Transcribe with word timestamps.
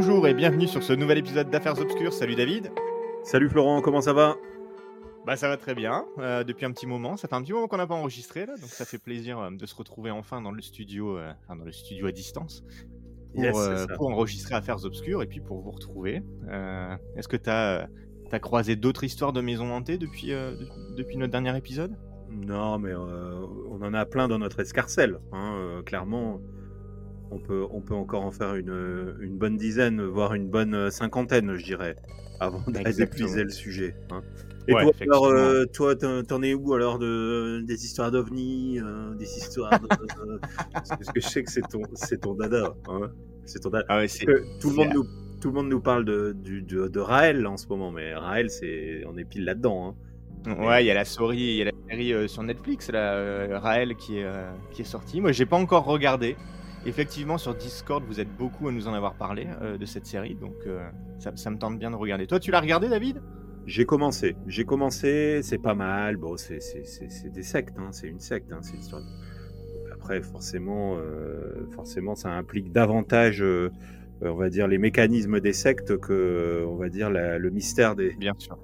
Bonjour 0.00 0.28
et 0.28 0.32
bienvenue 0.32 0.68
sur 0.68 0.80
ce 0.80 0.92
nouvel 0.92 1.18
épisode 1.18 1.50
d'Affaires 1.50 1.76
Obscures. 1.80 2.12
Salut 2.12 2.36
David. 2.36 2.70
Salut 3.24 3.48
Florent, 3.48 3.80
comment 3.80 4.00
ça 4.00 4.12
va? 4.12 4.36
Bah 5.26 5.34
ça 5.34 5.48
va 5.48 5.56
très 5.56 5.74
bien. 5.74 6.04
euh, 6.18 6.44
depuis 6.44 6.66
un 6.66 6.70
petit 6.70 6.86
moment, 6.86 7.16
ça 7.16 7.26
fait 7.26 7.34
un 7.34 7.42
petit 7.42 7.52
moment 7.52 7.66
qu'on 7.66 7.78
n'a 7.78 7.86
pas 7.88 7.96
enregistré 7.96 8.46
là, 8.46 8.54
donc 8.54 8.68
ça 8.68 8.84
fait 8.84 8.98
plaisir 8.98 9.40
euh, 9.40 9.50
de 9.50 9.66
se 9.66 9.74
retrouver 9.74 10.12
enfin 10.12 10.40
dans 10.40 10.52
le 10.52 10.62
studio, 10.62 11.18
euh, 11.18 11.32
enfin, 11.42 11.56
dans 11.56 11.64
le 11.64 11.72
studio 11.72 12.06
à 12.06 12.12
distance 12.12 12.62
pour, 13.34 13.42
Yes, 13.42 13.56
enregistrer 13.98 14.54
Affaires 14.54 14.84
Obscures 14.84 15.20
et 15.20 15.26
puis 15.26 15.40
pour 15.40 15.60
vous 15.62 15.72
retrouver. 15.72 16.22
Est-ce 17.16 17.26
que 17.26 17.36
tu 17.36 17.50
as, 17.50 17.88
croisé 18.40 18.76
d'autres 18.76 19.02
histoires 19.02 19.32
de 19.32 19.40
maisons 19.40 19.72
hantées 19.72 19.98
depuis, 19.98 20.28
de- 20.28 20.94
depuis 20.96 21.16
notre 21.16 21.32
dernier 21.32 21.56
épisode? 21.56 21.96
Non, 22.30 22.78
mais 22.78 22.94
on 22.94 23.82
en 23.82 23.94
a 23.94 24.06
plein 24.06 24.28
dans 24.28 24.38
notre 24.38 24.60
escarcelle. 24.60 25.18
hein, 25.32 25.82
clairement, 25.84 26.40
on 27.30 27.38
peut, 27.38 27.66
on 27.70 27.80
peut 27.80 27.94
encore 27.94 28.24
en 28.24 28.30
faire 28.30 28.54
une, 28.54 29.14
une 29.20 29.36
bonne 29.36 29.56
dizaine, 29.56 30.02
voire 30.02 30.34
une 30.34 30.48
bonne 30.48 30.90
cinquantaine, 30.90 31.56
je 31.56 31.64
dirais, 31.64 31.96
avant 32.40 32.62
d'épuiser 32.96 33.44
le 33.44 33.50
sujet. 33.50 33.94
hein. 34.10 34.22
Et 34.66 34.74
Ouais, 34.74 34.82
toi, 34.82 34.92
alors, 35.00 35.26
euh, 35.28 35.64
toi, 35.72 35.94
t'en 35.96 36.42
es 36.42 36.52
où 36.52 36.74
alors 36.74 36.98
de, 36.98 37.62
des 37.66 37.86
histoires 37.86 38.10
d'ovnis, 38.10 38.78
euh, 38.80 39.14
des 39.14 39.24
histoires 39.24 39.80
de... 39.80 39.88
Parce 40.74 41.10
que 41.12 41.20
je 41.20 41.26
sais 41.26 41.42
que 41.42 41.50
c'est 41.50 41.66
ton, 41.68 41.80
c'est 41.94 42.20
ton 42.20 42.34
dada. 42.34 42.74
hein, 42.88 43.10
c'est 43.46 43.60
ton 43.60 43.70
dada. 43.70 43.86
Ah 43.88 43.96
ouais, 43.98 44.08
tout 44.60 44.68
le 44.68 44.76
monde 44.76 44.88
nous 44.94 45.06
tout 45.40 45.48
le 45.48 45.54
monde 45.54 45.68
nous 45.68 45.80
parle 45.80 46.04
de, 46.04 46.32
du- 46.36 46.62
de, 46.62 46.88
de 46.88 46.98
Raël 47.00 47.46
en 47.46 47.56
ce 47.56 47.68
moment, 47.68 47.92
mais 47.92 48.12
Raël, 48.14 48.50
c'est 48.50 49.04
on 49.06 49.16
est 49.16 49.24
pile 49.24 49.44
là-dedans. 49.44 49.94
hein. 50.46 50.54
Ouais, 50.66 50.82
il 50.84 50.86
y 50.86 50.90
a 50.90 50.94
la 50.94 51.04
série, 51.04 51.36
il 51.38 51.56
y 51.56 51.62
a 51.62 51.66
la 51.66 51.70
série 51.88 52.12
euh, 52.12 52.26
sur 52.28 52.42
Netflix, 52.42 52.90
là, 52.90 53.14
euh, 53.14 53.58
Raël, 53.58 53.94
qui 53.96 54.18
est, 54.18 54.24
euh, 54.24 54.50
qui 54.72 54.82
est 54.82 54.84
sortie. 54.84 55.20
Moi, 55.20 55.30
j'ai 55.32 55.46
pas 55.46 55.56
encore 55.56 55.84
regardé. 55.84 56.36
Effectivement, 56.86 57.38
sur 57.38 57.54
Discord, 57.54 58.04
vous 58.06 58.20
êtes 58.20 58.34
beaucoup 58.36 58.68
à 58.68 58.72
nous 58.72 58.88
en 58.88 58.94
avoir 58.94 59.14
parlé 59.14 59.46
euh, 59.62 59.76
de 59.76 59.84
cette 59.84 60.06
série, 60.06 60.34
donc 60.34 60.54
euh, 60.66 60.88
ça, 61.18 61.32
ça 61.36 61.50
me 61.50 61.58
tente 61.58 61.78
bien 61.78 61.90
de 61.90 61.96
regarder. 61.96 62.26
Toi, 62.26 62.40
tu 62.40 62.50
l'as 62.50 62.60
regardé, 62.60 62.88
David? 62.88 63.20
J'ai 63.66 63.84
commencé, 63.84 64.36
j'ai 64.46 64.64
commencé, 64.64 65.40
c'est 65.42 65.58
pas 65.58 65.74
mal. 65.74 66.16
Bon, 66.16 66.36
c'est 66.38 66.60
c'est- 66.60 66.84
c'est- 66.86 67.10
c'est 67.10 67.30
des 67.30 67.42
sectes, 67.42 67.76
hein, 67.78 67.88
c'est 67.92 68.06
une 68.08 68.20
secte, 68.20 68.50
hein, 68.52 68.60
c'est 68.62 68.76
l'histoire. 68.76 69.02
de- 69.02 69.92
Après, 69.92 70.22
forcément, 70.22 70.96
euh, 70.96 71.66
forcément, 71.74 72.14
ça 72.14 72.30
implique 72.30 72.72
davantage, 72.72 73.44
on 74.22 74.34
va 74.34 74.48
dire, 74.48 74.68
les 74.68 74.78
mécanismes 74.78 75.40
des 75.40 75.52
sectes 75.52 75.98
que, 75.98 76.64
on 76.66 76.76
va 76.76 76.88
dire, 76.88 77.10
la- 77.10 77.36
le 77.38 77.50
mystère 77.50 77.94
des, 77.96 78.14
Bien 78.14 78.32
sûr. 78.38 78.56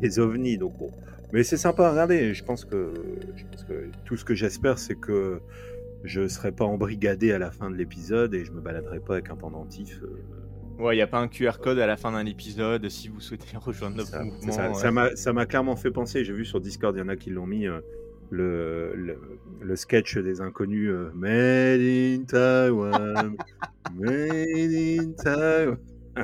des 0.00 0.18
ovnis. 0.18 0.58
Donc 0.58 0.76
bon. 0.76 0.90
Mais 1.32 1.44
c'est 1.44 1.56
sympa 1.56 1.86
à 1.86 1.90
regarder. 1.92 2.34
Je 2.34 2.44
pense 2.44 2.64
que, 2.66 2.92
je 3.36 3.44
pense 3.46 3.64
que 3.64 3.90
tout 4.04 4.16
ce 4.16 4.24
que 4.24 4.34
j'espère, 4.34 4.78
c'est 4.78 4.96
que 4.96 5.40
je 6.04 6.26
serai 6.28 6.52
pas 6.52 6.64
embrigadé 6.64 7.32
à 7.32 7.38
la 7.38 7.50
fin 7.50 7.70
de 7.70 7.76
l'épisode 7.76 8.34
et 8.34 8.44
je 8.44 8.52
me 8.52 8.60
baladerai 8.60 9.00
pas 9.00 9.14
avec 9.14 9.30
un 9.30 9.36
pendentif. 9.36 10.00
euh, 10.02 10.82
Ouais, 10.82 10.94
il 10.94 10.98
n'y 10.98 11.02
a 11.02 11.06
pas 11.06 11.18
un 11.20 11.28
QR 11.28 11.58
code 11.62 11.78
à 11.78 11.86
la 11.86 11.96
fin 11.96 12.10
d'un 12.12 12.26
épisode 12.26 12.88
si 12.88 13.08
vous 13.08 13.20
souhaitez 13.20 13.56
rejoindre 13.56 13.96
notre 13.98 14.10
Ça- 14.10 14.24
mouvement. 14.24 15.10
ça- 15.14 15.32
m'a 15.32 15.46
clairement 15.46 15.76
fait 15.76 15.90
penser. 15.90 16.24
J'ai 16.24 16.32
vu 16.32 16.44
sur 16.44 16.60
Discord, 16.60 16.96
il 16.96 17.00
y 17.00 17.02
en 17.02 17.08
a 17.08 17.16
qui 17.16 17.30
l'ont 17.30 17.46
mis. 17.46 17.66
euh, 17.66 17.80
le, 18.30 18.94
le, 18.96 19.18
le 19.60 19.76
sketch 19.76 20.16
des 20.16 20.40
inconnus 20.40 20.88
euh, 20.90 21.10
Made 21.14 21.82
in 21.82 22.24
Taiwan, 22.24 23.36
Made 23.94 24.72
in 24.72 25.12
Taiwan. 25.22 25.76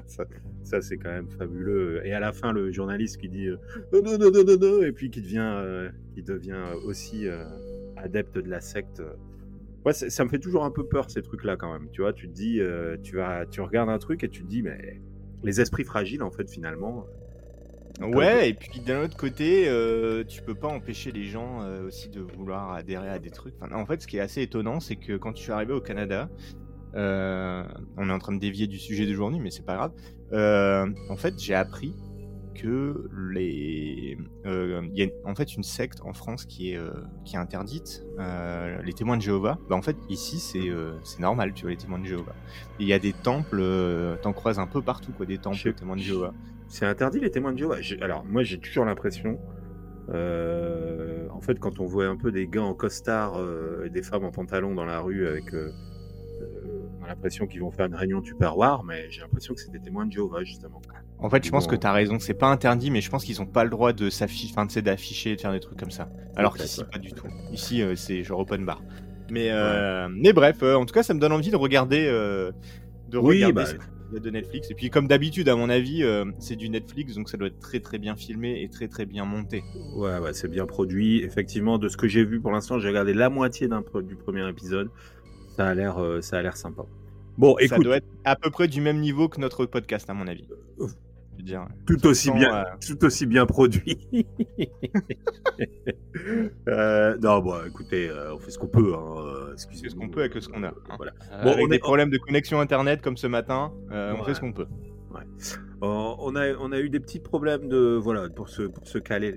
ça, 0.06 0.24
ça, 0.64 0.80
c'est 0.80 0.96
quand 0.96 1.10
même 1.10 1.28
fabuleux. 1.28 2.00
Et 2.06 2.14
à 2.14 2.20
la 2.20 2.32
fin, 2.32 2.54
le 2.54 2.70
journaliste 2.72 3.18
qui 3.18 3.28
dit 3.28 3.46
euh, 3.48 3.56
non, 3.92 4.00
non, 4.02 4.18
non, 4.18 4.30
non, 4.32 4.56
non, 4.58 4.82
et 4.82 4.92
puis 4.92 5.10
qui 5.10 5.20
devient, 5.20 5.90
qui 6.14 6.22
devient 6.22 6.64
aussi 6.86 7.26
adepte 7.96 8.38
de 8.38 8.48
la 8.48 8.60
secte. 8.62 9.02
Ouais, 9.84 9.92
ça 9.92 10.24
me 10.24 10.28
fait 10.28 10.38
toujours 10.38 10.64
un 10.64 10.70
peu 10.70 10.86
peur 10.86 11.10
ces 11.10 11.22
trucs-là 11.22 11.56
quand 11.56 11.72
même. 11.72 11.88
Tu 11.92 12.02
vois, 12.02 12.12
tu 12.12 12.28
te 12.28 12.34
dis, 12.34 12.60
euh, 12.60 12.96
tu 13.02 13.16
vas, 13.16 13.46
tu 13.46 13.60
regardes 13.60 13.88
un 13.88 13.98
truc 13.98 14.24
et 14.24 14.28
tu 14.28 14.42
te 14.42 14.48
dis, 14.48 14.62
mais 14.62 15.00
les 15.42 15.60
esprits 15.60 15.84
fragiles, 15.84 16.22
en 16.22 16.30
fait, 16.30 16.50
finalement. 16.50 17.06
Ouais, 18.00 18.50
et 18.50 18.54
puis 18.54 18.80
d'un 18.80 19.02
autre 19.02 19.16
côté, 19.16 19.68
euh, 19.68 20.22
tu 20.22 20.42
peux 20.42 20.54
pas 20.54 20.68
empêcher 20.68 21.10
les 21.10 21.24
gens 21.24 21.62
euh, 21.62 21.86
aussi 21.86 22.08
de 22.08 22.20
vouloir 22.20 22.72
adhérer 22.72 23.08
à 23.08 23.18
des 23.18 23.30
trucs. 23.30 23.54
Enfin, 23.60 23.74
en 23.74 23.86
fait, 23.86 24.00
ce 24.02 24.06
qui 24.06 24.18
est 24.18 24.20
assez 24.20 24.42
étonnant, 24.42 24.78
c'est 24.78 24.96
que 24.96 25.16
quand 25.16 25.34
je 25.36 25.42
suis 25.42 25.50
arrivé 25.50 25.72
au 25.72 25.80
Canada, 25.80 26.28
euh, 26.94 27.64
on 27.96 28.08
est 28.08 28.12
en 28.12 28.18
train 28.18 28.32
de 28.34 28.38
dévier 28.38 28.68
du 28.68 28.78
sujet 28.78 29.04
d'aujourd'hui, 29.06 29.40
mais 29.40 29.50
c'est 29.50 29.64
pas 29.64 29.74
grave. 29.76 29.92
euh, 30.32 30.86
en 31.08 31.16
fait, 31.16 31.34
j'ai 31.38 31.54
appris 31.54 31.94
que 32.60 33.08
les, 33.30 34.18
euh, 34.46 34.82
il 34.92 34.98
y 34.98 35.02
a 35.04 35.08
en 35.24 35.34
fait 35.34 35.54
une 35.56 35.62
secte 35.62 36.00
en 36.02 36.12
France 36.12 36.44
qui 36.46 36.72
est 36.72 36.76
euh, 36.76 36.90
qui 37.24 37.36
est 37.36 37.38
interdite, 37.38 38.04
euh, 38.18 38.82
les 38.82 38.92
témoins 38.92 39.16
de 39.16 39.22
Jéhovah. 39.22 39.58
Bah, 39.68 39.76
en 39.76 39.82
fait, 39.82 39.96
ici, 40.08 40.38
c'est 40.40 40.68
euh, 40.68 40.98
c'est 41.04 41.20
normal, 41.20 41.52
tu 41.54 41.62
vois, 41.62 41.70
les 41.70 41.76
témoins 41.76 41.98
de 42.00 42.06
Jéhovah. 42.06 42.36
Il 42.78 42.86
y 42.86 42.92
a 42.92 42.98
des 42.98 43.12
temples, 43.14 43.58
euh, 43.60 44.16
t'en 44.22 44.32
croises 44.32 44.58
un 44.58 44.66
peu 44.66 44.82
partout, 44.82 45.12
quoi, 45.12 45.26
des 45.26 45.38
temples 45.38 45.56
Je- 45.56 45.70
témoins 45.70 45.96
de 45.96 46.02
Jéhovah. 46.02 46.34
C'est 46.68 46.86
interdit 46.86 47.20
les 47.20 47.30
témoins 47.30 47.52
de 47.52 47.58
Jéhovah. 47.58 47.76
Alors 48.02 48.24
moi 48.24 48.42
j'ai 48.42 48.58
toujours 48.60 48.84
l'impression, 48.84 49.38
euh, 50.10 51.28
en 51.30 51.40
fait 51.40 51.58
quand 51.58 51.80
on 51.80 51.86
voit 51.86 52.06
un 52.06 52.16
peu 52.16 52.32
des 52.32 52.46
gars 52.48 52.62
en 52.62 52.74
costard 52.74 53.36
euh, 53.40 53.84
et 53.86 53.90
des 53.90 54.02
femmes 54.02 54.24
en 54.24 54.30
pantalon 54.30 54.74
dans 54.74 54.84
la 54.84 55.00
rue 55.00 55.26
avec, 55.26 55.54
euh, 55.54 55.72
euh, 56.42 56.88
on 57.00 57.04
a 57.04 57.08
l'impression 57.08 57.46
qu'ils 57.46 57.60
vont 57.60 57.70
faire 57.70 57.86
une 57.86 57.94
réunion 57.94 58.22
tupperware, 58.22 58.84
mais 58.84 59.10
j'ai 59.10 59.20
l'impression 59.22 59.54
que 59.54 59.60
c'est 59.60 59.72
des 59.72 59.80
témoins 59.80 60.06
de 60.06 60.12
Jéhovah 60.12 60.44
justement. 60.44 60.80
En 61.20 61.28
fait, 61.30 61.44
je 61.44 61.50
pense 61.50 61.64
Bon. 61.66 61.70
que 61.72 61.76
t'as 61.76 61.92
raison. 61.92 62.18
C'est 62.18 62.34
pas 62.34 62.46
interdit, 62.48 62.90
mais 62.90 63.00
je 63.00 63.10
pense 63.10 63.24
qu'ils 63.24 63.42
ont 63.42 63.46
pas 63.46 63.64
le 63.64 63.70
droit 63.70 63.92
de 63.92 64.08
s'afficher, 64.08 64.54
enfin, 64.56 64.66
d'afficher, 64.80 65.34
de 65.36 65.40
faire 65.40 65.52
des 65.52 65.60
trucs 65.60 65.78
comme 65.78 65.90
ça. 65.90 66.08
Alors 66.36 66.56
qu'ici, 66.56 66.80
ouais. 66.80 66.86
pas 66.92 66.98
du 66.98 67.12
tout. 67.12 67.26
Ici, 67.52 67.82
euh, 67.82 67.96
c'est 67.96 68.22
genre 68.22 68.40
open 68.40 68.64
bar. 68.64 68.80
Mais, 69.30 69.50
euh, 69.50 70.08
mais 70.10 70.32
bref, 70.32 70.58
euh, 70.62 70.74
en 70.76 70.86
tout 70.86 70.94
cas, 70.94 71.02
ça 71.02 71.12
me 71.14 71.20
donne 71.20 71.32
envie 71.32 71.50
de 71.50 71.56
regarder, 71.56 72.06
de 72.06 73.18
Oui, 73.18 73.44
regarder 73.44 73.74
bah. 74.12 74.18
de 74.20 74.30
Netflix. 74.30 74.70
Et 74.70 74.74
puis, 74.74 74.90
comme 74.90 75.08
d'habitude, 75.08 75.48
à 75.48 75.56
mon 75.56 75.68
avis, 75.68 76.04
c'est 76.38 76.56
du 76.56 76.68
Netflix, 76.68 77.14
donc 77.16 77.28
ça 77.28 77.36
doit 77.36 77.48
être 77.48 77.58
très 77.58 77.80
très 77.80 77.98
bien 77.98 78.14
filmé 78.14 78.62
et 78.62 78.68
très 78.68 78.86
très 78.86 79.04
bien 79.04 79.24
monté. 79.24 79.64
Ouais, 79.96 80.18
ouais, 80.18 80.32
c'est 80.32 80.48
bien 80.48 80.66
produit. 80.66 81.22
Effectivement, 81.24 81.78
de 81.78 81.88
ce 81.88 81.96
que 81.96 82.06
j'ai 82.06 82.24
vu 82.24 82.40
pour 82.40 82.52
l'instant, 82.52 82.78
j'ai 82.78 82.88
regardé 82.88 83.12
la 83.12 83.28
moitié 83.28 83.66
d'un 83.68 83.82
du 84.02 84.14
premier 84.14 84.48
épisode. 84.48 84.88
Ça 85.56 85.66
a 85.66 85.74
l'air, 85.74 85.98
ça 86.20 86.38
a 86.38 86.42
l'air 86.42 86.56
sympa. 86.56 86.84
Bon, 87.36 87.56
ça 87.58 87.64
écoute, 87.64 87.84
doit 87.84 87.96
être 87.96 88.06
à 88.24 88.36
peu 88.36 88.50
près 88.50 88.66
du 88.68 88.80
même 88.80 89.00
niveau 89.00 89.28
que 89.28 89.40
notre 89.40 89.66
podcast, 89.66 90.08
à 90.08 90.14
mon 90.14 90.26
avis. 90.28 90.48
Dire. 91.38 91.66
tout 91.86 92.06
aussi 92.06 92.30
bien, 92.32 92.54
euh, 92.56 92.64
tout 92.86 93.04
aussi 93.04 93.26
bien 93.26 93.46
produit. 93.46 94.08
Euh, 96.68 97.16
non, 97.22 97.38
bon, 97.40 97.54
écoutez, 97.66 98.08
euh, 98.08 98.34
on 98.34 98.38
fait 98.38 98.50
ce 98.50 98.58
qu'on 98.58 98.66
peut. 98.66 98.92
Hein, 98.94 99.52
ce 99.56 99.94
qu'on 99.94 100.08
peut 100.08 100.20
avec 100.20 100.34
ce 100.42 100.48
qu'on 100.48 100.62
a. 100.64 100.68
hein. 100.68 100.74
Voilà. 100.96 101.12
Euh, 101.32 101.42
Bon, 101.44 101.50
avec 101.52 101.64
on 101.64 101.68
des 101.68 101.76
est- 101.76 101.78
problèmes 101.78 102.10
de 102.10 102.18
connexion 102.18 102.60
internet 102.60 103.00
comme 103.02 103.16
ce 103.16 103.26
matin, 103.26 103.72
euh, 103.92 104.14
on 104.18 104.24
fait 104.24 104.34
ce 104.34 104.40
qu'on 104.40 104.52
peut. 104.52 104.66
Euh, 105.14 105.18
on, 105.80 106.36
a, 106.36 106.54
on 106.60 106.72
a 106.72 106.80
eu 106.80 106.90
des 106.90 107.00
petits 107.00 107.20
problèmes 107.20 107.68
de 107.68 107.98
voilà 108.00 108.28
pour 108.28 108.48
se, 108.48 108.62
pour 108.62 108.86
se 108.86 108.98
caler 108.98 109.36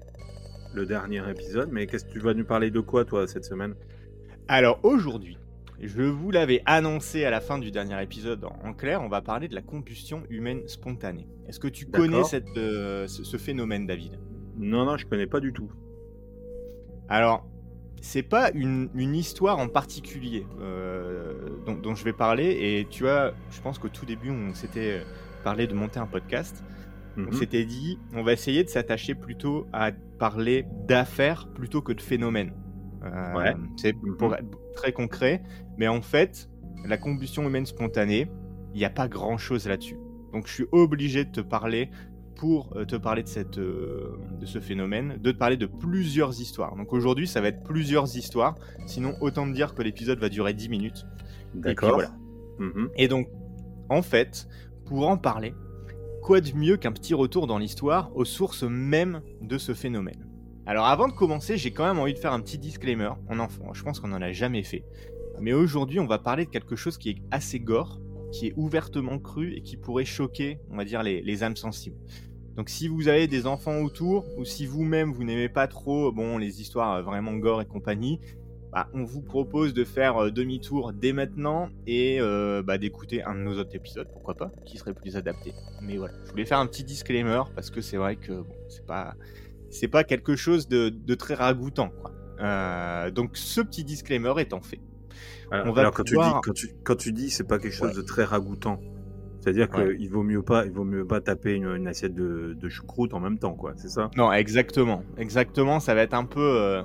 le 0.73 0.85
dernier 0.85 1.22
épisode, 1.29 1.69
mais 1.72 1.85
qu'est-ce 1.88 2.06
que 2.06 2.11
tu 2.11 2.19
vas 2.19 2.34
nous 2.34 2.45
parler 2.45 2.72
de 2.72 2.79
quoi 2.79 3.06
toi 3.06 3.28
cette 3.28 3.45
semaine? 3.45 3.75
Alors 4.47 4.79
aujourd'hui, 4.84 5.38
je 5.80 6.02
vous 6.04 6.32
l'avais 6.32 6.62
annoncé 6.66 7.26
à 7.26 7.30
la 7.32 7.42
fin 7.42 7.58
du 7.58 7.72
dernier 7.72 8.02
épisode 8.04 8.44
en, 8.64 8.74
clair, 8.74 9.02
on 9.02 9.09
va 9.09 9.22
parler 9.22 9.48
de 9.48 9.56
la 9.56 9.62
combustion 9.62 10.24
humaine 10.30 10.62
spontanée. 10.68 11.28
Est-ce 11.48 11.59
que 11.59 11.68
tu 11.68 11.86
connais 11.88 12.24
cette, 12.24 12.46
euh, 12.58 13.08
ce, 13.08 13.24
ce 13.24 13.38
phénomène, 13.38 13.88
David? 13.88 14.20
Non, 14.58 14.86
non, 14.86 14.98
je 14.98 15.06
connais 15.06 15.28
pas 15.28 15.40
du 15.40 15.54
tout. 15.54 15.72
Alors, 17.09 17.46
c'est 18.02 18.24
pas 18.24 18.52
une, 18.54 18.90
une 18.96 19.16
histoire 19.16 19.59
en 19.59 19.68
particulier 19.68 20.46
euh, 20.59 21.34
dont, 21.66 21.76
dont 21.76 21.96
je 21.96 22.03
vais 22.03 22.14
parler, 22.14 22.58
et 22.80 22.88
tu 22.90 23.03
vois, 23.03 23.34
je 23.52 23.62
pense 23.62 23.78
qu'au 23.80 23.90
tout 23.90 24.06
début, 24.06 24.30
on 24.30 24.53
s'était 24.53 25.02
parlé 25.44 25.68
de 25.68 25.74
monter 25.74 26.00
un 26.00 26.08
podcast. 26.08 26.64
On 27.18 27.22
Mhm. 27.24 27.34
s'était 27.34 27.66
dit, 27.66 28.00
on 28.16 28.24
va 28.24 28.32
essayer 28.34 28.64
de 28.64 28.70
s'attacher 28.70 29.16
plutôt 29.16 29.68
à 29.74 29.92
parler 29.92 30.66
d'affaires 30.88 31.48
plutôt 31.53 31.82
que 31.82 31.92
de 31.92 32.00
phénomènes. 32.02 32.53
Euh, 33.03 33.34
Ouais. 33.36 33.53
C'est 33.76 33.94
Mhm. 33.96 34.16
pour 34.18 34.34
être 34.36 34.46
très 34.76 34.91
concret, 34.91 35.44
mais 35.78 35.88
en 35.88 36.02
fait, 36.02 36.50
la 36.85 36.97
combustion 36.97 37.44
humaine 37.47 37.66
spontanée, 37.66 38.29
il 38.73 38.78
n'y 38.78 38.85
a 38.85 38.90
pas 38.90 39.08
grand 39.08 39.38
chose 39.38 39.68
là-dessus. 39.68 39.97
Donc 40.34 40.47
je 40.47 40.53
suis 40.53 40.66
obligé 40.72 41.26
de 41.26 41.32
te 41.32 41.41
parler, 41.41 41.90
pour 42.41 42.76
euh, 42.76 42.85
te 42.85 42.96
parler 42.96 43.22
de, 43.22 43.28
cette, 43.28 43.59
euh, 43.59 44.18
de 44.40 44.47
ce 44.47 44.59
phénomène, 44.59 45.20
de 45.22 45.32
te 45.32 45.38
parler 45.38 45.58
de 45.58 45.68
plusieurs 45.68 46.41
histoires. 46.41 46.76
Donc 46.76 46.91
aujourd'hui, 46.91 47.28
ça 47.28 47.40
va 47.40 47.50
être 47.50 47.62
plusieurs 47.64 48.18
histoires, 48.18 48.56
sinon 48.88 49.14
autant 49.22 49.47
te 49.47 49.53
dire 49.53 49.76
que 49.76 49.84
l'épisode 49.84 50.18
va 50.18 50.28
durer 50.28 50.56
10 50.56 50.70
minutes. 50.70 51.06
D'accord. 51.53 51.94
voilà. 51.94 52.09
Mhm. 52.58 52.90
Et 52.96 53.08
donc, 53.08 53.28
en 53.90 54.02
fait, 54.02 54.47
pour 54.85 55.08
en 55.08 55.17
parler, 55.17 55.53
quoi 56.24 56.41
de 56.41 56.52
mieux 56.56 56.78
qu'un 56.78 56.91
petit 56.91 57.14
retour 57.14 57.46
dans 57.46 57.59
l'histoire 57.59 58.09
aux 58.16 58.26
sources 58.26 58.64
mêmes 58.64 59.22
de 59.41 59.59
ce 59.59 59.76
phénomène? 59.76 60.26
Alors 60.66 60.85
avant 60.85 61.08
de 61.08 61.13
commencer, 61.13 61.58
j'ai 61.58 61.72
quand 61.72 61.85
même 61.85 61.99
envie 61.99 62.13
de 62.13 62.19
faire 62.19 62.34
un 62.34 62.40
petit 62.40 62.58
disclaimer. 62.58 63.09
On 63.29 63.40
en, 63.40 63.47
je 63.73 63.84
pense 63.84 63.99
qu'on 63.99 64.09
n'en 64.09 64.22
a 64.22 64.31
jamais 64.31 64.63
fait. 64.63 64.84
Mais 65.40 65.53
aujourd'hui, 65.53 65.99
on 65.99 66.05
va 66.05 66.19
parler 66.19 66.46
de 66.46 66.52
quelque 66.52 66.75
chose 66.75 66.97
qui 66.97 67.09
est 67.09 67.17
assez 67.31 67.59
gore, 67.59 67.99
qui 68.31 68.47
est 68.47 68.53
ouvertement 68.55 69.17
cru 69.17 69.53
et 69.53 69.61
qui 69.61 69.75
pourrait 69.75 70.05
choquer, 70.05 70.59
on 70.69 70.78
va 70.78 70.85
dire, 70.85 71.02
les, 71.02 71.43
âmes 71.43 71.55
sensibles. 71.55 71.97
Donc 72.55 72.69
si 72.69 72.87
vous 72.87 73.08
avez 73.08 73.28
des 73.28 73.47
enfants 73.47 73.79
autour, 73.79 74.25
ou 74.37 74.46
si 74.46 74.66
vous-même 74.67 75.11
vous 75.11 75.23
n'aimez 75.23 75.49
pas 75.49 75.67
trop 75.67 76.11
bon, 76.11 76.37
les 76.37 76.61
histoires 76.61 76.97
euh, 76.97 77.02
vraiment 77.02 77.34
gore 77.34 77.61
et 77.61 77.66
compagnie, 77.66 78.19
bah, 78.72 78.87
on 78.93 79.03
vous 79.03 79.22
propose 79.22 79.73
de 79.73 79.84
faire 79.84 80.17
euh, 80.17 80.31
demi-tour 80.31 80.93
dès 80.93 81.14
maintenant 81.14 81.69
et 81.87 82.19
euh, 82.19 82.61
bah, 82.61 82.78
d'écouter 82.78 83.23
un 83.23 83.35
de 83.35 83.40
nos 83.40 83.57
autres 83.57 83.75
épisodes, 83.75 84.07
pourquoi 84.11 84.35
pas, 84.35 84.52
qui 84.66 84.78
serait 84.78 84.93
plus 84.93 85.16
adapté. 85.16 85.53
Mais 85.81 85.97
voilà, 85.97 86.14
je 86.25 86.31
voulais 86.31 86.46
faire 86.46 86.59
un 86.59 86.67
petit 86.67 86.84
disclaimer 86.84 87.41
parce 87.55 87.72
que 87.72 87.81
c'est 87.81 87.97
vrai 87.97 88.17
que 88.17 88.34
bon, 88.34 88.55
c'est 88.69 88.85
pas 88.85 89.16
c'est 89.72 89.88
pas 89.88 90.03
quelque 90.03 90.35
chose 90.35 90.68
de, 90.68 90.90
de 90.90 91.16
très 91.16 91.34
ragoûtant. 91.34 91.90
Quoi. 91.90 92.12
Euh, 92.40 93.12
donc 93.12 93.32
ce 93.38 93.62
petit 93.62 93.84
disclaimer 93.84 94.34
étant 94.40 94.62
fait, 94.62 94.79
Alors, 95.52 95.68
On 95.68 95.72
va 95.72 95.82
alors, 95.82 95.94
quand, 95.94 96.03
tu 96.03 96.16
dis, 96.16 96.22
quand, 96.44 96.53
tu, 96.53 96.70
quand 96.84 96.96
tu 96.96 97.12
dis 97.14 97.29
c'est 97.29 97.44
pas 97.47 97.59
quelque 97.59 97.73
chose 97.73 97.90
Ouais. 97.90 97.96
de 97.96 98.02
très 98.02 98.23
ragoûtant, 98.23 98.79
c'est-à-dire 99.40 99.68
Ouais. 99.76 99.96
qu'il 99.97 100.09
vaut 100.09 100.23
mieux 100.23 100.41
pas, 100.41 100.66
il 100.66 100.72
vaut 100.72 100.84
mieux 100.84 101.06
pas 101.06 101.22
taper 101.22 101.53
une, 101.53 101.66
une 101.68 101.88
assiette 101.88 102.14
de, 102.16 102.56
de 102.59 102.70
choucroute 102.70 103.14
en 103.14 103.20
même 103.20 103.38
temps, 103.40 103.53
quoi. 103.53 103.73
C'est 103.76 103.90
ça? 103.90 104.09
Non 104.18 104.32
exactement, 104.34 105.03
exactement, 105.18 105.79
ça 105.79 105.94
va 105.96 106.02
être 106.02 106.14
un 106.16 106.26
peu 106.26 106.40
euh, 106.41 106.82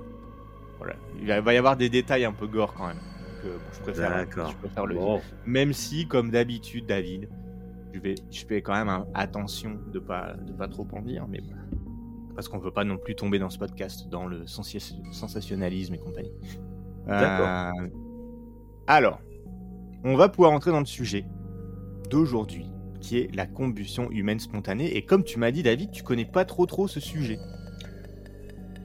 voilà, 0.79 0.95
il 1.21 1.27
va 1.27 1.55
y 1.55 1.57
avoir 1.57 1.77
des 1.77 1.89
détails 1.89 2.25
un 2.25 2.33
peu 2.33 2.47
gore 2.47 2.75
quand 2.75 2.87
même. 2.89 2.97
Donc, 2.97 3.45
euh, 3.47 3.57
bon, 3.57 3.65
je 3.73 3.81
préfère, 3.81 4.11
D'accord. 4.11 4.51
je 4.51 4.57
préfère 4.59 4.87
le 4.87 4.95
dire. 4.95 5.03
Bon. 5.03 5.21
Même 5.47 5.73
si, 5.73 6.07
comme 6.07 6.31
d'habitude, 6.31 6.85
David, 6.87 7.29
je, 7.95 8.01
vais, 8.01 8.15
je 8.31 8.45
fais 8.45 8.61
quand 8.61 8.75
même 8.75 8.89
un- 8.91 9.07
attention 9.15 9.79
de 9.91 9.99
pas, 9.99 10.35
de 10.47 10.53
pas 10.53 10.69
trop 10.69 10.87
en 10.93 11.01
dire, 11.01 11.27
mais 11.29 11.41
bon. 11.41 11.55
Parce 12.37 12.49
qu'on 12.49 12.59
veut 12.59 12.71
pas 12.71 12.85
non 12.85 12.99
plus 12.99 13.17
tomber 13.17 13.41
dans 13.41 13.51
ce 13.51 13.59
podcast 13.59 14.09
dans 14.09 14.27
le 14.27 14.47
sensationnalisme 14.47 15.95
et 15.95 15.99
compagnie. 15.99 16.33
D'accord. 17.07 17.49
Euh, 17.49 17.89
alors, 18.87 19.21
on 20.05 20.15
va 20.15 20.29
pouvoir 20.29 20.53
entrer 20.53 20.71
dans 20.71 20.81
le 20.81 20.87
sujet 20.87 21.25
d'aujourd'hui, 22.11 22.71
qui 23.01 23.19
est 23.19 23.35
la 23.35 23.47
combustion 23.47 24.11
humaine 24.11 24.39
spontanée. 24.39 24.97
Et 24.97 25.03
comme 25.03 25.25
tu 25.25 25.39
m'as 25.39 25.51
dit, 25.51 25.63
David, 25.63 25.91
tu 25.91 26.03
connais 26.03 26.27
pas 26.27 26.45
trop 26.45 26.67
trop 26.67 26.87
ce 26.87 27.01
sujet. 27.01 27.39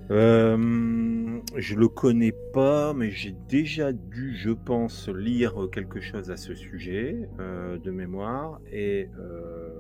Euh, 0.10 1.40
je 1.56 1.76
le 1.76 1.88
connais 1.88 2.34
pas, 2.54 2.94
mais 2.94 3.12
j'ai 3.12 3.36
déjà 3.48 3.94
dû, 3.94 4.36
je 4.36 4.50
pense, 4.50 5.08
lire 5.08 5.56
quelque 5.72 6.02
chose 6.02 6.32
à 6.32 6.38
ce 6.38 6.54
sujet 6.54 7.30
euh, 7.40 7.78
de 7.78 7.92
mémoire. 7.92 8.60
Et, 8.72 9.10
euh, 9.20 9.80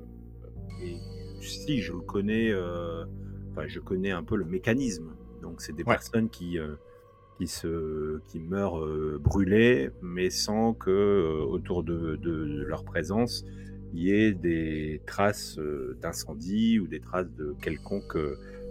et 0.83 0.95
si 1.41 1.81
je 1.81 1.94
le 1.94 2.00
connais, 2.00 2.51
enfin, 3.51 3.68
je 3.68 3.80
connais 3.80 4.12
un 4.12 4.24
peu 4.24 4.36
le 4.36 4.45
mécanisme. 4.45 5.15
Donc, 5.42 5.62
c'est 5.62 5.74
des 5.75 5.83
Ouais. 5.83 5.95
personnes 5.95 6.30
qui 6.30 6.57
euh, 6.59 6.75
qui 7.38 7.48
se 7.48 8.19
qui 8.27 8.39
meurent 8.39 8.80
euh, 8.83 9.18
brûlées, 9.19 9.89
mais 10.01 10.30
sans 10.30 10.74
que 10.74 10.89
euh, 10.92 11.44
autour 11.45 11.83
de, 11.83 12.15
de- 12.18 12.45
de 12.45 12.63
leur 12.63 12.83
présence 12.83 13.44
il 13.94 14.03
y 14.03 14.12
ait 14.13 14.31
des 14.33 15.01
traces 15.06 15.59
d'incendie 16.01 16.80
ou 16.80 16.88
des 16.88 17.01
traces 17.01 17.30
de 17.38 17.53
quelconque 17.62 18.18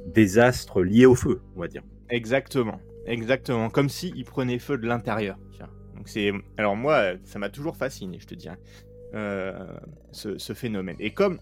désastre 0.06 0.82
lié 0.82 1.05
au 1.06 1.15
feu, 1.15 1.41
on 1.56 1.61
va 1.61 1.69
dire. 1.69 1.82
Exactement, 2.09 2.81
exactement. 3.06 3.69
Comme 3.69 3.88
si 3.91 4.12
il 4.17 4.25
prenait 4.25 4.59
feu 4.59 4.79
de 4.79 4.87
l'intérieur. 4.87 5.38
Donc 5.94 6.09
c'est, 6.09 6.32
alors 6.56 6.77
moi, 6.77 7.12
ça 7.25 7.38
m'a 7.38 7.50
toujours 7.50 7.77
fasciné, 7.77 8.19
je 8.19 8.27
te 8.27 8.35
dirais, 8.35 8.56
euh, 9.15 9.53
ce, 10.12 10.38
ce 10.38 10.55
phénomène. 10.55 10.97
Et 10.99 11.12
comme, 11.12 11.38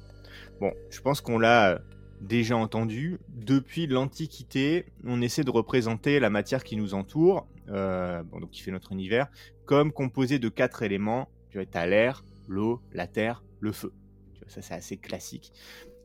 bon, 0.60 0.72
je 0.90 1.00
pense 1.00 1.20
qu'on 1.20 1.38
l'a 1.38 1.80
déjà 2.20 2.56
entendu 2.56 3.18
depuis 3.28 3.86
l'Antiquité, 3.86 4.86
on 5.04 5.20
essaie 5.22 5.44
de 5.44 5.50
représenter 5.50 6.20
la 6.20 6.30
matière 6.30 6.64
qui 6.64 6.76
nous 6.76 6.94
entoure, 6.94 7.46
euh, 7.68 8.22
donc 8.24 8.50
qui 8.50 8.62
fait 8.62 8.70
notre 8.70 8.92
univers, 8.92 9.28
comme 9.66 9.92
composé 9.92 10.38
de 10.38 10.48
quatre 10.48 10.82
éléments. 10.82 11.28
Tu 11.50 11.58
vois, 11.58 11.66
t'as 11.66 11.86
l'air, 11.86 12.24
l'eau, 12.46 12.80
la 12.92 13.06
terre, 13.06 13.42
le 13.60 13.72
feu. 13.72 13.92
Tu 14.34 14.40
vois, 14.40 14.48
ça 14.48 14.62
c'est 14.62 14.74
assez 14.74 14.96
classique. 14.96 15.52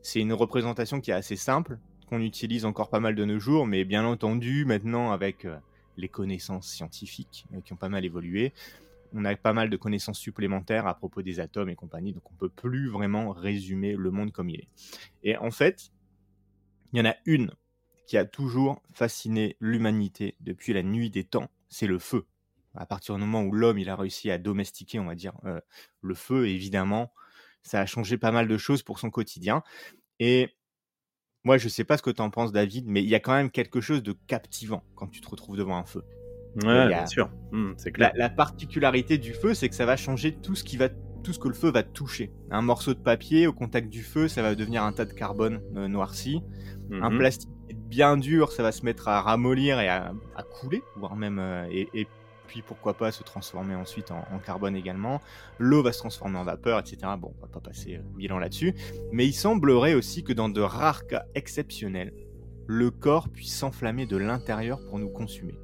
C'est 0.02 0.20
une 0.20 0.32
représentation 0.32 1.00
qui 1.00 1.10
est 1.10 1.14
assez 1.14 1.36
simple, 1.36 1.78
qu'on 2.06 2.20
utilise 2.20 2.64
encore 2.64 2.90
pas 2.90 3.00
mal 3.00 3.14
de 3.14 3.24
nos 3.24 3.38
jours, 3.38 3.66
mais 3.66 3.84
bien 3.84 4.04
entendu, 4.04 4.64
maintenant, 4.64 5.12
avec 5.12 5.44
euh, 5.44 5.56
les 5.96 6.08
connaissances 6.08 6.68
scientifiques 6.68 7.46
euh, 7.54 7.60
qui 7.60 7.72
ont 7.72 7.76
pas 7.76 7.88
mal 7.88 8.04
évolué, 8.04 8.52
on 9.14 9.24
a 9.24 9.34
pas 9.36 9.52
mal 9.52 9.70
de 9.70 9.76
connaissances 9.76 10.18
supplémentaires 10.18 10.86
à 10.86 10.94
propos 10.94 11.22
des 11.22 11.38
atomes 11.40 11.68
et 11.68 11.76
compagnie, 11.76 12.12
donc 12.12 12.30
on 12.30 12.34
peut 12.34 12.48
plus 12.48 12.88
vraiment 12.88 13.30
résumer 13.30 13.94
le 13.96 14.10
monde 14.10 14.32
comme 14.32 14.50
il 14.50 14.60
est. 14.60 14.68
Et 15.22 15.36
en 15.36 15.52
fait, 15.52 15.92
il 16.94 16.98
y 16.98 17.00
en 17.00 17.10
a 17.10 17.16
une 17.26 17.50
qui 18.06 18.16
a 18.16 18.24
toujours 18.24 18.80
fasciné 18.92 19.56
l'humanité 19.58 20.36
depuis 20.38 20.72
la 20.72 20.84
nuit 20.84 21.10
des 21.10 21.24
temps, 21.24 21.50
c'est 21.68 21.88
le 21.88 21.98
feu. 21.98 22.24
À 22.76 22.86
partir 22.86 23.16
du 23.16 23.20
moment 23.20 23.42
où 23.42 23.50
l'homme 23.52 23.78
il 23.78 23.88
a 23.88 23.96
réussi 23.96 24.30
à 24.30 24.38
domestiquer, 24.38 25.00
on 25.00 25.04
va 25.06 25.16
dire, 25.16 25.34
euh, 25.44 25.60
le 26.02 26.14
feu, 26.14 26.46
évidemment, 26.46 27.12
ça 27.64 27.80
a 27.80 27.86
changé 27.86 28.16
pas 28.16 28.30
mal 28.30 28.46
de 28.46 28.56
choses 28.56 28.84
pour 28.84 29.00
son 29.00 29.10
quotidien. 29.10 29.64
Et 30.20 30.50
moi, 31.42 31.58
je 31.58 31.68
sais 31.68 31.82
pas 31.82 31.96
ce 31.96 32.02
que 32.02 32.10
tu 32.10 32.22
en 32.22 32.30
penses, 32.30 32.52
David, 32.52 32.86
mais 32.86 33.02
il 33.02 33.08
y 33.08 33.16
a 33.16 33.20
quand 33.20 33.34
même 33.34 33.50
quelque 33.50 33.80
chose 33.80 34.02
de 34.02 34.12
captivant 34.28 34.84
quand 34.94 35.08
tu 35.08 35.20
te 35.20 35.28
retrouves 35.28 35.56
devant 35.56 35.76
un 35.76 35.84
feu. 35.84 36.04
Ouais, 36.56 36.64
a- 36.70 36.86
bien 36.86 37.06
sûr, 37.06 37.28
La, 37.86 38.10
clair. 38.10 38.12
la 38.14 38.30
particularité 38.30 39.18
du 39.18 39.34
feu, 39.34 39.54
c'est 39.54 39.68
que 39.68 39.74
ça 39.74 39.84
va 39.86 39.96
changer 39.96 40.32
tout 40.32 40.54
ce 40.54 40.62
qui 40.62 40.76
va, 40.76 40.90
tout 41.24 41.32
ce 41.32 41.38
que 41.40 41.48
le 41.48 41.54
feu 41.54 41.70
va 41.70 41.82
toucher. 41.82 42.30
Un 42.50 42.62
morceau 42.62 42.94
de 42.94 43.00
papier 43.00 43.46
au 43.48 43.52
contact 43.52 43.88
du 43.88 44.02
feu, 44.02 44.28
ça 44.28 44.42
va 44.42 44.54
devenir 44.54 44.84
un 44.84 44.92
tas 44.92 45.04
de 45.06 45.12
carbone 45.12 45.60
euh, 45.76 45.88
noirci. 45.88 46.42
Un 46.92 47.10
Mhm. 47.10 47.18
plastique 47.18 47.50
bien 47.88 48.16
dur, 48.16 48.52
ça 48.52 48.62
va 48.62 48.70
se 48.72 48.84
mettre 48.84 49.08
à 49.08 49.20
ramollir 49.22 49.80
et 49.80 49.88
à, 49.88 50.12
à 50.36 50.42
couler, 50.42 50.82
voire 50.96 51.16
même 51.16 51.38
euh, 51.38 51.66
et, 51.70 51.88
et 51.94 52.06
puis 52.46 52.60
pourquoi 52.60 52.94
pas 52.94 53.10
se 53.10 53.22
transformer 53.22 53.74
ensuite 53.74 54.10
en, 54.10 54.22
en 54.32 54.38
carbone 54.38 54.76
également. 54.76 55.22
L'eau 55.58 55.82
va 55.82 55.92
se 55.92 55.98
transformer 55.98 56.38
en 56.38 56.44
vapeur, 56.44 56.78
etc. 56.78 56.98
Bon, 57.18 57.32
on 57.38 57.40
va 57.40 57.48
pas 57.48 57.60
passer 57.60 57.96
euh, 57.96 58.02
mille 58.14 58.32
ans 58.32 58.38
là-dessus, 58.38 58.74
mais 59.12 59.26
il 59.26 59.32
semblerait 59.32 59.94
aussi 59.94 60.22
que 60.24 60.32
dans 60.34 60.50
de 60.50 60.60
rares 60.60 61.06
cas 61.06 61.24
exceptionnels, 61.34 62.12
le 62.66 62.90
corps 62.90 63.28
puisse 63.30 63.54
s'enflammer 63.56 64.06
de 64.06 64.16
l'intérieur 64.18 64.80
pour 64.84 64.98
nous 64.98 65.08
consumer. 65.08 65.58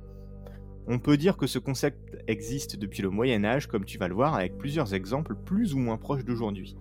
On 0.92 0.98
peut 0.98 1.16
dire 1.16 1.36
que 1.36 1.46
ce 1.46 1.60
concept 1.60 2.16
existe 2.26 2.76
depuis 2.76 3.00
le 3.00 3.10
Moyen 3.10 3.44
Âge, 3.44 3.68
comme 3.68 3.84
tu 3.84 3.96
vas 3.96 4.08
le 4.08 4.14
voir, 4.14 4.34
avec 4.34 4.58
plusieurs 4.58 4.92
exemples 4.92 5.36
plus 5.36 5.72
ou 5.72 5.78
moins 5.78 5.96
proches 5.96 6.24
d'aujourd'hui. 6.24 6.76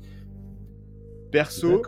Perso, 1.31 1.79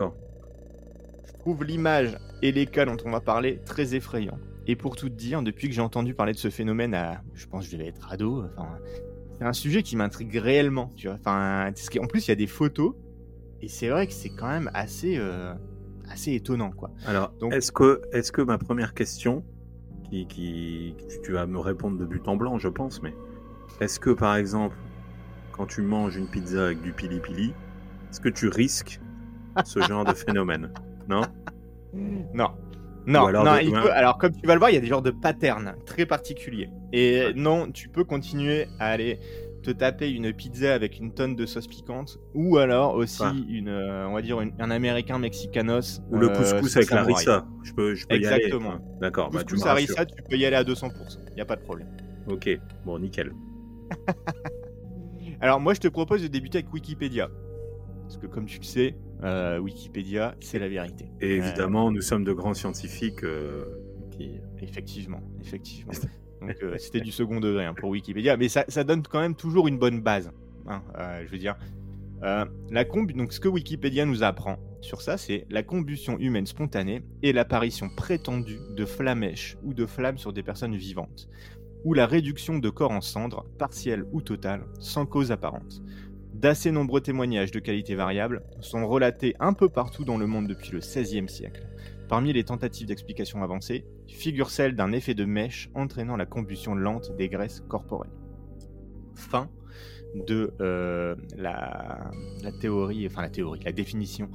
je 1.26 1.32
trouve 1.40 1.64
l'image 1.64 2.16
et 2.40 2.52
les 2.52 2.66
cas 2.66 2.84
dont 2.84 2.96
on 3.04 3.10
va 3.10 3.20
parler 3.20 3.58
très 3.66 3.96
effrayants. 3.96 4.38
Et 4.68 4.76
pour 4.76 4.94
tout 4.94 5.08
te 5.08 5.14
dire, 5.14 5.42
depuis 5.42 5.68
que 5.68 5.74
j'ai 5.74 5.80
entendu 5.80 6.14
parler 6.14 6.32
de 6.32 6.38
ce 6.38 6.48
phénomène 6.48 6.94
à, 6.94 7.24
je 7.34 7.44
pense 7.48 7.64
que 7.64 7.72
je 7.72 7.76
devais 7.76 7.88
être 7.88 8.12
ado, 8.12 8.44
enfin, 8.56 8.78
c'est 9.40 9.44
un 9.44 9.52
sujet 9.52 9.82
qui 9.82 9.96
m'intrigue 9.96 10.36
réellement, 10.36 10.92
tu 10.94 11.08
vois. 11.08 11.16
Enfin, 11.18 11.72
qu'en 11.92 12.06
plus 12.06 12.28
il 12.28 12.30
y 12.30 12.32
a 12.32 12.36
des 12.36 12.46
photos 12.46 12.94
et 13.60 13.66
c'est 13.66 13.88
vrai 13.88 14.06
que 14.06 14.12
c'est 14.12 14.30
quand 14.30 14.46
même 14.46 14.70
assez, 14.74 15.16
euh, 15.18 15.52
assez 16.08 16.34
étonnant, 16.34 16.70
quoi. 16.70 16.92
Alors, 17.04 17.32
Donc- 17.40 17.52
est-ce 17.52 17.72
que, 17.72 18.00
est-ce 18.12 18.30
que 18.30 18.42
ma 18.42 18.58
première 18.58 18.94
question, 18.94 19.44
qui, 20.12 20.26
qui, 20.26 20.94
tu- 21.08 21.20
tu 21.22 21.32
vas 21.32 21.46
me 21.46 21.58
répondre 21.58 21.98
de 21.98 22.04
but 22.04 22.26
en 22.28 22.36
blanc, 22.36 22.58
je 22.58 22.68
pense, 22.68 23.02
mais 23.02 23.14
est-ce 23.80 23.98
que 23.98 24.10
par 24.10 24.36
exemple, 24.36 24.76
quand 25.52 25.66
tu 25.66 25.82
manges 25.82 26.16
une 26.16 26.28
pizza 26.28 26.66
avec 26.66 26.82
du 26.82 26.92
pili 26.92 27.20
pili, 27.20 27.54
est-ce 28.10 28.20
que 28.20 28.28
tu 28.28 28.48
risques 28.48 29.00
ce 29.64 29.80
genre 29.88 30.04
de 30.04 30.12
phénomène? 30.14 30.70
Non? 31.08 31.22
Non. 32.34 32.50
Non, 33.04 33.26
alors 33.26 33.44
non, 33.44 33.58
il 33.58 33.74
alors 33.74 34.16
comme 34.16 34.30
tu 34.32 34.46
vas 34.46 34.54
le 34.54 34.60
voir, 34.60 34.70
il 34.70 34.74
y 34.74 34.76
a 34.76 34.80
des 34.80 34.86
genres 34.86 35.02
de 35.02 35.10
patterns 35.10 35.74
très 35.86 36.06
particuliers. 36.06 36.70
Et 36.92 37.32
non, 37.34 37.68
tu 37.72 37.88
peux 37.88 38.04
continuer 38.04 38.68
à 38.78 38.90
aller 38.90 39.18
te 39.62 39.70
taper 39.70 40.10
une 40.10 40.32
pizza 40.32 40.74
avec 40.74 40.98
une 40.98 41.12
tonne 41.14 41.36
de 41.36 41.46
sauce 41.46 41.66
piquante, 41.66 42.18
ou 42.34 42.58
alors 42.58 42.94
aussi 42.94 43.22
Ouais. 43.22 43.30
une, 43.48 43.68
euh, 43.68 44.08
on 44.08 44.14
va 44.14 44.22
dire 44.22 44.40
une- 44.40 44.52
un 44.58 44.70
américain 44.70 45.18
mexicanos. 45.18 46.00
Ou 46.10 46.18
le 46.18 46.30
euh, 46.30 46.34
couscous 46.36 46.76
avec 46.76 46.90
la 46.90 46.96
samouraï. 46.98 47.14
rissa 47.14 47.46
Je 47.62 47.72
peux, 47.72 47.94
je 47.94 48.06
peux 48.06 48.18
y 48.18 48.26
aller. 48.26 48.50
D'accord, 49.00 49.30
bah, 49.30 49.42
Couscous 49.42 49.62
me 49.64 49.68
à 49.68 49.72
rassures. 49.74 49.88
rissa, 49.90 50.04
tu 50.06 50.22
peux 50.28 50.36
y 50.36 50.44
aller 50.44 50.56
à 50.56 50.64
200%, 50.64 51.18
il 51.30 51.34
n'y 51.34 51.40
a 51.40 51.44
pas 51.44 51.56
de 51.56 51.62
problème. 51.62 51.88
Ok, 52.28 52.48
bon, 52.84 52.98
nickel. 52.98 53.32
Alors 55.40 55.60
moi, 55.60 55.74
je 55.74 55.80
te 55.80 55.88
propose 55.88 56.22
de 56.22 56.28
débuter 56.28 56.58
avec 56.58 56.72
Wikipédia. 56.72 57.28
Parce 58.02 58.16
que 58.16 58.26
comme 58.26 58.46
tu 58.46 58.58
le 58.58 58.64
sais, 58.64 58.96
euh, 59.24 59.58
Wikipédia, 59.58 60.34
c'est 60.40 60.58
la 60.58 60.68
vérité. 60.68 61.06
Et 61.20 61.32
Euh, 61.40 61.44
évidemment, 61.44 61.90
nous 61.90 62.00
sommes 62.02 62.24
de 62.24 62.32
grands 62.32 62.54
scientifiques 62.54 63.24
euh, 63.24 63.64
qui... 64.10 64.40
Effectivement, 64.60 65.20
effectivement. 65.40 65.92
Donc 66.42 66.56
euh, 66.62 66.76
c'était 66.78 67.00
du 67.00 67.12
second 67.12 67.40
degré 67.40 67.64
hein, 67.64 67.74
pour 67.74 67.90
Wikipédia, 67.90 68.36
mais 68.36 68.48
ça, 68.48 68.64
ça 68.68 68.84
donne 68.84 69.02
quand 69.02 69.20
même 69.20 69.34
toujours 69.36 69.68
une 69.68 69.78
bonne 69.78 70.00
base. 70.02 70.32
hein, 70.66 70.82
euh, 70.98 71.22
je 71.26 71.30
veux 71.32 71.38
dire, 71.38 71.56
Euh, 72.24 72.44
la 72.70 72.84
donc 72.84 73.32
ce 73.32 73.40
que 73.40 73.48
Wikipédia 73.48 74.04
nous 74.06 74.22
apprend 74.22 74.58
sur 74.80 75.02
ça, 75.02 75.16
c'est 75.18 75.44
la 75.50 75.62
combustion 75.64 76.18
humaine 76.18 76.46
spontanée 76.46 77.02
et 77.22 77.32
l'apparition 77.32 77.88
prétendue 77.88 78.60
de 78.76 78.84
flamèches 78.84 79.56
ou 79.64 79.74
de 79.74 79.86
flammes 79.86 80.18
sur 80.18 80.32
des 80.32 80.44
personnes 80.44 80.76
vivantes, 80.76 81.28
ou 81.84 81.94
la 81.94 82.06
réduction 82.06 82.58
de 82.58 82.70
corps 82.70 82.92
en 82.92 83.00
cendres, 83.00 83.44
partielle 83.58 84.04
ou 84.12 84.22
totale, 84.22 84.64
sans 84.78 85.06
cause 85.06 85.32
apparente. 85.32 85.82
D'assez 86.32 86.70
nombreux 86.70 87.00
témoignages 87.00 87.50
de 87.50 87.60
qualité 87.60 87.94
variable 87.96 88.42
sont 88.60 88.86
relatés 88.86 89.34
un 89.40 89.52
peu 89.52 89.68
partout 89.68 90.04
dans 90.04 90.18
le 90.18 90.26
monde 90.28 90.48
depuis 90.48 90.72
le 90.72 90.78
XVIe 90.80 91.28
siècle. 91.28 91.66
Parmi 92.12 92.34
les 92.34 92.44
tentatives 92.44 92.86
d'explication 92.86 93.42
avancées, 93.42 93.86
figure 94.06 94.50
celle 94.50 94.76
d'un 94.76 94.92
effet 94.92 95.14
de 95.14 95.24
mèche 95.24 95.70
entraînant 95.74 96.14
la 96.14 96.26
combustion 96.26 96.74
lente 96.74 97.16
des 97.16 97.30
graisses 97.30 97.62
corporelles. 97.70 98.12
Fin 99.14 99.48
de 100.14 100.52
euh, 100.60 101.16
la, 101.38 102.10
la 102.42 102.52
théorie, 102.52 103.06
enfin 103.06 103.22
la 103.22 103.30
théorie, 103.30 103.60
la 103.64 103.72
définition 103.72 104.28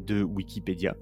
de 0.00 0.22
Wikipédia. 0.22 0.94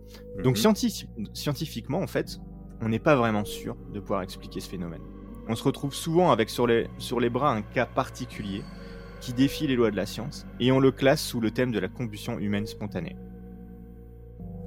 Donc 0.45 0.57
Mhm. 0.57 0.63
scientifi- 0.63 1.09
scientifiquement, 1.35 1.99
en 1.99 2.07
fait, 2.07 2.39
on 2.81 2.89
n'est 2.91 3.01
pas 3.01 3.17
vraiment 3.17 3.45
sûr 3.45 3.77
de 3.93 3.99
pouvoir 3.99 4.23
expliquer 4.23 4.61
ce 4.61 4.71
phénomène. 4.71 5.03
on 5.49 5.57
se 5.57 5.65
retrouve 5.65 5.93
souvent 5.93 6.31
avec 6.31 6.49
sur 6.49 6.69
les, 6.69 6.87
sur 6.99 7.19
les 7.19 7.29
bras 7.29 7.53
un 7.53 7.63
cas 7.63 7.87
particulier 7.87 8.63
qui 9.21 9.33
défie 9.33 9.67
les 9.67 9.75
lois 9.75 9.91
de 9.91 9.97
la 9.97 10.07
science, 10.07 10.47
et 10.61 10.71
on 10.71 10.79
le 10.79 10.93
classe 10.93 11.21
sous 11.25 11.41
le 11.41 11.51
thème 11.51 11.73
de 11.73 11.81
la 11.81 11.89
combustion 11.89 12.39
humaine 12.39 12.67
spontanée. 12.67 13.17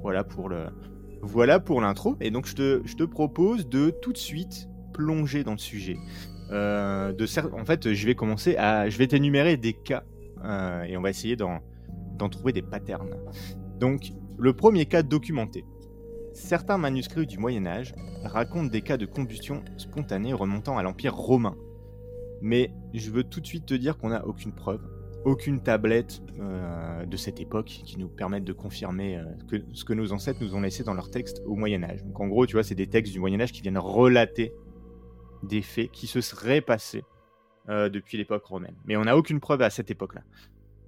Voilà 0.02 0.24
pour 0.24 0.50
le, 0.50 0.66
voilà 1.26 1.58
pour 1.58 1.80
l'intro, 1.80 2.16
et 2.20 2.30
donc 2.30 2.46
je 2.46 2.54
te, 2.54 3.04
propose 3.04 3.68
de 3.68 3.90
tout 3.90 4.12
de 4.12 4.18
suite 4.18 4.68
plonger 4.92 5.42
dans 5.42 5.52
le 5.52 5.58
sujet. 5.58 5.96
Euh, 6.50 7.12
en 7.52 7.64
fait, 7.64 7.94
je 7.94 8.06
vais 8.06 8.14
commencer 8.14 8.56
à, 8.56 8.88
je 8.90 8.98
vais 8.98 9.06
t'énumérer 9.06 9.56
des 9.56 9.72
cas, 9.72 10.04
euh, 10.44 10.82
et 10.82 10.96
on 10.96 11.00
va 11.00 11.10
essayer 11.10 11.34
d'en, 11.34 11.60
d'en 12.18 12.28
trouver 12.28 12.52
des 12.52 12.62
patterns. 12.62 13.16
Donc, 13.80 14.12
le 14.38 14.52
premier 14.52 14.84
cas 14.86 15.02
documenté. 15.02 15.64
Certains 16.34 16.78
manuscrits 16.78 17.26
du 17.26 17.38
Moyen 17.38 17.64
Âge 17.66 17.94
racontent 18.24 18.70
des 18.70 18.82
cas 18.82 18.96
de 18.96 19.06
combustion 19.06 19.62
spontanée 19.76 20.34
remontant 20.34 20.76
à 20.76 20.82
l'Empire 20.82 21.14
romain. 21.14 21.56
Mais 22.42 22.72
je 22.92 23.10
veux 23.10 23.24
tout 23.24 23.40
de 23.40 23.46
suite 23.46 23.66
te 23.66 23.74
dire 23.74 23.96
qu'on 23.96 24.10
n'a 24.10 24.26
aucune 24.26 24.52
preuve, 24.52 24.82
aucune 25.24 25.62
tablette 25.62 26.22
euh, 26.38 27.06
de 27.06 27.16
cette 27.16 27.40
époque 27.40 27.66
qui 27.66 27.98
nous 27.98 28.08
permette 28.08 28.44
de 28.44 28.52
confirmer 28.52 29.16
euh, 29.16 29.58
ce 29.72 29.84
que 29.84 29.92
nos 29.92 30.12
ancêtres 30.12 30.40
nous 30.42 30.54
ont 30.54 30.60
laissé 30.60 30.84
dans 30.84 30.94
leurs 30.94 31.10
textes 31.10 31.42
au 31.46 31.56
Moyen 31.56 31.82
Âge. 31.82 32.04
Donc 32.04 32.20
en 32.20 32.28
gros, 32.28 32.46
tu 32.46 32.54
vois, 32.54 32.62
c'est 32.62 32.74
des 32.74 32.86
textes 32.86 33.12
du 33.12 33.20
Moyen 33.20 33.40
Âge 33.40 33.52
qui 33.52 33.62
viennent 33.62 33.78
relater 33.78 34.52
des 35.42 35.62
faits 35.62 35.90
qui 35.90 36.06
se 36.06 36.20
seraient 36.20 36.60
passés 36.60 37.04
euh, 37.68 37.88
depuis 37.88 38.18
l'époque 38.18 38.44
romaine. 38.44 38.76
Mais 38.84 38.96
on 38.96 39.04
n'a 39.04 39.16
aucune 39.16 39.40
preuve 39.40 39.62
à 39.62 39.70
cette 39.70 39.90
époque-là. 39.90 40.22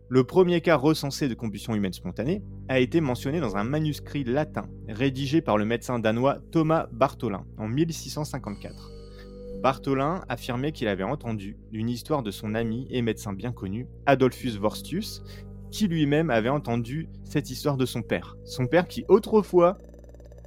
Le 0.08 0.22
premier 0.22 0.60
cas 0.60 0.76
recensé 0.76 1.28
de 1.28 1.34
combustion 1.34 1.74
humaine 1.74 1.92
spontanée 1.92 2.42
a 2.68 2.78
été 2.78 3.00
mentionné 3.00 3.40
dans 3.40 3.56
un 3.56 3.64
manuscrit 3.64 4.22
latin 4.22 4.68
rédigé 4.88 5.40
par 5.40 5.58
le 5.58 5.64
médecin 5.64 5.98
danois 5.98 6.38
Thomas 6.52 6.86
Bartholin 6.92 7.44
en 7.58 7.66
1654. 7.66 8.95
Bartholin 9.62 10.22
affirmait 10.28 10.72
qu'il 10.72 10.88
avait 10.88 11.02
entendu 11.02 11.56
une 11.72 11.88
histoire 11.88 12.22
de 12.22 12.30
son 12.30 12.54
ami 12.54 12.86
et 12.90 13.02
médecin 13.02 13.32
bien 13.32 13.52
connu, 13.52 13.88
Adolphus 14.06 14.58
Vorstius, 14.58 15.22
qui 15.70 15.88
lui-même 15.88 16.30
avait 16.30 16.48
entendu 16.48 17.08
cette 17.24 17.50
histoire 17.50 17.76
de 17.76 17.86
son 17.86 18.02
père. 18.02 18.36
Son 18.44 18.66
père 18.66 18.86
qui 18.86 19.04
autrefois 19.08 19.78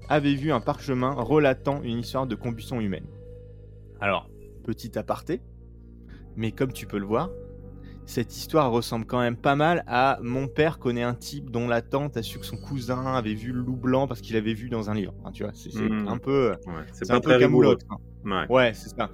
avait 0.08 0.36
vu 0.36 0.52
un 0.52 0.60
parchemin 0.60 1.12
relatant 1.12 1.82
une 1.84 2.00
histoire 2.00 2.28
de 2.28 2.36
combustion 2.36 2.80
humaine. 2.80 3.06
Alors, 4.00 4.30
petit 4.64 4.98
aparté, 4.98 5.42
mais 6.36 6.52
comme 6.52 6.72
tu 6.72 6.86
peux 6.88 6.98
le 6.98 7.06
voir, 7.06 7.30
cette 8.06 8.36
histoire 8.36 8.72
ressemble 8.72 9.06
quand 9.06 9.20
même 9.20 9.38
pas 9.38 9.56
mal 9.56 9.84
à 9.86 10.18
mon 10.24 10.48
père 10.48 10.80
connaît 10.80 11.04
un 11.04 11.14
type 11.14 11.52
dont 11.52 11.68
la 11.68 11.84
tante 11.84 12.18
a 12.18 12.24
su 12.24 12.40
que 12.40 12.46
son 12.46 12.58
cousin 12.58 13.06
avait 13.14 13.36
vu 13.36 13.52
le 13.52 13.62
loup 13.62 13.76
blanc 13.76 14.08
parce 14.08 14.22
qu'il 14.22 14.36
avait 14.36 14.56
vu 14.56 14.70
dans 14.70 14.90
un 14.90 14.96
livre. 14.96 15.14
tu 15.32 15.44
vois, 15.44 15.52
c'est 15.54 15.72
mmh. 15.76 16.08
un 16.08 16.18
peu, 16.18 16.56
c'est 16.92 17.12
un 17.12 17.20
peu. 17.20 17.78
Ouais, 18.50 18.74
c'est 18.74 18.90
ça. 18.96 19.10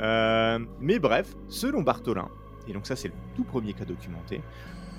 Euh, 0.00 0.58
mais 0.80 0.98
bref, 0.98 1.34
selon 1.48 1.82
Bartholin, 1.82 2.28
et 2.68 2.72
donc 2.72 2.86
ça 2.86 2.96
c'est 2.96 3.08
le 3.08 3.14
tout 3.34 3.44
premier 3.44 3.72
cas 3.72 3.84
documenté, 3.84 4.42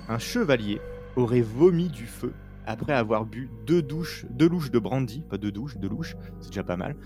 un 0.08 0.18
chevalier 0.18 0.80
aurait 1.16 1.42
vomi 1.42 1.88
du 1.88 2.06
feu 2.06 2.32
après 2.66 2.92
avoir 2.92 3.24
bu 3.24 3.50
deux 3.66 3.82
douches, 3.82 4.26
deux 4.30 4.48
louches 4.48 4.70
de 4.70 4.78
brandy, 4.78 5.24
pas 5.28 5.38
deux 5.38 5.52
douches, 5.52 5.76
deux 5.78 5.88
louches, 5.88 6.16
c'est 6.40 6.48
déjà 6.48 6.64
pas 6.64 6.76
mal, 6.76 6.96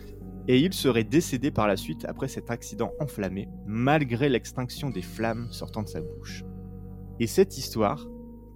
et 0.48 0.58
il 0.58 0.72
serait 0.72 1.04
décédé 1.04 1.50
par 1.50 1.66
la 1.66 1.76
suite 1.76 2.04
après 2.06 2.28
cet 2.28 2.50
accident 2.50 2.92
enflammé, 2.98 3.48
malgré 3.66 4.28
l'extinction 4.28 4.90
des 4.90 5.02
flammes 5.02 5.48
sortant 5.50 5.82
de 5.82 5.88
sa 5.88 6.00
bouche. 6.00 6.44
Et 7.20 7.26
cette 7.26 7.58
histoire, 7.58 8.06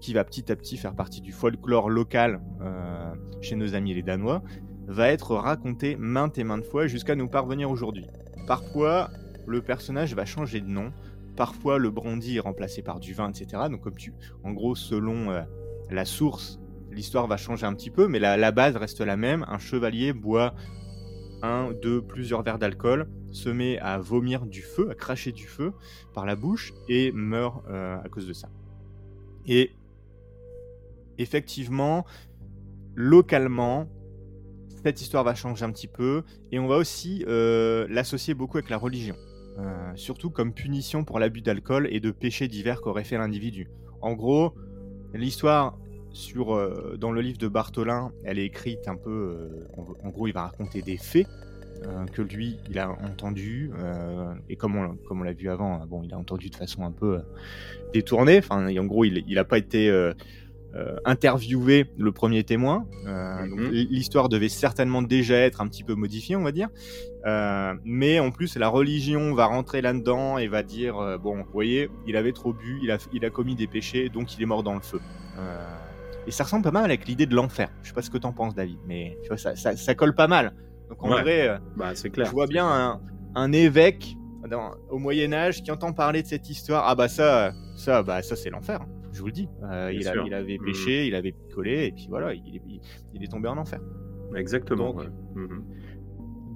qui 0.01 0.13
va 0.13 0.25
petit 0.25 0.51
à 0.53 0.57
petit 0.57 0.77
faire 0.77 0.95
partie 0.95 1.23
du 1.23 1.33
folklore 1.33 1.89
local 1.89 2.41
euh, 2.61 3.15
chez 3.41 3.57
nos 3.57 3.75
amis 3.75 3.95
les 3.95 4.03
Danois, 4.03 4.43
va 4.87 5.09
être 5.09 5.35
racontée 5.35 5.97
maintes 5.97 6.39
et 6.39 6.45
maintes 6.45 6.65
fois 6.65 6.87
jusqu'à 6.87 7.15
nous 7.15 7.29
parvenir 7.29 7.71
aujourd'hui. 7.71 8.07
Parfois, 8.47 9.11
le 9.47 9.63
personnage 9.63 10.15
va 10.15 10.25
changer 10.25 10.61
de 10.61 10.69
nom, 10.69 10.93
parfois 11.37 11.79
le 11.79 11.91
brandy 11.91 12.37
est 12.37 12.41
remplacé 12.41 12.83
par 12.83 13.01
du 13.01 13.15
vin, 13.15 13.31
etc. 13.31 13.65
Donc 13.71 13.83
comme 13.83 13.97
tu, 13.97 14.13
en 14.43 14.53
gros, 14.53 14.75
selon 14.75 15.31
euh, 15.31 15.43
la 15.91 16.05
source, 16.05 16.61
l'histoire 16.91 17.27
va 17.27 17.37
changer 17.37 17.67
un 17.67 17.75
petit 17.75 17.91
peu, 17.91 18.09
mais 18.09 18.19
la, 18.19 18.37
la, 18.37 18.53
base 18.53 18.77
reste 18.77 19.01
la 19.01 19.17
même. 19.17 19.45
Un 19.49 19.59
chevalier 19.59 20.13
boit 20.13 20.55
un, 21.43 21.73
deux, 21.73 22.01
plusieurs 22.01 22.43
verres 22.43 22.59
d'alcool, 22.59 23.09
se 23.33 23.49
met 23.49 23.79
à 23.81 23.99
vomir 23.99 24.47
du 24.47 24.63
feu, 24.63 24.91
à 24.91 24.95
cracher 24.95 25.33
du 25.33 25.47
feu 25.47 25.73
par 26.15 26.25
la 26.25 26.37
bouche 26.37 26.73
et 26.89 27.13
meurt 27.13 27.65
euh, 27.69 27.99
à 28.03 28.09
cause 28.09 28.27
de 28.27 28.33
ça. 28.33 28.49
Et 29.47 29.73
effectivement, 31.19 32.05
localement, 32.95 33.89
cette 34.85 35.01
histoire 35.01 35.25
va 35.25 35.35
changer 35.35 35.65
un 35.65 35.73
petit 35.73 35.89
peu 35.89 36.25
et 36.53 36.59
on 36.59 36.67
va 36.67 36.77
aussi 36.77 37.25
euh, 37.27 37.87
l'associer 37.89 38.35
beaucoup 38.35 38.59
avec 38.59 38.69
la 38.69 38.77
religion. 38.77 39.17
Euh, 39.59 39.93
surtout 39.95 40.29
comme 40.29 40.53
punition 40.53 41.05
pour 41.05 41.19
l'abus 41.19 41.41
d'alcool 41.41 41.89
et 41.91 42.01
de 42.01 42.11
péchés 42.11 42.49
divers 42.49 42.83
qu'aurait 42.83 43.05
fait 43.05 43.17
l'individu. 43.17 43.71
En 44.03 44.13
gros, 44.13 44.53
l'histoire 45.15 45.79
sur, 46.13 46.55
euh, 46.55 46.99
dans 47.01 47.13
le 47.13 47.23
livre 47.23 47.39
de 47.39 47.49
Bartholin, 47.49 48.13
elle 48.25 48.39
est 48.39 48.45
écrite 48.45 48.87
un 48.87 48.97
peu. 48.97 49.49
En, 50.03 50.11
gros, 50.11 50.27
il 50.27 50.35
va 50.35 50.43
raconter 50.43 50.83
des 50.83 50.99
faits 50.99 51.27
que 52.13 52.23
lui, 52.23 52.59
il 52.71 52.79
a 52.79 52.91
entendus. 52.91 53.71
et 54.49 54.57
comme 54.57 54.77
on, 54.77 54.97
comme 55.09 55.21
on 55.21 55.23
l'a 55.23 55.33
vu 55.33 55.51
avant, 55.51 55.85
bon, 55.87 56.03
il 56.03 56.15
a 56.15 56.19
entendu 56.19 56.49
de 56.49 56.57
façon 56.57 56.83
un 56.85 56.93
peu 56.93 57.21
détournée. 57.93 58.39
Enfin, 58.39 58.75
en 58.75 58.85
gros, 58.85 59.05
il 59.05 59.35
n'a 59.35 59.45
pas 59.45 59.59
été 59.59 59.91
interviewé 61.05 61.87
le 61.97 62.13
premier 62.13 62.45
témoin. 62.45 62.87
Mhm. 63.05 63.71
L'histoire 63.71 64.29
devait 64.29 64.49
certainement 64.49 65.03
déjà 65.03 65.37
être 65.37 65.61
un 65.61 65.69
petit 65.69 65.85
peu 65.85 65.95
modifiée, 65.95 66.37
on 66.37 66.43
va 66.43 66.53
dire. 66.53 66.69
mais 67.85 68.19
en 68.19 68.31
plus, 68.31 68.57
la 68.57 68.69
religion 68.69 69.35
va 69.35 69.47
rentrer 69.47 69.83
là-dedans 69.83 70.39
et 70.39 70.49
va 70.49 70.63
dire 70.63 71.19
bon, 71.23 71.39
vous 71.39 71.53
voyez, 71.53 71.91
il 72.07 72.17
avait 72.17 72.33
trop 72.33 72.53
bu, 72.53 72.81
il 72.83 72.91
a, 72.91 72.99
il 73.13 73.25
a 73.25 73.31
commis 73.31 73.55
des 73.55 73.67
péchés, 73.67 74.09
donc 74.09 74.37
il 74.37 74.43
est 74.43 74.47
mort 74.47 74.63
dans 74.63 74.75
le 74.75 74.81
feu. 74.81 75.01
Et 76.27 76.31
ça 76.31 76.45
ressemble 76.45 76.65
pas 76.65 76.71
mal 76.71 76.85
avec 76.85 77.07
l'idée 77.07 77.27
de 77.27 77.35
l'enfer. 77.35 77.69
Je 77.83 77.89
sais 77.89 77.95
pas 77.95 78.03
ce 78.03 78.11
que 78.11 78.19
t'en 78.19 78.33
penses, 78.33 78.55
David, 78.55 78.79
mais 78.87 79.19
tu 79.23 79.29
vois, 79.29 79.37
ça, 79.37 79.55
ça, 79.55 79.95
colle 79.95 80.15
pas 80.15 80.27
mal. 80.27 80.55
Donc 80.89 81.03
en 81.05 81.09
vrai, 81.09 81.49
euh, 81.49 81.59
bah, 81.77 81.95
c'est 81.95 82.11
clair. 82.11 82.27
Je 82.27 82.33
vois 82.33 82.47
bien 82.47 82.67
un, 82.67 83.01
un 83.35 83.53
évêque 83.53 84.17
au 84.91 84.99
Moyen 84.99 85.33
Âge 85.33 85.63
qui 85.63 85.71
entend 85.71 85.93
parler 85.93 86.23
de 86.23 86.27
cette 86.27 86.49
histoire. 86.49 86.85
Ah 86.87 86.95
bah 86.95 87.09
ça, 87.09 87.53
ça, 87.77 88.03
bah 88.03 88.23
ça 88.23 88.37
c'est 88.37 88.51
l'enfer. 88.51 88.81
Je 89.15 89.21
vous 89.21 89.27
le 89.27 89.33
dis. 89.33 89.49
Euh, 89.63 89.91
il, 89.93 90.01
il, 90.03 90.35
avait 90.35 90.59
mmh. 90.59 90.65
péché, 90.65 91.07
il 91.07 91.15
avait 91.15 91.33
picolé, 91.33 91.87
et 91.87 91.93
puis 91.93 92.07
voilà, 92.11 92.35
il, 92.35 92.61
il, 93.15 93.25
est 93.25 93.29
tombé 93.29 93.49
en 93.49 93.57
enfer. 93.57 93.81
Exactement. 94.35 94.93
Donc, 94.93 95.07
mmh. 95.35 95.47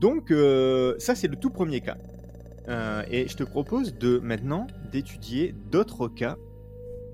donc 0.00 0.30
euh, 0.30 0.94
ça 0.98 1.14
c'est 1.14 1.28
le 1.28 1.36
tout 1.36 1.50
premier 1.50 1.80
cas. 1.80 1.96
et 3.10 3.26
je 3.26 3.36
te 3.36 3.44
propose 3.44 3.96
de 3.96 4.18
maintenant 4.18 4.66
d'étudier 4.92 5.54
d'autres 5.70 6.08
cas 6.08 6.36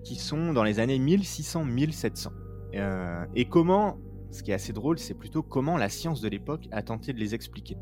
qui 0.02 0.16
sont 0.16 0.52
dans 0.52 0.64
les 0.64 0.80
années 0.80 0.98
1600-1700. 0.98 2.28
Euh, 2.74 3.24
et 3.34 3.46
comment, 3.46 3.98
ce 4.30 4.42
qui 4.42 4.50
est 4.50 4.54
assez 4.54 4.72
drôle, 4.72 4.98
c'est 4.98 5.14
plutôt 5.14 5.42
comment 5.42 5.76
la 5.76 5.88
science 5.88 6.20
de 6.20 6.28
l'époque 6.28 6.68
a 6.70 6.82
tenté 6.82 7.12
de 7.12 7.18
les 7.18 7.34
expliquer. 7.34 7.76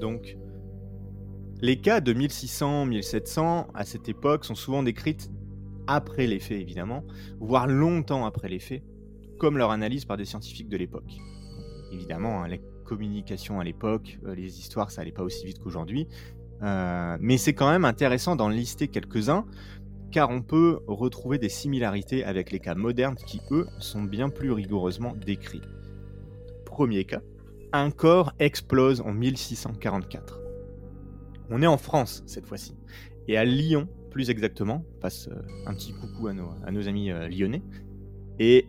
Donc, 0.00 0.36
les 1.60 1.80
cas 1.80 2.00
de 2.00 2.14
1600-1700 2.14 3.66
à 3.74 3.84
cette 3.84 4.08
époque 4.08 4.44
sont 4.44 4.54
souvent 4.54 4.82
décrits 4.82 5.16
après 5.88 6.28
les 6.28 6.38
faits, 6.38 6.60
évidemment, 6.60 7.04
voire 7.40 7.66
longtemps 7.66 8.24
après 8.26 8.48
les 8.48 8.60
faits, 8.60 8.82
comme 9.38 9.58
leur 9.58 9.70
analyse 9.72 10.04
par 10.04 10.16
des 10.16 10.24
scientifiques 10.24 10.68
de 10.68 10.76
l'époque. 10.76 11.16
Évidemment, 11.92 12.42
hein, 12.42 12.48
la 12.48 12.58
communication 12.84 13.58
à 13.58 13.64
l'époque, 13.64 14.18
euh, 14.24 14.34
les 14.34 14.60
histoires, 14.60 14.90
ça 14.90 15.00
allait 15.00 15.12
pas 15.12 15.22
aussi 15.24 15.46
vite 15.46 15.58
qu'aujourd'hui. 15.58 16.06
Euh, 16.62 17.16
mais 17.20 17.38
c'est 17.38 17.54
quand 17.54 17.70
même 17.70 17.84
intéressant 17.84 18.36
d'en 18.36 18.48
lister 18.48 18.88
quelques-uns 18.88 19.44
car 20.10 20.30
on 20.30 20.42
peut 20.42 20.80
retrouver 20.86 21.38
des 21.38 21.48
similarités 21.48 22.24
avec 22.24 22.50
les 22.50 22.60
cas 22.60 22.74
modernes 22.74 23.16
qui, 23.16 23.40
eux, 23.50 23.66
sont 23.78 24.02
bien 24.02 24.30
plus 24.30 24.52
rigoureusement 24.52 25.14
décrits. 25.14 25.62
Premier 26.64 27.04
cas, 27.04 27.20
un 27.72 27.90
corps 27.90 28.32
explose 28.38 29.00
en 29.02 29.12
1644. 29.12 30.40
On 31.50 31.62
est 31.62 31.66
en 31.66 31.76
France 31.76 32.22
cette 32.26 32.46
fois-ci, 32.46 32.74
et 33.26 33.36
à 33.36 33.44
Lyon 33.44 33.88
plus 34.10 34.30
exactement, 34.30 34.84
passe 35.00 35.28
euh, 35.28 35.42
un 35.66 35.74
petit 35.74 35.92
coucou 35.92 36.28
à 36.28 36.32
nos, 36.32 36.88
amis 36.88 37.10
euh, 37.10 37.28
lyonnais, 37.28 37.62
et 38.38 38.66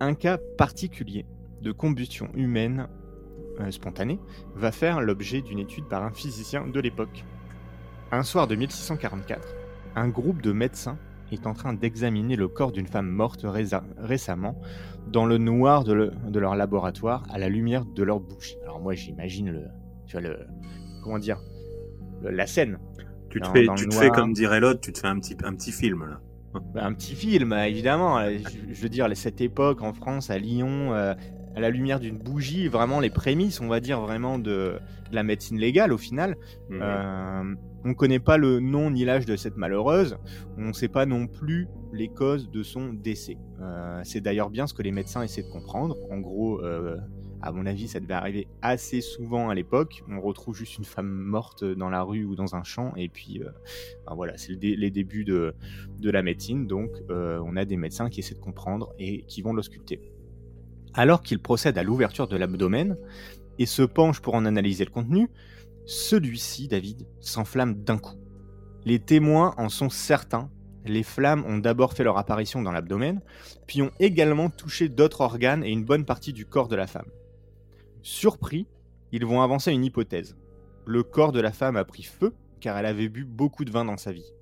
un 0.00 0.14
cas 0.14 0.38
particulier 0.58 1.26
de 1.60 1.72
combustion 1.72 2.28
humaine 2.34 2.88
euh, 3.60 3.70
spontanée 3.70 4.18
va 4.54 4.72
faire 4.72 5.00
l'objet 5.00 5.42
d'une 5.42 5.58
étude 5.58 5.86
par 5.86 6.02
un 6.02 6.10
physicien 6.10 6.66
de 6.66 6.80
l'époque. 6.80 7.24
Un 8.10 8.22
soir 8.22 8.46
de 8.46 8.54
1644, 8.54 9.54
un 9.96 10.08
groupe 10.08 10.42
de 10.42 10.52
médecins 10.52 10.98
est 11.32 11.46
en 11.46 11.54
train 11.54 11.72
d'examiner 11.72 12.36
le 12.36 12.48
corps 12.48 12.72
d'une 12.72 12.86
femme 12.86 13.08
morte 13.08 13.46
récemment 13.98 14.60
dans 15.06 15.26
le 15.26 15.38
noir 15.38 15.84
de, 15.84 16.12
leur 16.38 16.54
laboratoire 16.54 17.24
à 17.30 17.38
la 17.38 17.48
lumière 17.48 17.84
de 17.84 18.02
leur 18.02 18.20
bouche. 18.20 18.54
Alors 18.62 18.80
moi 18.80 18.94
j'imagine 18.94 19.50
le, 19.50 19.64
vois 20.10 20.20
le, 20.20 20.38
comment 21.02 21.18
dire, 21.18 21.40
la 22.22 22.46
scène. 22.46 22.78
Tu 23.32 23.40
te, 23.40 23.48
fais, 23.48 23.66
tu 23.76 23.88
te 23.88 23.94
fais, 23.94 24.10
comme 24.10 24.32
dirait 24.32 24.60
l'autre, 24.60 24.80
tu 24.80 24.92
te 24.92 24.98
fais 24.98 25.06
un 25.06 25.18
petit, 25.18 25.36
un 25.42 25.54
petit 25.54 25.72
film 25.72 26.04
là. 26.06 26.20
Bah, 26.74 26.84
un 26.84 26.92
petit 26.92 27.14
film, 27.14 27.54
évidemment. 27.54 28.20
Je, 28.28 28.82
veux 28.82 28.90
dire, 28.90 29.08
cette 29.14 29.40
époque 29.40 29.80
en 29.80 29.94
France, 29.94 30.28
à 30.28 30.38
Lyon, 30.38 30.92
euh, 30.92 31.14
à 31.56 31.60
la 31.60 31.70
lumière 31.70 31.98
d'une 31.98 32.18
bougie, 32.18 32.68
vraiment 32.68 33.00
les 33.00 33.10
prémices, 33.10 33.60
on 33.60 33.68
va 33.68 33.80
dire, 33.80 34.00
vraiment 34.00 34.38
de, 34.38 34.78
de 35.12 35.14
la 35.14 35.22
médecine 35.22 35.58
légale 35.58 35.92
au 35.92 35.98
final. 35.98 36.36
Euh, 36.70 37.54
on 37.84 37.88
ne 37.88 37.94
connaît 37.94 38.18
pas 38.18 38.36
le 38.36 38.60
nom 38.60 38.90
ni 38.90 39.04
l'âge 39.04 39.26
de 39.26 39.36
cette 39.36 39.56
malheureuse. 39.56 40.16
On 40.56 40.68
ne 40.68 40.72
sait 40.72 40.88
pas 40.88 41.06
non 41.06 41.26
plus 41.26 41.68
les 41.92 42.08
causes 42.08 42.50
de 42.50 42.62
son 42.62 42.92
décès. 42.92 43.38
Euh, 43.60 44.00
c'est 44.04 44.20
d'ailleurs 44.20 44.50
bien 44.50 44.66
ce 44.66 44.74
que 44.74 44.82
les 44.82 44.92
médecins 44.92 45.22
essaient 45.22 45.42
de 45.42 45.50
comprendre. 45.50 45.96
En 46.10 46.18
gros, 46.18 46.60
euh, 46.60 46.96
à 47.42 47.50
mon 47.52 47.66
avis, 47.66 47.88
ça 47.88 47.98
devait 47.98 48.14
arriver 48.14 48.46
assez 48.62 49.00
souvent 49.00 49.50
à 49.50 49.54
l'époque. 49.54 50.04
On 50.08 50.20
retrouve 50.20 50.56
juste 50.56 50.78
une 50.78 50.84
femme 50.84 51.10
morte 51.10 51.64
dans 51.64 51.90
la 51.90 52.02
rue 52.02 52.24
ou 52.24 52.36
dans 52.36 52.54
un 52.54 52.62
champ, 52.62 52.92
et 52.96 53.08
puis, 53.08 53.42
euh, 53.42 53.50
ben 54.06 54.14
voilà, 54.14 54.36
c'est 54.36 54.52
les 54.52 54.90
débuts 54.90 55.24
de, 55.24 55.54
de 55.98 56.10
la 56.10 56.22
médecine. 56.22 56.66
Donc, 56.66 56.90
euh, 57.10 57.42
on 57.44 57.56
a 57.56 57.64
des 57.64 57.76
médecins 57.76 58.08
qui 58.08 58.20
essaient 58.20 58.34
de 58.34 58.40
comprendre 58.40 58.92
et 58.98 59.22
qui 59.22 59.42
vont 59.42 59.52
l'ausculter. 59.52 60.00
Alors 60.94 61.22
qu'il 61.22 61.40
procède 61.40 61.78
à 61.78 61.82
l'ouverture 61.82 62.28
de 62.28 62.36
l'abdomen 62.36 62.96
et 63.58 63.66
se 63.66 63.82
penche 63.82 64.20
pour 64.20 64.34
en 64.34 64.44
analyser 64.44 64.84
le 64.84 64.90
contenu, 64.90 65.28
celui-ci, 65.84 66.68
David, 66.68 67.06
s'enflamme 67.20 67.82
d'un 67.82 67.98
coup. 67.98 68.16
Les 68.84 68.98
témoins 68.98 69.54
en 69.56 69.68
sont 69.68 69.90
certains. 69.90 70.50
Les 70.84 71.02
flammes 71.02 71.44
ont 71.46 71.58
d'abord 71.58 71.94
fait 71.94 72.04
leur 72.04 72.18
apparition 72.18 72.62
dans 72.62 72.72
l'abdomen, 72.72 73.20
puis 73.66 73.82
ont 73.82 73.92
également 74.00 74.50
touché 74.50 74.88
d'autres 74.88 75.20
organes 75.20 75.64
et 75.64 75.70
une 75.70 75.84
bonne 75.84 76.04
partie 76.04 76.32
du 76.32 76.44
corps 76.46 76.68
de 76.68 76.76
la 76.76 76.86
femme. 76.86 77.06
Surpris, 78.02 78.66
ils 79.12 79.24
vont 79.24 79.42
avancer 79.42 79.72
une 79.72 79.84
hypothèse. 79.84 80.36
Le 80.86 81.02
corps 81.02 81.32
de 81.32 81.40
la 81.40 81.52
femme 81.52 81.76
a 81.76 81.84
pris 81.84 82.02
feu 82.02 82.32
car 82.60 82.76
elle 82.78 82.86
avait 82.86 83.08
bu 83.08 83.24
beaucoup 83.24 83.64
de 83.64 83.70
vin 83.70 83.84
dans 83.84 83.96
sa 83.96 84.12
vie. 84.12 84.32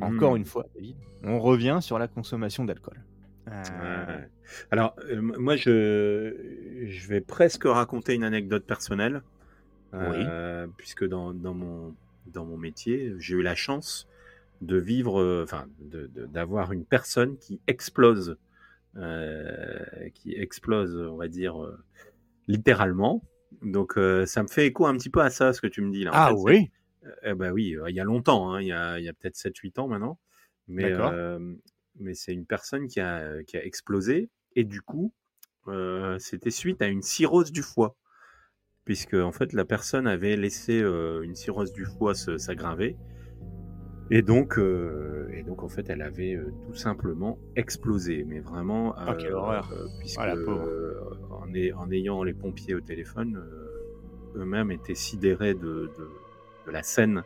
Encore 0.00 0.32
Hmm. 0.32 0.36
une 0.38 0.44
fois, 0.44 0.66
David, 0.74 0.96
on 1.24 1.38
revient 1.40 1.78
sur 1.82 1.98
la 1.98 2.08
consommation 2.08 2.64
d'alcool. 2.64 3.04
Euh. 3.48 4.18
Alors, 4.70 4.94
euh, 5.10 5.20
moi, 5.20 5.56
je, 5.56 6.34
je 6.86 7.08
vais 7.08 7.20
presque 7.20 7.64
raconter 7.64 8.14
une 8.14 8.24
anecdote 8.24 8.64
personnelle. 8.64 9.22
euh, 9.94 10.66
Puisque 10.78 11.04
dans, 11.06 11.32
dans, 11.34 11.54
mon, 11.54 11.94
dans 12.26 12.44
mon 12.44 12.56
métier, 12.56 13.12
j'ai 13.18 13.34
eu 13.34 13.42
la 13.42 13.54
chance 13.54 14.08
de 14.62 14.76
vivre, 14.76 15.42
enfin, 15.42 15.66
d'avoir 15.80 16.72
une 16.72 16.84
personne 16.84 17.36
qui 17.38 17.60
explose, 17.66 18.36
qui 20.14 20.34
explose, 20.34 20.96
on 20.96 21.16
va 21.16 21.28
dire, 21.28 21.56
littéralement. 22.50 23.22
Donc, 23.62 23.96
euh, 23.96 24.26
ça 24.26 24.42
me 24.42 24.48
fait 24.48 24.66
écho 24.66 24.86
un 24.86 24.96
petit 24.96 25.10
peu 25.10 25.20
à 25.20 25.30
ça, 25.30 25.52
ce 25.52 25.60
que 25.60 25.66
tu 25.66 25.82
me 25.82 25.90
dis 25.90 26.04
là. 26.04 26.10
En 26.10 26.14
Ah 26.14 26.28
fait, 26.28 26.34
oui 26.36 26.70
eh 27.22 27.34
ben 27.34 27.50
oui, 27.50 27.76
euh, 27.76 27.88
il 27.88 27.96
y 27.96 28.00
a 28.00 28.04
longtemps, 28.04 28.52
hein, 28.52 28.60
il 28.60 28.66
y 28.68 28.72
a, 28.72 29.12
peut-être 29.14 29.36
7-8 29.36 29.80
ans 29.80 29.88
maintenant. 29.88 30.18
Mais, 30.68 30.92
euh, 30.92 31.38
mais 31.98 32.14
c'est 32.14 32.32
une 32.32 32.46
personne 32.46 32.86
qui 32.86 33.00
a, 33.00 33.42
qui 33.44 33.56
a 33.56 33.64
explosé. 33.64 34.30
Et 34.54 34.64
du 34.64 34.80
coup, 34.80 35.12
euh, 35.68 36.18
c'était 36.18 36.50
suite 36.50 36.80
à 36.82 36.86
une 36.86 37.02
cirrhose 37.02 37.52
du 37.52 37.62
foie. 37.62 37.96
Puisque 38.84 39.14
en 39.14 39.32
fait, 39.32 39.52
la 39.52 39.64
personne 39.64 40.06
avait 40.06 40.36
laissé 40.36 40.80
euh, 40.80 41.22
une 41.22 41.34
cirrhose 41.34 41.72
du 41.72 41.84
foie 41.84 42.14
s'aggraver. 42.14 42.96
Et 44.10 44.22
donc, 44.22 44.58
euh, 44.58 45.28
et 45.32 45.42
donc, 45.42 45.62
en 45.62 45.68
fait, 45.68 45.88
elle 45.88 46.02
avait 46.02 46.34
euh, 46.34 46.52
tout 46.66 46.74
simplement 46.76 47.38
explosé. 47.56 48.24
Mais 48.28 48.40
vraiment. 48.40 48.94
Oh, 49.08 49.12
quelle 49.18 49.34
horreur. 49.34 49.70
euh, 49.72 49.86
puisque, 50.00 50.18
Ah, 50.20 50.26
la 50.28 50.34
euh, 50.34 50.94
en, 51.30 51.54
ay- 51.54 51.72
en 51.72 51.90
ayant 51.90 52.22
les 52.24 52.32
pompiers 52.32 52.74
au 52.74 52.80
téléphone, 52.80 53.36
euh, 53.36 54.40
eux-mêmes 54.42 54.70
étaient 54.72 54.94
sidérés 54.96 55.54
de, 55.54 55.60
de, 55.98 56.08
de 56.66 56.70
la 56.72 56.82
scène, 56.82 57.22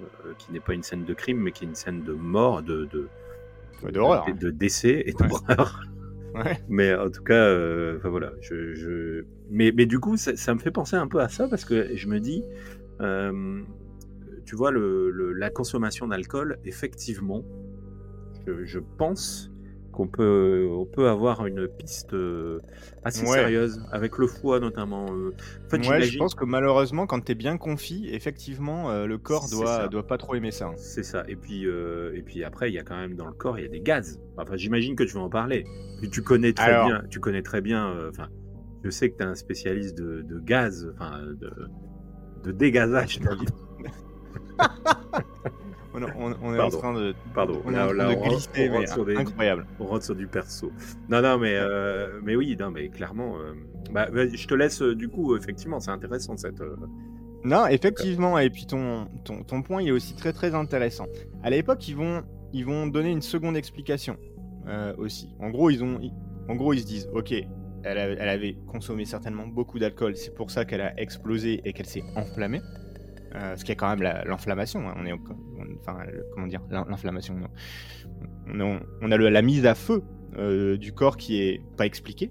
euh, 0.00 0.32
qui 0.38 0.52
n'est 0.52 0.60
pas 0.60 0.74
une 0.74 0.82
scène 0.82 1.04
de 1.04 1.14
crime, 1.14 1.38
mais 1.38 1.52
qui 1.52 1.64
est 1.64 1.68
une 1.68 1.74
scène 1.76 2.02
de 2.02 2.12
mort, 2.12 2.62
de, 2.62 2.84
de, 2.86 3.08
Ouais, 3.84 3.92
de, 3.92 4.00
hein. 4.00 4.24
de 4.40 4.50
décès 4.50 5.02
et 5.06 5.12
d'horreur. 5.12 5.82
Ouais. 6.34 6.58
Mais 6.68 6.94
en 6.94 7.10
tout 7.10 7.22
cas, 7.24 7.32
euh, 7.34 7.96
enfin 7.96 8.10
voilà, 8.10 8.32
je, 8.42 8.74
je... 8.74 9.24
Mais, 9.50 9.72
mais 9.74 9.86
du 9.86 9.98
coup, 9.98 10.16
ça, 10.18 10.36
ça 10.36 10.54
me 10.54 10.58
fait 10.60 10.70
penser 10.70 10.94
un 10.94 11.08
peu 11.08 11.20
à 11.20 11.28
ça 11.28 11.48
parce 11.48 11.64
que 11.64 11.96
je 11.96 12.06
me 12.06 12.20
dis, 12.20 12.44
euh, 13.00 13.62
tu 14.48 14.56
vois, 14.56 14.70
le, 14.70 15.10
le- 15.10 15.34
la 15.34 15.50
consommation 15.50 16.08
d'alcool, 16.08 16.58
effectivement, 16.64 17.44
je, 18.46 18.64
je 18.64 18.78
pense 18.96 19.50
qu'on 19.92 20.08
peut, 20.08 20.66
on 20.70 20.86
peut 20.86 21.08
avoir 21.08 21.44
une 21.46 21.68
piste 21.68 22.14
euh, 22.14 22.60
assez 23.04 23.26
Ouais. 23.26 23.32
sérieuse 23.34 23.82
avec 23.92 24.16
le 24.16 24.26
foie 24.26 24.58
notamment. 24.58 25.04
euh. 25.12 25.32
En 25.66 25.68
fait, 25.68 25.86
Ouais, 25.86 26.00
je 26.02 26.16
pense 26.16 26.34
que 26.34 26.46
malheureusement, 26.46 27.06
quand 27.06 27.20
t'es 27.22 27.34
bien 27.34 27.58
confit, 27.58 28.08
effectivement, 28.10 28.90
euh, 28.90 29.04
le 29.06 29.18
corps 29.18 29.50
doit, 29.50 29.88
doit 29.88 30.06
pas 30.06 30.16
trop 30.16 30.34
aimer 30.34 30.50
ça. 30.50 30.68
hein. 30.68 30.74
C'est 30.78 31.02
ça. 31.02 31.24
Et 31.28 31.36
puis, 31.36 31.66
euh, 31.66 32.14
et 32.14 32.22
puis 32.22 32.42
après, 32.42 32.70
il 32.70 32.74
y 32.74 32.78
a 32.78 32.84
quand 32.84 32.96
même 32.96 33.16
dans 33.16 33.26
le 33.26 33.34
corps, 33.34 33.58
il 33.58 33.62
y 33.64 33.66
a 33.66 33.70
des 33.70 33.80
gaz. 33.80 34.18
Enfin, 34.38 34.56
j'imagine 34.56 34.96
que 34.96 35.02
tu 35.04 35.12
vas 35.14 35.20
en 35.20 35.28
parler. 35.30 35.64
Puis 36.00 36.08
tu 36.08 36.22
connais 36.22 36.54
très 36.54 36.70
Alors. 36.70 36.86
bien. 36.86 37.02
Tu 37.10 37.20
connais 37.20 37.42
très 37.42 37.60
bien. 37.60 37.90
euh, 37.90 38.08
Enfin, 38.08 38.28
je 38.84 38.88
sais 38.90 39.10
que 39.10 39.16
tu 39.18 39.22
es 39.24 39.26
un 39.26 39.34
spécialiste 39.34 39.98
de, 39.98 40.22
de 40.22 40.38
gaz, 40.38 40.90
enfin 40.94 41.20
de, 41.22 41.50
de 42.44 42.52
dégazage. 42.52 43.18
On, 45.94 46.02
on- 46.02 46.36
on 46.42 46.54
est 46.54 46.58
Pardon. 46.58 46.76
en 46.76 46.80
train 46.80 46.94
de, 46.94 47.14
Pardon. 47.34 47.60
on 47.64 47.70
est 47.72 47.74
Là- 47.74 47.84
en 47.84 47.88
train 47.88 47.96
là, 47.96 48.14
de 48.14 48.18
rentre- 48.20 48.28
glisser, 48.28 48.70
on 48.70 48.78
mais 48.78 48.86
sur 48.86 49.04
des- 49.04 49.16
incroyable. 49.16 49.66
On 49.80 49.86
rentre 49.86 50.04
sur 50.04 50.14
du 50.14 50.28
perso. 50.28 50.70
Non, 51.08 51.20
non, 51.22 51.38
mais 51.38 51.54
euh, 51.56 52.20
mais 52.22 52.36
oui, 52.36 52.56
non, 52.60 52.70
mais 52.70 52.88
clairement. 52.88 53.36
euh, 53.38 53.54
bah, 53.90 54.06
bah, 54.12 54.28
je 54.32 54.46
te 54.46 54.54
laisse. 54.54 54.80
euh, 54.82 54.94
du 54.94 55.08
coup, 55.08 55.34
effectivement, 55.36 55.80
c'est 55.80 55.90
intéressant 55.90 56.36
cette. 56.36 56.60
euh, 56.60 56.76
Non, 57.42 57.66
effectivement, 57.66 58.38
et 58.38 58.48
puis 58.50 58.66
ton, 58.66 59.08
ton, 59.24 59.42
ton 59.42 59.62
point, 59.62 59.82
il 59.82 59.88
est 59.88 59.92
aussi 59.92 60.14
très 60.14 60.32
très 60.32 60.54
intéressant. 60.54 61.06
À 61.42 61.50
l'époque, 61.50 61.88
ils 61.88 61.96
vont, 61.96 62.22
ils 62.52 62.64
vont 62.64 62.86
donner 62.86 63.10
une 63.10 63.22
seconde 63.22 63.56
explication 63.56 64.16
euh, 64.68 64.94
aussi. 64.98 65.34
En 65.40 65.50
gros, 65.50 65.70
ils 65.70 65.82
ont, 65.82 65.98
ils- 66.00 66.12
en 66.48 66.54
gros, 66.54 66.74
ils 66.74 66.80
se 66.82 66.86
disent, 66.86 67.08
ok, 67.12 67.32
elle, 67.82 67.98
a- 67.98 68.08
elle 68.10 68.28
avait 68.28 68.56
consommé 68.68 69.04
certainement 69.04 69.48
beaucoup 69.48 69.80
d'alcool, 69.80 70.14
c'est 70.16 70.34
pour 70.34 70.50
ça 70.52 70.64
qu'elle 70.64 70.82
a 70.82 70.96
explosé 71.00 71.60
et 71.64 71.72
qu'elle 71.72 71.86
s'est 71.86 72.04
enflammée. 72.14 72.60
Euh, 73.34 73.56
ce 73.56 73.64
qui 73.64 73.72
est 73.72 73.76
quand 73.76 73.88
même 73.90 74.02
la- 74.02 74.24
l'inflammation. 74.24 74.88
hein. 74.88 74.94
On 74.98 75.04
est, 75.04 75.12
on- 75.12 75.18
enfin, 75.80 75.98
le- 76.10 76.24
comment 76.34 76.46
dire, 76.46 76.62
l'in- 76.70 76.86
l'inflammation. 76.88 77.34
non. 77.34 77.48
On, 78.46 78.60
a- 78.60 78.80
on 79.02 79.10
a 79.12 79.16
le- 79.16 79.28
la 79.28 79.42
mise 79.42 79.66
à 79.66 79.74
feu 79.74 80.02
euh, 80.36 80.76
du 80.76 80.92
corps 80.92 81.16
qui 81.16 81.40
est 81.40 81.62
pas 81.76 81.84
expliquée. 81.86 82.30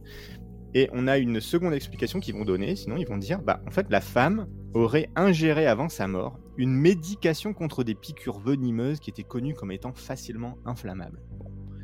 Et 0.73 0.89
on 0.93 1.07
a 1.07 1.17
une 1.17 1.39
seconde 1.39 1.73
explication 1.73 2.19
qu'ils 2.19 2.35
vont 2.35 2.45
donner, 2.45 2.75
sinon 2.75 2.97
ils 2.97 3.07
vont 3.07 3.17
dire, 3.17 3.41
bah 3.41 3.61
en 3.67 3.71
fait 3.71 3.87
la 3.89 4.01
femme 4.01 4.47
aurait 4.73 5.09
ingéré 5.15 5.65
avant 5.65 5.89
sa 5.89 6.07
mort 6.07 6.39
une 6.57 6.73
médication 6.73 7.53
contre 7.53 7.83
des 7.83 7.95
piqûres 7.95 8.39
venimeuses 8.39 8.99
qui 8.99 9.09
étaient 9.09 9.23
connues 9.23 9.53
comme 9.53 9.71
étant 9.71 9.93
facilement 9.93 10.57
inflammables. 10.65 11.19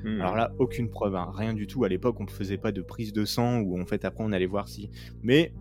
hmm. 0.04 0.19
Alors 0.21 0.36
là, 0.36 0.52
aucune 0.60 0.89
preuve, 0.89 1.15
hein, 1.15 1.32
rien 1.34 1.54
du 1.54 1.65
tout. 1.65 1.84
À 1.84 1.89
l'époque, 1.89 2.17
on 2.19 2.26
ne 2.26 2.30
faisait 2.30 2.58
pas 2.58 2.71
de 2.71 2.82
prise 2.82 3.13
de 3.13 3.26
sang 3.26 3.60
ou 3.62 3.80
en 3.82 3.86
fait 3.86 4.04
après 4.06 4.23
on 4.23 4.32
allait 4.32 4.45
voir 4.47 4.67
si. 4.67 4.89
Mais 5.23 5.54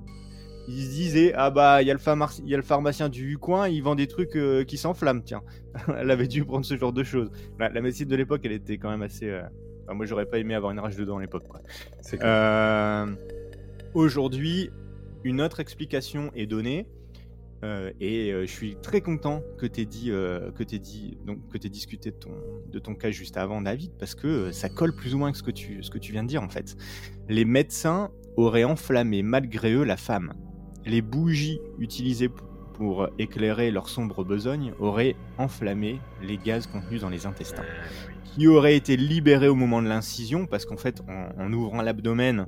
ils 0.68 0.84
se 0.84 0.90
disaient 0.90 1.32
ah 1.34 1.50
bah 1.50 1.82
il 1.82 1.88
y, 1.88 1.90
a 1.90 1.94
le 1.94 1.98
pharmac- 2.00 2.40
il 2.44 2.48
y 2.50 2.54
a 2.54 2.56
le 2.56 2.62
pharmacien 2.62 3.08
du 3.08 3.36
coin, 3.38 3.68
il 3.68 3.82
vend 3.82 3.94
des 3.94 4.06
trucs 4.06 4.36
euh, 4.36 4.64
qui 4.64 4.76
s'enflamment. 4.76 5.22
Tiens, 5.24 5.42
elle 5.98 6.10
avait 6.10 6.28
dû 6.28 6.44
prendre 6.44 6.64
ce 6.64 6.76
genre 6.76 6.92
de 6.92 7.02
choses. 7.04 7.30
La, 7.58 7.68
la 7.68 7.80
médecine 7.80 8.08
de 8.08 8.16
l'époque, 8.16 8.42
elle 8.44 8.52
était 8.52 8.78
quand 8.78 8.90
même 8.90 9.02
assez. 9.02 9.28
euh, 9.28 9.42
enfin, 9.84 9.94
moi, 9.94 10.06
j'aurais 10.06 10.26
pas 10.26 10.38
aimé 10.38 10.54
avoir 10.54 10.72
une 10.72 10.78
rage 10.80 10.96
dedans 10.96 11.18
à 11.18 11.20
l'époque. 11.20 11.44
Euh, 12.22 13.06
Aujourd'hui, 13.94 14.70
une 15.24 15.40
autre 15.40 15.60
explication 15.60 16.30
est 16.34 16.46
donnée. 16.46 16.86
euh, 17.64 17.90
et 18.00 18.32
je 18.32 18.50
suis 18.50 18.76
très 18.82 19.00
content 19.02 19.42
que 19.58 19.66
tu 19.66 19.82
aies 19.82 19.86
dit, 19.86 20.06
que 20.08 20.62
t'aies 20.62 20.78
dit, 20.80 21.18
donc 21.26 21.38
que 21.52 21.58
t'aies 21.58 21.68
discuté 21.68 22.10
de 22.10 22.16
ton, 22.16 22.30
de 22.70 22.78
ton 22.78 22.94
cas 22.94 23.10
juste 23.10 23.36
avant, 23.36 23.60
David, 23.60 23.92
parce 23.98 24.14
que 24.14 24.50
ça 24.50 24.68
colle 24.68 24.94
plus 24.96 25.14
ou 25.14 25.18
moins 25.18 25.28
avec 25.28 25.36
ce 25.36 25.42
que 25.44 25.50
tu, 25.52 25.82
ce 25.82 25.90
que 25.90 25.98
tu 25.98 26.10
viens 26.12 26.22
de 26.24 26.28
dire 26.28 26.42
en 26.42 26.48
fait. 26.48 26.74
Les 27.28 27.44
médecins 27.44 28.10
auraient 28.36 28.64
enflammé 28.64 29.22
malgré 29.22 29.72
eux 29.74 29.84
la 29.84 29.96
femme. 29.96 30.32
Les 30.86 31.02
bougies 31.02 31.60
utilisées 31.78 32.30
pour 32.74 33.08
éclairer 33.18 33.70
leur 33.70 33.88
sombre 33.88 34.24
besogne 34.24 34.72
auraient 34.80 35.14
enflammé 35.38 36.00
les 36.22 36.38
gaz 36.38 36.66
contenus 36.66 37.00
dans 37.02 37.10
les 37.10 37.26
intestins 37.26 37.62
Euh, 37.62 37.84
oui. 38.08 38.14
qui 38.24 38.46
auraient 38.48 38.76
été 38.76 38.96
libérés 38.96 39.48
au 39.48 39.54
moment 39.54 39.82
de 39.82 39.88
l'incision, 39.88 40.46
parce 40.46 40.64
qu'en 40.64 40.76
fait, 40.78 41.02
en, 41.08 41.42
en 41.44 41.52
ouvrant 41.52 41.82
l'abdomen, 41.82 42.46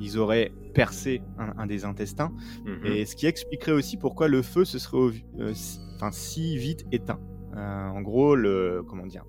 ils 0.00 0.18
auraient 0.18 0.50
percé 0.74 1.20
un, 1.38 1.52
un 1.58 1.66
des 1.66 1.84
intestins, 1.84 2.32
Mhm. 2.64 2.86
et 2.86 3.04
ce 3.04 3.14
qui 3.14 3.26
expliquerait 3.26 3.72
aussi 3.72 3.96
pourquoi 3.98 4.26
le 4.26 4.40
feu 4.42 4.64
se 4.64 4.78
serait 4.78 5.12
euh, 5.38 5.52
si, 5.54 5.78
enfin, 5.96 6.10
si 6.10 6.56
vite 6.56 6.86
éteint. 6.90 7.20
Euh, 7.54 7.88
en 7.88 8.00
gros, 8.00 8.34
le 8.34 8.82
comment 8.88 9.06
dire, 9.06 9.24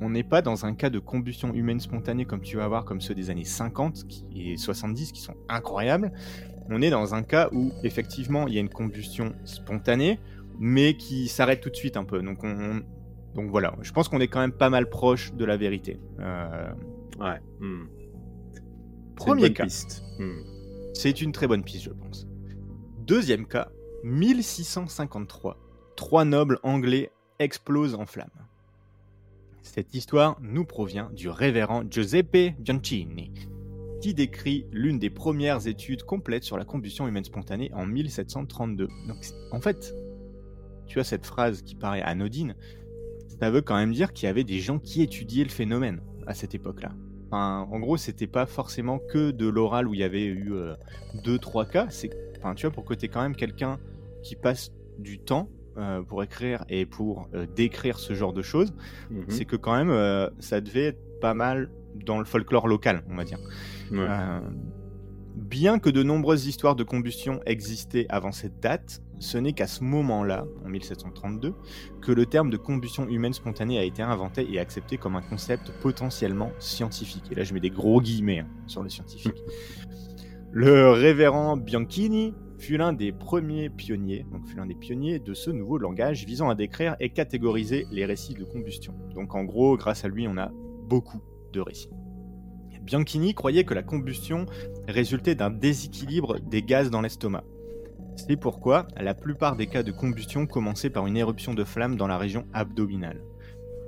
on 0.00 0.10
n'est 0.10 0.24
pas 0.24 0.42
dans 0.42 0.66
un 0.66 0.74
cas 0.74 0.90
de 0.90 0.98
combustion 0.98 1.54
humaine 1.54 1.78
spontanée 1.78 2.24
comme 2.24 2.40
tu 2.40 2.56
vas 2.56 2.66
voir, 2.66 2.84
comme 2.84 3.00
ceux 3.00 3.14
des 3.14 3.30
années 3.30 3.44
50 3.44 4.04
qui- 4.08 4.24
et 4.34 4.56
70 4.56 5.12
qui 5.12 5.20
sont 5.22 5.36
incroyables. 5.48 6.12
On 6.70 6.80
est 6.82 6.90
dans 6.90 7.14
un 7.14 7.22
cas 7.22 7.48
où 7.52 7.72
effectivement 7.82 8.46
il 8.48 8.54
y 8.54 8.58
a 8.58 8.60
une 8.60 8.70
combustion 8.70 9.34
spontanée, 9.44 10.18
mais 10.58 10.96
qui 10.96 11.28
s'arrête 11.28 11.60
tout 11.60 11.70
de 11.70 11.76
suite 11.76 11.96
un 11.96 12.04
peu. 12.04 12.22
Donc 12.22 12.42
on, 12.42 12.82
donc 13.34 13.50
voilà, 13.50 13.74
je 13.82 13.92
pense 13.92 14.08
qu'on 14.08 14.20
est 14.20 14.28
quand 14.28 14.40
même 14.40 14.52
pas 14.52 14.70
mal 14.70 14.88
proche 14.88 15.34
de 15.34 15.44
la 15.44 15.56
vérité. 15.56 16.00
Euh, 16.20 16.72
Ouais. 17.18 17.40
hmm. 17.60 17.86
Premier 19.16 19.52
cas, 19.52 19.64
piste. 19.64 20.02
Hmm. 20.18 20.40
c'est 20.94 21.20
une 21.20 21.30
très 21.32 21.46
bonne 21.46 21.62
piste, 21.62 21.84
je 21.84 21.90
pense. 21.90 22.26
Deuxième 23.06 23.46
cas, 23.46 23.70
1653. 24.02 25.56
Trois 25.96 26.24
nobles 26.24 26.58
anglais 26.64 27.12
explosent 27.38 27.94
en 27.94 28.06
flammes. 28.06 28.28
Cette 29.62 29.94
histoire 29.94 30.36
nous 30.40 30.64
provient 30.64 31.10
du 31.12 31.28
révérend 31.28 31.84
Giuseppe 31.88 32.54
Bianchini. 32.58 33.32
Qui 34.00 34.14
décrit 34.14 34.66
l'une 34.72 34.98
des 34.98 35.10
premières 35.10 35.66
études 35.66 36.02
complètes 36.02 36.44
sur 36.44 36.58
la 36.58 36.64
combustion 36.64 37.08
humaine 37.08 37.24
spontanée 37.24 37.70
en 37.74 37.86
1732. 37.86 38.88
Donc 39.08 39.18
en 39.50 39.60
fait, 39.60 39.94
tu 40.86 41.00
as 41.00 41.04
cette 41.04 41.26
phrase 41.26 41.62
qui 41.62 41.74
paraît 41.74 42.02
anodine, 42.02 42.54
ça 43.40 43.50
veut 43.50 43.62
quand 43.62 43.76
même 43.76 43.92
dire 43.92 44.12
qu'il 44.12 44.26
y 44.26 44.30
avait 44.30 44.44
des 44.44 44.60
gens 44.60 44.78
qui 44.78 45.02
étudiaient 45.02 45.44
le 45.44 45.50
phénomène 45.50 46.00
à 46.26 46.34
cette 46.34 46.54
époque-là. 46.54 46.92
Enfin, 47.26 47.66
en 47.70 47.80
gros, 47.80 47.96
c'était 47.96 48.26
pas 48.26 48.46
forcément 48.46 48.98
que 48.98 49.30
de 49.30 49.48
l'oral 49.48 49.88
où 49.88 49.94
il 49.94 50.00
y 50.00 50.04
avait 50.04 50.26
eu 50.26 50.52
2-3 51.24 51.62
euh, 51.62 51.64
cas. 51.64 51.86
C'est, 51.90 52.10
enfin, 52.38 52.54
tu 52.54 52.66
vois, 52.66 52.74
pour 52.74 52.84
que 52.84 52.94
tu 52.94 53.08
quand 53.08 53.22
même 53.22 53.34
quelqu'un 53.34 53.78
qui 54.22 54.36
passe 54.36 54.72
du 54.98 55.18
temps 55.18 55.48
euh, 55.76 56.02
pour 56.02 56.22
écrire 56.22 56.64
et 56.68 56.86
pour 56.86 57.28
euh, 57.34 57.46
décrire 57.56 57.98
ce 57.98 58.14
genre 58.14 58.32
de 58.32 58.42
choses, 58.42 58.72
mhm. 59.10 59.24
c'est 59.28 59.44
que 59.44 59.56
quand 59.56 59.74
même, 59.74 60.30
ça 60.38 60.60
devait 60.60 60.86
être 60.86 61.20
pas 61.20 61.34
mal 61.34 61.70
dans 61.94 62.18
le 62.18 62.24
folklore 62.24 62.68
local, 62.68 63.02
on 63.10 63.16
va 63.16 63.24
dire. 63.24 63.38
Bien 65.34 65.78
que 65.78 65.90
de 65.90 66.02
nombreuses 66.02 66.46
histoires 66.46 66.76
de 66.76 66.84
combustion 66.84 67.40
existaient 67.46 68.06
avant 68.08 68.32
cette 68.32 68.60
date, 68.60 69.02
ce 69.18 69.38
n'est 69.38 69.52
qu'à 69.52 69.66
ce 69.66 69.82
moment-là, 69.84 70.46
en 70.64 70.68
1732, 70.68 71.54
que 72.00 72.12
le 72.12 72.26
terme 72.26 72.50
de 72.50 72.56
combustion 72.56 73.08
humaine 73.08 73.32
spontanée 73.32 73.78
a 73.78 73.84
été 73.84 74.02
inventé 74.02 74.46
et 74.52 74.58
accepté 74.58 74.96
comme 74.96 75.16
un 75.16 75.22
concept 75.22 75.72
potentiellement 75.80 76.50
scientifique. 76.58 77.24
Et 77.30 77.34
là, 77.34 77.44
je 77.44 77.54
mets 77.54 77.60
des 77.60 77.70
gros 77.70 78.00
guillemets 78.00 78.40
hein, 78.40 78.48
sur 78.66 78.82
le 78.82 78.88
scientifique. 78.88 79.42
le 80.52 80.90
révérend 80.90 81.56
Bianchini 81.56 82.34
fut 82.58 82.76
l'un 82.76 82.92
des 82.92 83.12
premiers 83.12 83.68
pionniers, 83.70 84.24
donc 84.32 84.46
fut 84.46 84.56
l'un 84.56 84.66
des 84.66 84.74
pionniers 84.74 85.18
de 85.18 85.34
ce 85.34 85.50
nouveau 85.50 85.78
langage 85.78 86.24
visant 86.24 86.48
à 86.48 86.54
décrire 86.54 86.96
et 87.00 87.10
catégoriser 87.10 87.86
les 87.90 88.04
récits 88.06 88.34
de 88.34 88.44
combustion. 88.44 88.94
Donc 89.14 89.34
en 89.34 89.44
gros, 89.44 89.76
grâce 89.76 90.04
à 90.04 90.08
lui, 90.08 90.26
on 90.28 90.36
a 90.38 90.50
beaucoup 90.88 91.20
de 91.52 91.60
récits. 91.60 91.90
Bianchini 92.84 93.34
croyait 93.34 93.64
que 93.64 93.74
la 93.74 93.82
combustion 93.82 94.46
résultait 94.88 95.34
d'un 95.34 95.50
déséquilibre 95.50 96.38
des 96.40 96.62
gaz 96.62 96.90
dans 96.90 97.00
l'estomac. 97.00 97.44
C'est 98.16 98.36
pourquoi 98.36 98.86
la 99.00 99.14
plupart 99.14 99.56
des 99.56 99.66
cas 99.66 99.82
de 99.82 99.90
combustion 99.90 100.46
commençaient 100.46 100.90
par 100.90 101.06
une 101.06 101.16
éruption 101.16 101.54
de 101.54 101.64
flamme 101.64 101.96
dans 101.96 102.06
la 102.06 102.18
région 102.18 102.46
abdominale. 102.52 103.22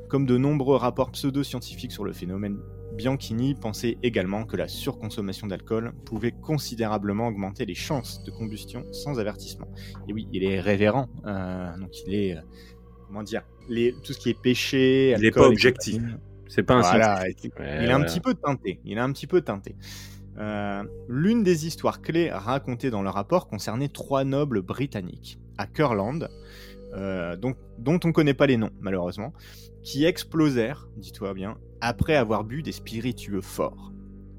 Comme 0.09 0.27
de 0.27 0.37
nombreux 0.37 0.77
rapports 0.77 1.11
pseudo-scientifiques 1.11 1.93
sur 1.93 2.05
le 2.05 2.13
phénomène, 2.13 2.59
Bianchini 2.97 3.55
pensait 3.55 3.99
également 4.03 4.45
que 4.45 4.57
la 4.57 4.69
surconsommation 4.69 5.47
d'alcool 5.47 5.93
pouvait 6.05 6.33
considérablement 6.33 7.29
augmenter 7.29 7.67
les 7.67 7.75
chances 7.75 8.25
de 8.25 8.31
combustion 8.31 8.85
sans 8.93 9.21
avertissement. 9.21 9.69
Et 10.09 10.13
oui, 10.13 10.29
il 10.33 10.45
est 10.45 10.61
révérend, 10.61 11.09
euh, 11.27 11.77
donc 11.79 11.91
il 12.07 12.15
est, 12.15 12.37
euh, 12.37 12.41
comment 13.07 13.23
dire, 13.23 13.43
les, 13.69 13.95
tout 14.03 14.13
ce 14.13 14.19
qui 14.19 14.31
est 14.31 14.41
péché, 14.41 15.15
il 15.17 15.23
n'est 15.23 15.31
pas 15.31 15.47
objectif. 15.47 16.01
C'est 16.49 16.63
pas 16.63 16.75
un 16.75 16.81
voilà, 16.81 17.25
il, 17.29 17.51
est 17.57 17.93
un 17.93 18.03
petit 18.03 18.21
peu 18.21 18.35
teinté. 18.35 18.81
Il 18.85 18.99
est 18.99 19.01
un 19.01 19.13
petit 19.13 19.27
peu 19.27 19.41
teinté. 19.41 19.77
Euh, 20.39 20.85
l'une 21.09 21.43
des 21.43 21.67
histoires 21.67 22.03
clés 22.03 22.31
racontées 22.31 22.91
dans 22.91 23.03
le 23.03 23.09
rapport 23.09 23.49
concernait 23.49 23.89
trois 23.89 24.25
nobles 24.25 24.63
britanniques 24.63 25.39
à 25.57 25.67
Curland, 25.67 26.29
euh, 26.95 27.37
dont, 27.37 27.55
on 27.87 27.93
ne 28.07 28.13
connaît 28.13 28.35
pas 28.35 28.47
les 28.47 28.57
noms 28.57 28.71
malheureusement, 28.81 29.33
qui 29.83 30.05
explosèrent, 30.05 30.89
dis-toi 30.97 31.33
bien, 31.35 31.57
après 31.81 32.17
avoir 32.17 32.45
bu 32.45 32.63
des 32.63 32.73
spiritueux 32.73 33.41
forts. 33.41 33.93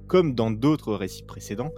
Comme 0.08 0.36
dans 0.36 0.52
d'autres 0.52 0.94
récits 0.94 1.24
précédents, 1.24 1.72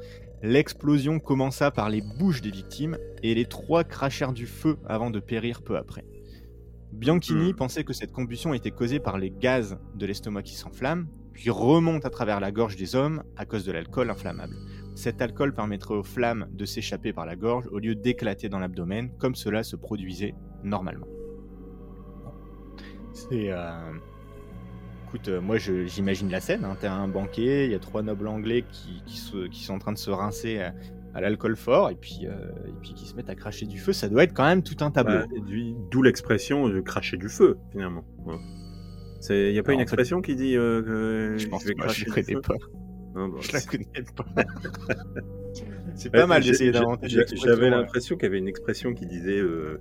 l'explosion 0.43 1.19
commença 1.19 1.71
par 1.71 1.89
les 1.89 2.01
bouches 2.01 2.41
des 2.41 2.51
victimes 2.51 2.97
et 3.23 3.33
les 3.33 3.45
trois 3.45 3.83
crachèrent 3.83 4.33
du 4.33 4.47
feu 4.47 4.77
avant 4.85 5.09
de 5.09 5.19
périr 5.19 5.61
peu 5.61 5.77
après. 5.77 6.05
Bianchini 6.91 7.53
hmm. 7.53 7.55
pensait 7.55 7.83
que 7.83 7.93
cette 7.93 8.11
combustion 8.11 8.53
était 8.53 8.71
causée 8.71 8.99
par 8.99 9.17
les 9.17 9.29
gaz 9.29 9.77
de 9.95 10.05
l'estomac 10.05 10.43
qui 10.43 10.55
s'enflamment, 10.55 11.07
puis 11.33 11.49
remonte 11.49 12.05
à 12.05 12.09
travers 12.09 12.39
la 12.39 12.51
gorge 12.51 12.75
des 12.75 12.95
hommes 12.95 13.23
à 13.37 13.45
cause 13.45 13.65
de 13.65 13.71
l'alcool 13.71 14.09
inflammable. 14.09 14.55
Cet 14.95 15.21
alcool 15.21 15.53
permettrait 15.53 15.93
aux 15.93 16.03
flammes 16.03 16.47
de 16.51 16.65
s'échapper 16.65 17.13
par 17.13 17.25
la 17.25 17.35
gorge 17.35 17.67
au 17.71 17.79
lieu 17.79 17.95
d'éclater 17.95 18.49
dans 18.49 18.59
l'abdomen, 18.59 19.11
comme 19.17 19.35
cela 19.35 19.63
se 19.63 19.75
produisait 19.75 20.35
normalement. 20.63 21.07
C'est. 23.13 23.51
Euh, 23.51 23.93
écoute, 25.07 25.29
euh, 25.29 25.39
moi 25.39 25.57
j'imagine 25.57 26.29
la 26.29 26.41
scène. 26.41 26.65
Hein. 26.65 26.75
T'es 26.79 26.87
un 26.87 27.07
banquet, 27.07 27.65
il 27.65 27.71
y 27.71 27.75
a 27.75 27.79
trois 27.79 28.01
nobles 28.01 28.27
anglais 28.27 28.65
qui, 28.71 29.01
qui, 29.05 29.63
sont 29.63 29.73
en 29.73 29.79
train 29.79 29.93
de 29.93 29.97
se 29.97 30.11
rincer 30.11 30.69
à, 31.13 31.21
l'alcool 31.21 31.55
fort 31.55 31.89
et 31.89 31.95
puis, 31.95 32.21
euh, 32.23 32.31
et 32.67 32.73
puis 32.81 32.93
qui 32.93 33.05
se 33.05 33.15
mettent 33.15 33.29
à 33.29 33.35
cracher 33.35 33.65
du 33.65 33.79
feu. 33.79 33.93
Ça 33.93 34.09
doit 34.09 34.23
être 34.23 34.33
quand 34.33 34.45
même 34.45 34.63
tout 34.63 34.83
un 34.83 34.91
tableau. 34.91 35.19
Bah, 35.19 35.25
d'où 35.91 36.01
l'expression 36.01 36.69
de 36.69 36.79
cracher 36.79 37.17
du 37.17 37.29
feu, 37.29 37.57
finalement. 37.71 38.03
Il 39.29 39.51
n'y 39.51 39.59
a 39.59 39.63
pas 39.63 39.73
une 39.73 39.81
expression 39.81 40.21
qui 40.21 40.35
dit 40.35 40.55
euh, 40.55 40.81
que 40.81 41.37
je, 41.37 41.47
pense 41.47 41.65
vais 41.65 41.75
cracher 41.75 42.05
je 42.07 42.13
connais 42.13 42.41
pas. 42.41 42.55
Non, 43.15 43.39
je 43.41 43.51
la 43.51 43.61
connais 43.61 43.85
pas. 44.15 44.25
c'est 45.95 46.11
pas 46.11 46.27
mal 46.27 46.43
d'essayer 46.43 46.71
d'inventer. 46.71 47.07
J'avais 47.09 47.69
l'impression 47.69 48.15
qu'il 48.15 48.25
y 48.25 48.27
avait 48.27 48.37
une 48.37 48.47
expression 48.47 48.93
qui 48.93 49.05
disait 49.05 49.39
euh, 49.39 49.77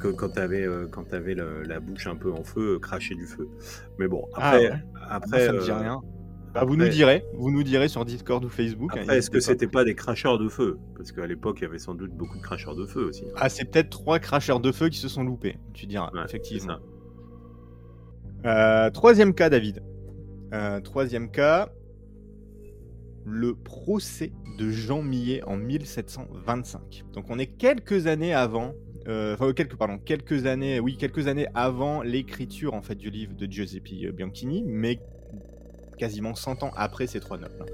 que 0.00 0.08
quand 0.08 0.30
tu 0.30 0.38
avais, 0.38 0.66
euh, 0.66 0.86
quand 0.90 1.12
avais 1.12 1.34
la 1.34 1.80
bouche 1.80 2.06
un 2.06 2.16
peu 2.16 2.32
en 2.32 2.42
feu, 2.42 2.78
cracher 2.78 3.14
du 3.14 3.26
feu. 3.26 3.48
Mais 3.98 4.08
bon, 4.08 4.24
ah 4.34 4.52
après, 4.52 4.72
après 5.08 5.46
ça 5.46 5.52
me 5.52 5.62
dit 5.62 5.72
rien. 5.72 6.00
Bah, 6.52 6.64
vous 6.64 6.76
nous 6.76 6.88
direz, 6.88 7.24
vous 7.34 7.50
nous 7.50 7.62
direz 7.62 7.88
sur 7.88 8.04
Discord 8.04 8.44
ou 8.44 8.48
Facebook. 8.48 8.96
Hein, 8.96 9.08
est-ce 9.08 9.30
que 9.30 9.38
c'était 9.38 9.68
pas 9.68 9.84
des 9.84 9.94
cracheurs 9.94 10.38
de 10.38 10.48
feu? 10.48 10.78
Parce 10.96 11.12
qu'à 11.12 11.26
l'époque, 11.26 11.58
il 11.60 11.62
y 11.62 11.66
avait 11.66 11.78
sans 11.78 11.94
doute 11.94 12.10
beaucoup 12.10 12.38
de 12.38 12.42
cracheurs 12.42 12.74
de 12.74 12.86
feu 12.86 13.04
aussi. 13.04 13.24
Ah, 13.36 13.48
c'est 13.48 13.64
peut-être 13.64 13.90
trois 13.90 14.18
cracheurs 14.18 14.58
de 14.58 14.72
feu 14.72 14.88
qui 14.88 14.98
se 14.98 15.08
sont 15.08 15.22
loupés. 15.22 15.58
Tu 15.74 15.86
diras, 15.86 16.10
effectivement. 16.24 16.78
Euh, 18.44 18.90
troisième 18.90 19.34
cas, 19.34 19.48
David. 19.48 19.82
Euh, 20.52 20.80
troisième 20.80 21.30
cas, 21.30 21.68
le 23.24 23.54
procès 23.54 24.32
de 24.58 24.70
Jean 24.70 25.02
Millet 25.02 25.42
en 25.44 25.56
1725. 25.56 27.04
Donc 27.12 27.26
on 27.28 27.38
est 27.38 27.46
quelques 27.46 28.08
années 28.08 28.34
avant, 28.34 28.74
euh, 29.06 29.34
enfin 29.34 29.52
quelques, 29.52 29.76
pardon, 29.76 29.98
quelques 29.98 30.46
années, 30.46 30.80
oui, 30.80 30.96
quelques 30.96 31.28
années 31.28 31.46
avant 31.54 32.02
l'écriture 32.02 32.74
en 32.74 32.82
fait 32.82 32.96
du 32.96 33.10
livre 33.10 33.34
de 33.34 33.46
Giuseppe 33.50 34.12
Bianchini, 34.12 34.64
mais 34.66 34.98
quasiment 36.00 36.34
100 36.34 36.62
ans 36.62 36.70
après 36.76 37.06
ces 37.06 37.20
trois 37.20 37.36
nobles. 37.36 37.66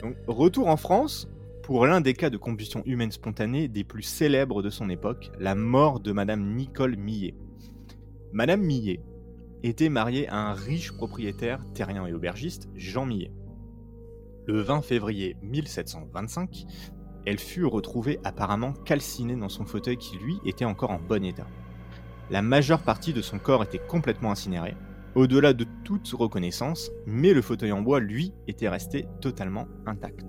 Donc 0.00 0.14
retour 0.28 0.68
en 0.68 0.76
France 0.76 1.28
pour 1.64 1.84
l'un 1.86 2.00
des 2.00 2.14
cas 2.14 2.30
de 2.30 2.36
combustion 2.36 2.82
humaine 2.86 3.10
spontanée 3.10 3.66
des 3.66 3.82
plus 3.82 4.02
célèbres 4.02 4.62
de 4.62 4.70
son 4.70 4.88
époque, 4.88 5.32
la 5.40 5.56
mort 5.56 5.98
de 5.98 6.12
Madame 6.12 6.54
Nicole 6.54 6.96
Millet. 6.96 7.34
Madame 8.32 8.62
Millet 8.62 9.00
était 9.64 9.88
mariée 9.88 10.28
à 10.28 10.36
un 10.36 10.54
riche 10.54 10.92
propriétaire 10.92 11.60
terrien 11.74 12.06
et 12.06 12.12
aubergiste, 12.12 12.68
Jean 12.76 13.04
Millet. 13.04 13.32
Le 14.46 14.60
20 14.60 14.82
février 14.82 15.36
1725, 15.42 16.64
elle 17.26 17.38
fut 17.38 17.66
retrouvée 17.66 18.20
apparemment 18.22 18.72
calcinée 18.72 19.36
dans 19.36 19.48
son 19.48 19.64
fauteuil 19.64 19.96
qui 19.96 20.18
lui 20.18 20.38
était 20.44 20.64
encore 20.64 20.90
en 20.90 21.00
bon 21.00 21.24
état. 21.24 21.46
La 22.30 22.42
majeure 22.42 22.82
partie 22.82 23.12
de 23.12 23.22
son 23.22 23.38
corps 23.38 23.64
était 23.64 23.78
complètement 23.78 24.30
incinérée, 24.30 24.74
au-delà 25.14 25.52
de 25.52 25.66
toute 25.84 26.08
reconnaissance, 26.08 26.90
mais 27.06 27.32
le 27.32 27.42
fauteuil 27.42 27.72
en 27.72 27.82
bois, 27.82 28.00
lui, 28.00 28.32
était 28.48 28.68
resté 28.68 29.06
totalement 29.20 29.66
intact. 29.86 30.24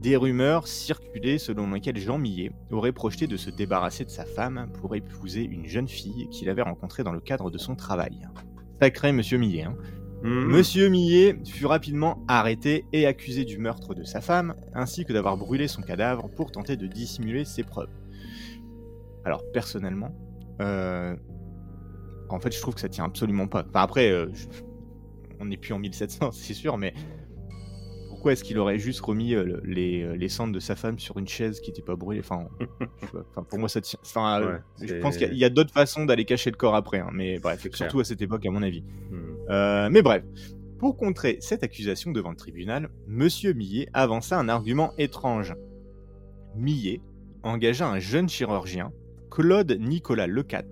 Des 0.00 0.16
rumeurs 0.16 0.68
circulaient 0.68 1.38
selon 1.38 1.70
lesquelles 1.70 1.96
Jean 1.98 2.18
Millet 2.18 2.52
aurait 2.70 2.92
projeté 2.92 3.26
de 3.26 3.38
se 3.38 3.48
débarrasser 3.48 4.04
de 4.04 4.10
sa 4.10 4.26
femme 4.26 4.68
pour 4.80 4.94
épouser 4.94 5.42
une 5.42 5.66
jeune 5.66 5.88
fille 5.88 6.28
qu'il 6.30 6.50
avait 6.50 6.62
rencontrée 6.62 7.04
dans 7.04 7.12
le 7.12 7.20
cadre 7.20 7.50
de 7.50 7.56
son 7.56 7.74
travail. 7.74 8.20
Sacré 8.82 9.12
Monsieur 9.12 9.38
Millet. 9.38 9.62
Hein. 9.62 9.76
Mhm. 10.22 10.44
Monsieur 10.46 10.88
Millet 10.88 11.38
fut 11.46 11.64
rapidement 11.64 12.22
arrêté 12.28 12.84
et 12.92 13.06
accusé 13.06 13.46
du 13.46 13.58
meurtre 13.58 13.94
de 13.94 14.04
sa 14.04 14.20
femme, 14.20 14.54
ainsi 14.74 15.06
que 15.06 15.12
d'avoir 15.14 15.38
brûlé 15.38 15.68
son 15.68 15.80
cadavre 15.80 16.28
pour 16.28 16.50
tenter 16.50 16.76
de 16.76 16.86
dissimuler 16.86 17.46
ses 17.46 17.62
preuves. 17.62 17.88
Alors 19.24 19.42
personnellement, 19.52 20.14
euh, 20.60 21.16
en 22.34 22.40
fait, 22.40 22.54
je 22.54 22.60
trouve 22.60 22.74
que 22.74 22.80
ça 22.80 22.88
tient 22.88 23.04
absolument 23.04 23.46
pas. 23.46 23.64
Enfin 23.68 23.82
après, 23.82 24.10
euh, 24.10 24.26
on 25.40 25.46
n'est 25.46 25.56
plus 25.56 25.72
en 25.72 25.78
1700, 25.78 26.30
c'est 26.32 26.54
sûr, 26.54 26.76
mais 26.76 26.92
pourquoi 28.08 28.32
est-ce 28.32 28.44
qu'il 28.44 28.58
aurait 28.58 28.78
juste 28.78 29.00
remis 29.00 29.34
euh, 29.34 29.60
les, 29.64 30.02
euh, 30.02 30.16
les, 30.16 30.28
cendres 30.28 30.52
de 30.52 30.60
sa 30.60 30.76
femme 30.76 30.98
sur 30.98 31.18
une 31.18 31.28
chaise 31.28 31.60
qui 31.60 31.70
n'était 31.70 31.82
pas 31.82 31.96
brûlée? 31.96 32.22
Enfin, 32.30 33.42
pour 33.48 33.58
moi, 33.58 33.68
ça 33.68 33.80
tient. 33.80 33.98
Enfin, 34.02 34.60
je 34.80 34.94
pense 34.94 35.16
qu'il 35.16 35.34
y 35.34 35.44
a, 35.44 35.50
d'autres 35.50 35.72
façons 35.72 36.04
d'aller 36.04 36.24
cacher 36.24 36.50
le 36.50 36.56
corps 36.56 36.74
après, 36.74 36.98
hein, 36.98 37.10
mais 37.12 37.38
bref, 37.38 37.66
surtout 37.72 38.00
à 38.00 38.04
cette 38.04 38.22
époque, 38.22 38.44
à 38.46 38.50
mon 38.50 38.62
avis. 38.62 38.82
Hmm. 39.10 39.88
mais 39.90 40.02
bref, 40.02 40.24
pour 40.78 40.96
contrer 40.96 41.38
cette 41.40 41.62
accusation 41.62 42.12
devant 42.12 42.30
le 42.30 42.36
tribunal, 42.36 42.88
Monsieur 43.06 43.52
Millet 43.52 43.88
avança 43.92 44.38
un 44.38 44.48
argument 44.48 44.92
étrange. 44.98 45.54
Millet 46.56 47.00
engagea 47.42 47.86
un 47.86 47.98
jeune 47.98 48.28
chirurgien, 48.28 48.92
Claude 49.30 49.76
Nicolas 49.80 50.26
Lecat, 50.26 50.64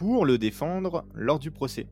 pour 0.00 0.24
le 0.24 0.38
défendre 0.38 1.04
lors 1.12 1.38
du 1.38 1.50
procès. 1.50 1.86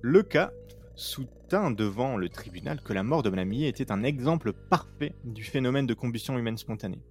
Lecat 0.00 0.54
soutint 0.94 1.70
devant 1.70 2.16
le 2.16 2.30
tribunal 2.30 2.80
que 2.80 2.94
la 2.94 3.02
mort 3.02 3.22
de 3.22 3.28
Madame 3.28 3.48
Millet 3.48 3.68
était 3.68 3.92
un 3.92 4.04
exemple 4.04 4.54
parfait 4.54 5.14
du 5.22 5.44
phénomène 5.44 5.86
de 5.86 5.92
combustion 5.92 6.38
humaine 6.38 6.56
spontanée. 6.56 7.02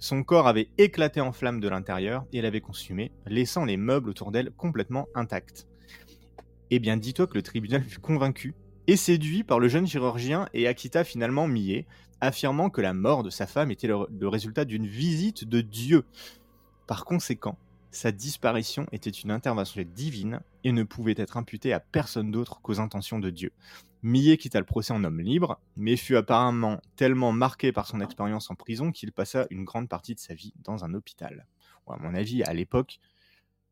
Son 0.00 0.24
corps 0.24 0.48
avait 0.48 0.66
éclaté 0.78 1.20
en 1.20 1.30
flammes 1.30 1.60
de 1.60 1.68
l'intérieur 1.68 2.24
et 2.32 2.38
elle 2.38 2.44
avait 2.44 2.60
consumé, 2.60 3.12
laissant 3.26 3.64
les 3.64 3.76
meubles 3.76 4.10
autour 4.10 4.32
d'elle 4.32 4.50
complètement 4.50 5.06
intacts. 5.14 5.68
Eh 6.72 6.80
bien, 6.80 6.96
dis-toi 6.96 7.28
que 7.28 7.36
le 7.36 7.42
tribunal 7.42 7.84
fut 7.84 8.00
convaincu 8.00 8.52
est 8.88 8.96
séduit 8.96 9.44
par 9.44 9.60
le 9.60 9.68
jeune 9.68 9.86
chirurgien 9.86 10.48
et 10.54 10.66
acquitta 10.66 11.04
finalement 11.04 11.46
Millet, 11.46 11.86
affirmant 12.20 12.68
que 12.68 12.80
la 12.80 12.94
mort 12.94 13.22
de 13.22 13.30
sa 13.30 13.46
femme 13.46 13.70
était 13.70 13.86
le, 13.86 14.08
le 14.10 14.26
résultat 14.26 14.64
d'une 14.64 14.88
visite 14.88 15.44
de 15.44 15.60
Dieu. 15.60 16.02
Par 16.88 17.04
conséquent, 17.04 17.56
sa 17.94 18.12
disparition 18.12 18.86
était 18.92 19.10
une 19.10 19.30
intervention 19.30 19.82
divine 19.94 20.40
et 20.64 20.72
ne 20.72 20.82
pouvait 20.82 21.14
être 21.16 21.36
imputée 21.36 21.72
à 21.72 21.80
personne 21.80 22.30
d'autre 22.30 22.60
qu'aux 22.60 22.80
intentions 22.80 23.18
de 23.18 23.30
Dieu. 23.30 23.52
Millet 24.02 24.36
quitta 24.36 24.58
le 24.58 24.66
procès 24.66 24.92
en 24.92 25.02
homme 25.04 25.20
libre, 25.20 25.60
mais 25.76 25.96
fut 25.96 26.16
apparemment 26.16 26.80
tellement 26.96 27.32
marqué 27.32 27.72
par 27.72 27.86
son 27.86 28.00
expérience 28.00 28.50
en 28.50 28.54
prison 28.54 28.92
qu'il 28.92 29.12
passa 29.12 29.46
une 29.50 29.64
grande 29.64 29.88
partie 29.88 30.14
de 30.14 30.20
sa 30.20 30.34
vie 30.34 30.52
dans 30.62 30.84
un 30.84 30.92
hôpital. 30.92 31.46
Bon, 31.86 31.94
à 31.94 31.98
mon 31.98 32.14
avis, 32.14 32.42
à 32.42 32.52
l'époque, 32.52 32.98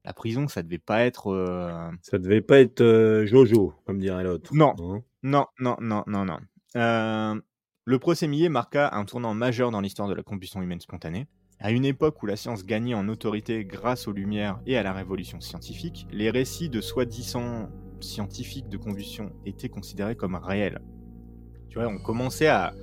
la 0.05 0.13
prison, 0.13 0.49
ça 0.49 0.63
devait 0.63 0.79
pas 0.79 1.03
être. 1.05 1.29
euh, 1.33 1.91
Ça 2.01 2.19
devait 2.19 2.41
pas 2.41 2.61
être 2.61 2.81
euh, 2.81 3.27
Jojo, 3.27 3.75
comme 3.85 3.99
dirait 3.99 4.25
l'autre. 4.25 4.51
Non. 4.55 4.75
Hein 4.79 5.03
Non, 5.23 5.47
non, 5.61 5.77
non, 5.81 6.03
non, 6.07 6.25
non. 6.25 6.39
Euh, 6.77 7.41
le 7.85 7.99
procès 7.99 8.27
Millet 8.27 8.49
marqua 8.49 8.95
un 8.97 9.05
tournant 9.05 9.35
majeur 9.35 9.71
dans 9.71 9.81
l'histoire 9.81 10.09
de 10.09 10.15
la 10.15 10.23
combustion 10.23 10.63
humaine 10.63 10.81
spontanée. 10.81 11.27
À 11.65 11.71
une 11.71 11.85
époque 11.85 12.21
où 12.25 12.27
la 12.27 12.35
science 12.35 12.67
gagnait 12.67 12.95
en 12.95 13.09
autorité 13.09 13.65
grâce 13.65 14.09
aux 14.09 14.13
Lumières 14.13 14.61
et 14.67 14.77
à 14.77 14.83
la 14.83 14.93
révolution 14.93 15.41
scientifique, 15.41 16.09
les 16.11 16.29
récits 16.29 16.69
de 16.69 16.81
soi-disant 16.81 17.71
scientifiques 18.01 18.69
de 18.69 18.77
combustion 18.77 19.31
étaient 19.47 19.69
considérés 19.69 20.17
comme 20.17 20.35
réels. 20.35 20.81
Tu 21.69 21.79
vois, 21.79 21.87
on 21.87 21.99
commençait 21.99 22.49
à. 22.49 22.75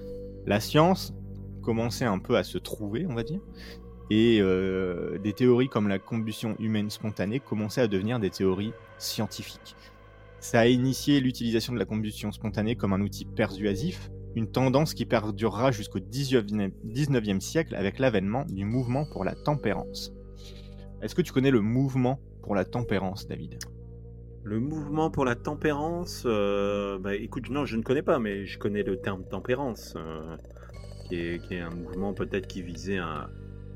La 0.46 0.62
science 0.62 1.13
commençait 1.62 2.06
un 2.06 2.20
peu 2.20 2.38
à 2.38 2.44
se 2.44 2.58
trouver, 2.58 3.06
on 3.06 3.15
va 3.15 3.24
dire. 3.24 3.42
Et 4.12 4.39
euh, 4.39 5.18
des 5.18 5.34
théories 5.34 5.68
comme 5.68 5.89
la 5.89 6.00
combustion 6.00 6.56
humaine 6.58 6.89
spontanée 6.89 7.42
commençaient 7.42 7.82
à 7.82 7.88
devenir 7.88 8.18
des 8.18 8.30
théories 8.30 8.72
scientifiques. 8.98 9.76
Ça 10.39 10.62
a 10.62 10.68
initié 10.68 11.20
l'utilisation 11.20 11.74
de 11.74 11.80
la 11.80 11.86
combustion 11.86 12.32
spontanée 12.32 12.78
comme 12.78 12.94
un 12.94 13.02
outil 13.02 13.26
persuasif, 13.26 14.10
une 14.36 14.50
tendance 14.50 14.94
qui 14.94 15.06
perdurera 15.06 15.72
jusqu'au 15.72 16.00
19e 16.00 17.39
siècle 17.39 17.76
avec 17.76 18.00
l'avènement 18.00 18.46
du 18.46 18.65
mouvement 18.65 19.06
pour 19.12 19.24
la 19.24 19.36
tempérance. 19.36 20.13
Est-ce 21.02 21.15
que 21.15 21.22
tu 21.22 21.32
connais 21.32 21.52
le 21.52 21.62
mouvement 21.62 22.20
pour 22.42 22.56
la 22.56 22.65
tempérance, 22.65 23.28
David? 23.28 23.60
Le 24.44 24.60
mouvement 24.60 25.12
pour 25.12 25.26
la 25.26 25.36
tempérance, 25.36 26.24
euh, 26.26 26.98
bah, 27.00 27.15
écoute, 27.15 27.50
non, 27.50 27.65
je 27.65 27.76
ne 27.78 27.84
connais 27.84 28.02
pas, 28.02 28.20
mais 28.20 28.46
je 28.46 28.58
connais 28.58 28.84
le 28.84 28.98
terme 28.98 29.24
tempérance, 29.24 29.94
euh, 29.98 30.38
qui, 31.08 31.15
est, 31.15 31.60
un 31.60 31.70
mouvement 31.70 32.13
peut-être 32.13 32.48
qui 32.48 32.62
visait 32.62 32.98
à, 32.98 33.30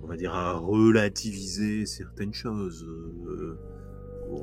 on 0.03 0.07
va 0.07 0.15
dire, 0.15 0.33
à 0.33 0.53
relativiser 0.53 1.85
certaines 1.85 2.33
choses. 2.33 2.85
euh, 2.85 3.59
pour, 4.25 4.41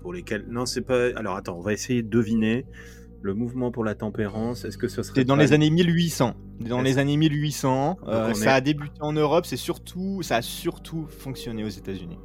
pour 0.00 0.12
lesquelles. 0.12 0.46
Non, 0.48 0.66
c'est 0.66 0.82
pas. 0.82 1.08
Alors 1.16 1.36
attends, 1.36 1.58
on 1.58 1.60
va 1.60 1.72
essayer 1.72 2.02
de 2.02 2.08
deviner. 2.08 2.64
Le 3.22 3.34
mouvement 3.34 3.70
pour 3.72 3.82
la 3.84 3.94
tempérance, 3.94 4.64
est-ce 4.64 4.78
que 4.78 4.88
ce 4.88 5.02
serait. 5.02 5.14
C'était 5.14 5.24
dans 5.24 5.36
les 5.36 5.52
années 5.52 5.70
1800. 5.70 6.34
Dans 6.60 6.80
les 6.80 6.98
années 6.98 7.16
1800, 7.16 7.98
euh, 8.06 8.28
on 8.30 8.34
ça 8.34 8.44
est- 8.44 8.48
a 8.54 8.60
débuté 8.60 8.94
en 9.00 9.12
Europe, 9.12 9.46
c'est 9.46 9.56
surtout, 9.56 10.22
ça 10.22 10.36
a 10.36 10.42
surtout 10.42 11.06
fonctionné 11.08 11.64
aux 11.64 11.68
États-Unis. 11.68 12.18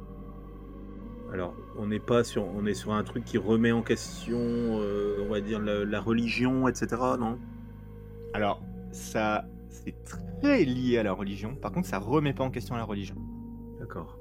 Alors, 1.32 1.54
on 1.78 1.86
n'est 1.86 1.98
pas 1.98 2.24
sur, 2.24 2.44
on 2.46 2.66
est 2.66 2.74
sur 2.74 2.92
un 2.92 3.02
truc 3.04 3.24
qui 3.24 3.38
remet 3.38 3.72
en 3.72 3.82
question, 3.82 4.38
euh, 4.38 5.24
on 5.26 5.30
va 5.30 5.40
dire 5.40 5.60
la, 5.60 5.84
la 5.84 6.00
religion, 6.00 6.68
etc. 6.68 6.88
Non? 7.18 7.38
Alors, 8.34 8.62
ça, 8.92 9.46
c'est 9.70 9.94
très 10.42 10.64
lié 10.64 10.98
à 10.98 11.02
la 11.02 11.12
religion. 11.14 11.54
Par 11.56 11.72
contre, 11.72 11.88
ça 11.88 11.98
remet 11.98 12.34
pas 12.34 12.44
en 12.44 12.50
question 12.50 12.76
la 12.76 12.84
religion. 12.84 13.16
D'accord. 13.80 14.18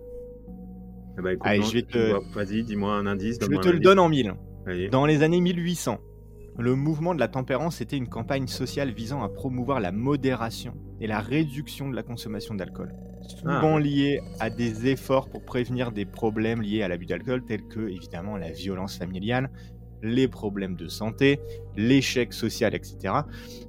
Eh 1.19 1.21
ben, 1.21 1.37
Allez, 1.41 1.59
non, 1.59 1.65
je 1.65 1.73
vais 1.73 1.81
te- 1.81 2.33
Vas-y, 2.33 2.63
dis-moi 2.63 2.93
un 2.95 3.05
indice. 3.05 3.37
Je 3.41 3.45
te 3.45 3.51
le 3.51 3.57
indice. 3.75 3.81
donne 3.81 3.99
en 3.99 4.07
mille. 4.09 4.33
Allez. 4.65 4.87
Dans 4.89 5.05
les 5.05 5.21
années 5.23 5.41
1800, 5.41 5.99
le 6.57 6.75
mouvement 6.75 7.15
de 7.15 7.19
la 7.19 7.27
tempérance 7.27 7.81
était 7.81 7.97
une 7.97 8.07
campagne 8.09 8.47
sociale 8.47 8.91
visant 8.91 9.23
à 9.23 9.29
promouvoir 9.29 9.79
la 9.79 9.91
modération 9.91 10.73
et 10.99 11.07
la 11.07 11.19
réduction 11.19 11.89
de 11.89 11.95
la 11.95 12.03
consommation 12.03 12.53
d'alcool, 12.55 12.93
souvent 13.27 13.77
Ah. 13.77 13.79
liée 13.79 14.21
à 14.39 14.49
des 14.49 14.87
efforts 14.87 15.29
pour 15.29 15.43
prévenir 15.43 15.91
des 15.91 16.05
problèmes 16.05 16.61
liés 16.61 16.83
à 16.83 16.87
l'abus 16.87 17.05
d'alcool 17.05 17.43
tels 17.45 17.63
que 17.67 17.79
évidemment 17.89 18.37
la 18.37 18.51
violence 18.51 18.97
familiale, 18.97 19.49
les 20.03 20.27
problèmes 20.27 20.75
de 20.75 20.87
santé, 20.87 21.39
l'échec 21.75 22.33
social, 22.33 22.73
etc. 22.75 23.13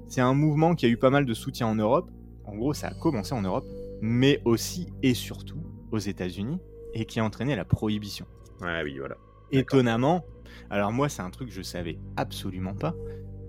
C'est 0.06 0.20
un 0.22 0.34
mouvement 0.34 0.74
qui 0.74 0.86
a 0.86 0.88
eu 0.88 0.96
pas 0.96 1.10
mal 1.10 1.24
de 1.26 1.34
soutien 1.34 1.66
en 1.66 1.74
Europe. 1.74 2.10
En 2.44 2.56
gros, 2.56 2.72
ça 2.74 2.88
a 2.88 2.94
commencé 2.94 3.34
en 3.34 3.42
Europe, 3.42 3.64
mais 4.00 4.40
aussi 4.44 4.88
et 5.02 5.14
surtout 5.14 5.60
aux 5.92 5.98
États-Unis 5.98 6.58
et 6.94 7.04
qui 7.04 7.20
a 7.20 7.24
entraîné 7.24 7.54
la 7.54 7.64
prohibition 7.64 8.26
Ouais, 8.60 8.82
oui, 8.82 8.96
voilà. 8.98 9.16
étonnamment, 9.50 10.24
alors 10.72 10.90
moi 10.90 11.10
c'est 11.10 11.20
un 11.20 11.30
truc 11.30 11.50
que 11.50 11.54
je 11.54 11.62
savais 11.62 11.98
absolument 12.16 12.74
pas, 12.74 12.96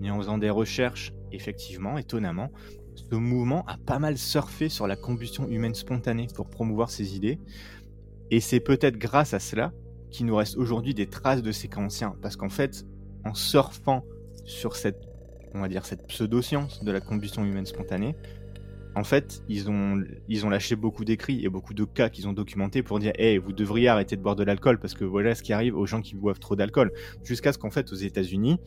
mais 0.00 0.10
en 0.10 0.18
faisant 0.18 0.36
des 0.36 0.50
recherches, 0.50 1.12
effectivement, 1.32 1.96
étonnamment, 1.96 2.52
ce 2.94 3.14
mouvement 3.14 3.64
a 3.66 3.78
pas 3.78 3.98
mal 3.98 4.18
surfé 4.18 4.68
sur 4.68 4.86
la 4.86 4.94
combustion 4.94 5.48
humaine 5.48 5.74
spontanée 5.74 6.28
pour 6.34 6.50
promouvoir 6.50 6.90
ses 6.90 7.16
idées, 7.16 7.40
et 8.30 8.40
c'est 8.40 8.60
peut-être 8.60 8.98
grâce 8.98 9.32
à 9.32 9.38
cela 9.38 9.72
qu'il 10.10 10.26
nous 10.26 10.36
reste 10.36 10.56
aujourd'hui 10.56 10.92
des 10.92 11.06
traces 11.06 11.42
de 11.42 11.50
ces 11.50 11.70
anciens, 11.76 12.14
parce 12.20 12.36
qu'en 12.36 12.50
fait, 12.50 12.84
en 13.24 13.32
surfant 13.32 14.04
sur 14.44 14.76
cette, 14.76 15.00
on 15.54 15.60
va 15.60 15.68
dire 15.68 15.86
cette 15.86 16.06
pseudo-science 16.06 16.84
de 16.84 16.92
la 16.92 17.00
combustion 17.00 17.42
humaine 17.42 17.66
spontanée, 17.66 18.14
en 18.96 19.04
fait, 19.04 19.42
ils 19.48 19.70
ont, 19.70 20.02
ils 20.28 20.46
ont 20.46 20.50
lâché 20.50 20.76
beaucoup 20.76 21.04
d'écrits 21.04 21.44
et 21.44 21.48
beaucoup 21.48 21.74
de 21.74 21.84
cas 21.84 22.08
qu'ils 22.08 22.28
ont 22.28 22.32
documentés 22.32 22.82
pour 22.82 22.98
dire 22.98 23.12
Hey, 23.18 23.38
vous 23.38 23.52
devriez 23.52 23.88
arrêter 23.88 24.16
de 24.16 24.22
boire 24.22 24.36
de 24.36 24.44
l'alcool 24.44 24.78
parce 24.78 24.94
que 24.94 25.04
voilà 25.04 25.34
ce 25.34 25.42
qui 25.42 25.52
arrive 25.52 25.76
aux 25.76 25.86
gens 25.86 26.00
qui 26.00 26.14
boivent 26.14 26.38
trop 26.38 26.54
d'alcool. 26.56 26.92
Jusqu'à 27.24 27.52
ce 27.52 27.58
qu'en 27.58 27.70
fait, 27.70 27.90
aux 27.92 27.96
États-Unis, 27.96 28.58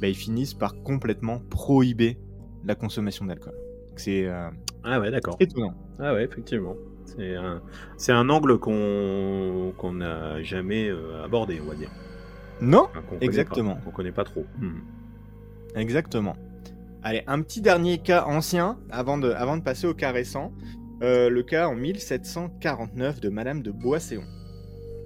bah, 0.00 0.08
ils 0.08 0.16
finissent 0.16 0.54
par 0.54 0.74
complètement 0.82 1.40
prohiber 1.50 2.18
la 2.64 2.74
consommation 2.74 3.24
d'alcool. 3.24 3.54
C'est 3.96 4.26
euh, 4.26 4.48
Ah 4.84 4.98
ouais, 5.00 5.10
d'accord. 5.10 5.36
étonnant. 5.38 5.74
Ah 5.98 6.14
ouais, 6.14 6.24
effectivement. 6.24 6.74
C'est 7.04 7.36
un, 7.36 7.60
c'est 7.96 8.12
un 8.12 8.28
angle 8.30 8.58
qu'on 8.58 9.72
qu'on 9.76 9.92
n'a 9.94 10.42
jamais 10.42 10.88
euh, 10.88 11.24
abordé, 11.24 11.60
on 11.64 11.68
va 11.68 11.74
dire. 11.74 11.90
Non 12.60 12.88
Enfin, 12.90 13.02
Exactement. 13.20 13.74
pas, 13.76 13.80
Qu'on 13.82 13.90
connaît 13.90 14.12
pas 14.12 14.24
trop. 14.24 14.46
Hmm. 14.58 14.80
Exactement. 15.74 16.36
Allez, 17.04 17.24
un 17.26 17.42
petit 17.42 17.60
dernier 17.60 17.98
cas 17.98 18.24
ancien 18.26 18.78
avant 18.90 19.18
de, 19.18 19.34
passer 19.60 19.88
au 19.88 19.94
cas 19.94 20.12
récent. 20.12 20.52
Euh, 21.02 21.28
le 21.30 21.42
cas 21.42 21.66
en 21.66 21.74
1749 21.74 23.20
de 23.20 23.28
Madame 23.28 23.60
de 23.60 23.72
Boisséon. 23.72 24.22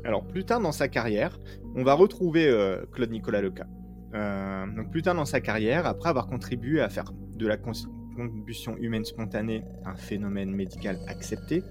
Alors, 0.04 0.26
plus 0.26 0.44
tard 0.44 0.60
dans 0.60 0.72
sa 0.72 0.88
carrière, 0.88 1.40
on 1.74 1.84
va 1.84 1.94
retrouver 1.94 2.48
euh, 2.48 2.84
Claude 2.92 3.10
Nicolas 3.10 3.40
Leca. 3.40 3.66
Euh, 4.14 4.66
donc, 4.76 4.90
plus 4.90 5.00
tard 5.00 5.14
dans 5.14 5.24
sa 5.24 5.40
carrière, 5.40 5.86
après 5.86 6.10
avoir 6.10 6.26
contribué 6.26 6.82
à 6.82 6.90
faire 6.90 7.12
de 7.34 7.46
la 7.46 7.56
combustion 7.56 8.76
humaine 8.76 9.06
spontanée 9.06 9.64
un 9.86 9.96
phénomène 9.96 10.50
médical 10.50 10.98
accepté, 11.08 11.62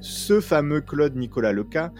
ce 0.00 0.40
fameux 0.40 0.80
Claude 0.80 1.16
Nicolas 1.16 1.52
Leca 1.52 1.92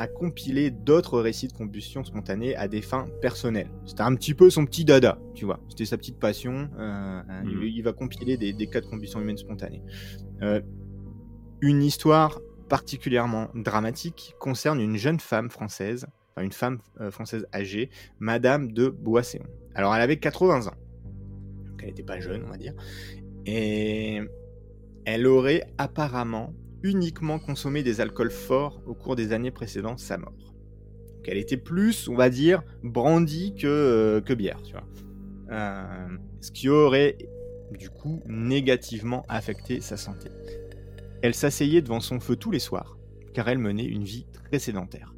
a 0.00 0.06
compilé 0.06 0.70
d'autres 0.70 1.20
récits 1.20 1.48
de 1.48 1.52
combustion 1.52 2.04
spontanée 2.04 2.54
à 2.56 2.68
des 2.68 2.80
fins 2.82 3.06
personnelles. 3.20 3.68
C'était 3.84 4.02
un 4.02 4.14
petit 4.14 4.32
peu 4.32 4.48
son 4.48 4.64
petit 4.64 4.84
dada, 4.84 5.18
tu 5.34 5.44
vois. 5.44 5.58
C'était 5.68 5.84
sa 5.86 5.98
petite 5.98 6.18
passion. 6.18 6.70
euh, 6.78 7.20
hein, 7.28 7.42
Mhm. 7.44 7.50
il, 7.62 7.76
il 7.76 7.82
va 7.82 7.92
compiler 7.92 8.36
des, 8.36 8.52
des 8.52 8.66
cas 8.68 8.80
de 8.80 8.86
combustion 8.86 9.20
humaine 9.20 9.36
spontanée. 9.36 9.82
Euh, 10.42 10.60
une 11.60 11.82
histoire 11.82 12.40
particulièrement 12.68 13.48
dramatique 13.54 14.34
concerne 14.38 14.80
une 14.80 14.96
jeune 14.96 15.18
femme 15.18 15.50
française, 15.50 16.06
enfin 16.36 16.44
une 16.44 16.52
femme 16.52 16.78
euh, 17.00 17.10
française 17.10 17.46
âgée, 17.52 17.90
Madame 18.20 18.70
de 18.72 18.88
Boisséon. 18.88 19.44
Alors 19.74 19.94
elle 19.94 20.02
avait 20.02 20.18
80 20.18 20.68
ans, 20.68 20.74
donc 21.66 21.80
elle 21.82 21.88
n'était 21.88 22.02
pas 22.04 22.20
jeune, 22.20 22.44
on 22.46 22.50
va 22.50 22.56
dire, 22.58 22.74
et 23.46 24.20
elle 25.04 25.26
aurait 25.26 25.64
apparemment 25.78 26.52
uniquement 26.82 27.38
consommé 27.38 27.82
des 27.82 28.00
alcools 28.00 28.30
forts 28.30 28.80
au 28.86 28.94
cours 28.94 29.16
des 29.16 29.32
années 29.32 29.50
précédant 29.50 29.96
sa 29.96 30.18
mort. 30.18 30.48
Elle 31.30 31.36
était 31.36 31.58
plus, 31.58 32.08
on 32.08 32.14
va 32.14 32.30
dire, 32.30 32.62
brandy 32.82 33.54
que, 33.54 33.66
euh, 33.66 34.20
que 34.22 34.32
bière, 34.32 34.62
tu 34.62 34.72
vois. 34.72 34.86
Euh, 35.50 36.08
ce 36.40 36.50
qui 36.50 36.70
aurait 36.70 37.18
du 37.78 37.90
coup 37.90 38.22
négativement 38.26 39.26
affecté 39.28 39.82
sa 39.82 39.98
santé. 39.98 40.30
Elle 41.20 41.34
s'asseyait 41.34 41.82
devant 41.82 42.00
son 42.00 42.18
feu 42.18 42.36
tous 42.36 42.50
les 42.50 42.58
soirs, 42.58 42.96
car 43.34 43.46
elle 43.48 43.58
menait 43.58 43.84
une 43.84 44.04
vie 44.04 44.26
très 44.32 44.58
sédentaire. 44.58 45.14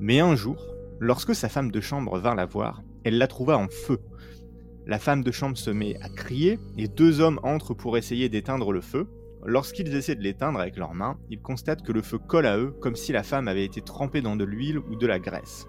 Mais 0.00 0.20
un 0.20 0.34
jour, 0.34 0.74
lorsque 0.98 1.34
sa 1.34 1.50
femme 1.50 1.70
de 1.70 1.80
chambre 1.80 2.18
vint 2.18 2.34
la 2.34 2.46
voir, 2.46 2.82
elle 3.04 3.18
la 3.18 3.26
trouva 3.26 3.58
en 3.58 3.68
feu. 3.68 4.00
La 4.86 4.98
femme 4.98 5.22
de 5.22 5.30
chambre 5.30 5.58
se 5.58 5.70
met 5.70 5.96
à 6.00 6.08
crier, 6.08 6.58
et 6.78 6.88
deux 6.88 7.20
hommes 7.20 7.40
entrent 7.42 7.74
pour 7.74 7.98
essayer 7.98 8.30
d'éteindre 8.30 8.72
le 8.72 8.80
feu. 8.80 9.08
Lorsqu'ils 9.46 9.94
essaient 9.94 10.14
de 10.14 10.22
l'éteindre 10.22 10.58
avec 10.58 10.76
leurs 10.76 10.94
mains, 10.94 11.18
ils 11.28 11.40
constatent 11.40 11.82
que 11.82 11.92
le 11.92 12.00
feu 12.00 12.18
colle 12.18 12.46
à 12.46 12.56
eux 12.58 12.70
comme 12.80 12.96
si 12.96 13.12
la 13.12 13.22
femme 13.22 13.46
avait 13.46 13.64
été 13.64 13.82
trempée 13.82 14.22
dans 14.22 14.36
de 14.36 14.44
l'huile 14.44 14.78
ou 14.78 14.96
de 14.96 15.06
la 15.06 15.18
graisse. 15.18 15.68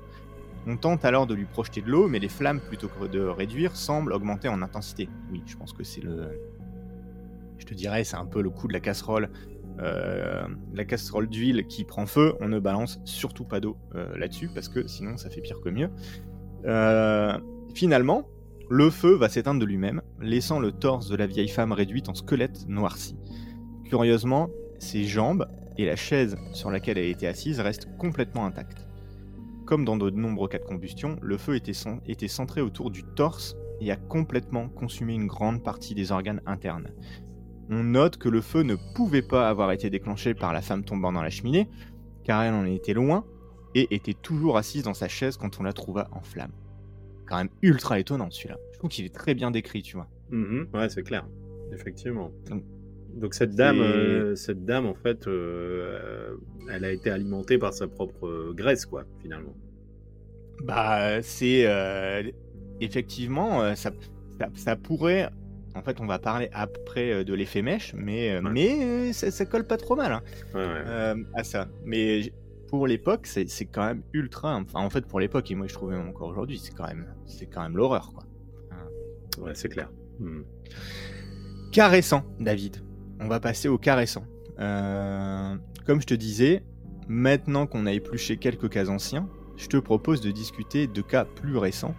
On 0.68 0.78
tente 0.78 1.06
alors 1.06 1.28
de 1.28 1.36
lui 1.36 1.46
projeter 1.46 1.82
de 1.82 1.92
l'eau, 1.92 2.08
mais 2.08 2.20
les 2.20 2.30
flammes, 2.30 2.60
plutôt 2.60 2.88
que 2.88 3.06
de 3.06 3.20
réduire, 3.20 3.76
semblent 3.76 4.14
augmenter 4.14 4.48
en 4.48 4.62
intensité. 4.62 5.10
Oui, 5.32 5.44
je 5.46 5.58
pense 5.58 5.74
que 5.74 5.84
c'est 5.84 6.02
le... 6.02 6.40
Je 7.58 7.66
te 7.66 7.74
dirais, 7.74 8.04
c'est 8.04 8.16
un 8.16 8.26
peu 8.26 8.42
le 8.42 8.50
coup 8.50 8.68
de 8.68 8.74
la 8.74 8.80
casserole. 8.80 9.30
Euh, 9.80 10.48
la 10.74 10.86
casserole 10.86 11.28
d'huile 11.28 11.68
qui 11.68 11.84
prend 11.84 12.06
feu, 12.06 12.34
on 12.40 12.48
ne 12.48 12.60
balance 12.60 13.02
surtout 13.04 13.44
pas 13.44 13.60
d'eau 13.60 13.78
euh, 13.94 14.18
là-dessus, 14.18 14.50
parce 14.54 14.70
que 14.70 14.88
sinon 14.88 15.18
ça 15.18 15.30
fait 15.30 15.42
pire 15.42 15.60
que 15.62 15.70
mieux. 15.70 15.90
Euh, 16.66 17.38
finalement, 17.74 18.26
Le 18.70 18.90
feu 18.90 19.14
va 19.14 19.30
s'éteindre 19.30 19.60
de 19.60 19.66
lui-même, 19.66 20.02
laissant 20.20 20.60
le 20.60 20.72
torse 20.72 21.08
de 21.08 21.16
la 21.16 21.28
vieille 21.28 21.50
femme 21.50 21.72
réduite 21.72 22.10
en 22.10 22.16
squelette 22.16 22.68
noirci. 22.68 23.16
Curieusement, 24.00 24.50
ses 24.78 25.06
jambes 25.06 25.48
et 25.78 25.86
la 25.86 25.96
chaise 25.96 26.36
sur 26.52 26.70
laquelle 26.70 26.98
elle 26.98 27.06
était 27.08 27.28
assise 27.28 27.62
restent 27.62 27.88
complètement 27.98 28.46
intactes. 28.46 28.86
Comme 29.66 29.86
dans 29.86 29.96
de 29.96 30.10
nombreux 30.10 30.50
cas 30.50 30.58
de 30.60 30.66
combustion, 30.66 31.18
le 31.22 31.38
feu 31.38 31.56
était, 31.56 31.72
cen- 31.72 32.02
était 32.06 32.28
centré 32.28 32.60
autour 32.60 32.92
du 32.92 33.06
torse 33.16 33.56
et 33.80 33.90
a 33.92 33.96
complètement 33.96 34.68
consumé 34.68 35.14
une 35.14 35.28
grande 35.28 35.64
partie 35.64 35.96
des 35.96 36.12
organes 36.12 36.42
internes. 36.46 36.90
On 37.70 37.86
note 37.86 38.18
que 38.18 38.28
le 38.28 38.42
feu 38.42 38.64
ne 38.64 38.76
pouvait 38.96 39.22
pas 39.22 39.48
avoir 39.48 39.72
été 39.72 39.90
déclenché 39.90 40.34
par 40.34 40.52
la 40.52 40.62
femme 40.62 40.84
tombant 40.84 41.14
dans 41.14 41.24
la 41.24 41.30
cheminée, 41.30 41.70
car 42.26 42.44
elle 42.44 42.54
en 42.54 42.66
était 42.66 42.94
loin 42.94 43.24
et 43.76 43.96
était 43.96 44.14
toujours 44.14 44.58
assise 44.58 44.84
dans 44.84 44.94
sa 44.94 45.08
chaise 45.08 45.38
quand 45.38 45.58
on 45.62 45.64
la 45.64 45.72
trouva 45.72 46.10
en 46.12 46.20
flammes. 46.20 46.52
Quand 47.28 47.38
même 47.38 47.50
ultra 47.62 47.98
étonnant 47.98 48.30
celui-là. 48.30 48.58
Je 48.74 48.78
trouve 48.80 48.90
qu'il 48.90 49.06
est 49.06 49.16
très 49.16 49.36
bien 49.36 49.52
décrit, 49.52 49.84
tu 49.84 49.96
vois. 49.96 50.10
Mhm, 50.32 50.68
Ouais, 50.74 50.90
c'est 50.90 51.04
clair. 51.04 51.26
Effectivement. 51.72 52.32
Donc, 52.50 52.62
Donc 53.16 53.34
cette 53.34 53.56
dame, 53.56 53.80
euh, 53.80 54.36
cette 54.36 54.66
dame 54.66 54.86
en 54.86 54.94
fait, 54.96 55.28
euh, 55.28 56.36
elle 56.70 56.84
a 56.84 56.92
été 56.92 57.10
alimentée 57.10 57.58
par 57.58 57.74
sa 57.74 57.88
propre 57.88 58.28
euh, 58.28 58.54
graisse, 58.54 58.86
quoi, 58.86 59.06
finalement. 59.22 59.56
Bah, 60.64 61.22
c'est 61.22 61.66
euh, 61.66 62.24
effectivement, 62.82 63.76
ça, 63.76 63.92
ça, 64.40 64.50
ça 64.56 64.76
pourrait. 64.76 65.30
En 65.76 65.82
fait, 65.82 66.00
on 66.00 66.06
va 66.06 66.20
parler 66.20 66.50
après 66.54 67.26
de 67.26 67.34
l'effet 67.34 67.62
mèche, 67.62 67.94
mais, 67.98 68.36
Ouais. 68.40 68.50
mais 68.52 69.14
ça, 69.14 69.30
ça 69.32 69.46
colle 69.46 69.66
pas 69.68 69.78
trop 69.78 69.96
mal 69.96 70.12
hein, 70.14 70.22
Ouais, 70.54 70.66
ouais. 70.66 71.24
à 71.34 71.44
ça. 71.44 71.68
Mais 71.84 72.32
pour 72.70 72.88
l'époque, 72.88 73.28
c'est 73.28 73.46
quand 73.66 73.86
même 73.86 74.02
ultra. 74.14 74.56
Enfin, 74.56 74.80
en 74.80 74.90
fait, 74.90 75.06
pour 75.06 75.20
l'époque, 75.20 75.52
et 75.52 75.56
moi 75.56 75.68
je 75.68 75.74
trouvais 75.74 75.98
même 75.98 76.08
encore 76.08 76.30
aujourd'hui, 76.30 76.58
c'est 76.58 76.74
quand 76.74 76.88
même, 76.88 77.06
c'est 77.26 77.46
quand 77.48 77.62
même 77.64 77.76
l'horreur, 77.78 78.12
quoi. 78.14 78.24
Ouais, 79.44 79.52
c'est 79.54 79.68
clair. 79.70 79.90
Mhm. 80.20 80.46
Caressant, 81.74 82.24
David. 82.40 82.78
On 83.22 83.28
va 83.28 83.40
passer 83.40 83.68
au 83.68 83.78
caressant. 83.78 84.24
Euh, 84.60 85.56
comme 85.86 86.02
je 86.02 86.08
te 86.08 86.14
disais, 86.14 86.64
maintenant 87.08 87.68
qu'on 87.68 87.86
a 87.86 87.92
épluché 87.94 88.38
quelques 88.38 88.70
cas 88.70 88.88
anciens, 88.90 89.28
je 89.58 89.68
te 89.68 89.78
propose 89.78 90.22
de 90.22 90.32
discuter 90.32 90.88
de 90.88 91.02
cas 91.02 91.26
plus 91.26 91.58
récents. 91.58 91.96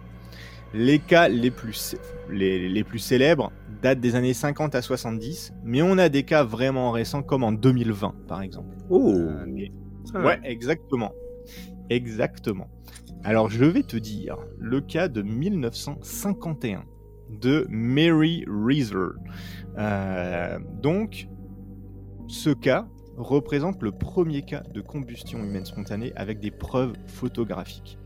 Les 0.73 0.99
cas 0.99 1.27
les 1.29 1.49
plus, 1.51 1.95
les, 2.29 2.67
les 2.69 2.83
plus 2.83 2.99
célèbres 2.99 3.51
datent 3.81 3.99
des 3.99 4.15
années 4.15 4.33
50 4.33 4.75
à 4.75 4.81
70, 4.81 5.53
mais 5.63 5.81
on 5.81 5.97
a 5.97 6.09
des 6.09 6.23
cas 6.23 6.43
vraiment 6.43 6.91
récents 6.91 7.23
comme 7.23 7.43
en 7.43 7.51
2020 7.51 8.15
par 8.27 8.41
exemple. 8.41 8.75
Oh. 8.89 9.13
Euh, 9.15 9.45
mais- 9.47 9.71
Ah 10.13 10.23
Ouais, 10.25 10.39
exactement. 10.43 11.13
Exactement. 11.89 12.67
Alors 13.23 13.49
je 13.49 13.63
vais 13.65 13.83
te 13.83 13.97
dire 13.97 14.37
le 14.57 14.81
cas 14.81 15.07
de 15.07 15.21
1951 15.21 16.83
de 17.29 17.65
Mary 17.69 18.45
Reeser. 18.47 19.15
Euh, 19.77 20.59
donc, 20.81 21.27
ce 22.27 22.49
cas 22.49 22.87
représente 23.17 23.81
le 23.81 23.91
premier 23.91 24.43
cas 24.43 24.63
de 24.73 24.81
combustion 24.81 25.43
humaine 25.43 25.65
spontanée 25.65 26.13
avec 26.15 26.39
des 26.39 26.51
preuves 26.51 26.93
photographiques. 27.07 27.97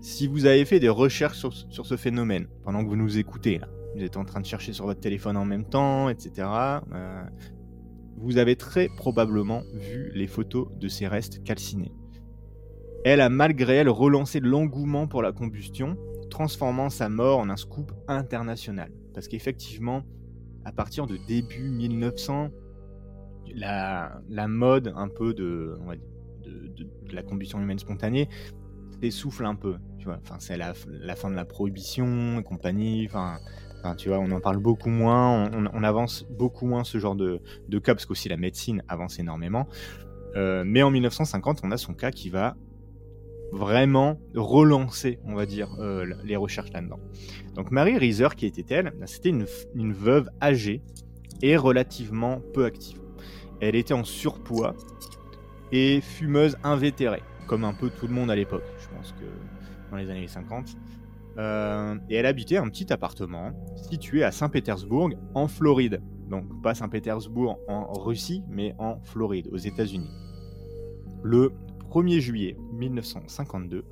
Si 0.00 0.26
vous 0.26 0.46
avez 0.46 0.64
fait 0.64 0.80
des 0.80 0.88
recherches 0.88 1.38
sur, 1.38 1.52
sur 1.52 1.86
ce 1.86 1.96
phénomène 1.96 2.46
pendant 2.64 2.82
que 2.82 2.88
vous 2.88 2.96
nous 2.96 3.18
écoutez, 3.18 3.60
vous 3.94 4.02
êtes 4.02 4.16
en 4.16 4.24
train 4.24 4.40
de 4.40 4.46
chercher 4.46 4.72
sur 4.72 4.86
votre 4.86 5.00
téléphone 5.00 5.36
en 5.36 5.44
même 5.44 5.64
temps, 5.64 6.08
etc., 6.08 6.48
euh, 6.92 7.22
vous 8.16 8.38
avez 8.38 8.56
très 8.56 8.88
probablement 8.88 9.62
vu 9.74 10.10
les 10.14 10.26
photos 10.26 10.68
de 10.76 10.88
ces 10.88 11.06
restes 11.06 11.42
calcinés. 11.42 11.92
Elle 13.04 13.20
a 13.20 13.30
malgré 13.30 13.76
elle 13.76 13.88
relancé 13.88 14.40
l'engouement 14.40 15.06
pour 15.06 15.22
la 15.22 15.32
combustion, 15.32 15.96
transformant 16.30 16.88
sa 16.88 17.08
mort 17.08 17.40
en 17.40 17.50
un 17.50 17.56
scoop 17.56 17.92
international. 18.08 18.90
Parce 19.12 19.28
qu'effectivement, 19.28 20.02
à 20.64 20.72
partir 20.72 21.06
de 21.06 21.16
début 21.16 21.70
1900, 21.70 22.50
la, 23.54 24.22
mode 24.48 24.92
un 24.96 25.08
peu 25.08 25.34
de, 25.34 25.76
la 27.12 27.22
combustion 27.22 27.60
humaine 27.60 27.78
spontanée 27.78 28.28
s'essouffle 29.02 29.44
un 29.44 29.54
peu. 29.54 29.76
Enfin, 30.06 30.36
c'est 30.38 30.56
la, 30.56 30.74
fin 30.74 31.30
de 31.30 31.36
la 31.36 31.44
prohibition 31.44 32.38
et 32.38 32.42
compagnie. 32.42 33.06
Enfin, 33.06 33.38
tu 33.96 34.08
vois, 34.08 34.18
on 34.18 34.30
en 34.30 34.40
parle 34.40 34.58
beaucoup 34.58 34.90
moins, 34.90 35.50
on, 35.52 35.82
avance 35.82 36.26
beaucoup 36.30 36.66
moins 36.66 36.84
ce 36.84 36.98
genre 36.98 37.16
de, 37.16 37.40
de 37.68 37.78
cas 37.78 37.94
parce 37.94 38.06
qu'aussi 38.06 38.28
la 38.28 38.36
médecine 38.36 38.82
avance 38.88 39.18
énormément. 39.18 39.68
Euh, 40.36 40.62
mais 40.64 40.82
en 40.82 40.90
1950, 40.90 41.60
on 41.64 41.70
a 41.70 41.76
son 41.76 41.94
cas 41.94 42.10
qui 42.10 42.30
va 42.30 42.56
vraiment 43.52 44.20
relancer, 44.34 45.18
on 45.24 45.34
va 45.34 45.46
dire, 45.46 45.68
euh, 45.78 46.06
les 46.24 46.36
recherches 46.36 46.72
là-dedans. 46.72 47.00
Donc 47.54 47.70
Marie 47.70 47.98
Reiser, 47.98 48.28
qui 48.36 48.46
était-elle 48.46 48.92
C'était 49.06 49.30
une, 49.30 49.46
une 49.74 49.92
veuve 49.92 50.30
âgée 50.40 50.82
et 51.42 51.56
relativement 51.56 52.40
peu 52.54 52.64
active. 52.64 53.00
Elle 53.60 53.74
était 53.74 53.94
en 53.94 54.04
surpoids 54.04 54.74
et 55.72 56.00
fumeuse 56.00 56.56
invétérée, 56.64 57.22
comme 57.46 57.64
un 57.64 57.74
peu 57.74 57.90
tout 57.90 58.06
le 58.06 58.14
monde 58.14 58.30
à 58.30 58.36
l'époque, 58.36 58.64
je 58.78 58.88
pense 58.88 59.12
que 59.12 59.24
dans 59.90 59.96
les 59.96 60.10
années 60.10 60.28
50. 60.28 60.76
Euh, 61.38 61.96
et 62.08 62.16
elle 62.16 62.26
habitait 62.26 62.56
un 62.56 62.68
petit 62.68 62.92
appartement 62.92 63.52
situé 63.90 64.24
à 64.24 64.32
Saint-Pétersbourg, 64.32 65.10
en 65.34 65.48
Floride. 65.48 66.02
Donc 66.28 66.44
pas 66.62 66.74
Saint-Pétersbourg 66.74 67.58
en 67.68 67.92
Russie, 67.92 68.42
mais 68.48 68.74
en 68.78 69.00
Floride, 69.02 69.48
aux 69.52 69.56
États-Unis. 69.56 70.10
Le 71.22 71.52
1er 71.90 72.20
juillet 72.20 72.56
1952, 72.72 73.84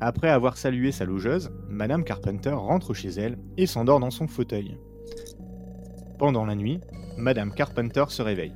après 0.00 0.30
avoir 0.30 0.56
salué 0.56 0.92
sa 0.92 1.04
logeuse, 1.04 1.52
Madame 1.68 2.04
Carpenter 2.04 2.50
rentre 2.50 2.94
chez 2.94 3.10
elle 3.10 3.38
et 3.58 3.66
s'endort 3.66 4.00
dans 4.00 4.10
son 4.10 4.26
fauteuil. 4.26 4.78
Pendant 6.18 6.46
la 6.46 6.54
nuit, 6.54 6.80
Madame 7.18 7.52
Carpenter 7.52 8.04
se 8.08 8.22
réveille. 8.22 8.54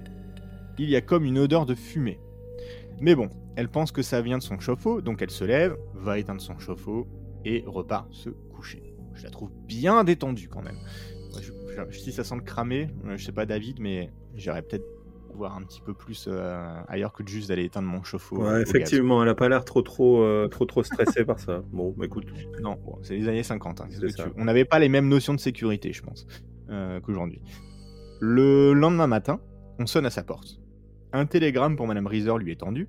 Il 0.78 0.88
y 0.88 0.96
a 0.96 1.02
comme 1.02 1.24
une 1.24 1.38
odeur 1.38 1.66
de 1.66 1.74
fumée. 1.74 2.18
Mais 2.98 3.14
bon, 3.14 3.28
elle 3.56 3.68
pense 3.68 3.92
que 3.92 4.00
ça 4.00 4.22
vient 4.22 4.38
de 4.38 4.42
son 4.42 4.58
chauffe-eau, 4.58 5.02
donc 5.02 5.20
elle 5.20 5.30
se 5.30 5.44
lève, 5.44 5.76
va 5.94 6.18
éteindre 6.18 6.40
son 6.40 6.58
chauffe-eau 6.58 7.06
et 7.44 7.62
repart 7.66 8.10
se 8.10 8.30
coucher. 8.30 8.96
Je 9.12 9.24
la 9.24 9.30
trouve 9.30 9.50
bien 9.66 10.02
détendue 10.02 10.48
quand 10.48 10.62
même. 10.62 10.78
Si 11.90 12.10
ça 12.10 12.24
sent 12.24 12.36
le 12.36 12.40
cramer, 12.40 12.88
je 13.16 13.22
sais 13.22 13.32
pas 13.32 13.44
David, 13.44 13.80
mais 13.80 14.10
j'irais 14.34 14.62
peut-être 14.62 14.86
voir 15.36 15.56
un 15.56 15.62
petit 15.62 15.80
peu 15.80 15.94
plus 15.94 16.26
euh, 16.28 16.80
ailleurs 16.88 17.12
que 17.12 17.22
de 17.22 17.28
juste 17.28 17.48
d'aller 17.48 17.64
éteindre 17.64 17.88
mon 17.88 18.02
chauffe-eau. 18.02 18.42
euh, 18.44 18.54
Ouais, 18.56 18.62
effectivement, 18.62 19.22
elle 19.22 19.28
a 19.28 19.34
pas 19.34 19.48
l'air 19.48 19.64
trop 19.64 19.82
trop 19.82 20.22
euh, 20.22 20.48
trop 20.48 20.64
trop 20.64 20.82
stressée 20.82 21.24
par 21.24 21.38
ça. 21.38 21.62
Bon, 21.72 21.94
bah, 21.96 22.06
écoute. 22.06 22.26
Non, 22.60 22.76
bon, 22.84 22.98
c'est 23.02 23.14
les 23.16 23.28
années 23.28 23.42
50. 23.42 23.80
hein, 23.82 23.86
tu. 23.88 24.22
On 24.36 24.44
n'avait 24.44 24.64
pas 24.64 24.78
les 24.78 24.88
mêmes 24.88 25.08
notions 25.08 25.34
de 25.34 25.40
sécurité, 25.40 25.92
je 25.92 26.02
pense, 26.02 26.26
qu'aujourd'hui. 27.02 27.40
Le 28.20 28.72
lendemain 28.72 29.06
matin, 29.06 29.40
on 29.78 29.86
sonne 29.86 30.06
à 30.06 30.10
sa 30.10 30.22
porte. 30.22 30.58
Un 31.12 31.26
télégramme 31.26 31.76
pour 31.76 31.86
Madame 31.86 32.06
Reiser 32.06 32.32
lui 32.38 32.52
est 32.52 32.60
tendu. 32.60 32.88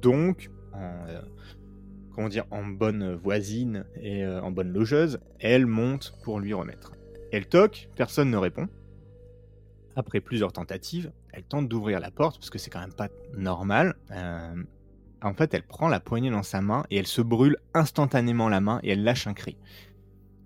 Donc, 0.00 0.50
en, 0.72 0.78
euh, 1.08 1.20
comment 2.14 2.28
dire, 2.28 2.44
en 2.50 2.64
bonne 2.64 3.14
voisine 3.14 3.84
et 4.00 4.24
euh, 4.24 4.40
en 4.40 4.50
bonne 4.50 4.72
logeuse, 4.72 5.18
elle 5.40 5.66
monte 5.66 6.14
pour 6.24 6.40
lui 6.40 6.52
remettre. 6.54 6.92
Elle 7.32 7.46
toque, 7.46 7.88
personne 7.96 8.30
ne 8.30 8.36
répond. 8.36 8.68
Après 9.96 10.20
plusieurs 10.20 10.52
tentatives, 10.52 11.12
elle 11.32 11.44
tente 11.44 11.68
d'ouvrir 11.68 12.00
la 12.00 12.10
porte 12.10 12.38
parce 12.38 12.50
que 12.50 12.58
c'est 12.58 12.70
quand 12.70 12.80
même 12.80 12.92
pas 12.92 13.08
normal. 13.36 13.94
Euh, 14.10 14.62
en 15.22 15.34
fait, 15.34 15.54
elle 15.54 15.62
prend 15.62 15.88
la 15.88 16.00
poignée 16.00 16.30
dans 16.30 16.42
sa 16.42 16.60
main 16.60 16.84
et 16.90 16.96
elle 16.96 17.06
se 17.06 17.22
brûle 17.22 17.56
instantanément 17.72 18.48
la 18.48 18.60
main 18.60 18.80
et 18.82 18.90
elle 18.90 19.04
lâche 19.04 19.26
un 19.26 19.34
cri. 19.34 19.56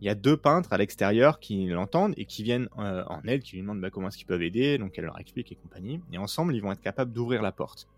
Il 0.01 0.07
y 0.07 0.11
a 0.11 0.15
deux 0.15 0.37
peintres 0.37 0.73
à 0.73 0.79
l'extérieur 0.79 1.41
qui 1.41 1.67
l'entendent 1.67 2.15
et 2.17 2.25
qui 2.25 2.45
viennent 2.45 2.69
euh, 2.79 3.03
en 3.09 3.21
aide, 3.25 3.43
qui 3.43 3.57
lui 3.57 3.63
demandent 3.63 3.81
bah, 3.81 3.91
comment 3.91 4.09
est-ce 4.09 4.17
qu'ils 4.17 4.27
peuvent 4.27 4.43
aider, 4.43 4.79
donc 4.79 4.97
elle 4.97 5.07
leur 5.07 5.19
explique 5.19 5.51
et 5.51 5.57
compagnie. 5.57 6.01
Et 6.13 6.19
ensemble, 6.19 6.55
ils 6.55 6.61
vont 6.61 6.71
être 6.71 6.81
capables 6.81 7.13
d'ouvrir 7.13 7.43
la 7.43 7.51
porte. 7.51 7.89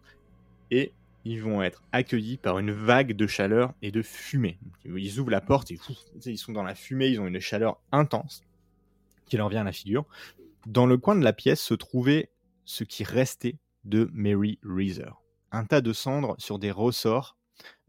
Et 0.71 0.93
ils 1.25 1.43
vont 1.43 1.63
être 1.63 1.83
accueillis 1.93 2.39
par 2.39 2.59
une 2.59 2.71
vague 2.71 3.13
de 3.13 3.27
chaleur 3.27 3.75
et 3.83 3.91
de 3.91 4.01
fumée. 4.01 4.59
Ils 4.87 5.19
ouvrent 5.19 5.31
la 5.31 5.43
porte 5.43 5.71
et 5.71 5.79
ils 6.25 6.39
sont 6.39 6.53
dans 6.53 6.63
la 6.63 6.75
fumée, 6.75 7.09
ils 7.09 7.21
ont 7.21 7.27
une 7.27 7.41
chaleur 7.41 7.79
intense 7.93 8.43
qui 9.27 9.37
leur 9.37 9.51
vient 9.51 9.61
à 9.61 9.65
la 9.65 9.73
figure. 9.73 10.07
Dans 10.67 10.87
le 10.87 10.99
coin 10.99 11.17
de 11.17 11.25
la 11.25 11.33
pièce 11.33 11.61
se 11.61 11.75
trouvait 11.75 12.31
ce 12.65 12.85
qui 12.85 13.03
restait 13.03 13.59
de 13.85 14.11
Mary 14.13 14.59
Reeser. 14.63 15.11
Un 15.53 15.65
tas 15.65 15.81
de 15.81 15.93
cendres 15.93 16.37
sur 16.39 16.59
des 16.59 16.71
ressorts, 16.71 17.39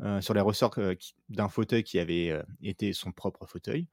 euh, 0.01 0.21
sur 0.21 0.33
les 0.33 0.41
ressorts 0.41 0.71
euh, 0.77 0.95
d'un 1.29 1.49
fauteuil 1.49 1.83
qui 1.83 1.99
avait 1.99 2.29
euh, 2.29 2.43
été 2.61 2.93
son 2.93 3.11
propre 3.11 3.45
fauteuil. 3.45 3.87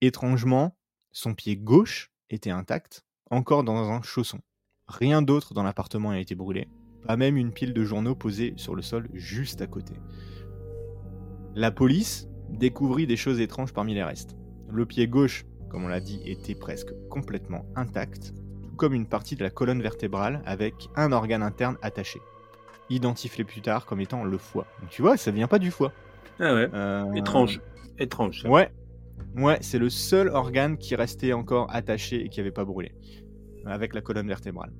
Étrangement, 0.00 0.76
son 1.12 1.34
pied 1.34 1.56
gauche 1.56 2.10
était 2.30 2.50
intact, 2.50 3.04
encore 3.30 3.62
dans 3.62 3.90
un 3.90 4.02
chausson. 4.02 4.40
Rien 4.88 5.22
d'autre 5.22 5.54
dans 5.54 5.62
l'appartement 5.62 6.10
n'a 6.10 6.20
été 6.20 6.34
brûlé, 6.34 6.68
pas 7.06 7.16
même 7.16 7.36
une 7.36 7.52
pile 7.52 7.72
de 7.72 7.84
journaux 7.84 8.16
posée 8.16 8.54
sur 8.56 8.74
le 8.74 8.82
sol 8.82 9.08
juste 9.14 9.62
à 9.62 9.66
côté. 9.66 9.94
La 11.54 11.70
police 11.70 12.28
découvrit 12.50 13.06
des 13.06 13.16
choses 13.16 13.40
étranges 13.40 13.72
parmi 13.72 13.94
les 13.94 14.02
restes. 14.02 14.36
Le 14.68 14.84
pied 14.84 15.06
gauche, 15.06 15.44
comme 15.74 15.86
on 15.86 15.88
l'a 15.88 15.98
dit, 15.98 16.22
était 16.24 16.54
presque 16.54 16.94
complètement 17.10 17.66
intact, 17.74 18.32
tout 18.62 18.76
comme 18.76 18.94
une 18.94 19.06
partie 19.06 19.34
de 19.34 19.42
la 19.42 19.50
colonne 19.50 19.82
vertébrale 19.82 20.40
avec 20.46 20.88
un 20.94 21.10
organe 21.10 21.42
interne 21.42 21.76
attaché, 21.82 22.20
identifié 22.90 23.42
plus 23.42 23.60
tard 23.60 23.84
comme 23.84 24.00
étant 24.00 24.22
le 24.22 24.38
foie. 24.38 24.68
Donc 24.80 24.90
tu 24.90 25.02
vois, 25.02 25.16
ça 25.16 25.32
vient 25.32 25.48
pas 25.48 25.58
du 25.58 25.72
foie. 25.72 25.90
Ah 26.38 26.54
ouais. 26.54 26.70
Euh, 26.72 27.12
Étrange. 27.14 27.60
Étrange. 27.98 28.42
ça. 28.42 28.48
Ouais. 28.48 28.70
Ouais, 29.36 29.58
c'est 29.62 29.80
le 29.80 29.90
seul 29.90 30.28
organe 30.28 30.78
qui 30.78 30.94
restait 30.94 31.32
encore 31.32 31.66
attaché 31.74 32.24
et 32.24 32.28
qui 32.28 32.38
n'avait 32.38 32.52
pas 32.52 32.64
brûlé, 32.64 32.94
avec 33.66 33.96
la 33.96 34.00
colonne 34.00 34.28
vertébrale. 34.28 34.70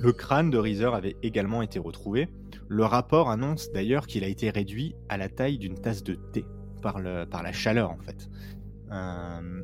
Le 0.00 0.12
crâne 0.12 0.50
de 0.50 0.58
Reeser 0.58 0.90
avait 0.92 1.14
également 1.22 1.62
été 1.62 1.78
retrouvé. 1.78 2.28
Le 2.66 2.84
rapport 2.84 3.30
annonce 3.30 3.70
d'ailleurs 3.70 4.08
qu'il 4.08 4.24
a 4.24 4.26
été 4.26 4.50
réduit 4.50 4.96
à 5.08 5.18
la 5.18 5.28
taille 5.28 5.56
d'une 5.56 5.78
tasse 5.78 6.02
de 6.02 6.14
thé 6.14 6.44
par, 6.82 6.98
le, 6.98 7.26
par 7.26 7.44
la 7.44 7.52
chaleur 7.52 7.92
en 7.92 7.98
fait. 7.98 8.28
Euh, 8.90 9.62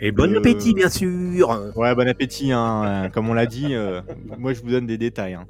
et 0.00 0.12
bon 0.12 0.32
Euh, 0.32 0.38
appétit, 0.38 0.74
bien 0.74 0.88
sûr 0.88 1.72
Ouais, 1.76 1.94
bon 1.94 2.08
appétit, 2.08 2.52
hein, 2.52 2.84
euh, 2.84 3.08
comme 3.08 3.28
on 3.28 3.34
l'a 3.34 3.46
dit. 3.46 3.74
euh, 3.74 4.00
moi, 4.38 4.52
je 4.52 4.60
vous 4.62 4.70
donne 4.70 4.86
des 4.86 4.98
détails. 4.98 5.34
hein. 5.34 5.46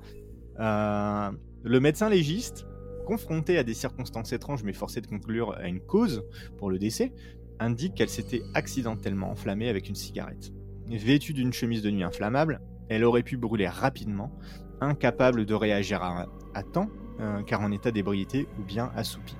Euh, 0.61 1.30
le 1.64 1.80
médecin 1.80 2.09
légiste, 2.09 2.66
confronté 3.07 3.59
à 3.59 3.62
des 3.64 3.74
circonstances 3.74 4.32
étranges 4.32 4.62
mais 4.64 4.72
forcé 4.72 5.01
de 5.01 5.07
conclure 5.07 5.53
à 5.57 5.66
une 5.68 5.80
cause 5.80 6.24
pour 6.59 6.70
le 6.70 6.78
décès, 6.78 7.12
indique 7.61 7.94
qu'elle 7.94 8.09
s'était 8.09 8.42
accidentellement 8.55 9.30
enflammée 9.30 9.68
avec 9.68 9.88
une 9.88 9.94
cigarette. 9.94 10.53
Vêtue 10.88 11.32
d'une 11.32 11.53
chemise 11.53 11.82
de 11.82 11.90
nuit 11.90 12.03
inflammable, 12.03 12.61
elle 12.88 13.05
aurait 13.05 13.22
pu 13.22 13.36
brûler 13.36 13.68
rapidement, 13.68 14.32
incapable 14.80 15.44
de 15.44 15.55
réagir 15.55 16.03
à, 16.03 16.26
à 16.55 16.62
temps, 16.62 16.88
euh, 17.20 17.42
car 17.42 17.61
en 17.61 17.70
état 17.72 17.90
d'ébriété 17.90 18.46
ou 18.59 18.62
bien 18.62 18.90
assoupie. 18.96 19.36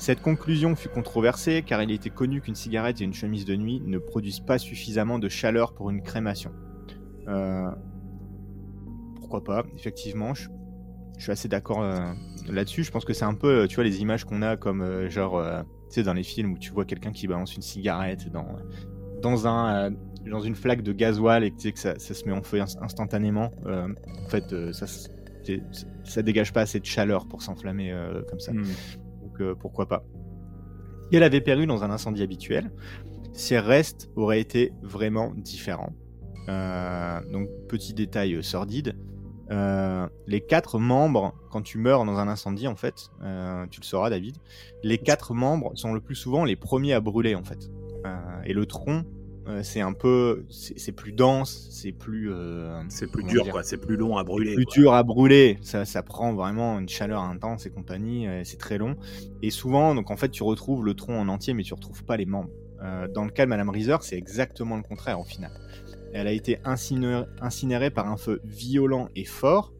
Cette 0.00 0.22
conclusion 0.22 0.76
fut 0.76 0.88
controversée 0.88 1.62
car 1.62 1.82
il 1.82 1.90
était 1.90 2.08
connu 2.08 2.40
qu'une 2.40 2.54
cigarette 2.54 3.02
et 3.02 3.04
une 3.04 3.12
chemise 3.12 3.44
de 3.44 3.54
nuit 3.54 3.82
ne 3.84 3.98
produisent 3.98 4.40
pas 4.40 4.56
suffisamment 4.56 5.18
de 5.18 5.28
chaleur 5.28 5.74
pour 5.74 5.90
une 5.90 6.00
crémation. 6.00 6.52
Euh, 7.28 7.70
pourquoi 9.16 9.44
pas, 9.44 9.62
effectivement, 9.76 10.32
je, 10.32 10.48
suis 11.18 11.30
assez 11.30 11.48
d'accord 11.48 11.82
euh, 11.82 11.98
là-dessus. 12.48 12.82
Je 12.82 12.90
pense 12.90 13.04
que 13.04 13.12
c'est 13.12 13.26
un 13.26 13.34
peu, 13.34 13.64
euh, 13.64 13.66
tu 13.66 13.74
vois, 13.74 13.84
les 13.84 14.00
images 14.00 14.24
qu'on 14.24 14.40
a 14.40 14.56
comme 14.56 15.06
genre, 15.10 15.44
tu 15.92 16.02
dans 16.02 16.14
les 16.14 16.22
films 16.22 16.52
où 16.52 16.58
tu 16.58 16.72
vois 16.72 16.86
quelqu'un 16.86 17.12
qui 17.12 17.26
balance 17.26 17.54
une 17.54 17.62
cigarette 17.62 18.32
dans, 18.32 18.56
dans, 19.20 19.46
un, 19.46 19.90
dans 20.24 20.40
une 20.40 20.54
flaque 20.54 20.80
de 20.80 20.94
gasoil 20.94 21.44
et 21.44 21.50
que, 21.50 21.78
ça, 21.78 21.98
se 21.98 22.24
met 22.26 22.32
en 22.32 22.42
feu 22.42 22.56
inst- 22.56 22.82
instantanément. 22.82 23.52
En 23.66 24.28
fait, 24.30 24.72
ça, 24.72 24.86
ça 26.04 26.22
dégage 26.22 26.54
pas 26.54 26.62
assez 26.62 26.80
de 26.80 26.86
chaleur 26.86 27.28
pour 27.28 27.42
s'enflammer 27.42 27.94
comme 28.30 28.40
ça. 28.40 28.54
Hmm. 28.54 28.64
Euh, 29.40 29.54
pourquoi 29.54 29.86
pas. 29.86 30.04
Si 31.10 31.16
elle 31.16 31.22
avait 31.22 31.40
péri 31.40 31.66
dans 31.66 31.82
un 31.84 31.90
incendie 31.90 32.22
habituel, 32.22 32.70
ses 33.32 33.58
restes 33.58 34.10
auraient 34.16 34.40
été 34.40 34.72
vraiment 34.82 35.32
différents. 35.34 35.92
Euh, 36.48 37.20
donc 37.32 37.48
petit 37.68 37.94
détail 37.94 38.34
euh, 38.34 38.42
sordide, 38.42 38.96
les 40.28 40.40
quatre 40.40 40.78
membres, 40.78 41.34
quand 41.50 41.62
tu 41.62 41.78
meurs 41.78 42.04
dans 42.04 42.18
un 42.18 42.28
incendie 42.28 42.68
en 42.68 42.76
fait, 42.76 43.10
tu 43.70 43.80
le 43.80 43.84
sauras 43.84 44.08
David, 44.08 44.36
les 44.84 44.96
quatre 44.96 45.34
membres 45.34 45.72
sont 45.74 45.92
le 45.92 46.00
plus 46.00 46.14
souvent 46.14 46.44
les 46.44 46.54
premiers 46.54 46.92
à 46.92 47.00
brûler 47.00 47.34
en 47.34 47.42
fait. 47.42 47.68
Et 48.44 48.52
le 48.52 48.64
tronc, 48.66 49.02
euh, 49.50 49.62
c'est 49.62 49.80
un 49.80 49.92
peu, 49.92 50.44
c'est 50.48 50.92
plus 50.92 51.12
dense, 51.12 51.68
c'est 51.70 51.92
plus, 51.92 52.30
euh, 52.32 52.80
C'est 52.88 53.10
plus 53.10 53.24
dur, 53.24 53.44
dire, 53.44 53.52
quoi. 53.52 53.62
C'est 53.62 53.76
plus 53.76 53.96
long 53.96 54.16
à 54.16 54.24
brûler. 54.24 54.54
plus 54.54 54.64
quoi. 54.64 54.74
dur 54.74 54.94
à 54.94 55.02
brûler. 55.02 55.58
Ça, 55.62 55.84
ça 55.84 56.02
prend 56.02 56.32
vraiment 56.32 56.78
une 56.78 56.88
chaleur 56.88 57.22
intense 57.22 57.66
et 57.66 57.70
compagnie. 57.70 58.26
euh, 58.26 58.42
c'est 58.44 58.58
très 58.58 58.78
long. 58.78 58.96
Et 59.42 59.50
souvent, 59.50 59.94
donc 59.94 60.10
en 60.10 60.16
fait, 60.16 60.28
tu 60.30 60.42
retrouves 60.42 60.84
le 60.84 60.94
tronc 60.94 61.18
en 61.18 61.28
entier, 61.28 61.54
mais 61.54 61.62
tu 61.62 61.74
retrouves 61.74 62.04
pas 62.04 62.16
les 62.16 62.26
membres. 62.26 62.50
Euh, 62.82 63.08
dans 63.08 63.24
le 63.24 63.30
cas 63.30 63.44
de 63.44 63.50
Madame 63.50 63.68
Reeser, 63.70 63.96
c'est 64.00 64.16
exactement 64.16 64.76
le 64.76 64.82
contraire 64.82 65.20
au 65.20 65.24
final. 65.24 65.52
Elle 66.12 66.26
a 66.26 66.32
été 66.32 66.58
incinérée, 66.64 67.26
incinérée 67.40 67.90
par 67.90 68.08
un 68.08 68.16
feu 68.16 68.40
violent 68.44 69.08
et 69.16 69.24
fort. 69.24 69.72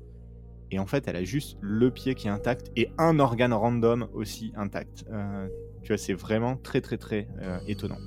Et 0.70 0.78
en 0.78 0.86
fait, 0.86 1.08
elle 1.08 1.16
a 1.16 1.24
juste 1.24 1.56
le 1.60 1.90
pied 1.90 2.14
qui 2.14 2.28
est 2.28 2.30
intact 2.30 2.70
et 2.76 2.90
un 2.98 3.18
organe 3.18 3.52
random 3.52 4.06
aussi 4.12 4.52
intact. 4.54 5.04
Tu 5.82 5.88
vois, 5.88 5.98
c'est 5.98 6.12
vraiment 6.14 6.56
très 6.56 6.80
très 6.80 6.96
très 6.96 7.26
étonnant. 7.66 7.98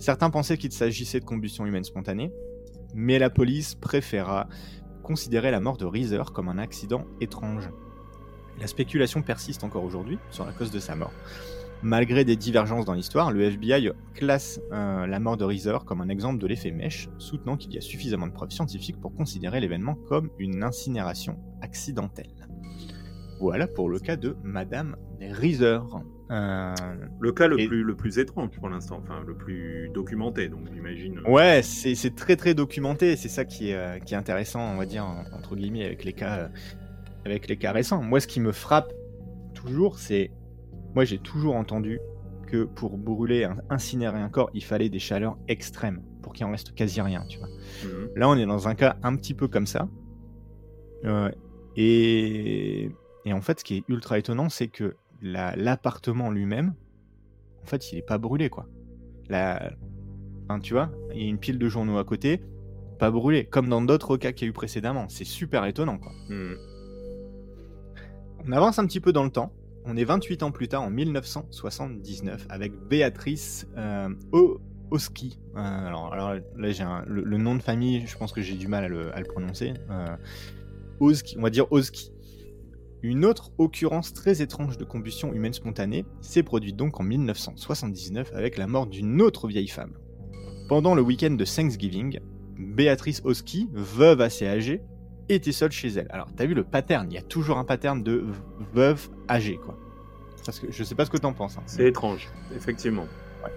Certains 0.00 0.30
pensaient 0.30 0.56
qu'il 0.56 0.72
s'agissait 0.72 1.20
de 1.20 1.26
combustion 1.26 1.66
humaine 1.66 1.84
spontanée, 1.84 2.32
mais 2.94 3.18
la 3.18 3.28
police 3.28 3.74
préféra 3.74 4.48
considérer 5.02 5.50
la 5.50 5.60
mort 5.60 5.76
de 5.76 5.84
Reeser 5.84 6.22
comme 6.34 6.48
un 6.48 6.56
accident 6.56 7.04
étrange. 7.20 7.68
La 8.58 8.66
spéculation 8.66 9.20
persiste 9.20 9.62
encore 9.62 9.84
aujourd'hui 9.84 10.18
sur 10.30 10.46
la 10.46 10.52
cause 10.52 10.70
de 10.70 10.78
sa 10.78 10.96
mort. 10.96 11.12
Malgré 11.82 12.24
des 12.24 12.36
divergences 12.36 12.86
dans 12.86 12.94
l'histoire, 12.94 13.30
le 13.30 13.42
FBI 13.42 13.90
classe 14.14 14.58
euh, 14.72 15.06
la 15.06 15.20
mort 15.20 15.36
de 15.36 15.44
Reeser 15.44 15.76
comme 15.84 16.00
un 16.00 16.08
exemple 16.08 16.38
de 16.38 16.46
l'effet 16.46 16.70
mèche, 16.70 17.10
soutenant 17.18 17.58
qu'il 17.58 17.74
y 17.74 17.78
a 17.78 17.82
suffisamment 17.82 18.26
de 18.26 18.32
preuves 18.32 18.52
scientifiques 18.52 18.98
pour 18.98 19.14
considérer 19.14 19.60
l'événement 19.60 19.96
comme 20.08 20.30
une 20.38 20.64
incinération 20.64 21.38
accidentelle. 21.60 22.39
Voilà 23.40 23.66
pour 23.66 23.88
le 23.88 23.98
cas 23.98 24.16
de 24.16 24.36
Madame 24.42 24.96
Reeser. 25.20 25.80
Euh, 26.30 26.74
Le 27.18 27.32
cas 27.32 27.48
le, 27.48 27.58
Et- 27.58 27.66
plus, 27.66 27.82
le 27.82 27.96
plus 27.96 28.18
étrange 28.18 28.50
pour 28.50 28.68
l'instant, 28.68 29.00
enfin 29.02 29.22
le 29.26 29.34
plus 29.34 29.90
documenté, 29.92 30.48
donc 30.48 30.68
j'imagine. 30.72 31.20
Ouais, 31.26 31.60
c'est 31.62 31.94
c'est 31.96 32.14
très 32.14 32.36
très 32.36 32.54
documenté, 32.54 33.16
c'est 33.16 33.28
ça 33.28 33.44
qui 33.44 33.70
est, 33.70 33.74
euh, 33.74 33.98
qui 33.98 34.14
est 34.14 34.16
intéressant, 34.16 34.60
on 34.60 34.76
va 34.76 34.86
dire, 34.86 35.04
en- 35.04 35.24
entre 35.36 35.56
guillemets, 35.56 35.84
avec 35.84 36.04
les 36.04 36.12
cas, 36.12 36.38
euh, 36.38 36.48
avec 37.24 37.48
les 37.48 37.56
cas 37.56 37.72
récents. 37.72 38.02
Moi, 38.02 38.20
ce 38.20 38.28
qui 38.28 38.38
me 38.40 38.52
frappe 38.52 38.92
toujours, 39.54 39.98
c'est. 39.98 40.30
Moi, 40.94 41.04
j'ai 41.04 41.18
toujours 41.18 41.56
entendu 41.56 41.98
que 42.46 42.64
pour 42.64 42.96
brûler, 42.98 43.48
incinérer 43.70 44.18
un 44.18 44.28
corps, 44.28 44.50
il 44.54 44.62
fallait 44.64 44.88
des 44.88 44.98
chaleurs 44.98 45.36
extrêmes 45.48 46.02
pour 46.22 46.32
qu'il 46.32 46.44
en 46.46 46.50
reste 46.52 46.74
quasi 46.74 47.00
rien, 47.00 47.24
tu 47.28 47.38
vois. 47.38 47.48
Mhm. 47.84 48.08
Là, 48.16 48.28
on 48.28 48.36
est 48.36 48.46
dans 48.46 48.68
un 48.68 48.74
cas 48.74 48.96
un 49.02 49.16
petit 49.16 49.34
peu 49.34 49.48
comme 49.48 49.66
ça. 49.66 49.88
Euh, 51.04 51.30
et, 51.76 52.90
et 53.24 53.32
en 53.32 53.40
fait, 53.40 53.60
ce 53.60 53.64
qui 53.64 53.76
est 53.78 53.84
ultra 53.88 54.18
étonnant, 54.18 54.48
c'est 54.48 54.68
que 54.68 54.96
la- 55.22 55.54
l'appartement 55.56 56.30
lui-même, 56.30 56.74
en 57.62 57.66
fait, 57.66 57.92
il 57.92 57.98
est 57.98 58.02
pas 58.06 58.18
brûlé, 58.18 58.48
quoi. 58.48 58.66
La, 59.28 59.70
enfin, 60.48 60.58
tu 60.60 60.72
vois, 60.74 60.90
il 61.14 61.22
y 61.22 61.26
a 61.26 61.28
une 61.28 61.38
pile 61.38 61.58
de 61.58 61.68
journaux 61.68 61.98
à 61.98 62.04
côté, 62.04 62.42
pas 62.98 63.10
brûlé, 63.10 63.44
comme 63.44 63.68
dans 63.68 63.82
d'autres 63.82 64.16
cas 64.16 64.32
qu'il 64.32 64.46
y 64.46 64.48
a 64.48 64.50
eu 64.50 64.52
précédemment. 64.54 65.08
C'est 65.08 65.24
super 65.24 65.64
étonnant, 65.66 65.98
quoi. 65.98 66.12
Mhm. 66.28 66.56
On 68.46 68.52
avance 68.52 68.78
un 68.78 68.86
petit 68.86 69.00
peu 69.00 69.12
dans 69.12 69.24
le 69.24 69.30
temps. 69.30 69.52
On 69.84 69.96
est 69.96 70.04
28 70.04 70.42
ans 70.42 70.50
plus 70.50 70.68
tard, 70.68 70.82
en 70.82 70.90
1979, 70.90 72.46
avec 72.48 72.72
Béatrice 72.88 73.66
euh, 73.76 74.08
Oski. 74.90 75.38
Euh, 75.56 75.58
alors, 75.58 76.12
alors 76.12 76.34
là, 76.56 76.70
j'ai 76.70 76.84
le, 77.06 77.22
le 77.22 77.38
nom 77.38 77.54
de 77.54 77.62
famille, 77.62 78.06
je 78.06 78.16
pense 78.16 78.32
que 78.32 78.40
j'ai 78.42 78.54
du 78.56 78.68
mal 78.68 78.84
à 78.84 78.88
le, 78.88 79.14
à 79.14 79.20
le 79.20 79.26
prononcer. 79.26 79.74
Euh, 79.90 80.16
Oski, 81.00 81.36
on 81.38 81.42
va 81.42 81.50
dire 81.50 81.70
Oski. 81.70 82.12
Une 83.02 83.24
autre 83.24 83.50
occurrence 83.58 84.12
très 84.12 84.42
étrange 84.42 84.76
de 84.76 84.84
combustion 84.84 85.32
humaine 85.32 85.54
spontanée 85.54 86.04
s'est 86.20 86.42
produite 86.42 86.76
donc 86.76 87.00
en 87.00 87.02
1979 87.02 88.32
avec 88.34 88.58
la 88.58 88.66
mort 88.66 88.86
d'une 88.86 89.22
autre 89.22 89.48
vieille 89.48 89.68
femme. 89.68 89.94
Pendant 90.68 90.94
le 90.94 91.02
week-end 91.02 91.30
de 91.30 91.44
Thanksgiving, 91.44 92.20
Béatrice 92.58 93.22
Oski, 93.24 93.68
veuve 93.72 94.20
assez 94.20 94.46
âgée, 94.46 94.82
était 95.30 95.52
seule 95.52 95.72
chez 95.72 95.88
elle. 95.88 96.08
Alors, 96.10 96.28
t'as 96.36 96.44
vu 96.44 96.54
le 96.54 96.64
pattern? 96.64 97.10
Il 97.10 97.14
y 97.14 97.18
a 97.18 97.22
toujours 97.22 97.56
un 97.56 97.64
pattern 97.64 98.02
de 98.02 98.24
veuve 98.74 99.08
âgée, 99.28 99.56
quoi. 99.56 99.78
Parce 100.44 100.60
que 100.60 100.70
je 100.70 100.84
sais 100.84 100.94
pas 100.94 101.04
ce 101.04 101.10
que 101.10 101.16
t'en 101.16 101.32
penses. 101.32 101.56
hein. 101.56 101.62
C'est 101.66 101.86
étrange, 101.86 102.28
effectivement. 102.54 103.06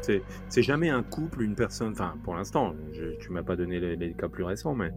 C'est, 0.01 0.21
c'est 0.47 0.63
jamais 0.63 0.89
un 0.89 1.03
couple, 1.03 1.41
une 1.41 1.55
personne. 1.55 1.91
Enfin, 1.91 2.15
pour 2.23 2.35
l'instant, 2.35 2.73
tu 3.19 3.29
m'as 3.31 3.43
pas 3.43 3.55
donné 3.57 3.79
les, 3.81 3.95
les 3.97 4.13
cas 4.13 4.29
plus 4.29 4.43
récents, 4.43 4.75
mais 4.75 4.91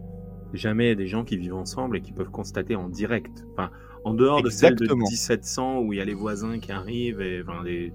jamais 0.53 0.95
des 0.95 1.07
gens 1.07 1.25
qui 1.25 1.37
vivent 1.37 1.55
ensemble 1.55 1.97
et 1.97 2.01
qui 2.01 2.13
peuvent 2.13 2.29
constater 2.29 2.75
en 2.75 2.87
direct. 2.87 3.45
Enfin, 3.53 3.69
en 4.03 4.13
dehors 4.13 4.41
de 4.43 4.49
celle 4.49 4.75
de 4.75 4.83
Exactement. 4.83 5.05
1700 5.09 5.79
où 5.81 5.93
il 5.93 5.97
y 5.99 6.01
a 6.01 6.05
les 6.05 6.13
voisins 6.13 6.59
qui 6.59 6.71
arrivent 6.71 7.21
et 7.21 7.41
enfin 7.41 7.63
des 7.63 7.91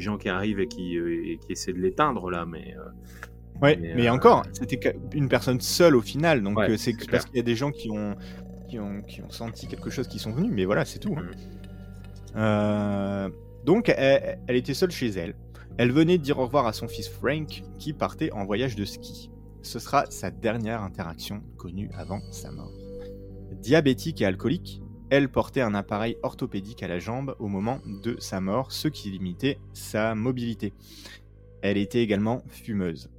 gens 0.00 0.18
qui 0.18 0.28
arrivent 0.28 0.60
et 0.60 0.68
qui, 0.68 0.96
euh, 0.98 1.24
et 1.26 1.38
qui 1.38 1.52
essaient 1.52 1.72
de 1.72 1.78
l'éteindre 1.78 2.30
là, 2.30 2.44
mais 2.46 2.74
euh, 2.76 2.90
Ouais, 3.60 3.76
Mais, 3.80 3.94
mais, 3.96 4.08
euh, 4.08 4.12
encore, 4.12 4.44
c'était 4.52 4.94
une 5.14 5.28
personne 5.28 5.60
seule 5.60 5.96
au 5.96 6.00
final, 6.00 6.42
donc 6.42 6.58
Ouais, 6.58 6.76
c'est 6.76 6.92
parce 7.10 7.24
qu'il 7.26 7.36
y 7.36 7.40
a 7.40 7.42
des 7.42 7.56
gens 7.56 7.72
qui 7.72 7.90
ont, 7.90 8.14
qui 8.68 8.78
ont, 8.78 9.02
qui 9.02 9.20
ont 9.20 9.30
senti 9.30 9.66
quelque 9.66 9.90
chose 9.90 10.06
qui 10.06 10.20
sont 10.20 10.30
venus, 10.32 10.52
mais 10.54 10.64
voilà, 10.64 10.84
c'est 10.84 11.00
tout. 11.00 11.14
hein. 11.18 11.22
Mm. 11.22 12.36
Euh, 12.36 13.28
donc, 13.64 13.88
elle, 13.88 14.38
elle 14.46 14.56
était 14.56 14.74
seule 14.74 14.90
chez 14.92 15.08
elle. 15.08 15.34
Elle 15.76 15.90
venait 15.90 16.18
de 16.18 16.22
dire 16.22 16.38
au 16.38 16.44
revoir 16.46 16.66
à 16.66 16.72
son 16.72 16.86
fils 16.88 17.08
Frank, 17.08 17.62
qui 17.78 17.92
partait 17.92 18.30
en 18.32 18.44
voyage 18.44 18.76
de 18.76 18.84
ski. 18.84 19.30
Ce 19.62 19.78
sera 19.78 20.06
sa 20.10 20.30
dernière 20.30 20.82
interaction 20.82 21.42
connue 21.56 21.90
avant 21.94 22.20
sa 22.30 22.52
mort. 22.52 22.70
Diabétique 23.60 24.20
et 24.22 24.24
alcoolique, 24.24 24.80
elle 25.10 25.28
portait 25.28 25.60
un 25.60 25.74
appareil 25.74 26.16
orthopédique 26.22 26.82
à 26.82 26.88
la 26.88 26.98
jambe 26.98 27.34
au 27.38 27.48
moment 27.48 27.80
de 27.86 28.16
sa 28.18 28.40
mort, 28.40 28.72
ce 28.72 28.88
qui 28.88 29.10
limitait 29.10 29.58
sa 29.72 30.14
mobilité. 30.14 30.72
Elle 31.62 31.78
était 31.78 32.02
également 32.02 32.42
fumeuse. 32.48 33.10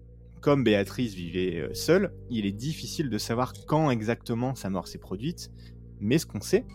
Comme 0.41 0.63
Béatrice 0.63 1.13
vivait 1.13 1.59
euh, 1.59 1.73
seule, 1.73 2.13
il 2.29 2.45
est 2.45 2.53
difficile 2.53 3.09
de 3.09 3.17
savoir 3.17 3.53
quand 3.67 3.91
exactement 3.91 4.55
sa 4.55 4.69
mort 4.69 4.87
s'est 4.87 4.97
produite, 4.97 5.51
mais 5.99 6.17
ce 6.17 6.25
qu'on 6.25 6.39
sait, 6.39 6.65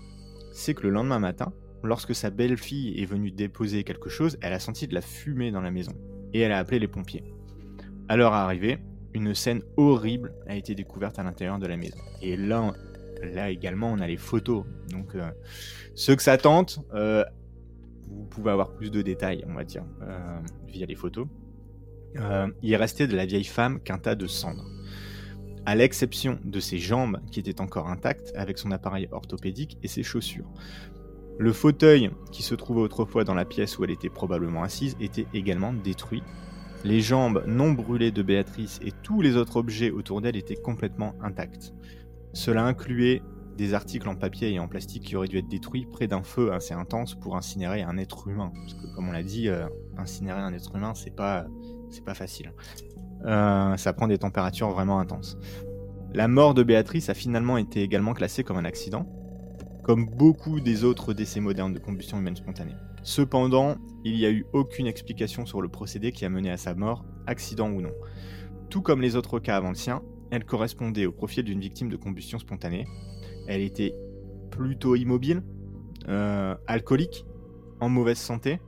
c'est 0.52 0.74
que 0.74 0.82
le 0.82 0.90
lendemain 0.90 1.18
matin, 1.18 1.52
lorsque 1.82 2.14
sa 2.14 2.28
belle-fille 2.28 3.00
est 3.00 3.06
venue 3.06 3.30
déposer 3.30 3.82
quelque 3.84 4.10
chose, 4.10 4.36
elle 4.42 4.52
a 4.52 4.58
senti 4.58 4.86
de 4.86 4.94
la 4.94 5.00
fumée 5.00 5.50
dans 5.50 5.62
la 5.62 5.70
maison, 5.70 5.92
et 6.34 6.40
elle 6.40 6.52
a 6.52 6.58
appelé 6.58 6.78
les 6.78 6.88
pompiers. 6.88 7.24
À 8.08 8.16
leur 8.16 8.34
arrivée, 8.34 8.78
une 9.14 9.34
scène 9.34 9.62
horrible 9.76 10.34
a 10.46 10.56
été 10.56 10.74
découverte 10.74 11.18
à 11.18 11.22
l'intérieur 11.22 11.58
de 11.58 11.66
la 11.66 11.76
maison. 11.76 11.98
Et 12.20 12.36
là, 12.36 12.74
là 13.22 13.50
également, 13.50 13.92
on 13.92 13.98
a 13.98 14.06
les 14.06 14.16
photos. 14.16 14.64
Donc, 14.90 15.14
euh, 15.14 15.30
ceux 15.94 16.16
que 16.16 16.22
ça 16.22 16.36
tente, 16.38 16.80
euh, 16.94 17.24
vous 18.08 18.24
pouvez 18.24 18.50
avoir 18.50 18.72
plus 18.72 18.90
de 18.90 19.02
détails, 19.02 19.44
on 19.48 19.54
va 19.54 19.64
dire, 19.64 19.84
euh, 20.02 20.38
via 20.66 20.86
les 20.86 20.94
photos. 20.94 21.26
il 22.62 22.76
restait 22.76 23.08
de 23.08 23.16
la 23.16 23.26
vieille 23.26 23.44
femme 23.44 23.80
qu'un 23.80 23.98
tas 23.98 24.14
de 24.14 24.26
cendres. 24.26 24.70
À 25.66 25.74
l'exception 25.74 26.38
de 26.44 26.60
ses 26.60 26.78
jambes 26.78 27.18
qui 27.30 27.40
étaient 27.40 27.60
encore 27.60 27.88
intactes 27.88 28.32
avec 28.36 28.58
son 28.58 28.70
appareil 28.70 29.08
orthopédique 29.10 29.78
et 29.82 29.88
ses 29.88 30.02
chaussures. 30.02 30.48
Le 31.38 31.52
fauteuil 31.52 32.10
qui 32.30 32.44
se 32.44 32.54
trouvait 32.54 32.82
autrefois 32.82 33.24
dans 33.24 33.34
la 33.34 33.44
pièce 33.44 33.78
où 33.78 33.84
elle 33.84 33.90
était 33.90 34.10
probablement 34.10 34.62
assise 34.62 34.96
était 35.00 35.26
également 35.34 35.72
détruit. 35.72 36.22
Les 36.84 37.00
jambes 37.00 37.42
non 37.46 37.72
brûlées 37.72 38.12
de 38.12 38.22
Béatrice 38.22 38.78
et 38.84 38.92
tous 39.02 39.22
les 39.22 39.36
autres 39.36 39.56
objets 39.56 39.90
autour 39.90 40.20
d'elle 40.20 40.36
étaient 40.36 40.54
complètement 40.54 41.14
intacts. 41.22 41.72
Cela 42.34 42.64
incluait 42.64 43.22
des 43.56 43.74
articles 43.74 44.08
en 44.08 44.16
papier 44.16 44.52
et 44.52 44.58
en 44.58 44.66
plastique 44.66 45.04
qui 45.04 45.16
auraient 45.16 45.28
dû 45.28 45.38
être 45.38 45.48
détruits 45.48 45.86
près 45.86 46.08
d'un 46.08 46.24
feu 46.24 46.52
assez 46.52 46.74
intense 46.74 47.14
pour 47.14 47.36
incinérer 47.36 47.82
un 47.82 47.96
être 47.96 48.26
humain. 48.26 48.52
Parce 48.52 48.74
que 48.74 48.92
comme 48.94 49.08
on 49.08 49.12
l'a 49.12 49.22
dit, 49.22 49.48
euh, 49.48 49.66
incinérer 49.96 50.40
un 50.40 50.52
être 50.52 50.74
humain, 50.74 50.94
c'est 50.94 51.14
pas, 51.14 51.46
pas 52.04 52.14
facile. 52.14 52.52
Euh, 53.24 53.76
ça 53.76 53.92
prend 53.92 54.08
des 54.08 54.18
températures 54.18 54.70
vraiment 54.70 54.98
intenses. 54.98 55.38
La 56.12 56.26
mort 56.26 56.54
de 56.54 56.64
Béatrice 56.64 57.08
a 57.08 57.14
finalement 57.14 57.56
été 57.56 57.82
également 57.82 58.14
classée 58.14 58.42
comme 58.42 58.56
un 58.56 58.64
accident, 58.64 59.08
comme 59.84 60.06
beaucoup 60.06 60.60
des 60.60 60.82
autres 60.82 61.12
décès 61.12 61.38
modernes 61.38 61.72
de 61.72 61.78
combustion 61.78 62.18
humaine 62.18 62.36
spontanée. 62.36 62.74
Cependant, 63.04 63.76
il 64.04 64.16
n'y 64.16 64.26
a 64.26 64.30
eu 64.30 64.44
aucune 64.52 64.86
explication 64.88 65.46
sur 65.46 65.62
le 65.62 65.68
procédé 65.68 66.10
qui 66.10 66.24
a 66.24 66.28
mené 66.28 66.50
à 66.50 66.56
sa 66.56 66.74
mort, 66.74 67.04
accident 67.26 67.70
ou 67.70 67.80
non. 67.80 67.92
Tout 68.70 68.82
comme 68.82 69.00
les 69.00 69.14
autres 69.14 69.38
cas 69.38 69.56
avant 69.56 69.68
le 69.68 69.74
sien, 69.76 70.02
elle 70.34 70.44
correspondait 70.44 71.06
au 71.06 71.12
profil 71.12 71.44
d'une 71.44 71.60
victime 71.60 71.88
de 71.88 71.96
combustion 71.96 72.38
spontanée, 72.38 72.86
elle 73.46 73.60
était 73.60 73.94
plutôt 74.50 74.96
immobile, 74.96 75.42
euh, 76.08 76.54
alcoolique, 76.66 77.24
en 77.80 77.88
mauvaise 77.88 78.18
santé, 78.18 78.60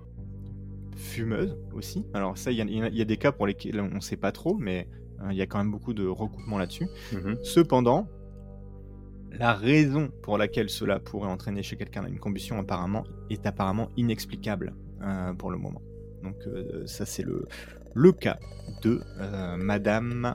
fumeuse 0.96 1.58
aussi. 1.72 2.06
Alors 2.14 2.38
ça, 2.38 2.50
il 2.52 2.58
y, 2.58 3.02
a 3.02 3.04
des 3.04 3.16
cas 3.16 3.32
pour 3.32 3.46
lesquels 3.46 3.80
on 3.80 3.96
ne 3.96 4.00
sait 4.00 4.16
pas 4.16 4.32
trop, 4.32 4.56
mais 4.56 4.88
euh, 5.20 5.28
il 5.30 5.36
y 5.36 5.42
a 5.42 5.46
quand 5.46 5.58
même 5.58 5.70
beaucoup 5.70 5.92
de 5.92 6.06
recoupements 6.06 6.58
là-dessus. 6.58 6.86
Mhm. 7.12 7.38
Cependant, 7.42 8.08
la 9.32 9.52
raison 9.52 10.10
pour 10.22 10.38
laquelle 10.38 10.70
cela 10.70 10.98
pourrait 10.98 11.28
entraîner 11.28 11.62
chez 11.62 11.76
quelqu'un 11.76 12.06
une 12.06 12.18
combustion 12.18 12.58
apparemment 12.58 13.04
est 13.28 13.44
apparemment 13.44 13.90
inexplicable 13.96 14.74
euh, 15.02 15.34
pour 15.34 15.50
le 15.50 15.58
moment. 15.58 15.82
Donc 16.22 16.36
ça 16.86 17.04
c'est 17.04 17.22
le, 17.22 17.46
le 17.94 18.10
cas 18.10 18.38
de 18.82 19.00
Madame 19.58 20.34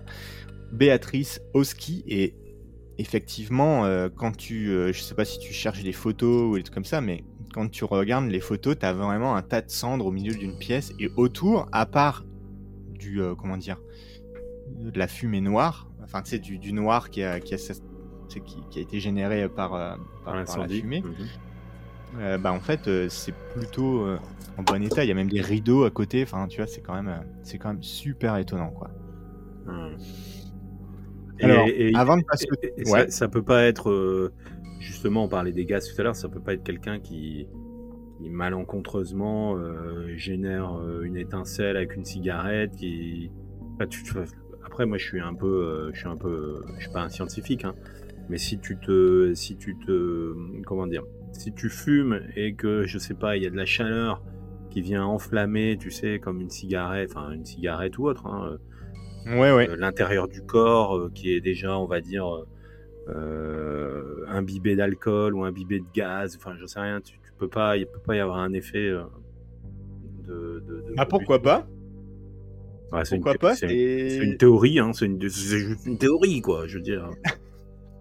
Béatrice 0.72 1.42
Oski 1.54 2.04
et 2.08 2.36
effectivement, 2.98 3.86
euh, 3.86 4.10
quand 4.16 4.36
tu, 4.36 4.70
euh, 4.70 4.94
je 4.94 5.02
sais 5.02 5.16
pas 5.16 5.26
si 5.26 5.40
tu 5.40 5.54
cherches 5.54 5.84
des 5.84 5.92
photos 5.92 6.52
ou 6.52 6.56
des 6.56 6.64
trucs 6.64 6.76
comme 6.76 6.86
ça, 6.86 7.02
mais 7.02 7.24
quand 7.54 7.70
tu 7.70 7.84
regardes 7.84 8.28
les 8.28 8.40
photos, 8.40 8.78
tu 8.80 8.86
as 8.86 8.94
vraiment 8.94 9.36
un 9.36 9.42
tas 9.42 9.62
de 9.62 9.70
cendres 9.70 10.06
au 10.06 10.12
milieu 10.12 10.34
d'une 10.34 10.58
pièce 10.58 10.94
et 11.00 11.10
autour, 11.18 11.68
à 11.72 11.86
part 11.86 12.24
du, 12.94 13.22
euh, 13.22 13.36
comment 13.36 13.58
dire, 13.58 13.82
de 14.80 14.98
la 14.98 15.08
fumée 15.08 15.42
noire, 15.42 15.90
enfin 16.04 16.22
tu 16.22 16.32
sais, 16.32 16.40
du, 16.40 16.74
noir 16.74 17.10
qui 17.10 17.24
a, 17.24 17.40
qui 17.40 17.56
a, 17.56 17.58
qui, 17.58 18.80
a 18.80 18.82
été 18.82 19.00
généré 19.00 19.50
par, 19.50 19.98
par, 20.24 20.36
la 20.36 20.68
fumée. 20.68 21.04
Mhm. 21.04 22.38
bah 22.38 22.54
en 22.54 22.62
fait 22.62 22.90
c'est 23.10 23.34
plutôt 23.54 24.08
en 24.58 24.64
bon 24.64 24.82
état 24.82 25.04
il 25.04 25.10
y 25.10 25.12
a 25.12 25.14
même 25.14 25.30
des 25.30 25.42
rideaux 25.42 25.84
à 25.84 25.92
côté 25.92 26.24
enfin 26.24 26.48
tu 26.48 26.58
vois 26.58 26.68
c'est 26.68 26.80
quand 26.80 26.94
même 26.94 27.26
c'est 27.44 27.58
quand 27.58 27.70
même 27.70 27.84
super 27.84 28.38
étonnant 28.38 28.70
quoi 28.70 28.90
Alors, 31.42 31.68
avant 31.96 32.18
de 32.18 32.24
passer, 32.24 32.48
ouais. 32.86 33.10
ça, 33.10 33.28
peut 33.28 33.44
pas 33.44 33.64
être 33.64 33.90
euh, 33.90 34.34
justement 34.80 35.26
on 35.26 35.28
parlait 35.28 35.52
des 35.52 35.66
gaz 35.66 35.88
tout 35.88 36.00
à 36.00 36.04
l'heure, 36.04 36.16
ça 36.16 36.30
peut 36.30 36.40
pas 36.40 36.54
être 36.54 36.64
quelqu'un 36.64 37.00
qui, 37.00 37.48
malencontreusement 38.30 39.56
euh, 39.56 40.16
génère 40.16 40.76
euh, 40.76 41.02
une 41.02 41.18
étincelle 41.18 41.76
avec 41.76 41.96
une 41.96 42.06
cigarette 42.06 42.76
qui 42.76 43.32
après 44.64 44.86
moi 44.86 45.00
je 45.00 45.06
suis 45.06 45.20
un 45.20 45.34
peu 45.34 45.90
je 45.92 46.00
suis 46.00 46.08
un 46.08 46.18
peu 46.18 46.64
je 46.78 46.84
suis 46.84 46.92
pas 46.92 47.02
un 47.02 47.10
scientifique 47.10 47.66
hein, 47.66 47.74
mais 48.30 48.38
si 48.38 48.60
tu 48.60 48.78
te 48.78 49.34
si 49.34 49.58
tu 49.58 49.76
te 49.76 50.36
comment 50.66 50.86
dire 50.86 51.04
si 51.32 51.52
tu 51.52 51.70
fumes 51.70 52.22
et 52.36 52.54
que 52.54 52.84
je 52.86 53.00
sais 53.00 53.16
pas 53.16 53.38
il 53.38 53.44
y 53.44 53.48
a 53.48 53.50
de 53.50 53.58
la 53.58 53.66
chaleur 53.66 54.22
qui 54.70 54.82
vient 54.82 55.04
enflammer 55.04 55.78
tu 55.80 55.90
sais 55.90 56.20
comme 56.20 56.42
une 56.42 56.52
cigarette 56.52 57.12
enfin 57.16 57.32
une 57.32 57.46
cigarette 57.46 57.98
ou 57.98 58.08
autre 58.08 58.28
hein, 58.28 58.58
ouais, 59.26 59.52
ouais. 59.52 59.70
Euh, 59.70 59.76
l'intérieur 59.76 60.28
du 60.28 60.42
corps 60.42 60.98
euh, 60.98 61.12
qui 61.14 61.34
est 61.34 61.42
déjà, 61.42 61.78
on 61.78 61.86
va 61.86 62.02
dire, 62.02 62.46
euh, 63.10 64.26
imbibé 64.28 64.76
d'alcool 64.76 65.36
ou 65.36 65.44
imbibé 65.44 65.80
de 65.80 65.86
gaz. 65.94 66.38
Enfin, 66.38 66.56
je 66.60 66.66
sais 66.66 66.80
rien. 66.80 67.02
Tu, 67.02 67.20
peux 67.38 67.48
pas, 67.48 67.78
il 67.78 67.88
peut 67.88 68.00
pas 68.00 68.16
y 68.16 68.20
avoir 68.20 68.38
un 68.38 68.54
effet 68.54 68.92
de, 70.28 70.64
Ah 70.98 71.06
pourquoi 71.06 71.42
pas? 71.42 71.68
C'est 73.04 73.16
Pourquoi 73.16 73.32
une, 73.34 73.38
pas 73.40 73.56
C'est 73.56 74.18
une 74.18 74.38
théorie, 74.38 74.78
hein, 74.78 74.92
c'est 74.94 75.06
une, 75.06 75.18
une, 75.86 75.98
théorie, 75.98 76.42
quoi, 76.42 76.68
je 76.68 76.78
veux 76.78 76.84
dire. 76.84 77.10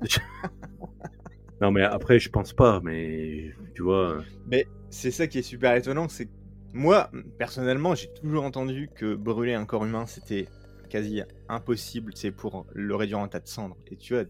non, 1.61 1.71
mais 1.71 1.83
après, 1.83 2.19
je 2.19 2.29
pense 2.29 2.53
pas, 2.53 2.81
mais 2.83 3.53
tu 3.75 3.83
vois. 3.83 4.19
Mais 4.51 4.67
c'est 4.91 5.13
ça 5.13 5.29
qui 5.29 5.39
est 5.39 5.43
super 5.43 5.77
étonnant, 5.77 6.09
c'est 6.09 6.29
moi, 6.73 7.11
personnellement, 7.39 7.95
j'ai 7.95 8.09
toujours 8.21 8.45
entendu 8.45 8.89
que 8.95 9.15
brûler 9.15 9.55
un 9.55 9.65
corps 9.65 9.85
humain, 9.85 10.07
c'était 10.07 10.47
quasi 10.91 11.23
impossible, 11.49 12.13
c'est 12.15 12.31
pour 12.31 12.67
le 12.75 12.95
réduire 12.95 13.21
en 13.21 13.29
tas 13.29 13.41
de 13.41 13.49
cendres. 13.49 13.79
Et 13.87 13.97
tu 13.97 14.15
vois, 14.15 14.25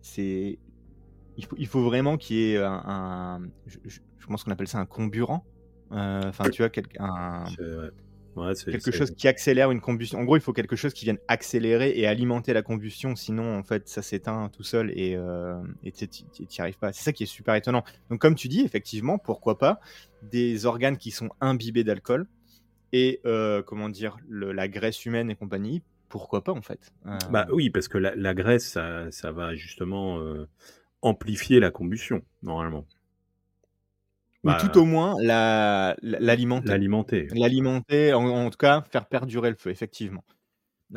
c'est 0.00 0.58
il 1.36 1.44
faut, 1.44 1.56
il 1.58 1.66
faut 1.66 1.82
vraiment 1.82 2.16
qu'il 2.16 2.36
y 2.36 2.52
ait 2.52 2.58
un, 2.58 3.42
je, 3.66 4.00
pense 4.26 4.44
qu'on 4.44 4.50
appelle 4.50 4.68
ça 4.68 4.78
un 4.78 4.86
comburant. 4.86 5.44
Euh, 5.92 6.22
enfin, 6.28 6.48
tu 6.48 6.62
vois, 6.62 6.70
quelque 6.70 6.90
chose 8.90 9.10
qui 9.12 9.28
accélère 9.28 9.70
une 9.70 9.80
combustion. 9.80 10.18
En 10.18 10.24
gros, 10.24 10.36
il 10.36 10.42
faut 10.42 10.52
quelque 10.52 10.76
chose 10.76 10.94
qui 10.94 11.04
vienne 11.04 11.18
accélérer 11.28 11.98
et 11.98 12.06
alimenter 12.06 12.52
la 12.52 12.62
combustion, 12.62 13.14
sinon 13.14 13.58
en 13.58 13.62
fait 13.62 13.88
ça 13.88 14.00
s'éteint 14.02 14.48
tout 14.50 14.62
seul 14.62 14.90
et 14.98 15.16
euh, 15.16 15.60
tu 15.82 16.06
n'y 16.40 16.48
arrives 16.58 16.78
pas. 16.78 16.92
C'est 16.92 17.02
ça 17.02 17.12
qui 17.12 17.24
est 17.24 17.26
super 17.26 17.54
étonnant. 17.54 17.84
Donc 18.10 18.20
comme 18.20 18.34
tu 18.34 18.48
dis, 18.48 18.62
effectivement, 18.62 19.18
pourquoi 19.18 19.58
pas 19.58 19.80
des 20.22 20.66
organes 20.66 20.96
qui 20.96 21.10
sont 21.10 21.30
imbibés 21.40 21.84
d'alcool 21.84 22.26
et 22.92 23.20
euh, 23.24 23.62
comment 23.62 23.88
dire 23.88 24.16
la 24.28 24.68
graisse 24.68 25.04
humaine 25.04 25.30
et 25.30 25.34
compagnie, 25.34 25.82
pourquoi 26.08 26.44
pas 26.44 26.52
en 26.52 26.60
fait 26.60 26.92
euh, 27.06 27.16
Bah 27.30 27.46
oui, 27.52 27.70
parce 27.70 27.88
que 27.88 27.98
la, 27.98 28.34
graisse, 28.34 28.78
ça, 29.10 29.32
va 29.32 29.54
justement 29.54 30.20
euh, 30.20 30.46
amplifier 31.00 31.58
la 31.58 31.70
combustion 31.70 32.22
normalement. 32.42 32.86
Ou 34.44 34.48
bah, 34.48 34.58
tout 34.60 34.76
au 34.76 34.84
moins 34.84 35.14
l'alimenter. 35.22 36.68
l'alimenter. 36.68 37.28
L'alimenter, 37.32 38.12
en, 38.12 38.50
tout 38.50 38.58
cas, 38.58 38.82
faire 38.90 39.06
perdurer 39.06 39.50
le 39.50 39.56
feu, 39.56 39.70
effectivement. 39.70 40.24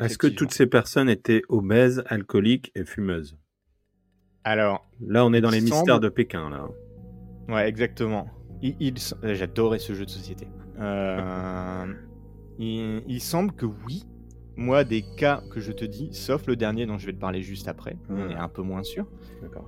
Est-ce 0.00 0.18
que 0.18 0.26
toutes 0.26 0.52
ces 0.52 0.66
personnes 0.66 1.08
étaient 1.08 1.42
obèses, 1.48 2.02
alcooliques 2.08 2.72
et 2.74 2.84
fumeuses? 2.84 3.38
Alors. 4.44 4.86
Là, 5.00 5.24
on 5.24 5.32
est 5.32 5.40
dans 5.40 5.50
les 5.50 5.60
mystères 5.60 6.00
de 6.00 6.08
Pékin, 6.08 6.50
là. 6.50 6.68
Ouais, 7.48 7.68
exactement. 7.68 8.28
J'adorais 9.22 9.78
ce 9.78 9.94
jeu 9.94 10.04
de 10.04 10.10
société. 10.10 10.48
Euh, 10.78 11.94
il, 12.58 13.20
semble 13.20 13.52
que 13.52 13.66
oui. 13.66 14.04
Moi, 14.58 14.84
des 14.84 15.04
cas 15.18 15.42
que 15.50 15.60
je 15.60 15.70
te 15.70 15.84
dis, 15.84 16.08
sauf 16.14 16.46
le 16.46 16.56
dernier 16.56 16.86
dont 16.86 16.96
je 16.96 17.04
vais 17.04 17.12
te 17.12 17.18
parler 17.18 17.42
juste 17.42 17.68
après, 17.68 17.98
on 18.08 18.30
est 18.30 18.34
un 18.34 18.48
peu 18.48 18.62
moins 18.62 18.82
sûr. 18.82 19.06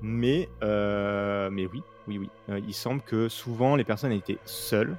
Mais, 0.01 0.49
euh, 0.63 1.51
mais 1.51 1.67
oui, 1.67 1.83
oui, 2.07 2.19
oui. 2.19 2.31
Euh, 2.49 2.61
il 2.67 2.73
semble 2.73 3.03
que 3.03 3.29
souvent 3.29 3.77
les 3.77 3.85
personnes 3.85 4.13
étaient 4.13 4.39
seules, 4.47 4.97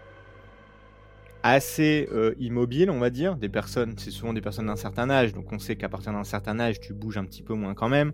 assez 1.41 2.07
immobiles, 2.37 2.91
on 2.91 2.99
va 2.99 3.09
dire. 3.09 3.35
Des 3.35 3.49
personnes, 3.49 3.95
c'est 3.97 4.11
souvent 4.11 4.33
des 4.33 4.41
personnes 4.41 4.67
d'un 4.67 4.75
certain 4.75 5.09
âge, 5.09 5.33
donc 5.33 5.51
on 5.51 5.57
sait 5.57 5.75
qu'à 5.75 5.89
partir 5.89 6.11
d'un 6.13 6.23
certain 6.23 6.59
âge, 6.59 6.79
tu 6.79 6.93
bouges 6.93 7.17
un 7.17 7.25
petit 7.25 7.41
peu 7.41 7.55
moins 7.55 7.73
quand 7.73 7.89
même. 7.89 8.11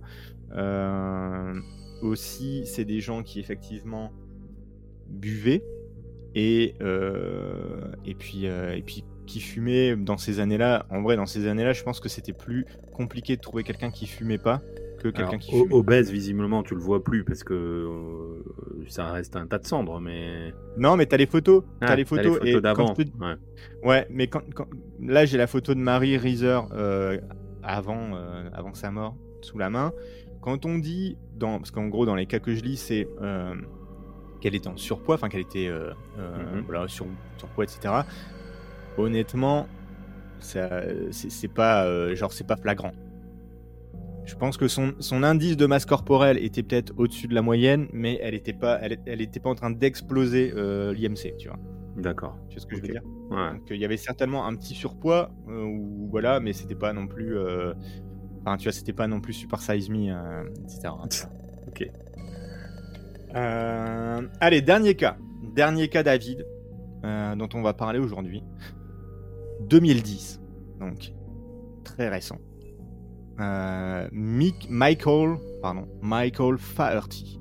aussi, 2.02 2.66
c'est 2.66 2.86
des 2.86 3.02
gens 3.02 3.22
qui 3.22 3.42
effectivement 3.42 4.14
buvaient 5.10 5.64
et, 6.36 6.76
euh, 6.82 7.94
et, 8.06 8.14
puis, 8.14 8.46
euh, 8.46 8.76
et 8.76 8.82
puis 8.82 9.04
qui 9.26 9.40
fumait 9.40 9.96
dans 9.96 10.18
ces 10.18 10.40
années-là. 10.40 10.86
En 10.90 11.02
vrai, 11.02 11.16
dans 11.16 11.26
ces 11.26 11.48
années-là, 11.48 11.74
je 11.74 11.84
pense 11.84 12.00
que 12.00 12.10
c'était 12.10 12.34
plus 12.34 12.66
compliqué 12.94 13.38
de 13.38 13.42
trouver 13.42 13.64
quelqu'un 13.64 13.90
qui 13.90 14.06
fumait 14.06 14.38
pas 14.38 14.62
que 15.02 15.08
quelqu'un 15.08 15.38
qui 15.38 15.52
fumait. 15.52 15.74
Obèse, 15.74 16.12
visiblement, 16.12 16.62
tu 16.62 16.76
le 16.76 16.82
vois 16.82 17.04
plus 17.04 17.24
parce 17.24 17.44
que 17.44 17.54
euh, 17.54 18.86
ça 18.88 19.12
reste 19.12 19.36
un 19.36 19.48
tas 19.48 19.58
de 19.58 19.66
cendres, 19.66 20.00
mais. 20.00 20.54
Non, 20.78 20.98
mais 20.98 21.06
t'as 21.06 21.18
les 21.18 21.26
photos. 21.26 21.64
T'as 21.80 21.88
ah, 21.88 21.96
les 21.96 22.06
photos. 22.06 22.38
et 22.44 22.60
d'avant. 22.60 22.94
Ouais. 22.94 23.36
ouais. 23.84 24.08
mais 24.12 24.28
quand, 24.28 24.44
là, 25.00 25.26
j'ai 25.26 25.38
la 25.38 25.48
photo 25.48 25.74
de 25.74 25.80
Marie 25.80 26.18
Reiser 26.18 26.60
avant, 27.64 28.14
avant 28.54 28.74
sa 28.74 28.92
mort 28.92 29.16
sous 29.42 29.58
la 29.58 29.70
main. 29.70 29.94
Quand 30.42 30.66
on 30.66 30.78
dit, 30.78 31.18
dans... 31.36 31.58
parce 31.58 31.72
qu'en 31.72 31.88
gros, 31.88 32.06
dans 32.06 32.14
les 32.14 32.28
cas 32.28 32.38
que 32.38 32.54
je 32.54 32.62
lis, 32.62 32.78
c'est 32.78 33.08
qu'elle 34.42 34.56
était 34.56 34.68
en 34.68 34.78
surpoids, 34.78 35.16
enfin 35.16 35.30
qu'elle 35.30 35.42
était 35.42 35.68
euh, 35.68 35.92
euh, 36.20 36.56
mhm. 36.58 36.64
voilà, 36.66 36.88
sur, 36.88 37.06
surpoids, 37.38 37.64
etc. 37.66 37.94
Honnêtement, 38.98 39.68
c'est 40.40 41.54
pas 41.54 41.86
euh, 41.86 42.16
genre 42.16 42.32
c'est 42.32 42.48
pas 42.48 42.58
flagrant. 42.58 42.92
Je 44.26 44.36
pense 44.36 44.58
que 44.58 44.68
son, 44.68 44.96
son, 45.00 45.22
indice 45.22 45.56
de 45.56 45.68
masse 45.68 45.86
corporelle 45.86 46.44
était 46.44 46.64
peut-être 46.64 46.94
au-dessus 46.98 47.28
de 47.28 47.36
la 47.36 47.44
moyenne, 47.44 47.88
mais 47.94 48.20
elle 48.24 48.34
n'était 48.34 48.54
pas, 48.54 48.80
elle, 48.82 48.98
elle 49.06 49.22
était 49.22 49.40
pas 49.40 49.52
en 49.52 49.56
train 49.56 49.70
d'exploser 49.70 50.52
l'IMC, 50.96 51.38
tu 51.38 51.48
vois. 51.48 51.60
D'accord. 51.98 52.38
Tu 52.50 52.56
vois 52.56 52.62
ce 52.62 52.68
que 52.68 52.76
je 52.76 52.82
veux 52.82 52.88
dire? 52.88 53.02
Ouais. 53.30 53.52
Donc 53.52 53.68
il 53.70 53.78
y 53.78 53.86
avait 53.86 53.98
certainement 53.98 54.46
un 54.46 54.56
petit 54.56 54.74
surpoids, 54.74 55.32
euh, 55.48 55.64
ou 55.64 56.08
voilà, 56.10 56.40
mais 56.40 56.54
c'était 56.54 56.76
pas 56.76 56.94
non 56.94 57.08
plus. 57.08 57.38
euh, 57.38 57.74
Enfin, 58.42 58.58
tu 58.58 58.66
vois, 58.66 58.74
c'était 58.74 58.94
pas 58.94 59.08
non 59.08 59.22
plus 59.22 59.34
Super 59.34 59.60
Size 59.60 59.90
Me, 59.90 60.12
etc. 60.64 60.94
Ok. 61.68 61.90
Euh, 63.36 64.22
allez, 64.40 64.62
dernier 64.62 64.96
cas. 64.96 65.18
Dernier 65.42 65.90
cas, 65.90 66.04
David, 66.04 66.46
euh, 67.04 67.36
dont 67.36 67.50
on 67.54 67.62
va 67.62 67.74
parler 67.74 68.00
aujourd'hui. 68.00 68.44
2010. 69.62 70.42
Donc, 70.80 71.14
très 71.84 72.10
récent. 72.10 72.38
Euh, 73.40 74.08
Michael, 74.12 75.38
pardon, 75.62 75.88
Michael 76.02 76.58
Faherty. 76.58 77.40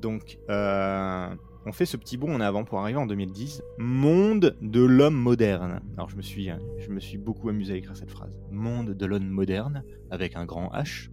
Donc, 0.00 0.38
on 0.48 1.72
fait 1.72 1.86
ce 1.86 1.96
petit 1.96 2.18
bond 2.18 2.34
en 2.34 2.40
avant 2.40 2.64
pour 2.64 2.78
arriver 2.78 2.98
en 2.98 3.06
2010. 3.06 3.62
Monde 3.78 4.56
de 4.60 4.84
l'homme 4.84 5.16
moderne. 5.16 5.80
Alors, 5.96 6.10
je 6.10 6.16
me 6.16 6.22
suis, 6.22 6.50
je 6.78 6.90
me 6.90 7.00
suis 7.00 7.18
beaucoup 7.18 7.48
amusé 7.48 7.72
à 7.72 7.76
écrire 7.76 7.96
cette 7.96 8.10
phrase. 8.10 8.38
Monde 8.50 8.90
de 8.90 9.06
l'homme 9.06 9.26
moderne, 9.26 9.82
avec 10.10 10.36
un 10.36 10.44
grand 10.44 10.70
H, 10.74 11.10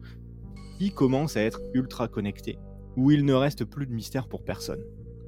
qui 0.77 0.91
commence 0.91 1.37
à 1.37 1.41
être 1.41 1.61
ultra 1.73 2.07
connecté, 2.07 2.57
où 2.97 3.11
il 3.11 3.25
ne 3.25 3.33
reste 3.33 3.65
plus 3.65 3.85
de 3.85 3.93
mystère 3.93 4.27
pour 4.27 4.43
personne. 4.43 4.83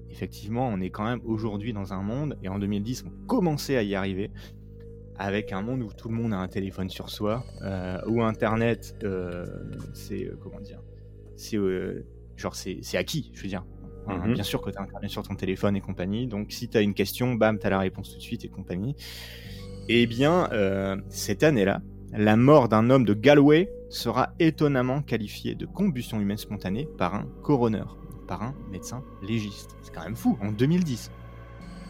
Effectivement, 0.09 0.67
on 0.67 0.79
est 0.79 0.89
quand 0.89 1.03
même 1.03 1.21
aujourd'hui 1.25 1.73
dans 1.73 1.93
un 1.93 2.03
monde, 2.03 2.37
et 2.43 2.49
en 2.49 2.59
2010, 2.59 3.05
on 3.07 3.25
commençait 3.25 3.77
à 3.77 3.83
y 3.83 3.95
arriver, 3.95 4.29
avec 5.17 5.51
un 5.51 5.61
monde 5.61 5.81
où 5.81 5.91
tout 5.91 6.09
le 6.09 6.15
monde 6.15 6.33
a 6.33 6.37
un 6.37 6.47
téléphone 6.47 6.89
sur 6.89 7.09
soi, 7.09 7.43
euh, 7.63 7.99
où 8.07 8.21
Internet, 8.21 8.95
euh, 9.03 9.45
c'est 9.93 10.25
euh, 10.25 10.37
comment 10.41 10.59
dire, 10.59 10.81
c'est 11.35 11.57
genre 12.35 12.55
c'est 12.55 12.79
c'est 12.81 12.97
acquis, 12.97 13.31
je 13.33 13.41
veux 13.41 13.49
dire. 13.49 13.63
Hein, 14.07 14.17
Mhm. 14.25 14.33
Bien 14.33 14.43
sûr 14.43 14.61
que 14.61 14.69
tu 14.69 14.77
as 14.77 14.81
Internet 14.81 15.09
sur 15.09 15.23
ton 15.23 15.35
téléphone 15.35 15.75
et 15.75 15.81
compagnie, 15.81 16.27
donc 16.27 16.51
si 16.51 16.67
tu 16.67 16.77
as 16.77 16.81
une 16.81 16.93
question, 16.93 17.35
bam, 17.35 17.57
tu 17.57 17.65
as 17.65 17.69
la 17.69 17.79
réponse 17.79 18.11
tout 18.11 18.17
de 18.17 18.21
suite 18.21 18.43
et 18.43 18.49
compagnie. 18.49 18.95
Eh 19.87 20.05
bien, 20.07 20.49
cette 21.09 21.43
année-là, 21.43 21.81
la 22.11 22.35
mort 22.35 22.69
d'un 22.69 22.89
homme 22.89 23.05
de 23.05 23.13
Galway 23.13 23.69
sera 23.93 24.33
étonnamment 24.39 25.01
qualifiée 25.01 25.55
de 25.55 25.65
combustion 25.65 26.19
humaine 26.19 26.37
spontanée 26.37 26.87
par 26.97 27.13
un 27.15 27.25
coroner, 27.43 27.83
par 28.27 28.41
un 28.41 28.55
médecin 28.71 29.03
légiste. 29.21 29.75
C'est 29.81 29.93
quand 29.93 30.03
même 30.03 30.15
fou, 30.15 30.37
en 30.41 30.51
2010. 30.51 31.11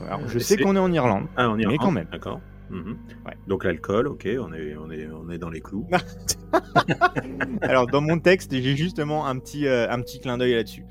Alors, 0.02 0.28
je 0.28 0.38
Et 0.38 0.42
sais 0.42 0.58
qu'on 0.58 0.76
est 0.76 0.80
en 0.80 0.92
Irlande, 0.92 1.28
Ah, 1.38 1.54
Mais 1.56 1.78
quand 1.78 1.92
même. 1.92 2.08
D'accord. 2.12 2.42
Mhm. 2.70 2.98
Ouais. 3.26 3.38
Donc 3.48 3.64
l'alcool, 3.64 4.08
ok, 4.08 4.28
on 4.40 4.52
est, 4.54 4.76
on 4.76 4.90
est, 4.90 5.08
on 5.08 5.30
est 5.30 5.38
dans 5.38 5.50
les 5.50 5.62
clous. 5.62 5.88
Alors, 7.62 7.88
dans 7.88 8.02
mon 8.02 8.20
texte, 8.20 8.52
j'ai 8.52 8.76
justement 8.76 9.28
un 9.28 9.38
petit, 9.38 9.68
euh, 9.68 9.90
un 9.90 10.02
petit 10.02 10.20
clin 10.20 10.38
d'œil 10.38 10.56
là-dessus. 10.56 10.86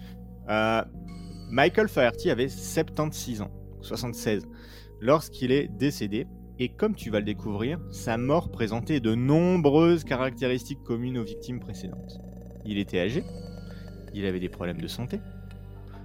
Euh, 0.49 0.83
Michael 1.51 1.89
Faherty 1.89 2.31
avait 2.31 2.49
76 2.49 3.43
ans, 3.43 3.51
76, 3.81 4.47
lorsqu'il 5.01 5.53
est 5.53 5.69
décédé. 5.69 6.27
Et 6.63 6.69
comme 6.69 6.95
tu 6.95 7.11
vas 7.11 7.19
le 7.19 7.25
découvrir, 7.25 7.81
sa 7.91 8.17
mort 8.17 8.53
présentait 8.53 9.01
de 9.01 9.17
nombreuses 9.17 10.05
caractéristiques 10.05 10.85
communes 10.85 11.19
aux 11.19 11.25
victimes 11.25 11.59
précédentes. 11.59 12.21
Il 12.65 12.79
était 12.79 13.01
âgé, 13.01 13.25
il 14.15 14.25
avait 14.27 14.39
des 14.39 14.49
problèmes 14.49 14.81
de 14.81 14.87
santé. 14.87 15.19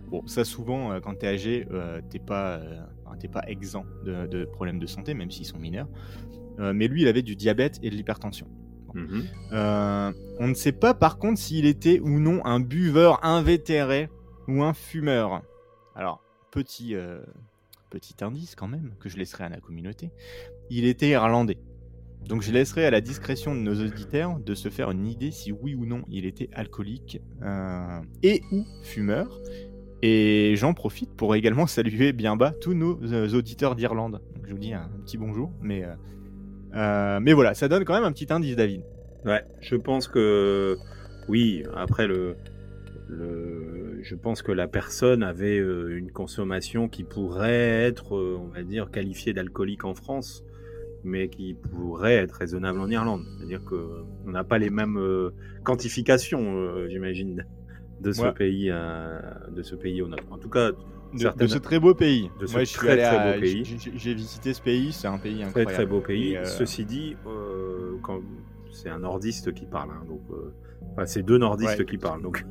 Bon, 0.07 0.25
ça 0.25 0.43
souvent, 0.43 0.93
euh, 0.93 0.99
quand 0.99 1.13
t'es 1.13 1.27
âgé, 1.27 1.67
euh, 1.69 2.01
t'es 2.09 2.17
pas, 2.17 2.55
euh, 2.55 2.81
t'es 3.19 3.27
pas 3.27 3.43
exempt 3.45 3.85
de, 4.03 4.25
de 4.25 4.45
problèmes 4.45 4.79
de 4.79 4.87
santé, 4.87 5.13
même 5.13 5.29
s'ils 5.29 5.45
sont 5.45 5.59
mineurs. 5.59 5.89
Mais 6.57 6.87
lui, 6.87 7.03
il 7.03 7.07
avait 7.07 7.21
du 7.21 7.35
diabète 7.35 7.77
et 7.83 7.91
de 7.91 7.95
l'hypertension. 7.95 8.47
Mhm. 8.95 9.25
On 10.39 10.47
ne 10.47 10.55
sait 10.55 10.71
pas 10.71 10.95
par 10.95 11.19
contre 11.19 11.39
s'il 11.39 11.67
était 11.67 11.99
ou 11.99 12.19
non 12.19 12.43
un 12.45 12.59
buveur 12.59 13.23
invétéré 13.23 14.09
ou 14.47 14.63
un 14.63 14.73
fumeur. 14.73 15.43
Alors, 15.93 16.23
petit, 16.49 16.95
petit 17.89 18.15
indice 18.23 18.55
quand 18.55 18.67
même, 18.67 18.93
que 18.99 19.09
je 19.09 19.17
laisserai 19.17 19.45
à 19.45 19.49
la 19.49 19.59
communauté. 19.59 20.11
Il 20.69 20.85
était 20.85 21.09
irlandais. 21.09 21.57
Donc 22.27 22.41
je 22.41 22.51
laisserai 22.51 22.85
à 22.85 22.91
la 22.91 22.99
discrétion 22.99 23.55
de 23.55 23.61
nos 23.61 23.75
auditeurs 23.75 24.39
de 24.39 24.53
se 24.53 24.69
faire 24.69 24.91
une 24.91 25.07
idée 25.07 25.31
si 25.31 25.51
oui 25.51 25.75
ou 25.75 25.85
non 25.85 26.01
il 26.09 26.25
était 26.25 26.49
alcoolique 26.53 27.21
euh, 27.41 28.01
et 28.23 28.41
ou 28.51 28.65
fumeur. 28.83 29.39
Et 30.01 30.53
j'en 30.57 30.73
profite 30.73 31.15
pour 31.15 31.35
également 31.35 31.67
saluer 31.67 32.13
bien 32.13 32.35
bas 32.35 32.51
tous 32.51 32.73
nos 32.73 33.01
euh, 33.03 33.29
auditeurs 33.33 33.75
d'Irlande. 33.75 34.21
Je 34.43 34.51
vous 34.51 34.59
dis 34.59 34.73
un, 34.73 34.89
petit 35.05 35.17
bonjour, 35.17 35.51
mais, 35.61 35.85
euh, 36.73 37.19
mais 37.21 37.33
voilà, 37.33 37.53
ça 37.53 37.67
donne 37.67 37.83
quand 37.83 37.93
même 37.93 38.05
un 38.05 38.11
petit 38.11 38.31
indice, 38.31 38.55
David. 38.55 38.81
Ouais, 39.25 39.43
je 39.61 39.75
pense 39.75 40.07
que 40.07 40.77
oui. 41.27 41.63
Après 41.75 42.07
le, 42.07 42.37
je 44.07 44.15
pense 44.15 44.41
que 44.41 44.53
la 44.53 44.67
personne 44.69 45.21
avait 45.21 45.59
euh, 45.59 45.97
une 45.97 46.11
consommation 46.11 46.87
qui 46.87 47.03
pourrait 47.03 47.51
être, 47.89 48.15
euh, 48.15 48.37
on 48.39 48.47
va 48.47 48.63
dire, 48.63 48.89
qualifiée 48.89 49.33
d'alcoolique 49.33 49.83
en 49.83 49.93
France, 49.93 50.45
mais 51.03 51.27
qui 51.27 51.53
pourrait 51.73 52.15
être 52.15 52.31
raisonnable 52.33 52.79
en 52.79 52.89
Irlande. 52.89 53.23
C'est-à-dire 53.37 53.63
que 53.65 53.75
on 54.25 54.31
n'a 54.31 54.45
pas 54.45 54.59
les 54.59 54.69
mêmes 54.69 54.97
euh, 54.97 55.31
quantifications, 55.65 56.87
j'imagine, 56.87 57.45
de 57.99 58.11
ce 58.13 58.21
Ouais. 58.21 58.31
pays, 58.31 58.69
à- 58.71 59.41
de 59.51 59.61
ce 59.61 59.75
pays 59.75 60.01
au 60.01 60.07
nôtre. 60.07 60.23
En 60.31 60.37
tout 60.37 60.49
cas, 60.49 60.71
de, 61.13 61.47
ce 61.47 61.57
très 61.57 61.79
beau 61.79 61.93
pays. 61.93 62.29
de 62.39 62.45
ce 62.45 62.53
Moi, 62.53 62.61
je 62.61 62.65
suis 62.69 62.77
très, 62.77 62.91
allé 62.93 63.01
très 63.01 63.15
à- 63.17 63.33
beau 63.33 63.39
pays. 63.41 63.63
j'ai- 63.65 64.13
visité 64.13 64.53
ce 64.53 64.61
pays, 64.61 64.93
c'est 64.93 65.07
un 65.07 65.17
pays 65.17 65.37
très 65.39 65.45
incroyable. 65.47 65.73
très 65.73 65.85
beau 65.85 65.99
pays. 65.99 66.37
Euh, 66.37 66.45
Ceci 66.45 66.85
dit, 66.85 67.17
euh, 67.25 67.97
quand 68.03 68.19
c'est 68.71 68.89
un 68.89 68.99
nordiste 68.99 69.53
qui 69.53 69.65
parle, 69.65 69.89
hein, 69.91 70.03
donc 70.07 70.21
euh, 70.31 70.53
enfin, 70.93 71.05
c'est 71.05 71.23
deux 71.23 71.37
nordistes 71.37 71.79
Ouais. 71.79 71.85
qui 71.85 71.97
parlent, 71.97 72.21
donc 72.21 72.45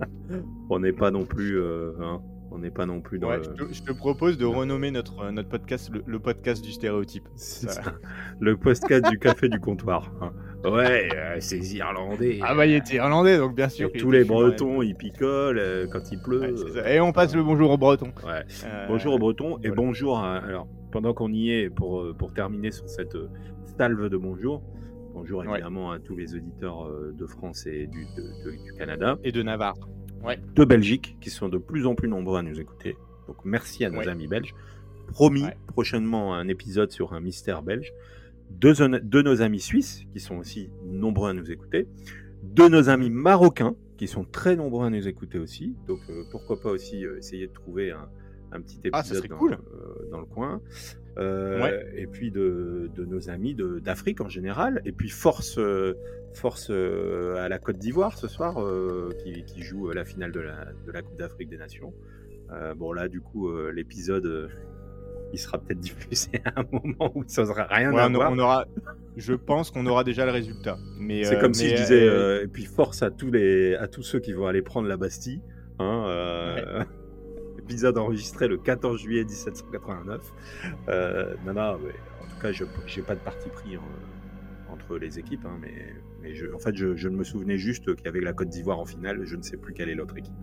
on 0.70 0.80
n'est 0.80 0.92
pas 0.92 1.10
non 1.10 1.24
plus, 1.24 1.58
euh, 1.60 1.92
hein, 2.00 2.20
on 2.50 2.58
n'est 2.58 2.70
pas 2.70 2.86
non 2.86 3.00
plus 3.00 3.18
dans 3.18 3.28
ouais, 3.28 3.38
le. 3.38 3.42
je, 3.44 3.50
te, 3.50 3.72
je 3.72 3.82
te 3.82 3.92
propose 3.92 4.38
de 4.38 4.44
renommer 4.44 4.90
notre, 4.90 5.20
euh, 5.24 5.30
notre 5.32 5.48
podcast 5.48 5.90
le, 5.92 6.02
le 6.06 6.18
podcast 6.18 6.64
du 6.64 6.72
stéréotype. 6.72 7.28
C'est 7.34 7.68
Ça- 7.70 7.82
ça. 7.82 7.94
le 8.40 8.56
podcast 8.56 9.08
du 9.10 9.18
café 9.18 9.48
du 9.48 9.60
comptoir. 9.60 10.12
hein. 10.20 10.32
Ouais, 10.64 11.08
euh, 11.14 11.36
ces 11.38 11.76
Irlandais. 11.76 12.40
Ah 12.42 12.54
bah 12.54 12.66
il 12.66 12.74
était 12.74 12.96
irlandais, 12.96 13.38
donc 13.38 13.54
bien 13.54 13.68
sûr. 13.68 13.88
et 13.94 13.98
tous 13.98 14.10
les 14.10 14.24
Bretons, 14.24 14.82
ils 14.82 14.96
picolent 14.96 15.58
euh, 15.60 15.86
quand 15.86 16.10
il 16.10 16.20
pleut. 16.20 16.40
ouais, 16.40 16.54
c'est 16.72 16.96
Et 16.96 17.00
on 17.00 17.12
passe 17.12 17.36
le 17.36 17.44
bonjour 17.44 17.70
aux 17.70 17.78
Bretons. 17.78 18.10
ouais. 18.26 18.42
Bonjour 18.88 19.14
aux 19.14 19.18
Bretons 19.18 19.58
et 19.58 19.68
voilà. 19.68 19.74
bonjour 19.76 20.18
à, 20.18 20.36
alors 20.38 20.66
pendant 20.90 21.14
qu'on 21.14 21.30
y 21.32 21.50
est 21.52 21.70
pour, 21.70 22.06
pour 22.16 22.32
terminer 22.32 22.72
sur 22.72 22.88
cette 22.88 23.16
salve 23.78 24.08
de 24.08 24.16
bonjour 24.16 24.62
bonjour 25.16 25.40
Ouais. 25.40 25.50
évidemment 25.54 25.92
à 25.92 25.98
tous 25.98 26.14
les 26.14 26.34
auditeurs 26.34 26.86
euh, 26.86 27.12
de 27.16 27.26
France 27.26 27.66
et 27.66 27.86
du, 27.86 28.04
de- 28.16 28.44
de- 28.50 28.64
du 28.64 28.72
Canada 28.74 29.18
Et 29.24 29.32
de 29.32 29.42
Navarre. 29.42 29.76
de 30.54 30.64
Belgique 30.64 31.16
qui 31.22 31.30
sont 31.30 31.48
de 31.48 31.56
plus 31.58 31.86
en 31.86 31.94
plus 31.94 32.08
nombreux 32.08 32.38
à 32.38 32.42
nous 32.42 32.60
écouter 32.60 32.96
donc 33.26 33.38
merci 33.44 33.84
à 33.86 33.90
nos 33.90 33.98
Ouais. 34.00 34.08
amis 34.08 34.26
belges 34.26 34.54
promis 35.08 35.44
Ouais. 35.44 35.56
prochainement 35.68 36.34
un 36.34 36.48
épisode 36.48 36.90
sur 36.90 37.14
un 37.14 37.20
mystère 37.20 37.62
belge 37.62 37.92
de, 38.50 38.98
de 38.98 39.22
nos 39.22 39.40
amis 39.40 39.60
suisses 39.60 40.04
qui 40.12 40.20
sont 40.20 40.36
aussi 40.36 40.68
nombreux 40.84 41.30
à 41.30 41.32
nous 41.32 41.50
écouter 41.50 41.88
de 42.42 42.68
nos 42.68 42.88
amis 42.90 43.08
marocains 43.10 43.74
qui 43.96 44.08
sont 44.08 44.24
très 44.24 44.54
nombreux 44.56 44.86
à 44.86 44.90
nous 44.90 45.08
écouter 45.08 45.38
aussi 45.38 45.74
donc 45.88 46.00
euh, 46.10 46.24
pourquoi 46.30 46.60
pas 46.60 46.70
aussi 46.70 47.06
euh, 47.06 47.16
essayer 47.18 47.46
de 47.46 47.52
trouver 47.52 47.90
un, 47.92 48.06
un 48.52 48.60
petit 48.60 48.76
épisode 48.78 48.92
Ah, 48.94 49.02
ça 49.02 49.14
serait 49.14 49.28
dans, 49.28 49.38
cool. 49.38 49.56
Dans 50.10 50.20
le 50.20 50.26
coin. 50.26 50.60
Euh, 51.18 51.62
Ouais. 51.62 51.86
Et 51.96 52.06
puis 52.06 52.30
de, 52.30 52.90
de 52.94 53.04
nos 53.06 53.30
amis 53.30 53.56
d'Afrique 53.82 54.20
en 54.20 54.28
général. 54.28 54.82
Et 54.84 54.92
puis 54.92 55.08
force, 55.08 55.56
euh, 55.58 55.94
force 56.34 56.68
euh, 56.70 57.36
à 57.36 57.48
la 57.48 57.58
Côte 57.58 57.78
d'Ivoire 57.78 58.18
ce 58.18 58.28
soir, 58.28 58.60
euh, 58.62 59.10
qui, 59.24 59.42
qui 59.44 59.62
joue 59.62 59.90
la 59.92 60.04
finale 60.04 60.32
de 60.32 60.40
la, 60.40 60.66
de 60.86 60.92
la 60.92 61.02
Coupe 61.02 61.16
d'Afrique 61.18 61.48
des 61.48 61.56
Nations. 61.56 61.94
Euh, 62.52 62.74
bon 62.74 62.92
là, 62.92 63.08
du 63.08 63.20
coup, 63.20 63.50
l'épisode, 63.70 64.50
il 65.32 65.38
sera 65.38 65.56
peut-être 65.58 65.80
diffusé 65.88 66.42
à 66.44 66.60
un 66.60 66.64
moment 66.70 67.10
où 67.14 67.24
ça 67.26 67.44
n'aura 67.44 67.64
rien 67.64 67.92
Ouais, 67.92 68.00
à 68.02 68.08
on, 68.08 68.12
voir. 68.12 68.30
on 68.32 68.38
aura, 68.38 68.66
je 69.16 69.32
pense 69.32 69.70
qu'on 69.70 69.86
aura 69.86 70.04
déjà 70.04 70.26
le 70.26 70.32
résultat. 70.32 70.76
Mais 70.98 71.24
C'est 71.24 71.38
comme 71.40 71.54
si 71.54 71.70
je 71.70 71.76
disais, 71.76 72.42
et 72.44 72.46
puis 72.46 72.66
force 72.66 73.02
à 73.02 73.10
tous, 73.10 73.30
les, 73.30 73.74
à 73.76 73.88
tous 73.88 74.02
ceux 74.02 74.20
qui 74.20 74.32
vont 74.34 74.46
aller 74.46 74.62
prendre 74.62 74.86
la 74.86 74.98
Bastille. 74.98 75.40
Hein, 75.78 76.84
Épisode 77.68 77.98
enregistré 77.98 78.46
le 78.46 78.58
14 78.58 79.00
juillet 79.00 79.24
1789. 79.24 80.20
Euh, 80.88 81.34
non, 81.44 81.52
non, 81.52 81.78
mais 81.84 81.90
en 82.22 82.28
tout 82.32 82.40
cas, 82.40 82.52
je 82.52 82.62
n'ai 82.64 83.02
pas 83.04 83.14
de 83.16 83.20
parti 83.20 83.48
pris 83.48 83.76
en- 83.76 84.72
entre 84.72 84.98
les 84.98 85.18
équipes, 85.18 85.44
hein, 85.46 85.58
mais, 85.60 85.94
mais 86.22 86.34
je, 86.34 86.46
en 86.54 86.58
fait, 86.60 86.76
je, 86.76 86.94
je 86.96 87.08
me 87.08 87.24
souvenais 87.24 87.56
juste 87.58 87.92
qu'il 87.96 88.04
y 88.04 88.08
avait 88.08 88.20
la 88.20 88.32
Côte 88.32 88.48
d'Ivoire 88.50 88.78
en 88.78 88.84
finale, 88.84 89.20
je 89.24 89.34
ne 89.34 89.42
sais 89.42 89.56
plus 89.56 89.72
quelle 89.74 89.88
est 89.88 89.94
l'autre 89.96 90.16
équipe. 90.16 90.34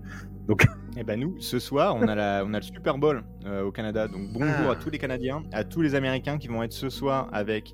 Donc, 0.48 0.66
Eh 0.98 1.04
ben 1.04 1.18
nous, 1.20 1.40
ce 1.40 1.60
soir, 1.60 1.96
on 1.96 2.08
a, 2.08 2.16
la, 2.16 2.44
on 2.46 2.54
a 2.54 2.58
le 2.58 2.64
Super 2.64 2.98
Bowl 2.98 3.24
euh, 3.46 3.64
au 3.64 3.72
Canada. 3.72 4.08
Donc 4.08 4.32
bonjour 4.34 4.68
Ah. 4.68 4.72
à 4.72 4.76
tous 4.76 4.90
les 4.90 4.98
Canadiens, 5.00 5.44
à 5.54 5.64
tous 5.64 5.82
les 5.82 5.96
Américains 5.96 6.38
qui 6.38 6.48
vont 6.50 6.62
être 6.62 6.74
ce 6.74 6.90
soir 6.90 7.30
avec 7.32 7.74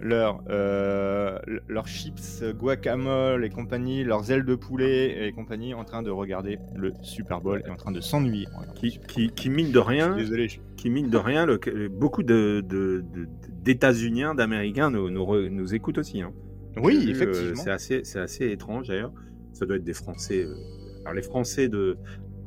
leurs 0.00 0.42
euh, 0.48 1.38
leurs 1.68 1.86
chips 1.86 2.42
guacamole 2.58 3.44
et 3.44 3.50
compagnie, 3.50 4.02
leurs 4.04 4.30
ailes 4.30 4.44
de 4.44 4.54
poulet 4.54 5.28
et 5.28 5.32
compagnie, 5.32 5.74
en 5.74 5.84
train 5.84 6.02
de 6.02 6.10
regarder 6.10 6.58
le 6.74 6.92
Super 7.02 7.40
Bowl 7.40 7.62
et 7.66 7.70
en 7.70 7.76
train 7.76 7.92
de 7.92 8.00
s'ennuyer. 8.00 8.46
qui, 8.76 8.98
qui, 9.08 9.28
qui, 9.30 9.50
mine 9.50 9.68
de 9.68 9.74
Je 9.74 9.78
rien, 9.78 10.14
suis 10.14 10.22
désolé. 10.24 10.48
je- 10.48 10.60
qui 10.76 10.88
mine 10.90 11.10
de 11.10 11.16
rien, 11.18 11.44
le- 11.46 11.58
beaucoup 11.88 12.22
de, 12.22 12.64
d'États-Uniens, 13.62 14.34
d'Américains 14.34 14.90
nous, 14.90 15.10
nous, 15.10 15.48
nous 15.50 15.74
écoutent 15.74 15.98
aussi. 15.98 16.22
hein. 16.22 16.32
Oui, 16.76 16.96
euh, 17.06 17.10
effectivement. 17.10 17.62
c'est 17.62 17.70
assez, 17.70 18.00
c'est 18.04 18.20
assez 18.20 18.50
étrange 18.50 18.88
d'ailleurs. 18.88 19.12
Ça 19.52 19.66
doit 19.66 19.76
être 19.76 19.84
des 19.84 19.92
Français. 19.94 20.44
euh, 20.44 20.54
Alors 21.02 21.14
les 21.14 21.22
Français 21.22 21.68
de, 21.68 21.96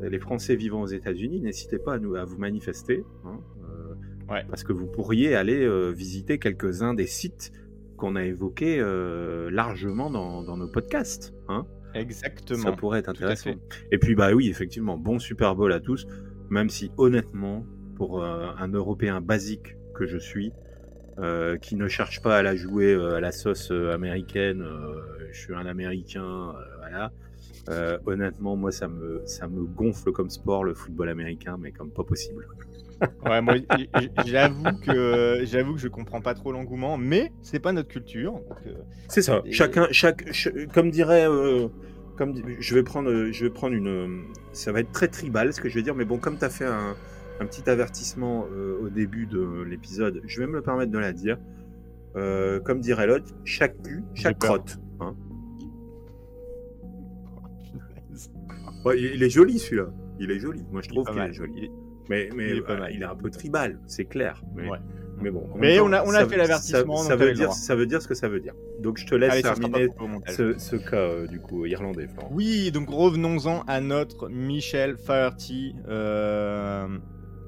les 0.01 0.19
Français 0.19 0.55
vivant 0.55 0.81
aux 0.81 0.87
États-Unis, 0.87 1.41
n'hésitez 1.41 1.77
pas 1.77 1.95
à 1.95 1.99
nous, 1.99 2.15
à 2.15 2.23
vous 2.25 2.37
manifester. 2.37 3.03
hein. 3.25 3.39
Ouais. 4.29 4.43
Parce 4.49 4.63
que 4.63 4.73
vous 4.73 4.87
pourriez 4.87 5.35
aller 5.35 5.63
euh, 5.63 5.89
visiter 5.89 6.39
quelques-uns 6.39 6.93
des 6.93 7.07
sites 7.07 7.51
qu'on 7.97 8.15
a 8.15 8.23
évoqués 8.23 8.79
euh, 8.79 9.49
largement 9.51 10.09
dans, 10.09 10.43
dans 10.43 10.57
nos 10.57 10.67
podcasts. 10.67 11.33
Hein 11.47 11.65
Exactement. 11.93 12.63
Ça 12.63 12.71
pourrait 12.71 12.99
être 12.99 13.09
intéressant. 13.09 13.51
Et 13.91 13.97
puis, 13.97 14.15
bah 14.15 14.31
oui, 14.33 14.49
effectivement, 14.49 14.97
bon 14.97 15.19
Super 15.19 15.55
Bowl 15.55 15.71
à 15.71 15.79
tous, 15.79 16.07
même 16.49 16.69
si 16.69 16.91
honnêtement, 16.97 17.65
pour 17.95 18.23
euh, 18.23 18.49
un 18.57 18.67
Européen 18.69 19.21
basique 19.21 19.75
que 19.93 20.05
je 20.05 20.17
suis, 20.17 20.51
qui 21.61 21.75
ne 21.75 21.87
cherche 21.87 22.23
pas 22.23 22.37
à 22.37 22.41
la 22.41 22.55
jouer 22.55 22.95
à 22.95 23.19
la 23.19 23.31
sauce 23.31 23.69
américaine, 23.69 24.65
je 25.31 25.39
suis 25.39 25.53
un 25.53 25.67
Américain, 25.67 26.55
voilà. 26.79 27.11
Honnêtement, 28.07 28.55
moi, 28.55 28.71
ça 28.71 28.87
me, 28.87 29.21
ça 29.25 29.47
me 29.47 29.63
gonfle 29.63 30.11
comme 30.11 30.31
sport, 30.31 30.63
le 30.63 30.73
football 30.73 31.09
américain, 31.09 31.57
mais 31.61 31.71
comme 31.71 31.91
pas 31.91 32.03
possible. 32.03 32.47
Ouais, 33.25 33.41
moi, 33.41 33.55
j'avoue 34.25 34.63
que 34.85 35.39
j'avoue 35.43 35.73
que 35.73 35.79
je 35.79 35.87
comprends 35.87 36.21
pas 36.21 36.33
trop 36.33 36.51
l'engouement, 36.51 36.97
mais 36.97 37.31
c'est 37.41 37.59
pas 37.59 37.71
notre 37.73 37.89
culture. 37.89 38.39
euh, 38.67 38.73
C'est 39.09 39.21
ça. 39.21 39.41
Et- 39.45 39.51
Chacun, 39.51 39.87
chaque, 39.91 40.23
ch- 40.33 40.49
comme 40.73 40.89
dirait, 40.91 41.27
euh, 41.27 41.67
comme 42.17 42.33
je 42.59 42.75
vais 42.75 42.83
prendre, 42.83 43.29
je 43.31 43.43
vais 43.45 43.49
prendre 43.49 43.75
une, 43.75 44.23
ça 44.51 44.71
va 44.71 44.79
être 44.81 44.91
très 44.91 45.07
tribal 45.07 45.53
ce 45.53 45.59
que 45.61 45.67
je 45.69 45.75
vais 45.75 45.81
dire, 45.81 45.95
mais 45.95 46.05
bon, 46.05 46.17
comme 46.17 46.37
tu 46.37 46.45
as 46.45 46.49
fait 46.49 46.65
un, 46.65 46.95
un 47.39 47.45
petit 47.45 47.69
avertissement 47.69 48.45
euh, 48.53 48.77
au 48.81 48.89
début 48.89 49.25
de 49.25 49.63
l'épisode, 49.63 50.21
je 50.25 50.39
vais 50.39 50.47
me 50.47 50.53
le 50.53 50.61
permettre 50.61 50.91
de 50.91 50.99
la 50.99 51.11
dire. 51.13 51.37
Euh, 52.15 52.59
comme 52.59 52.79
dirait 52.79 53.07
l'autre, 53.07 53.33
chaque 53.43 53.81
cul, 53.81 54.03
chaque 54.13 54.37
crotte. 54.37 54.77
hein. 54.99 55.15
Ouais, 58.85 58.99
il 59.01 59.23
est 59.23 59.29
joli 59.29 59.59
celui-là. 59.59 59.87
Il 60.19 60.29
est 60.29 60.39
joli. 60.39 60.63
Moi, 60.71 60.81
je 60.83 60.89
trouve 60.89 61.05
qu'il 61.07 61.17
est 61.29 61.33
joli. 61.33 61.71
Mais, 62.09 62.29
mais 62.35 62.49
il 62.49 62.57
est 62.57 62.69
euh, 62.69 62.77
mal. 62.77 62.91
il 62.93 63.01
est 63.01 63.05
un 63.05 63.15
peu 63.15 63.29
tribal, 63.29 63.79
c'est 63.87 64.05
clair. 64.05 64.41
Mais, 64.55 64.69
Ouais. 64.69 64.77
mais 65.21 65.31
bon. 65.31 65.47
Mais 65.55 65.79
on 65.79 65.91
a- 65.93 66.03
on 66.03 66.09
a 66.09 66.19
ça- 66.21 66.27
fait 66.27 66.37
l'avertissement, 66.37 66.97
Ça, 66.97 67.15
veut 67.15 67.33
dire, 67.33 67.45
droit. 67.45 67.55
ça 67.55 67.75
veut 67.75 67.85
dire 67.85 68.01
ce 68.01 68.07
que 68.07 68.13
ça 68.15 68.27
veut 68.27 68.39
dire. 68.41 68.53
Donc 68.81 68.97
je 68.97 69.05
te 69.05 69.15
laisse 69.15 69.31
Allez, 69.31 69.41
terminer 69.41 69.87
ce, 70.27 70.57
ce 70.57 70.75
cas 70.75 70.97
euh, 70.97 71.27
du 71.27 71.39
coup 71.39 71.65
irlandais, 71.65 72.07
Florent. 72.07 72.29
Oui, 72.33 72.71
donc 72.71 72.89
revenons-en 72.89 73.61
à 73.67 73.79
notre 73.81 74.27
Michel 74.29 74.97
Faherty. 74.97 75.75
Euh, 75.87 76.87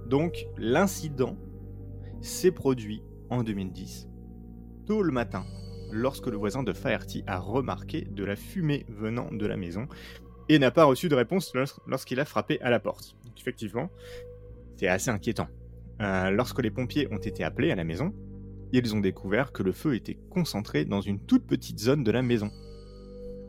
donc, 0.08 0.46
l'incident 0.58 1.36
s'est 2.22 2.52
produit 2.52 3.02
en 3.30 3.44
2010, 3.44 4.08
tôt 4.86 5.02
le 5.02 5.12
matin, 5.12 5.44
lorsque 5.92 6.28
le 6.28 6.38
voisin 6.38 6.62
de 6.64 6.74
Faherty 6.74 7.24
a 7.28 7.40
remarqué 7.40 8.08
de 8.10 8.24
la 8.24 8.36
fumée 8.36 8.86
venant 8.88 9.30
de 9.32 9.46
la 9.48 9.58
maison 9.58 9.88
et 10.48 10.60
n'a 10.60 10.70
pas 10.70 10.84
reçu 10.86 11.10
de 11.10 11.16
réponse 11.16 11.54
lors- 11.56 11.82
lorsqu'il 11.88 12.20
a 12.20 12.26
frappé 12.26 12.62
à 12.62 12.70
la 12.70 12.80
porte. 12.80 13.16
Donc, 13.26 13.34
effectivement, 13.40 13.90
c'est 14.78 14.88
assez 14.88 15.10
inquiétant. 15.10 15.48
Euh, 16.02 16.30
lorsque 16.32 16.62
les 16.62 16.72
pompiers 16.72 17.08
ont 17.12 17.18
été 17.18 17.44
appelés 17.44 17.72
à 17.72 17.76
la 17.76 17.84
maison, 17.84 18.14
ils 18.74 18.94
ont 18.96 19.00
découvert 19.00 19.52
que 19.54 19.64
le 19.64 19.72
feu 19.72 19.96
était 19.96 20.18
concentré 20.30 20.84
dans 20.86 21.02
une 21.02 21.20
toute 21.20 21.46
petite 21.48 21.80
zone 21.80 22.04
de 22.04 22.12
la 22.12 22.22
maison. 22.22 22.50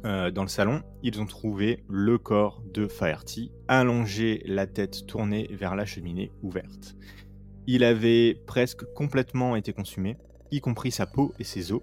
Euh, 0.04 0.30
dans 0.30 0.42
le 0.42 0.48
salon, 0.48 0.82
ils 1.02 1.20
ont 1.20 1.26
trouvé 1.26 1.82
le 1.88 2.18
corps 2.18 2.62
de 2.72 2.86
Faherty, 2.86 3.50
allongé, 3.66 4.42
la 4.46 4.66
tête 4.68 5.06
tournée 5.06 5.48
vers 5.52 5.74
la 5.74 5.84
cheminée 5.84 6.30
ouverte. 6.42 6.94
Il 7.66 7.82
avait 7.82 8.36
presque 8.46 8.84
complètement 8.94 9.56
été 9.56 9.72
consumé, 9.72 10.16
y 10.52 10.60
compris 10.60 10.92
sa 10.92 11.06
peau 11.06 11.34
et 11.40 11.44
ses 11.44 11.72
os. 11.72 11.82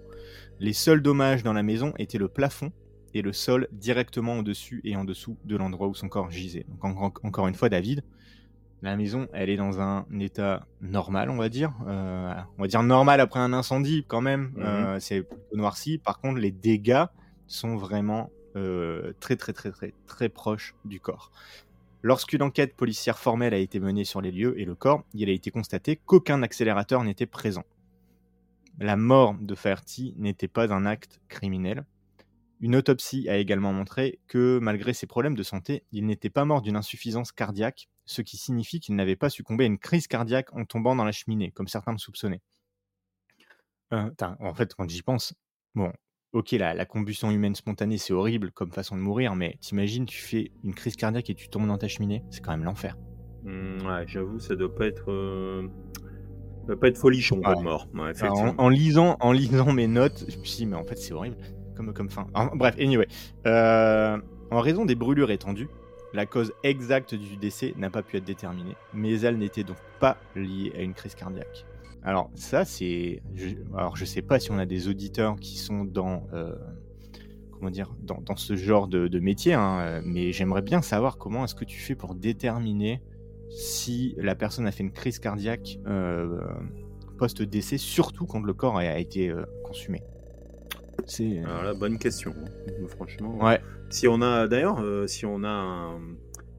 Les 0.58 0.72
seuls 0.72 1.02
dommages 1.02 1.42
dans 1.42 1.52
la 1.52 1.62
maison 1.62 1.92
étaient 1.98 2.16
le 2.16 2.28
plafond 2.28 2.72
et 3.12 3.20
le 3.20 3.34
sol 3.34 3.68
directement 3.72 4.38
au-dessus 4.38 4.80
et 4.84 4.96
en 4.96 5.04
dessous 5.04 5.36
de 5.44 5.56
l'endroit 5.56 5.88
où 5.88 5.94
son 5.94 6.08
corps 6.08 6.30
gisait. 6.30 6.64
Donc 6.68 6.84
en- 6.84 7.06
en- 7.06 7.12
encore 7.24 7.46
une 7.48 7.54
fois, 7.54 7.68
David, 7.68 8.02
la 8.84 8.96
maison, 8.96 9.28
elle 9.32 9.48
est 9.48 9.56
dans 9.56 9.80
un 9.80 10.06
état 10.20 10.66
normal, 10.82 11.30
on 11.30 11.36
va 11.36 11.48
dire. 11.48 11.72
Euh, 11.86 12.34
on 12.58 12.62
va 12.62 12.68
dire 12.68 12.82
normal 12.82 13.18
après 13.20 13.40
un 13.40 13.54
incendie 13.54 14.04
quand 14.06 14.20
même. 14.20 14.52
Mhm. 14.56 14.62
Euh, 14.62 15.00
c'est 15.00 15.22
plutôt 15.22 15.56
noirci. 15.56 15.98
Par 15.98 16.20
contre, 16.20 16.38
les 16.38 16.50
dégâts 16.50 17.06
sont 17.46 17.76
vraiment 17.76 18.30
euh, 18.56 19.14
très 19.20 19.36
très 19.36 19.52
très 19.54 19.70
très 19.70 19.94
très 20.06 20.28
proches 20.28 20.74
du 20.84 21.00
corps. 21.00 21.32
Lorsqu'une 22.02 22.42
enquête 22.42 22.76
policière 22.76 23.18
formelle 23.18 23.54
a 23.54 23.58
été 23.58 23.80
menée 23.80 24.04
sur 24.04 24.20
les 24.20 24.30
lieux 24.30 24.60
et 24.60 24.66
le 24.66 24.74
corps, 24.74 25.04
il 25.14 25.30
a 25.30 25.32
été 25.32 25.50
constaté 25.50 25.96
qu'aucun 25.96 26.42
accélérateur 26.42 27.02
n'était 27.04 27.26
présent. 27.26 27.64
La 28.78 28.96
mort 28.96 29.34
de 29.40 29.54
Faherty 29.54 30.14
n'était 30.18 30.48
pas 30.48 30.74
un 30.74 30.84
acte 30.84 31.20
criminel. 31.28 31.86
Une 32.60 32.76
autopsie 32.76 33.30
a 33.30 33.38
également 33.38 33.72
montré 33.72 34.20
que 34.28 34.58
malgré 34.60 34.92
ses 34.92 35.06
problèmes 35.06 35.36
de 35.36 35.42
santé, 35.42 35.84
il 35.92 36.04
n'était 36.04 36.28
pas 36.28 36.44
mort 36.44 36.60
d'une 36.60 36.76
insuffisance 36.76 37.32
cardiaque, 37.32 37.88
ce 38.06 38.22
qui 38.22 38.36
signifie 38.36 38.80
qu'il 38.80 38.94
n'avait 38.96 39.16
pas 39.16 39.30
succombé 39.30 39.64
à 39.64 39.66
une 39.66 39.78
crise 39.78 40.06
cardiaque 40.06 40.52
en 40.54 40.64
tombant 40.64 40.94
dans 40.96 41.04
la 41.04 41.12
cheminée, 41.12 41.50
comme 41.50 41.68
certains 41.68 41.92
le 41.92 41.98
soupçonnaient. 41.98 42.42
Euh, 43.92 44.10
en 44.40 44.54
fait, 44.54 44.74
quand 44.74 44.88
j'y 44.88 45.02
pense, 45.02 45.34
bon, 45.74 45.92
ok, 46.32 46.52
la, 46.52 46.74
la 46.74 46.84
combustion 46.84 47.30
humaine 47.30 47.54
spontanée, 47.54 47.98
c'est 47.98 48.12
horrible 48.12 48.50
comme 48.50 48.72
façon 48.72 48.96
de 48.96 49.00
mourir, 49.00 49.34
mais 49.36 49.56
t'imagines, 49.60 50.06
tu 50.06 50.18
fais 50.18 50.50
une 50.64 50.74
crise 50.74 50.96
cardiaque 50.96 51.30
et 51.30 51.34
tu 51.34 51.48
tombes 51.48 51.66
dans 51.66 51.78
ta 51.78 51.88
cheminée, 51.88 52.22
c'est 52.30 52.40
quand 52.40 52.50
même 52.50 52.64
l'enfer. 52.64 52.96
Hmm, 53.44 53.86
ouais, 53.86 54.04
j'avoue, 54.06 54.40
ça 54.40 54.56
doit 54.56 54.74
pas 54.74 54.86
être, 54.86 55.10
euh, 55.10 55.68
ça 56.60 56.66
doit 56.68 56.80
pas 56.80 56.88
être 56.88 56.98
folichon 56.98 57.36
Ouais. 57.36 57.54
comme 57.54 57.62
mort. 57.62 57.88
Ouais, 57.94 58.22
en, 58.22 58.58
en 58.58 58.68
lisant, 58.68 59.16
en 59.20 59.32
lisant 59.32 59.72
mes 59.72 59.86
notes, 59.86 60.24
je 60.28 60.38
me 60.38 60.44
suis 60.44 60.56
dit, 60.58 60.66
mais 60.66 60.76
en 60.76 60.84
fait, 60.84 60.96
c'est 60.96 61.12
horrible 61.12 61.36
comme, 61.76 61.92
comme 61.92 62.10
fin. 62.10 62.26
En- 62.34 62.56
bref, 62.56 62.74
anyway. 62.78 63.06
Euh, 63.46 64.18
en 64.50 64.60
raison 64.60 64.84
des 64.84 64.94
brûlures 64.94 65.30
étendues, 65.30 65.68
la 66.14 66.26
cause 66.26 66.52
exacte 66.62 67.14
du 67.14 67.36
décès 67.36 67.74
n'a 67.76 67.90
pas 67.90 68.02
pu 68.02 68.16
être 68.16 68.24
déterminée, 68.24 68.76
mais 68.94 69.20
elle 69.20 69.36
n'était 69.36 69.64
donc 69.64 69.76
pas 70.00 70.16
liée 70.36 70.72
à 70.76 70.82
une 70.82 70.94
crise 70.94 71.14
cardiaque. 71.14 71.66
Alors, 72.04 72.30
ça, 72.34 72.64
c'est. 72.64 73.22
Alors, 73.76 73.96
je 73.96 74.04
sais 74.04 74.22
pas 74.22 74.38
si 74.38 74.50
on 74.52 74.58
a 74.58 74.66
des 74.66 74.88
auditeurs 74.88 75.36
qui 75.36 75.58
sont 75.58 75.84
dans. 75.84 76.26
euh, 76.32 76.54
ce 78.36 78.56
genre 78.56 78.88
de, 78.88 79.18
métier, 79.18 79.54
hein, 79.54 80.02
mais 80.04 80.32
j'aimerais 80.32 80.60
bien 80.60 80.82
savoir 80.82 81.16
comment 81.16 81.44
est-ce 81.44 81.54
que 81.54 81.64
tu 81.64 81.80
fais 81.80 81.94
pour 81.94 82.14
déterminer 82.14 83.02
si 83.48 84.14
la 84.18 84.34
personne 84.34 84.66
a 84.66 84.70
fait 84.70 84.82
une 84.82 84.92
crise 84.92 85.18
cardiaque 85.18 85.78
euh, 85.86 86.40
post-décès, 87.16 87.78
surtout 87.78 88.26
quand 88.26 88.42
le 88.42 88.52
corps 88.52 88.76
a, 88.76 88.82
a 88.82 88.98
été 88.98 89.30
euh, 89.30 89.44
consumé. 89.64 90.02
C'est. 91.06 91.40
Alors 91.44 91.62
là, 91.62 91.74
bonne 91.74 91.98
question. 91.98 92.34
hein. 92.36 92.70
Franchement. 92.88 93.36
Ouais. 93.44 93.60
Si 93.90 94.08
on 94.08 94.20
a, 94.22 94.46
d'ailleurs, 94.48 94.80
euh, 94.80 95.06
si 95.06 95.24
on 95.26 95.44
a 95.44 95.48
un, 95.48 95.98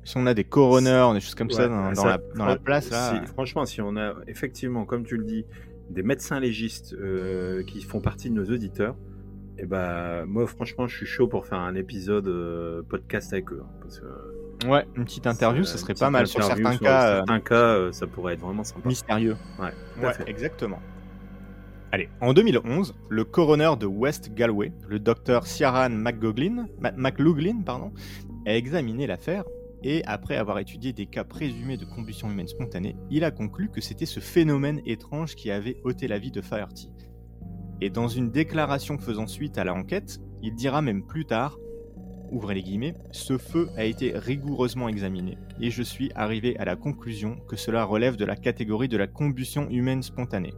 Si 0.04 0.18
on 0.18 0.26
a 0.28 0.34
des 0.34 0.44
coroners, 0.44 1.12
des 1.14 1.20
choses 1.20 1.36
comme 1.36 1.50
ça 1.50 1.68
dans, 1.68 1.90
dans 1.90 1.96
ça- 1.96 2.08
la, 2.08 2.18
dans 2.36 2.46
la 2.46 2.54
fran- 2.56 2.64
place, 2.64 2.90
là. 2.92 3.20
si- 3.22 3.28
franchement, 3.34 3.66
si 3.66 3.82
on 3.82 3.96
a 3.98 4.14
effectivement, 4.28 4.86
comme 4.86 5.04
tu 5.06 5.18
le 5.18 5.24
dis, 5.24 5.46
des 5.90 6.04
médecins 6.04 6.40
légistes 6.40 6.94
euh, 6.94 7.64
qui 7.64 7.82
font 7.82 8.02
partie 8.02 8.30
de 8.30 8.36
nos 8.36 8.46
auditeurs, 8.46 8.96
et 9.58 9.66
ben 9.66 10.26
moi, 10.26 10.46
franchement, 10.48 10.86
je 10.88 10.96
suis 10.98 11.06
chaud 11.06 11.28
pour 11.28 11.46
faire 11.46 11.60
un 11.60 11.76
épisode 11.76 12.28
euh, 12.28 12.82
podcast 12.88 13.34
avec 13.34 13.52
eux. 13.52 13.62
hein, 13.64 13.70
parce 13.82 14.00
que, 14.00 14.06
euh, 14.06 14.70
Ouais, 14.70 14.86
une 14.96 15.04
petite 15.06 15.28
interview, 15.28 15.60
une 15.62 15.66
serait 15.66 15.94
pas 15.94 16.10
mal 16.10 16.28
sur 16.28 16.42
certains 16.44 16.72
sur 16.72 16.82
cas. 16.82 17.08
euh, 17.10 17.16
certains 17.18 17.40
cas, 17.42 17.56
euh, 17.76 17.92
ça 17.92 18.08
pourrait 18.08 18.34
être 18.34 18.40
vraiment 18.42 18.64
sympa. 18.64 18.88
mystérieux. 18.88 19.36
Ouais, 19.60 19.70
tout 20.00 20.06
à 20.06 20.08
Ouais, 20.08 20.14
fait. 20.14 20.30
exactement. 20.30 20.80
Allez, 21.96 22.10
en 22.20 22.34
2011, 22.34 22.94
le 23.08 23.24
coroner 23.24 23.72
de 23.80 23.86
West 23.86 24.34
Galway, 24.34 24.74
le 24.86 25.00
docteur 25.00 25.48
Ciaran 25.48 26.04
pardon, 27.64 27.94
a 28.46 28.54
examiné 28.54 29.08
l'affaire 29.08 29.46
et 29.82 30.04
après 30.04 30.36
avoir 30.36 30.60
étudié 30.60 30.92
des 30.92 31.06
cas 31.06 31.24
présumés 31.24 31.78
de 31.78 31.86
combustion 31.86 32.30
humaine 32.30 32.50
spontanée, 32.50 32.98
il 33.10 33.24
a 33.24 33.32
conclu 33.32 33.70
que 33.70 33.80
c'était 33.80 34.06
ce 34.06 34.20
phénomène 34.20 34.82
étrange 34.86 35.36
qui 35.36 35.52
avait 35.52 35.78
ôté 35.86 36.10
la 36.10 36.20
vie 36.20 36.32
de 36.32 36.42
Faherty. 36.42 36.92
Et 37.80 37.90
dans 37.90 38.10
une 38.10 38.30
déclaration 38.30 38.98
faisant 38.98 39.26
suite 39.26 39.58
à 39.58 39.64
l'enquête, 39.64 40.20
il 40.42 40.54
dira 40.54 40.82
même 40.82 41.06
plus 41.08 41.24
tard, 41.24 41.58
ouvrez 42.30 42.56
les 42.56 42.64
guillemets, 42.64 42.96
ce 43.12 43.38
feu 43.38 43.70
a 43.78 43.86
été 43.86 44.12
rigoureusement 44.18 44.90
examiné 44.90 45.38
et 45.62 45.72
je 45.72 45.82
suis 45.82 46.12
arrivé 46.14 46.58
à 46.58 46.66
la 46.66 46.76
conclusion 46.76 47.38
que 47.48 47.56
cela 47.56 47.86
relève 47.86 48.18
de 48.18 48.26
la 48.26 48.36
catégorie 48.36 48.90
de 48.90 48.98
la 48.98 49.08
combustion 49.08 49.70
humaine 49.70 50.04
spontanée 50.04 50.54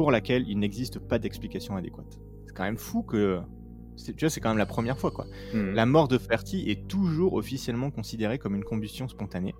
pour 0.00 0.10
laquelle 0.10 0.48
il 0.48 0.58
n'existe 0.58 0.98
pas 0.98 1.18
d'explication 1.18 1.76
adéquate. 1.76 2.18
C'est 2.46 2.54
quand 2.54 2.64
même 2.64 2.78
fou 2.78 3.02
que. 3.02 3.38
Tu 4.02 4.14
vois, 4.18 4.30
c'est 4.30 4.40
quand 4.40 4.48
même 4.48 4.56
la 4.56 4.64
première 4.64 4.96
fois, 4.96 5.10
quoi. 5.10 5.26
Mhm. 5.52 5.74
La 5.74 5.84
mort 5.84 6.08
de 6.08 6.16
Ferty 6.16 6.70
est 6.70 6.88
toujours 6.88 7.34
officiellement 7.34 7.90
considérée 7.90 8.38
comme 8.38 8.54
une 8.54 8.64
combustion 8.64 9.08
spontanée. 9.08 9.54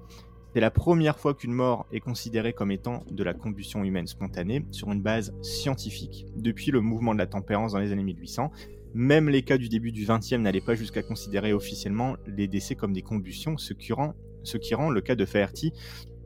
C'est 0.55 0.61
la 0.61 0.71
première 0.71 1.19
fois 1.19 1.35
qu'une 1.35 1.53
mort 1.53 1.85
est 1.93 2.01
considérée 2.01 2.55
comme 2.55 2.71
étant 2.71 3.05
de 3.11 3.23
la 3.23 3.35
combustion 3.35 3.85
humaine 3.85 4.07
spontanée 4.07 4.65
sur 4.71 4.91
une 4.91 5.03
base 5.03 5.35
scientifique 5.43 6.25
depuis 6.35 6.71
le 6.71 6.81
mouvement 6.81 7.13
de 7.13 7.19
la 7.19 7.27
tempérance 7.27 7.73
dans 7.73 7.79
les 7.79 7.93
années 7.93 8.03
1800. 8.03 8.51
Même 8.95 9.29
les 9.29 9.43
cas 9.43 9.59
du 9.59 9.69
début 9.69 9.93
du 9.93 10.07
20e 10.07 10.39
n'allaient 10.39 10.63
pas 10.63 10.75
jusqu'à 10.75 11.03
considérer 11.03 11.53
officiellement 11.53 12.17
les 12.27 12.49
décès 12.49 12.77
comme 12.77 12.95
des 12.95 13.03
combustions, 13.03 13.59
ce 13.59 13.75
qui 13.75 13.93
rend, 13.93 14.15
ce 14.43 14.57
qui 14.57 14.75
rend 14.75 14.89
le 14.89 15.03
cas 15.03 15.17
de 15.17 15.27
Faherty 15.27 15.75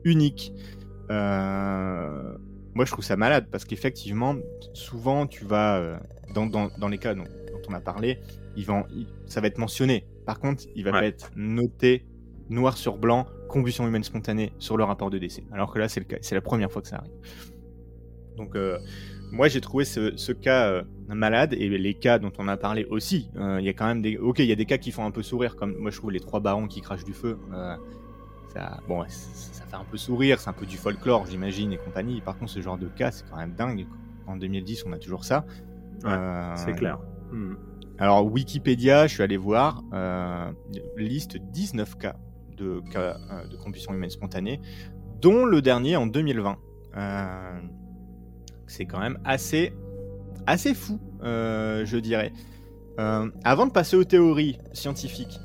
unique. 0.05 0.53
Euh, 1.11 2.37
Moi, 2.75 2.85
je 2.85 2.91
trouve 2.91 3.05
ça 3.05 3.15
malade 3.15 3.47
parce 3.51 3.65
qu'effectivement, 3.65 4.35
souvent, 4.73 5.27
tu 5.27 5.45
vas, 5.45 5.77
euh, 5.77 5.97
dans, 6.33 6.45
dans- 6.45 6.69
dans 6.77 6.89
les 6.89 6.97
cas 6.97 7.15
dont, 7.15 7.23
dont 7.23 7.61
on 7.69 7.73
a 7.73 7.79
parlé, 7.79 8.19
ils 8.57 8.65
vont, 8.65 8.83
il- 8.93 9.07
ça 9.25 9.39
va 9.41 9.47
être 9.47 9.57
mentionné. 9.57 10.05
Par 10.25 10.39
contre, 10.39 10.63
il 10.75 10.83
va 10.83 10.91
Ouais. 10.91 10.99
pas 10.99 11.05
être 11.07 11.31
noté 11.35 12.05
noir 12.49 12.77
sur 12.77 12.97
blanc, 12.97 13.25
combustion 13.47 13.87
humaine 13.87 14.03
spontanée 14.03 14.51
sur 14.59 14.75
le 14.77 14.83
rapport 14.83 15.09
de 15.09 15.17
décès. 15.17 15.43
Alors 15.53 15.71
que 15.73 15.79
là, 15.79 15.87
c'est 15.87 15.99
le 16.01 16.05
cas, 16.05 16.17
c'est 16.21 16.35
la 16.35 16.41
première 16.41 16.71
fois 16.71 16.81
que 16.81 16.87
ça 16.89 16.97
arrive. 16.97 17.13
Donc, 18.37 18.55
euh, 18.55 18.77
moi, 19.31 19.47
j'ai 19.47 19.61
trouvé 19.61 19.85
ce, 19.85 20.15
ce 20.17 20.33
cas 20.33 20.67
euh, 20.69 20.83
malade 21.07 21.53
et 21.53 21.69
les 21.69 21.93
cas 21.93 22.19
dont 22.19 22.31
on 22.37 22.47
a 22.49 22.57
parlé 22.57 22.85
aussi. 22.85 23.29
Euh, 23.37 23.57
Il 23.61 23.65
y 23.65 23.69
a 23.69 23.73
quand 23.73 23.85
même 23.87 24.01
des. 24.01 24.17
Ok, 24.17 24.39
il 24.39 24.45
y 24.45 24.51
a 24.51 24.55
des 24.55 24.65
cas 24.65 24.77
qui 24.77 24.91
font 24.91 25.05
un 25.05 25.11
peu 25.11 25.23
sourire, 25.23 25.55
comme 25.55 25.75
moi, 25.77 25.91
je 25.91 25.97
trouve 25.97 26.11
les 26.11 26.19
trois 26.19 26.41
barons 26.41 26.67
qui 26.67 26.81
crachent 26.81 27.05
du 27.05 27.13
feu. 27.13 27.37
Ça, 28.55 28.79
bon, 28.87 29.03
ça, 29.07 29.65
fait 29.65 29.75
un 29.75 29.83
peu 29.83 29.97
sourire, 29.97 30.39
c'est 30.39 30.49
un 30.49 30.53
peu 30.53 30.65
du 30.65 30.77
folklore, 30.77 31.25
j'imagine, 31.25 31.73
et 31.73 31.77
compagnie. 31.77 32.21
Par 32.21 32.37
contre, 32.37 32.51
ce 32.51 32.61
genre 32.61 32.77
de 32.77 32.87
cas, 32.87 33.11
c'est 33.11 33.25
quand 33.29 33.37
même 33.37 33.53
dingue. 33.53 33.85
En 34.27 34.37
2010, 34.37 34.83
on 34.87 34.93
a 34.93 34.97
toujours 34.97 35.25
ça. 35.25 35.45
Ouais, 36.03 36.11
Euh, 36.11 36.55
C'est 36.55 36.73
clair. 36.73 36.99
Hmm. 37.31 37.55
Alors, 37.97 38.25
Wikipédia, 38.31 39.07
je 39.07 39.13
suis 39.13 39.23
allé 39.23 39.37
voir, 39.37 39.83
euh, 39.93 40.51
liste 40.97 41.37
19 41.37 41.97
cas 41.97 42.15
de 42.57 42.81
cas 42.91 43.17
euh, 43.31 43.47
de 43.47 43.57
combustion 43.57 43.93
humaine 43.93 44.09
spontanée, 44.09 44.61
dont 45.21 45.45
le 45.45 45.61
dernier 45.61 45.95
en 45.97 46.07
2020. 46.07 46.57
Euh, 46.97 47.59
c'est 48.67 48.85
quand 48.85 48.99
même 48.99 49.19
assez, 49.25 49.73
assez 50.47 50.73
fou, 50.73 50.99
je 51.21 51.97
dirais. 51.97 52.31
Avant 52.97 53.67
de 53.67 53.71
passer 53.71 53.97
aux 53.97 54.03
théories 54.05 54.57
scientifiques, 54.71 55.39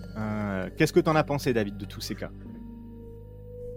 qu'est-ce 0.76 0.92
que 0.92 1.00
tu 1.00 1.10
en 1.10 1.16
as 1.16 1.24
pensé, 1.24 1.52
David, 1.52 1.76
de 1.76 1.84
tous 1.84 2.00
ces 2.00 2.14
cas? 2.14 2.30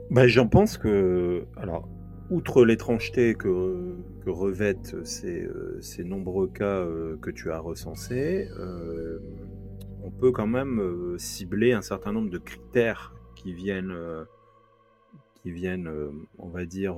Bah, 0.10 0.28
J'en 0.28 0.48
pense 0.48 0.78
que, 0.78 1.46
alors, 1.58 1.88
outre 2.30 2.66
l'étrangeté 2.66 3.36
que, 3.36 3.96
revêtent 4.26 4.96
ces, 5.06 5.44
euh, 5.44 5.78
ces 5.82 6.04
nombreux 6.04 6.48
cas 6.48 6.80
euh, 6.80 7.18
que 7.18 7.30
tu 7.30 7.52
as 7.52 7.60
recensés, 7.60 8.48
euh, 8.58 9.20
on 10.02 10.12
peut 10.12 10.32
quand 10.32 10.48
même 10.48 11.18
cibler 11.18 11.74
un 11.74 11.82
certain 11.82 12.12
nombre 12.12 12.30
de 12.30 12.38
critères 12.38 13.14
qui 13.36 13.54
viennent, 13.54 13.96
qui 15.36 15.52
viennent 15.52 15.90
on 16.38 16.50
va 16.50 16.66
dire, 16.66 16.96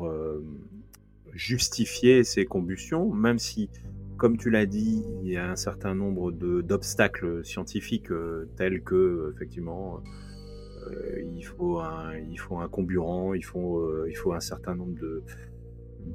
justifier 1.34 2.24
ces 2.24 2.46
combustions, 2.46 3.14
même 3.14 3.38
si, 3.38 3.70
comme 4.18 4.38
tu 4.38 4.50
l'as 4.50 4.66
dit, 4.66 5.06
il 5.22 5.30
y 5.30 5.38
a 5.38 5.52
un 5.52 5.56
certain 5.56 5.94
nombre 5.94 6.32
d'obstacles 6.32 7.46
scientifiques 7.46 8.10
tels 8.56 8.82
que, 8.82 9.32
effectivement, 9.36 10.02
il, 11.34 11.44
faut 11.44 11.80
un, 11.80 12.16
il 12.18 12.38
faut 12.38 12.58
un 12.60 12.68
comburant, 12.68 13.34
il 13.34 13.44
faut, 13.44 13.80
euh, 13.80 14.06
il 14.10 14.16
faut 14.16 14.34
un 14.34 14.40
certain 14.40 14.76
nombre 14.76 14.96
de 15.00 15.24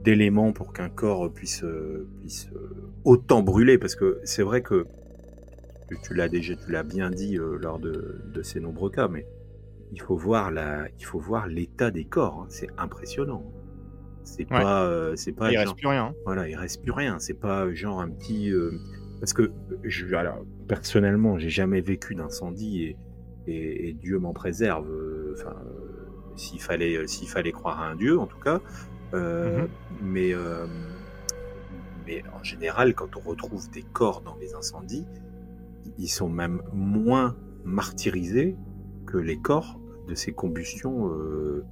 d'éléments 0.05 0.53
pour 0.53 0.73
qu'un 0.73 0.89
corps 0.89 1.33
puisse, 1.33 1.65
euh, 1.65 2.07
puisse 2.21 2.49
euh, 2.55 2.71
autant 3.05 3.43
brûler 3.43 3.77
parce 3.77 3.97
que 3.97 4.21
c'est 4.25 4.43
vrai 4.45 4.63
que 4.63 4.87
tu- 5.89 5.99
tu 6.05 6.15
l'as 6.15 6.29
déjà 6.29 6.55
tu 6.55 6.71
l'as 6.71 6.85
bien 6.85 7.11
dit 7.11 7.37
euh, 7.37 7.57
lors 7.61 7.81
de, 7.81 8.21
de 8.33 8.43
ces 8.43 8.61
nombreux 8.61 8.91
cas 8.91 9.09
mais 9.09 9.27
il 9.93 10.01
faut 10.01 10.17
voir 10.17 10.53
la 10.53 10.87
il 11.01 11.05
faut 11.05 11.19
voir 11.19 11.49
l'état 11.49 11.91
des 11.91 12.05
corps 12.05 12.43
hein. 12.43 12.47
c'est 12.49 12.69
impressionnant 12.79 13.43
c'est 14.23 14.43
Ouais. 14.53 14.61
pas 14.61 14.85
euh, 14.85 15.17
c'est 15.17 15.33
pas 15.33 15.51
Il 15.51 15.55
genre- 15.55 15.65
reste 15.65 15.77
plus 15.77 15.89
rien. 15.89 16.05
hein. 16.05 16.15
voilà, 16.25 16.49
il 16.49 16.55
reste 16.55 16.83
plus 16.83 16.93
rien. 16.93 17.19
C'est 17.19 17.35
pas 17.41 17.73
genre 17.75 18.01
un 18.01 18.11
petit. 18.11 18.53
euh, 18.53 18.71
Parce 19.19 19.33
que 19.33 19.51
je, 19.83 20.15
alors, 20.15 20.45
personnellement, 20.69 21.39
j'ai 21.39 21.49
jamais 21.49 21.81
vécu 21.81 22.15
d'incendie 22.15 22.85
et, 22.85 22.97
et, 23.51 23.89
et 23.89 23.93
Dieu 23.93 24.19
m'en 24.19 24.33
préserve. 24.33 24.89
euh, 24.91 25.35
Enfin, 25.39 25.55
euh, 25.67 26.37
s'il 26.37 26.61
fallait, 26.61 26.97
euh, 26.97 27.07
s'il 27.07 27.29
fallait 27.29 27.53
croire 27.53 27.81
à 27.81 27.87
un 27.89 27.97
Dieu, 27.97 28.19
en 28.19 28.27
tout 28.27 28.39
cas. 28.39 28.61
Euh, 29.15 29.63
Mhm. 29.63 29.69
Mais 30.03 30.33
mais 32.07 32.23
en 32.39 32.43
général, 32.43 32.95
quand 32.95 33.17
on 33.17 33.21
retrouve 33.21 33.71
des 33.71 33.83
corps 33.83 34.21
dans 34.23 34.37
les 34.37 34.55
incendies, 34.55 35.07
ils 35.99 36.09
sont 36.09 36.29
même 36.29 36.63
moins 36.73 37.37
martyrisés 37.65 38.57
que 39.07 39.19
les 39.19 39.39
corps 39.39 39.79
de 40.09 40.15
ces 40.15 40.33
combustions 40.33 41.11
euh, 41.13 41.65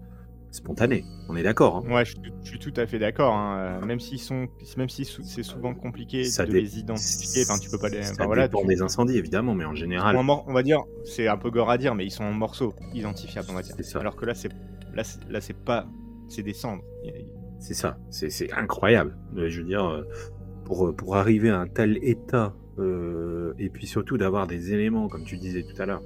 spontanées. 0.51 1.05
On 1.29 1.37
est 1.37 1.43
d'accord. 1.43 1.77
hein 1.87 1.91
Ouais, 1.93 2.05
je, 2.05 2.13
suis- 2.13 2.33
je 2.43 2.49
suis 2.49 2.59
tout 2.59 2.73
à 2.77 2.87
fait 2.87 2.99
d'accord. 2.99 3.35
hein. 3.35 3.81
Euh, 3.83 3.85
Même 3.87 4.01
s'ils 4.01 4.19
sont, 4.21 4.49
même 4.77 4.89
si 4.89 5.05
c'est 5.05 5.43
souvent 5.43 5.75
compliqué 5.75 6.25
Ça 6.25 6.47
de 6.47 6.53
les 6.53 6.79
identifier. 6.79 7.43
Enfin, 7.43 7.59
tu 7.59 7.69
peux 7.71 7.79
pas 7.79 7.89
les. 7.89 8.03
Ça 8.03 8.25
voilà, 8.27 8.49
dépend 8.49 8.63
tu- 8.63 8.69
des 8.69 8.83
incendies, 8.83 9.17
évidemment, 9.19 9.55
mais 9.55 9.65
en 9.65 9.75
général, 9.75 10.17
en 10.17 10.45
on 10.47 10.53
va 10.53 10.63
dire, 10.63 10.81
c'est 11.05 11.29
un 11.29 11.37
peu 11.37 11.51
gore 11.51 11.71
à 11.71 11.79
dire, 11.79 11.95
mais 11.95 12.05
ils 12.07 12.11
sont 12.11 12.25
en 12.25 12.33
morceaux 12.33 12.75
identifiables, 12.95 13.49
on 13.51 13.55
va 13.55 13.63
dire. 13.63 13.75
C'est 13.77 13.83
ça. 13.83 14.01
Alors 14.01 14.17
que 14.17 14.25
là, 14.27 14.35
c'est 14.35 14.51
là, 14.95 15.03
là, 15.29 15.41
c'est 15.41 15.57
pas, 15.57 15.87
c'est 16.29 16.43
des 16.43 16.55
cendres. 16.55 16.83
C'est 17.61 17.75
ça. 17.75 17.99
C'est 18.11 18.53
incroyable. 18.53 19.17
Euh, 19.37 19.49
Je 19.49 19.61
veux 19.61 19.67
dire, 19.67 19.85
euh, 19.85 20.03
pour, 20.65 20.95
pour 20.95 21.17
arriver 21.17 21.51
à 21.51 21.59
un 21.61 21.67
tel 21.67 21.99
état, 22.03 22.55
euh, 22.79 23.53
et 23.59 23.69
puis 23.69 23.87
surtout 23.87 24.17
d'avoir 24.19 24.47
des 24.47 24.73
éléments, 24.73 25.09
comme 25.09 25.25
tu 25.25 25.37
disais 25.37 25.63
tout 25.65 25.81
à 25.83 25.87
l'heure, 25.87 26.03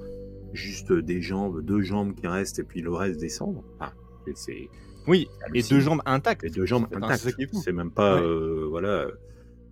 juste 0.53 0.91
des 0.91 1.21
jambes, 1.21 1.61
deux 1.61 1.81
jambes 1.81 2.13
qui 2.15 2.27
restent, 2.27 2.59
et 2.59 2.63
puis 2.63 2.81
le 2.81 2.91
reste 2.91 3.19
des 3.19 3.29
cendres. 3.29 3.63
Ah, 3.79 3.91
c'est- 4.25 4.35
c'est 4.37 4.69
Oui, 5.07 5.27
et 5.53 5.61
deux 5.63 5.79
jambes 5.79 6.01
intactes. 6.05 6.43
les 6.43 6.49
deux 6.49 6.65
jambes 6.65 6.87
intactes. 6.93 7.35
C'est 7.53 7.71
même 7.73 7.91
pas, 7.91 8.15
Ouais. 8.15 8.21
euh, 8.25 8.65
voilà, 8.69 9.07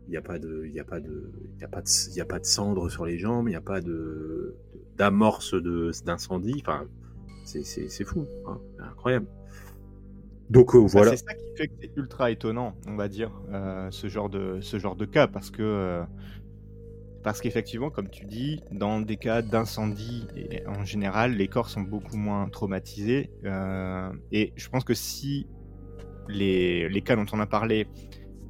il 0.08 0.12
n'y 0.12 0.18
a 0.18 0.22
pas 0.22 0.40
de, 0.40 0.64
il 0.66 0.74
y 0.74 0.80
a 0.80 0.84
pas 0.84 1.00
de, 1.00 1.32
il 1.56 1.62
y 1.62 1.64
a 1.64 1.68
pas 1.70 1.82
de, 1.82 1.88
il 2.10 2.16
y 2.18 2.22
a 2.22 2.26
pas 2.26 2.40
de 2.40 2.46
cendres 2.46 2.90
sur 2.90 3.06
les 3.06 3.18
jambes, 3.18 3.48
il 3.48 3.52
n'y 3.52 3.56
a 3.56 3.62
pas 3.62 3.82
de 3.82 4.56
d'amorce 4.98 5.54
de 5.54 5.92
d'incendie. 6.06 6.62
Enfin, 6.66 6.86
c'est 7.46 7.64
c'est 7.64 7.88
c'est 7.90 8.04
fou, 8.04 8.28
hein, 8.48 8.60
c'est 8.78 8.84
incroyable. 8.84 9.28
Donc 10.50 10.76
euh, 10.76 10.82
Bah, 10.82 10.88
voilà. 10.92 11.12
C'est 11.12 11.26
ça 11.26 11.34
qui 11.34 11.46
fait 11.56 11.68
que 11.68 11.74
c'est 11.82 11.92
ultra 11.96 12.30
étonnant, 12.30 12.76
on 12.88 12.98
va 12.98 13.08
dire, 13.08 13.32
euh, 13.54 13.88
ce 13.92 14.08
genre 14.08 14.30
de 14.30 14.60
ce 14.62 14.80
genre 14.80 14.96
de 14.98 15.06
cas, 15.06 15.28
parce 15.28 15.50
que 15.50 15.62
euh, 15.62 16.04
parce 17.24 17.42
qu'effectivement, 17.42 17.90
comme 17.90 18.10
tu 18.10 18.26
dis, 18.26 18.62
dans 18.72 19.00
des 19.00 19.18
cas 19.18 19.42
d'incendie, 19.42 20.28
en 20.68 20.84
général, 20.86 21.36
les 21.36 21.48
corps 21.48 21.70
sont 21.70 21.82
beaucoup 21.82 22.18
moins 22.18 22.50
traumatisés. 22.50 23.30
euh, 23.46 24.12
et 24.32 24.54
je 24.56 24.70
pense 24.70 24.84
que 24.84 24.94
si 24.94 25.48
les, 26.28 26.90
les 26.90 27.02
cas 27.02 27.16
dont 27.16 27.26
on 27.34 27.40
a 27.40 27.46
parlé 27.46 27.88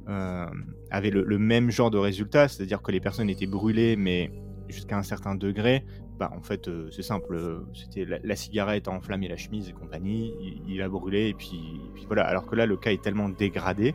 euh, 0.08 0.46
avaient 0.90 1.10
le, 1.10 1.38
même 1.38 1.70
genre 1.70 1.90
de 1.90 1.98
résultat, 1.98 2.48
c'est-à-dire 2.48 2.82
que 2.82 2.92
les 2.92 3.00
personnes 3.00 3.28
étaient 3.28 3.46
brûlées, 3.46 3.96
mais 3.96 4.30
jusqu'à 4.68 4.96
un 4.96 5.02
certain 5.02 5.34
degré, 5.34 5.84
bah, 6.18 6.30
en 6.36 6.42
fait, 6.42 6.68
euh, 6.68 6.90
c'est 6.90 7.02
simple. 7.02 7.62
C'était 7.74 8.04
la, 8.04 8.18
la 8.22 8.36
cigarette 8.36 8.88
a 8.88 8.92
enflammé 8.92 9.28
la 9.28 9.36
chemise 9.36 9.68
et 9.68 9.72
compagnie. 9.72 10.34
Il, 10.66 10.80
a 10.80 10.88
brûlé 10.88 11.28
et 11.28 11.34
puis 11.34 11.80
voilà. 12.06 12.24
Alors 12.24 12.46
que 12.46 12.56
là, 12.56 12.64
le 12.64 12.76
cas 12.76 12.92
est 12.92 13.02
tellement 13.02 13.28
dégradé 13.28 13.94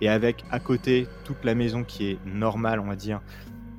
et 0.00 0.08
avec 0.08 0.44
à 0.50 0.60
côté 0.60 1.06
toute 1.24 1.44
la 1.44 1.54
maison 1.54 1.84
qui 1.84 2.10
est 2.10 2.18
normale, 2.26 2.80
on 2.80 2.86
va 2.86 2.96
dire, 2.96 3.20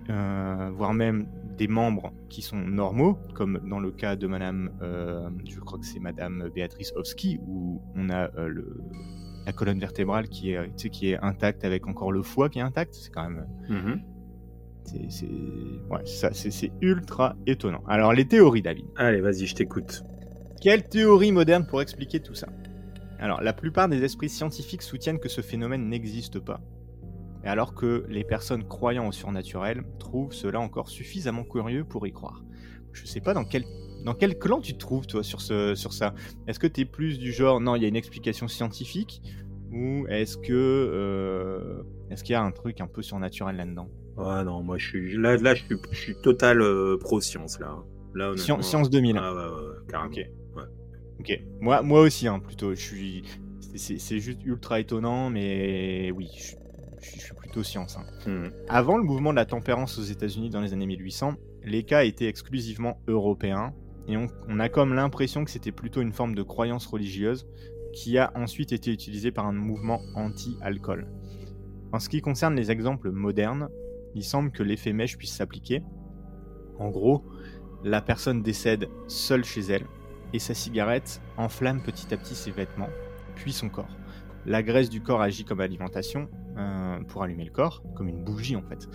euh, 0.10 0.70
voire 0.74 0.94
même 0.94 1.28
des 1.58 1.68
membres 1.68 2.12
qui 2.30 2.42
sont 2.42 2.58
normaux, 2.58 3.18
comme 3.34 3.62
dans 3.70 3.80
le 3.80 3.92
cas 3.92 4.16
de 4.16 4.28
Madame, 4.28 4.72
euh, 4.82 5.30
je 5.48 5.60
crois 5.60 5.80
que 5.80 5.86
c'est 5.86 6.00
Madame 6.00 6.50
Béatrice 6.54 6.92
Hofsky, 6.96 7.40
où 7.48 7.82
on 7.96 8.10
a 8.10 8.30
euh, 8.38 8.48
le, 8.48 8.82
la 9.46 9.54
colonne 9.54 9.80
vertébrale 9.80 10.28
qui 10.28 10.52
est, 10.52 10.64
tu 10.76 10.84
sais, 10.84 10.90
qui 10.90 11.10
est 11.12 11.18
intacte 11.22 11.64
avec 11.64 11.88
encore 11.88 12.12
le 12.12 12.22
foie 12.24 12.50
qui 12.50 12.60
est 12.60 12.64
intact. 12.64 12.94
C'est 12.94 13.12
quand 13.12 13.30
même 13.30 13.46
Mhm. 13.70 14.02
c'est, 14.84 15.10
c'est... 15.10 15.30
Ouais, 15.90 16.06
ça, 16.06 16.30
c'est, 16.34 16.52
c'est 16.52 16.72
ultra 16.82 17.36
étonnant. 17.48 17.84
Alors, 17.88 18.14
les 18.14 18.28
théories, 18.28 18.62
David. 18.62 18.86
Allez, 18.98 19.22
vas-y, 19.22 19.46
je 19.46 19.56
t'écoute. 19.56 20.04
Quelle 20.62 20.88
théorie 20.88 21.32
moderne 21.32 21.66
pour 21.68 21.82
expliquer 21.82 22.20
tout 22.20 22.36
ça? 22.36 22.48
Alors, 23.20 23.42
la 23.42 23.54
plupart 23.54 23.88
des 23.88 24.04
esprits 24.04 24.30
scientifiques 24.30 24.82
soutiennent 24.82 25.20
que 25.20 25.30
ce 25.30 25.42
phénomène 25.42 25.88
n'existe 25.90 26.40
pas. 26.40 26.60
Alors 27.46 27.74
que 27.76 28.06
les 28.10 28.24
personnes 28.24 28.64
croyant 28.68 29.08
au 29.08 29.12
surnaturel 29.12 29.84
trouvent 30.00 30.34
cela 30.34 30.60
encore 30.60 30.90
suffisamment 30.90 31.44
curieux 31.44 31.84
pour 31.84 32.06
y 32.08 32.12
croire. 32.12 32.44
Je 32.92 33.06
sais 33.06 33.22
pas 33.22 33.34
dans 33.34 33.44
quel, 33.46 33.64
dans 34.04 34.14
quel 34.14 34.38
clan 34.40 34.62
tu 34.62 34.74
te 34.74 34.80
trouves, 34.80 35.06
toi, 35.06 35.22
sur, 35.24 35.42
ce, 35.42 35.76
sur 35.76 35.94
ça. 35.94 36.14
Est-ce 36.48 36.60
que 36.60 36.68
tu 36.68 36.82
es 36.82 36.86
plus 36.86 37.20
du 37.20 37.32
genre, 37.32 37.60
non, 37.62 37.76
il 37.76 37.82
y 37.82 37.86
a 37.86 37.88
une 37.88 37.96
explication 37.96 38.48
scientifique 38.48 39.22
Ou 39.72 40.08
est-ce 40.08 40.38
que. 40.38 40.54
euh, 40.54 41.84
Est-ce 42.10 42.24
qu'il 42.24 42.34
y 42.34 42.36
a 42.36 42.42
un 42.42 42.52
truc 42.52 42.82
un 42.82 42.88
peu 42.88 43.02
surnaturel 43.02 43.58
là-dedans? 43.58 43.90
Ah 44.18 44.44
non, 44.46 44.64
moi 44.64 44.78
je 44.78 44.88
suis 44.88 45.18
là, 45.18 45.36
là 45.36 45.56
je 45.56 45.66
suis, 45.66 45.76
je 45.92 45.98
suis 46.00 46.16
total 46.22 46.62
euh, 46.62 46.98
pro 46.98 47.20
science 47.20 47.60
là. 47.60 47.76
Science 48.38 48.90
2000. 48.90 49.18
Ah 49.20 49.34
ouais, 49.34 49.40
ouais, 49.40 49.68
ouais, 49.68 49.76
carrément. 49.90 50.10
Ok. 50.10 50.20
Ouais. 51.30 51.46
Moi, 51.60 51.82
moi 51.82 52.02
aussi, 52.02 52.28
hein, 52.28 52.40
plutôt. 52.40 52.74
Je 52.74 52.80
suis. 52.80 53.24
c'est 53.76 54.20
juste 54.20 54.44
ultra 54.46 54.80
étonnant, 54.80 55.30
mais 55.30 56.12
oui, 56.12 56.30
je, 56.38 56.44
suis- 56.44 56.58
je 57.14 57.20
suis- 57.20 57.34
plutôt 57.36 57.64
science. 57.64 57.98
hein. 57.98 58.06
Mhm. 58.30 58.52
Avant 58.70 58.98
le 58.98 59.04
mouvement 59.04 59.32
de 59.32 59.36
la 59.38 59.46
tempérance 59.46 59.98
aux 59.98 60.04
États-Unis 60.04 60.50
dans 60.50 60.62
les 60.62 60.74
années 60.74 60.86
1800, 60.88 61.36
les 61.64 61.84
cas 61.84 62.04
étaient 62.04 62.28
exclusivement 62.28 63.00
européens, 63.08 63.74
et 64.08 64.18
on, 64.18 64.28
on 64.48 64.60
a 64.60 64.70
comme 64.70 64.94
l'impression 64.94 65.44
que 65.46 65.52
c'était 65.52 65.72
plutôt 65.72 66.02
une 66.02 66.12
forme 66.14 66.36
de 66.36 66.44
croyance 66.44 66.86
religieuse 66.86 67.48
qui 67.94 68.18
a 68.18 68.32
ensuite 68.36 68.72
été 68.72 68.92
utilisée 68.92 69.32
par 69.32 69.46
un 69.46 69.54
mouvement 69.54 70.02
anti-alcool. 70.16 71.08
En 71.92 72.00
ce 72.00 72.10
qui 72.10 72.22
concerne 72.22 72.56
les 72.56 72.72
exemples 72.72 73.10
modernes, 73.12 73.70
il 74.16 74.24
semble 74.24 74.52
que 74.52 74.64
l'effet 74.64 74.92
mèche 74.94 75.18
puisse 75.18 75.34
s'appliquer. 75.34 75.82
En 76.78 76.90
gros, 76.90 77.24
la 77.84 78.02
personne 78.02 78.42
décède 78.44 78.90
seule 79.08 79.46
chez 79.46 79.62
elle, 79.62 79.86
et 80.34 80.40
sa 80.40 80.54
cigarette 80.54 81.22
enflamme 81.38 81.82
petit 81.82 82.14
à 82.14 82.18
petit 82.18 82.36
ses 82.36 82.52
vêtements, 82.52 82.90
puis 83.36 83.54
son 83.54 83.70
corps. 83.70 83.96
La 84.46 84.62
graisse 84.62 84.90
du 84.90 85.02
corps 85.02 85.22
agit 85.22 85.46
comme 85.46 85.62
alimentation 85.62 86.28
pour 87.08 87.24
allumer 87.24 87.46
le 87.46 87.52
corps, 87.52 87.84
comme 87.96 88.08
une 88.08 88.24
bougie 88.24 88.56
en 88.56 88.64
fait. 88.64 88.88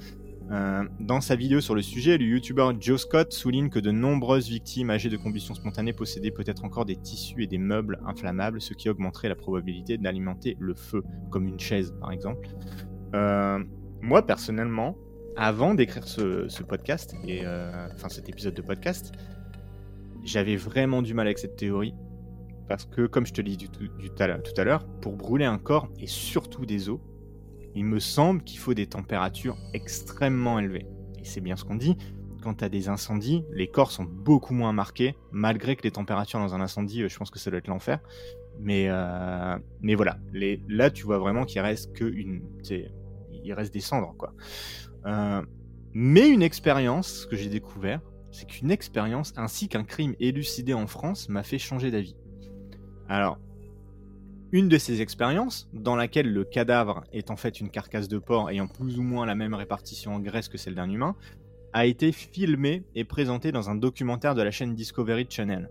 Euh, 0.50 0.82
dans 0.98 1.20
sa 1.20 1.36
vidéo 1.36 1.60
sur 1.60 1.76
le 1.76 1.82
sujet, 1.82 2.18
le 2.18 2.24
youtubeur 2.24 2.74
Joe 2.80 3.00
Scott 3.00 3.32
souligne 3.32 3.70
que 3.70 3.78
de 3.78 3.92
nombreuses 3.92 4.48
victimes 4.48 4.90
âgées 4.90 5.08
de 5.08 5.16
combustion 5.16 5.54
spontanée 5.54 5.92
possédaient 5.92 6.32
peut-être 6.32 6.64
encore 6.64 6.84
des 6.84 6.96
tissus 6.96 7.44
et 7.44 7.46
des 7.46 7.58
meubles 7.58 8.00
inflammables, 8.04 8.60
ce 8.60 8.74
qui 8.74 8.88
augmenterait 8.88 9.28
la 9.28 9.36
probabilité 9.36 9.96
d'alimenter 9.96 10.56
le 10.58 10.74
feu, 10.74 11.04
comme 11.30 11.46
une 11.46 11.60
chaise 11.60 11.94
par 12.00 12.10
exemple. 12.10 12.48
Euh, 13.14 13.62
moi 14.00 14.26
personnellement, 14.26 14.96
avant 15.36 15.74
d'écrire 15.74 16.08
ce, 16.08 16.62
podcast, 16.64 17.14
et 17.24 17.42
euh, 17.44 17.86
enfin 17.94 18.08
cet 18.08 18.28
épisode 18.28 18.54
de 18.54 18.62
podcast, 18.62 19.12
j'avais 20.24 20.56
vraiment 20.56 21.00
du 21.00 21.14
mal 21.14 21.28
avec 21.28 21.38
cette 21.38 21.56
théorie. 21.56 21.94
Parce 22.68 22.84
que, 22.84 23.06
comme 23.06 23.26
je 23.26 23.32
te 23.32 23.40
l'ai 23.40 23.56
tout 23.56 24.60
à 24.60 24.64
l'heure, 24.64 24.86
pour 25.00 25.16
brûler 25.16 25.44
un 25.44 25.58
corps, 25.58 25.88
et 25.98 26.06
surtout 26.06 26.66
des 26.66 26.88
os, 26.88 27.00
il 27.74 27.84
me 27.84 27.98
semble 27.98 28.42
qu'il 28.42 28.58
faut 28.58 28.74
des 28.74 28.86
températures 28.86 29.56
extrêmement 29.74 30.58
élevées. 30.58 30.86
Et 31.18 31.24
c'est 31.24 31.40
bien 31.40 31.56
ce 31.56 31.64
qu'on 31.64 31.76
dit. 31.76 31.96
Quand 32.42 32.62
as 32.62 32.68
des 32.68 32.88
incendies, 32.88 33.44
les 33.52 33.68
corps 33.68 33.90
sont 33.90 34.04
beaucoup 34.04 34.54
moins 34.54 34.72
marqués, 34.72 35.14
malgré 35.30 35.76
que 35.76 35.82
les 35.82 35.90
températures 35.90 36.38
dans 36.38 36.54
un 36.54 36.60
incendie, 36.60 37.02
euh, 37.02 37.08
je 37.08 37.18
pense 37.18 37.30
que 37.30 37.38
ça 37.38 37.50
doit 37.50 37.58
être 37.58 37.68
l'enfer. 37.68 38.00
Mais, 38.58 38.86
euh, 38.88 39.58
mais 39.80 39.94
voilà, 39.94 40.18
là 40.68 40.90
tu 40.90 41.04
vois 41.04 41.18
vraiment 41.18 41.44
qu'il 41.44 41.60
reste 41.60 41.94
que 41.94 42.04
une, 42.04 42.42
il 43.32 43.52
reste 43.54 43.72
des 43.72 43.80
cendres 43.80 44.14
quoi. 44.18 44.34
Euh, 45.06 45.42
mais 45.92 46.28
une 46.28 46.42
expérience 46.42 47.26
que 47.26 47.36
j'ai 47.36 47.48
découvert, 47.48 48.00
c'est 48.30 48.46
qu'une 48.46 48.70
expérience 48.70 49.32
ainsi 49.36 49.68
qu'un 49.68 49.84
crime 49.84 50.14
élucidé 50.20 50.74
en 50.74 50.86
France 50.86 51.28
m'a 51.28 51.42
fait 51.42 51.58
changer 51.58 51.90
d'avis. 51.90 52.16
Alors, 53.08 53.38
une 54.52 54.68
de 54.68 54.78
ces 54.78 55.00
expériences, 55.00 55.68
dans 55.72 55.96
laquelle 55.96 56.32
le 56.32 56.44
cadavre 56.44 57.04
est 57.12 57.30
en 57.30 57.36
fait 57.36 57.60
une 57.60 57.70
carcasse 57.70 58.08
de 58.08 58.18
porc 58.18 58.50
ayant 58.50 58.66
plus 58.66 58.98
ou 58.98 59.02
moins 59.02 59.26
la 59.26 59.34
même 59.34 59.54
répartition 59.54 60.14
en 60.14 60.20
graisse 60.20 60.48
que 60.48 60.58
celle 60.58 60.74
d'un 60.74 60.90
humain, 60.90 61.14
a 61.72 61.86
été 61.86 62.10
filmée 62.10 62.82
et 62.96 63.04
présentée 63.04 63.52
dans 63.52 63.70
un 63.70 63.76
documentaire 63.76 64.34
de 64.34 64.42
la 64.42 64.50
chaîne 64.50 64.74
Discovery 64.74 65.26
Channel. 65.28 65.70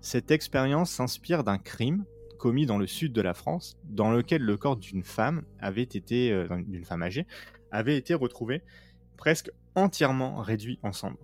Cette 0.00 0.30
expérience 0.30 0.90
s'inspire 0.90 1.44
d'un 1.44 1.56
crime 1.56 2.04
commis 2.38 2.66
dans 2.66 2.76
le 2.76 2.86
sud 2.86 3.14
de 3.14 3.22
la 3.22 3.32
France, 3.32 3.78
dans 3.84 4.12
lequel 4.12 4.42
le 4.42 4.58
corps 4.58 4.76
d'une 4.76 5.02
femme 5.02 5.44
avait 5.60 5.82
été, 5.82 6.30
euh, 6.30 6.46
d'une 6.66 6.84
femme 6.84 7.02
âgée, 7.02 7.26
avait 7.70 7.96
été 7.96 8.12
retrouvé 8.12 8.60
presque 9.16 9.50
entièrement 9.74 10.42
réduit 10.42 10.78
en 10.82 10.92
cendres. 10.92 11.16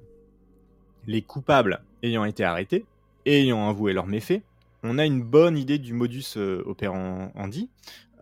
Les 1.07 1.21
coupables 1.21 1.83
ayant 2.03 2.25
été 2.25 2.43
arrêtés, 2.43 2.87
ayant 3.27 3.69
avoué 3.69 3.93
leurs 3.93 4.07
méfaits, 4.07 4.43
on 4.83 4.99
a 4.99 5.05
une 5.05 5.23
bonne 5.23 5.59
idée 5.59 5.79
du 5.79 5.93
modus 5.93 6.37
euh, 6.37 6.63
operandi. 6.67 7.71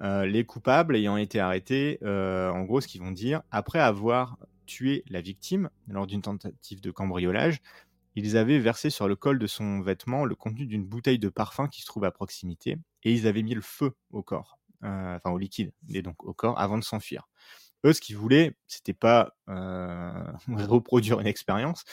Euh, 0.00 0.26
les 0.26 0.44
coupables 0.44 0.96
ayant 0.96 1.16
été 1.16 1.40
arrêtés, 1.40 1.98
euh, 2.02 2.50
en 2.50 2.62
gros, 2.62 2.80
ce 2.80 2.88
qu'ils 2.88 3.00
vont 3.00 3.10
dire, 3.10 3.42
après 3.50 3.80
avoir 3.80 4.38
tué 4.66 5.02
la 5.08 5.20
victime 5.20 5.70
lors 5.88 6.06
d'une 6.06 6.22
tentative 6.22 6.80
de 6.80 6.90
cambriolage, 6.90 7.60
ils 8.14 8.36
avaient 8.36 8.58
versé 8.58 8.90
sur 8.90 9.08
le 9.08 9.16
col 9.16 9.38
de 9.38 9.46
son 9.46 9.80
vêtement 9.80 10.24
le 10.24 10.34
contenu 10.34 10.66
d'une 10.66 10.84
bouteille 10.84 11.18
de 11.18 11.28
parfum 11.28 11.68
qui 11.68 11.80
se 11.80 11.86
trouve 11.86 12.04
à 12.04 12.10
proximité, 12.10 12.76
et 13.04 13.12
ils 13.12 13.26
avaient 13.26 13.42
mis 13.42 13.54
le 13.54 13.60
feu 13.60 13.92
au 14.10 14.22
corps, 14.22 14.58
enfin 14.82 15.30
au 15.30 15.38
liquide, 15.38 15.72
et 15.88 16.02
donc 16.02 16.24
au 16.24 16.34
corps, 16.34 16.58
avant 16.60 16.78
de 16.78 16.84
s'enfuir. 16.84 17.28
Eux, 17.86 17.92
ce 17.92 18.00
qu'ils 18.00 18.16
voulaient, 18.16 18.56
c'était 18.66 18.92
pas 18.92 19.36
reproduire 19.46 21.20
une 21.20 21.28
expérience, 21.28 21.84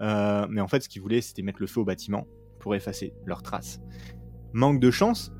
mais 0.00 0.60
en 0.60 0.68
fait, 0.68 0.80
ce 0.80 0.88
qu'ils 0.88 1.02
voulaient, 1.02 1.20
c'était 1.20 1.42
mettre 1.42 1.60
le 1.60 1.66
feu 1.66 1.80
au 1.80 1.84
bâtiment 1.84 2.26
effacer 2.72 3.12
leurs 3.26 3.42
traces. 3.42 3.80
Manque 4.54 4.80
de 4.80 4.90
chance, 4.90 5.32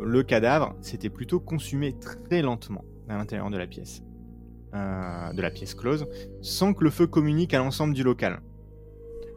le 0.00 0.22
cadavre 0.22 0.76
s'était 0.80 1.10
plutôt 1.10 1.40
consumé 1.40 1.98
très 1.98 2.42
lentement 2.42 2.84
à 3.08 3.16
l'intérieur 3.16 3.50
de 3.50 3.56
la 3.56 3.66
pièce, 3.66 4.02
euh, 4.74 5.32
de 5.32 5.42
la 5.42 5.50
pièce 5.50 5.74
close, 5.74 6.06
sans 6.40 6.74
que 6.74 6.84
le 6.84 6.90
feu 6.90 7.06
communique 7.06 7.54
à 7.54 7.58
l'ensemble 7.58 7.94
du 7.94 8.02
local. 8.02 8.40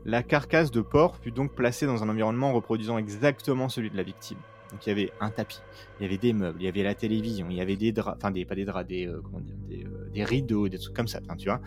La 0.05 0.21
carcasse 0.21 0.71
de 0.71 0.81
porc 0.81 1.17
fut 1.17 1.31
donc 1.31 1.55
placée 1.55 1.85
dans 1.85 2.03
un 2.03 2.09
environnement 2.09 2.53
reproduisant 2.53 2.97
exactement 2.97 3.69
celui 3.69 3.89
de 3.89 3.97
la 3.97 4.03
victime. 4.03 4.37
Donc 4.71 4.85
il 4.85 4.89
y 4.89 4.91
avait 4.91 5.11
un 5.21 5.29
tapis, 5.29 5.61
il 5.99 6.03
y 6.03 6.05
avait 6.05 6.17
des 6.17 6.33
meubles, 6.33 6.57
il 6.59 6.65
y 6.65 6.67
avait 6.67 6.83
la 6.83 6.95
télévision, 6.95 7.47
il 7.49 7.55
y 7.55 7.61
avait 7.61 7.77
des 7.77 7.91
draps, 7.91 8.17
enfin 8.17 8.31
des, 8.31 8.43
pas 8.43 8.55
des 8.55 8.65
draps, 8.65 8.87
des, 8.87 9.07
euh, 9.07 9.21
euh, 9.71 10.25
rideaux, 10.25 10.67
des 10.67 10.79
trucs 10.79 10.95
comme 10.95 11.07
ça, 11.07 11.19
tu 11.37 11.47
vois. 11.47 11.61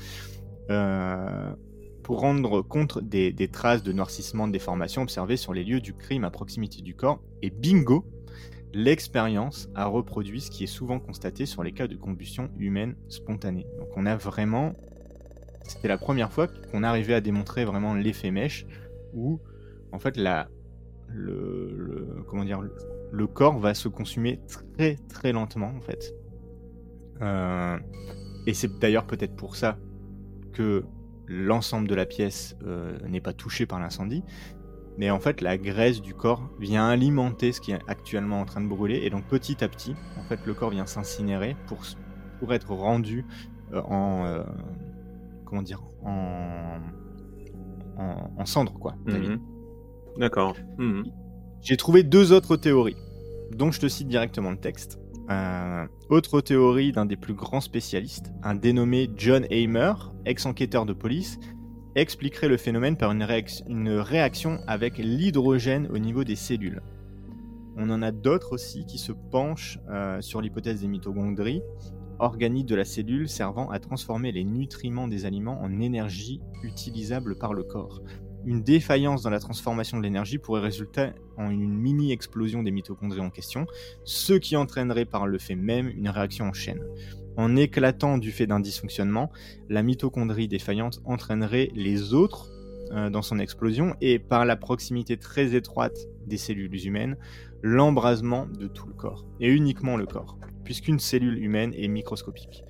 Pour 2.07 2.21
rendre 2.21 2.63
compte 2.63 3.03
des, 3.03 3.49
traces 3.49 3.83
de 3.83 3.91
noircissement 3.91 4.47
de 4.47 4.53
déformation 4.53 5.03
observées 5.03 5.37
sur 5.37 5.53
les 5.53 5.65
lieux 5.65 5.81
du 5.81 5.93
crime 5.93 6.23
à 6.23 6.31
proximité 6.31 6.81
du 6.81 6.95
corps. 6.95 7.21
Et 7.43 7.51
bingo, 7.51 8.07
l'expérience 8.73 9.69
a 9.75 9.87
reproduit 9.87 10.41
ce 10.41 10.49
qui 10.49 10.63
est 10.63 10.69
souvent 10.69 11.01
constaté 11.01 11.47
sur 11.47 11.65
les 11.65 11.73
cas 11.73 11.89
de 11.89 11.97
combustion 11.97 12.49
humaine 12.61 12.95
spontanée. 13.09 13.67
Donc 13.81 13.89
on 13.97 14.07
a 14.07 14.15
vraiment... 14.15 14.77
C'était 15.65 15.89
la 15.89 15.99
première 15.99 16.31
fois 16.31 16.47
qu'on 16.47 16.85
arrivait 16.85 17.15
à 17.15 17.21
démontrer 17.21 17.65
vraiment 17.65 17.95
l'effet 17.95 18.31
mèche 18.31 18.67
où 19.13 19.41
en 19.91 19.99
fait 19.99 20.17
la, 20.17 20.49
le, 21.09 22.23
comment 22.29 22.45
dire, 22.45 22.63
le 23.11 23.27
corps 23.27 23.59
va 23.59 23.75
se 23.75 23.89
consumer 23.89 24.39
très 24.77 24.95
très 25.09 25.33
lentement 25.33 25.73
en 25.77 25.81
fait. 25.81 26.15
Euh, 27.21 27.77
et 28.47 28.55
c'est 28.55 28.79
d'ailleurs 28.79 29.09
peut-être 29.09 29.35
pour 29.35 29.57
ça 29.57 29.77
que 30.53 30.85
l'ensemble 31.27 31.89
de 31.89 31.95
la 31.95 32.07
pièce 32.07 32.57
euh, 32.66 32.99
n'est 33.09 33.20
pas 33.20 33.33
touché 33.33 33.66
par 33.66 33.81
l'incendie, 33.81 34.22
mais 34.99 35.11
en 35.11 35.20
fait 35.20 35.41
la 35.41 35.59
graisse 35.59 36.01
du 36.01 36.14
corps 36.14 36.49
vient 36.59 36.89
alimenter 36.89 37.53
ce 37.53 37.61
qui 37.61 37.72
est 37.72 37.79
actuellement 37.87 38.41
en 38.41 38.45
train 38.45 38.61
de 38.61 38.68
brûler, 38.68 39.01
et 39.05 39.11
donc 39.11 39.24
petit 39.24 39.62
à 39.62 39.68
petit, 39.68 39.95
en 40.18 40.22
fait 40.22 40.41
le 40.47 40.55
corps 40.55 40.70
vient 40.70 40.87
s'incinérer 40.87 41.57
pour, 41.66 41.79
pour 42.39 42.55
être 42.55 42.72
rendu 42.72 43.24
euh, 43.72 43.83
en 43.83 44.24
euh, 44.27 44.43
comment 45.45 45.62
dire 45.62 45.83
en, 46.03 46.79
en, 47.99 48.45
cendre 48.47 48.74
quoi. 48.74 48.95
Mhm. 49.07 49.41
D'accord. 50.18 50.57
Mhm. 50.79 51.05
J'ai 51.62 51.77
trouvé 51.77 52.03
deux 52.03 52.33
autres 52.33 52.57
théories, 52.57 52.97
dont 53.53 53.70
je 53.70 53.81
te 53.81 53.89
cite 53.89 54.09
directement 54.09 54.51
le 54.51 54.59
texte. 54.59 54.99
Euh, 55.31 55.87
autre 56.09 56.41
théorie 56.41 56.93
d'un 56.93 57.05
des 57.05 57.16
plus 57.16 57.35
grands 57.35 57.61
spécialistes, 57.61 58.33
un 58.43 58.55
dénommé 58.55 59.11
John 59.16 59.45
Hamer, 59.51 60.14
ex-enquêteur 60.24 60.87
de 60.87 60.93
police, 60.93 61.39
expliquerait 61.97 62.49
le 62.49 62.57
phénomène 62.57 62.97
par 62.97 63.11
une, 63.11 63.24
réaction 63.24 64.61
avec 64.66 64.99
l'hydrogène 64.99 65.89
au 65.93 65.99
niveau 65.99 66.22
des 66.22 66.37
cellules. 66.37 66.83
On 67.77 67.91
en 67.91 68.03
a 68.03 68.12
d'autres 68.12 68.53
aussi 68.53 68.87
qui 68.87 68.99
se 68.99 69.12
penchent 69.12 69.79
euh, 69.91 70.20
sur 70.20 70.41
l'hypothèse 70.41 70.83
des 70.83 70.89
mitochondries, 70.89 71.62
organiques 72.18 72.66
de 72.66 72.74
la 72.74 72.85
cellule 72.85 73.29
servant 73.29 73.70
à 73.70 73.81
transformer 73.81 74.33
les 74.33 74.45
nutriments 74.45 75.09
des 75.09 75.27
aliments 75.27 75.61
en 75.61 75.81
énergie 75.81 76.41
utilisable 76.62 77.37
par 77.37 77.53
le 77.53 77.64
corps 77.64 78.01
une 78.47 78.62
défaillance 78.62 79.22
dans 79.22 79.30
la 79.30 79.40
transformation 79.40 79.99
de 79.99 80.05
l'énergie 80.05 80.38
pourrait 80.38 80.61
résulter 80.61 81.11
en 81.36 81.51
une 81.51 81.76
mini-explosion 81.76 82.62
des 82.62 82.70
mitochondries 82.70 83.20
en 83.20 83.28
question, 83.28 83.66
ce 84.05 84.34
qui 84.34 84.57
entraînerait 84.57 85.05
par 85.05 85.26
le 85.26 85.38
fait 85.38 85.57
même 85.57 85.88
une 85.88 86.09
réaction 86.09 86.47
en 86.47 86.53
chaîne. 86.53 86.80
En 87.36 87.57
éclatant 87.57 88.16
du 88.16 88.30
fait 88.30 88.47
d'un 88.47 88.61
dysfonctionnement, 88.61 89.30
la 89.68 89.82
mitochondrie 89.82 90.49
défaillante 90.49 91.01
entraînerait 91.05 91.70
les 91.74 92.14
autres 92.14 92.49
euh, 92.92 93.11
dans 93.11 93.20
son 93.20 93.40
explosion 93.40 93.97
et 94.01 94.20
par 94.20 94.47
la 94.47 94.57
proximité 94.57 95.16
très 95.16 95.57
étroite 95.57 95.99
des 96.26 96.38
cellules 96.38 96.86
humaines, 96.86 97.16
l'embrasement 97.62 98.47
de 98.47 98.68
tout 98.68 98.86
le 98.86 98.94
corps, 98.94 99.26
et 99.40 99.51
uniquement 99.53 99.97
le 99.97 100.07
corps, 100.07 100.38
puisqu'une 100.64 101.01
cellule 101.01 101.42
humaine 101.42 101.74
est 101.76 101.88
microscopique. 101.88 102.62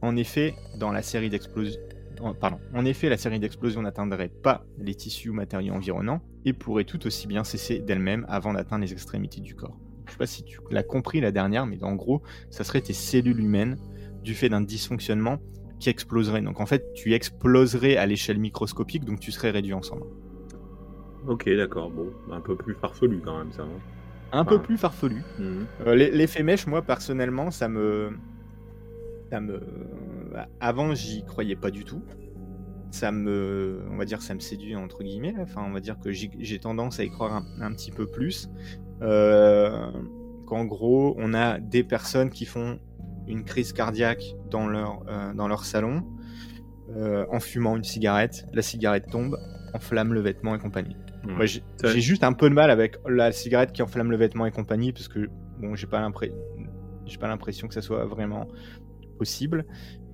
En 0.00 0.16
effet, 0.16 0.54
dans 0.78 0.90
la 0.90 1.02
série 1.02 1.28
d'explosions 1.28 1.78
en 2.20 2.84
effet, 2.84 3.08
la 3.08 3.16
série 3.16 3.38
d'explosions 3.38 3.82
n'atteindrait 3.82 4.28
pas 4.28 4.64
les 4.78 4.94
tissus 4.94 5.30
ou 5.30 5.34
matériaux 5.34 5.74
environnants 5.74 6.20
et 6.44 6.52
pourrait 6.52 6.84
tout 6.84 7.06
aussi 7.06 7.26
bien 7.26 7.44
cesser 7.44 7.78
d'elle-même 7.78 8.24
avant 8.28 8.52
d'atteindre 8.52 8.84
les 8.84 8.92
extrémités 8.92 9.40
du 9.40 9.54
corps. 9.54 9.76
Je 10.06 10.12
sais 10.12 10.18
pas 10.18 10.26
si 10.26 10.44
tu 10.44 10.58
l'as 10.70 10.82
compris 10.82 11.20
la 11.20 11.30
dernière, 11.30 11.66
mais 11.66 11.82
en 11.84 11.94
gros, 11.94 12.22
ça 12.50 12.64
serait 12.64 12.80
tes 12.80 12.92
cellules 12.92 13.40
humaines 13.40 13.78
du 14.22 14.34
fait 14.34 14.48
d'un 14.48 14.60
dysfonctionnement 14.60 15.38
qui 15.78 15.88
exploserait. 15.88 16.42
Donc 16.42 16.60
en 16.60 16.66
fait, 16.66 16.92
tu 16.94 17.12
exploserais 17.14 17.96
à 17.96 18.06
l'échelle 18.06 18.38
microscopique, 18.38 19.04
donc 19.04 19.20
tu 19.20 19.32
serais 19.32 19.50
réduit 19.50 19.74
en 19.74 19.82
cendres. 19.82 20.06
Ok, 21.26 21.48
d'accord. 21.48 21.90
Bon, 21.90 22.12
un 22.30 22.40
peu 22.40 22.56
plus 22.56 22.74
farfelu 22.74 23.20
quand 23.24 23.38
même, 23.38 23.52
ça. 23.52 23.62
Hein. 23.62 23.80
un 24.32 24.44
peu 24.44 24.60
plus 24.60 24.76
farfelu. 24.76 25.22
Mhm. 25.38 25.66
Euh, 25.86 25.94
l'effet 25.94 26.42
mèche, 26.42 26.66
moi 26.66 26.82
personnellement, 26.82 27.50
ça 27.50 27.68
me, 27.68 28.12
ça 29.32 29.40
me, 29.40 29.62
avant, 30.60 30.94
j'y 30.94 31.24
croyais 31.24 31.56
pas 31.56 31.70
du 31.70 31.84
tout. 31.84 32.02
Ça 32.90 33.10
me, 33.12 33.82
on 33.90 33.96
va 33.96 34.04
dire, 34.04 34.20
ça 34.20 34.34
me 34.34 34.40
séduit 34.40 34.76
entre 34.76 35.02
guillemets. 35.02 35.32
Enfin, 35.40 35.64
on 35.66 35.72
va 35.72 35.80
dire 35.80 35.98
que 35.98 36.12
j'ai 36.12 36.58
tendance 36.58 37.00
à 37.00 37.04
y 37.04 37.08
croire 37.08 37.42
un, 37.58 37.72
petit 37.72 37.90
peu 37.90 38.06
plus. 38.06 38.50
Euh, 39.00 39.90
qu'en 40.46 40.66
gros, 40.66 41.14
on 41.16 41.32
a 41.32 41.60
des 41.60 41.82
personnes 41.82 42.28
qui 42.28 42.44
font 42.44 42.78
une 43.26 43.44
crise 43.44 43.72
cardiaque 43.72 44.22
dans 44.50 44.66
leur, 44.66 45.02
euh, 45.08 45.32
dans 45.32 45.48
leur 45.48 45.64
salon 45.64 46.04
euh, 46.94 47.24
en 47.30 47.40
fumant 47.40 47.78
une 47.78 47.84
cigarette. 47.84 48.46
La 48.52 48.60
cigarette 48.60 49.06
tombe, 49.10 49.38
enflamme 49.72 50.12
le 50.12 50.20
vêtement 50.20 50.54
et 50.54 50.58
compagnie. 50.58 50.98
Mmh. 51.24 51.42
j'ai 51.84 52.00
juste 52.00 52.24
un 52.24 52.34
peu 52.34 52.50
de 52.50 52.54
mal 52.54 52.70
avec 52.70 52.96
la 53.08 53.32
cigarette 53.32 53.72
qui 53.72 53.80
enflamme 53.80 54.10
le 54.10 54.16
vêtement 54.18 54.44
et 54.44 54.50
compagnie 54.50 54.92
parce 54.92 55.08
que 55.08 55.30
bon, 55.58 55.74
j'ai 55.76 55.86
pas 55.86 56.00
l'impression, 56.00 56.36
j'ai 57.06 57.16
pas 57.16 57.28
l'impression 57.28 57.68
que 57.68 57.74
ça 57.74 57.80
soit 57.80 58.04
vraiment 58.04 58.48
possible. 59.22 59.64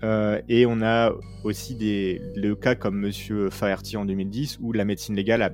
Euh, 0.04 0.40
et 0.48 0.64
on 0.66 0.80
a 0.82 1.12
aussi 1.44 1.74
des, 1.74 2.20
le 2.36 2.54
cas 2.54 2.74
comme 2.74 2.98
Monsieur 3.00 3.48
Faherty 3.50 3.96
en 3.96 4.04
2010 4.04 4.58
où 4.60 4.72
la 4.72 4.84
médecine 4.84 5.16
légale 5.16 5.42
a, 5.42 5.50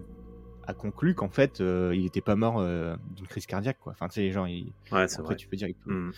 a 0.67 0.75
conclu 0.75 1.15
qu'en 1.15 1.31
fait 1.31 1.61
euh, 1.61 1.93
il 1.95 2.03
n'était 2.03 2.21
pas 2.21 2.37
mort 2.37 2.59
euh, 2.59 2.95
d'une 3.17 3.27
crise 3.27 3.47
cardiaque 3.47 3.79
quoi. 3.81 3.93
Enfin 3.93 4.09
tu 4.09 4.15
sais 4.21 4.31
genre 4.33 4.47
il... 4.49 4.73
Ouais, 4.93 5.07
c'est 5.09 5.21
après 5.21 5.35
vrai. 5.35 5.37
tu 5.37 5.49
peux 5.49 5.57
dire 5.57 5.69
il 5.69 5.75
peut- 5.75 5.93
Mm. 5.93 6.13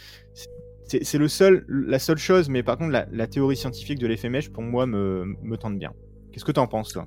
c'est 0.89 1.18
le 1.18 1.28
seul 1.28 1.64
la 1.68 1.99
seule 1.99 2.18
chose 2.18 2.49
mais 2.49 2.62
par 2.62 2.78
contre 2.78 2.91
la, 2.93 3.07
la 3.12 3.26
théorie 3.26 3.57
scientifique 3.57 3.99
de 4.01 4.07
l'effet 4.09 4.28
mèche 4.28 4.51
pour 4.51 4.62
moi 4.64 4.87
me, 4.87 5.37
me 5.43 5.57
tente 5.57 5.78
bien. 5.78 5.93
Qu'est-ce 6.32 6.45
que 6.45 6.53
t'en 6.53 6.66
penses 6.66 6.93
toi? 6.93 7.07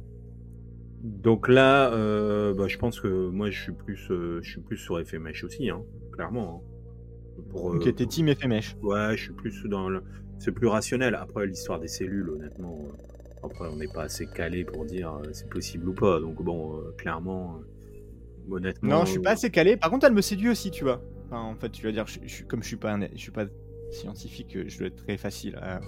Donc 1.02 1.48
là, 1.48 1.90
bah, 2.54 2.68
je 2.68 2.78
pense 2.78 3.00
que 3.00 3.08
moi, 3.30 3.50
je 3.50 3.58
suis 3.62 3.72
plus, 3.72 4.06
je 4.10 4.40
suis 4.50 4.60
plus 4.62 4.76
sur 4.78 5.00
FMH 5.00 5.44
aussi, 5.46 5.70
hein, 5.70 5.82
clairement. 6.12 6.48
hein. 6.66 6.79
Pour, 7.50 7.72
euh, 7.74 7.78
Ok 7.78 7.96
t'es 7.96 8.06
team 8.06 8.34
mèche. 8.48 8.76
Ouais, 8.82 9.16
je 9.18 9.24
suis 9.24 9.34
plus 9.34 9.64
dans 9.66 9.90
le. 9.90 10.04
C'est 10.40 10.52
plus 10.52 10.68
rationnel. 10.68 11.16
Après, 11.16 11.46
l'histoire 11.46 11.80
des 11.80 11.88
cellules, 11.88 12.30
honnêtement, 12.30 12.86
euh, 12.88 13.48
après, 13.48 13.68
on 13.68 13.76
n'est 13.76 13.88
pas 13.88 14.04
assez 14.04 14.26
calé 14.28 14.64
pour 14.64 14.86
dire 14.86 15.14
euh, 15.16 15.30
c'est 15.34 15.50
possible 15.50 15.90
ou 15.90 15.94
pas. 15.94 16.20
Donc, 16.20 16.42
bon, 16.42 16.78
euh, 16.78 16.92
clairement, 16.98 17.60
euh, 17.60 18.54
honnêtement. 18.56 18.90
Non 18.90 19.06
je 19.06 19.12
suis 19.12 19.20
pas 19.20 19.32
assez 19.32 19.50
calé. 19.50 19.78
Par 19.78 19.90
contre 19.90 20.06
elle 20.06 20.14
me 20.14 20.22
séduit 20.22 20.50
aussi 20.50 20.72
tu 20.72 20.84
vois. 20.84 21.02
Enfin, 21.26 21.42
en 21.42 21.56
fait 21.56 21.70
tu 21.70 21.84
vas 21.86 21.92
dire 21.92 22.08
je, 22.08 22.20
je 22.24 22.28
suis 22.34 22.46
comme 22.46 22.64
je 22.64 22.68
suis 22.68 22.78
pas 22.78 22.94
un- 22.94 23.08
je 23.14 23.18
suis 23.18 23.32
pas 23.32 23.46
scientifique 23.92 24.56
euh, 24.56 24.64
je 24.68 24.78
dois 24.80 24.88
être 24.88 24.96
très 24.96 25.18
facile 25.18 25.56
à 25.58 25.80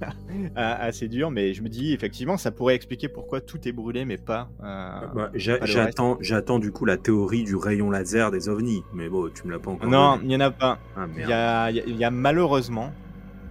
à 0.56 0.92
séduire 0.92 1.30
mais 1.30 1.54
je 1.54 1.62
me 1.62 1.68
dis 1.68 1.92
effectivement 1.92 2.36
ça 2.36 2.50
pourrait 2.50 2.74
expliquer 2.74 3.08
pourquoi 3.08 3.40
tout 3.40 3.66
est 3.66 3.72
brûlé 3.72 4.04
mais 4.04 4.16
pas. 4.18 4.48
euh, 4.62 5.00
Bah, 5.14 5.30
J'attends, 5.34 6.18
j'attends 6.20 6.58
du 6.58 6.70
coup 6.72 6.84
la 6.84 6.96
théorie 6.96 7.44
du 7.44 7.56
rayon 7.56 7.90
laser 7.90 8.30
des 8.30 8.48
ovnis. 8.48 8.82
Mais 8.92 9.08
bon, 9.08 9.28
tu 9.34 9.46
me 9.46 9.52
l'as 9.52 9.58
pas 9.58 9.70
encore. 9.70 9.88
Non, 9.88 10.18
il 10.22 10.28
n'y 10.28 10.36
en 10.36 10.40
a 10.40 10.50
pas. 10.50 10.78
Ah 10.96 11.06
Il 11.16 11.26
y 11.28 11.32
a, 11.32 11.70
y 11.70 11.78
y 11.78 12.10
malheureusement, 12.10 12.92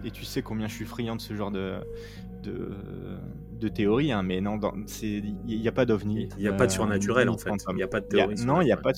et 0.05 0.11
tu 0.11 0.25
sais 0.25 0.41
combien 0.41 0.67
je 0.67 0.73
suis 0.73 0.85
friand 0.85 1.15
de 1.15 1.21
ce 1.21 1.33
genre 1.35 1.51
de, 1.51 1.75
de, 2.43 2.69
de 3.59 3.67
théorie, 3.67 4.11
hein, 4.11 4.23
mais 4.23 4.41
non, 4.41 4.59
il 5.03 5.35
n'y 5.45 5.67
a 5.67 5.71
pas 5.71 5.85
d'ovni. 5.85 6.29
Il 6.37 6.41
n'y 6.41 6.47
a 6.47 6.53
pas 6.53 6.65
de 6.67 6.71
euh, 6.71 6.75
surnaturel 6.75 7.29
en 7.29 7.37
fait. 7.37 7.51
Il 7.69 7.75
n'y 7.75 7.83
a 7.83 7.87
pas 7.87 7.99
de 7.99 8.05
y 8.15 8.21
a- 8.21 8.25
théorie. 8.27 8.45
non, 8.45 8.61
il 8.61 8.65
n'y 8.65 8.71
a 8.71 8.77
pas 8.77 8.91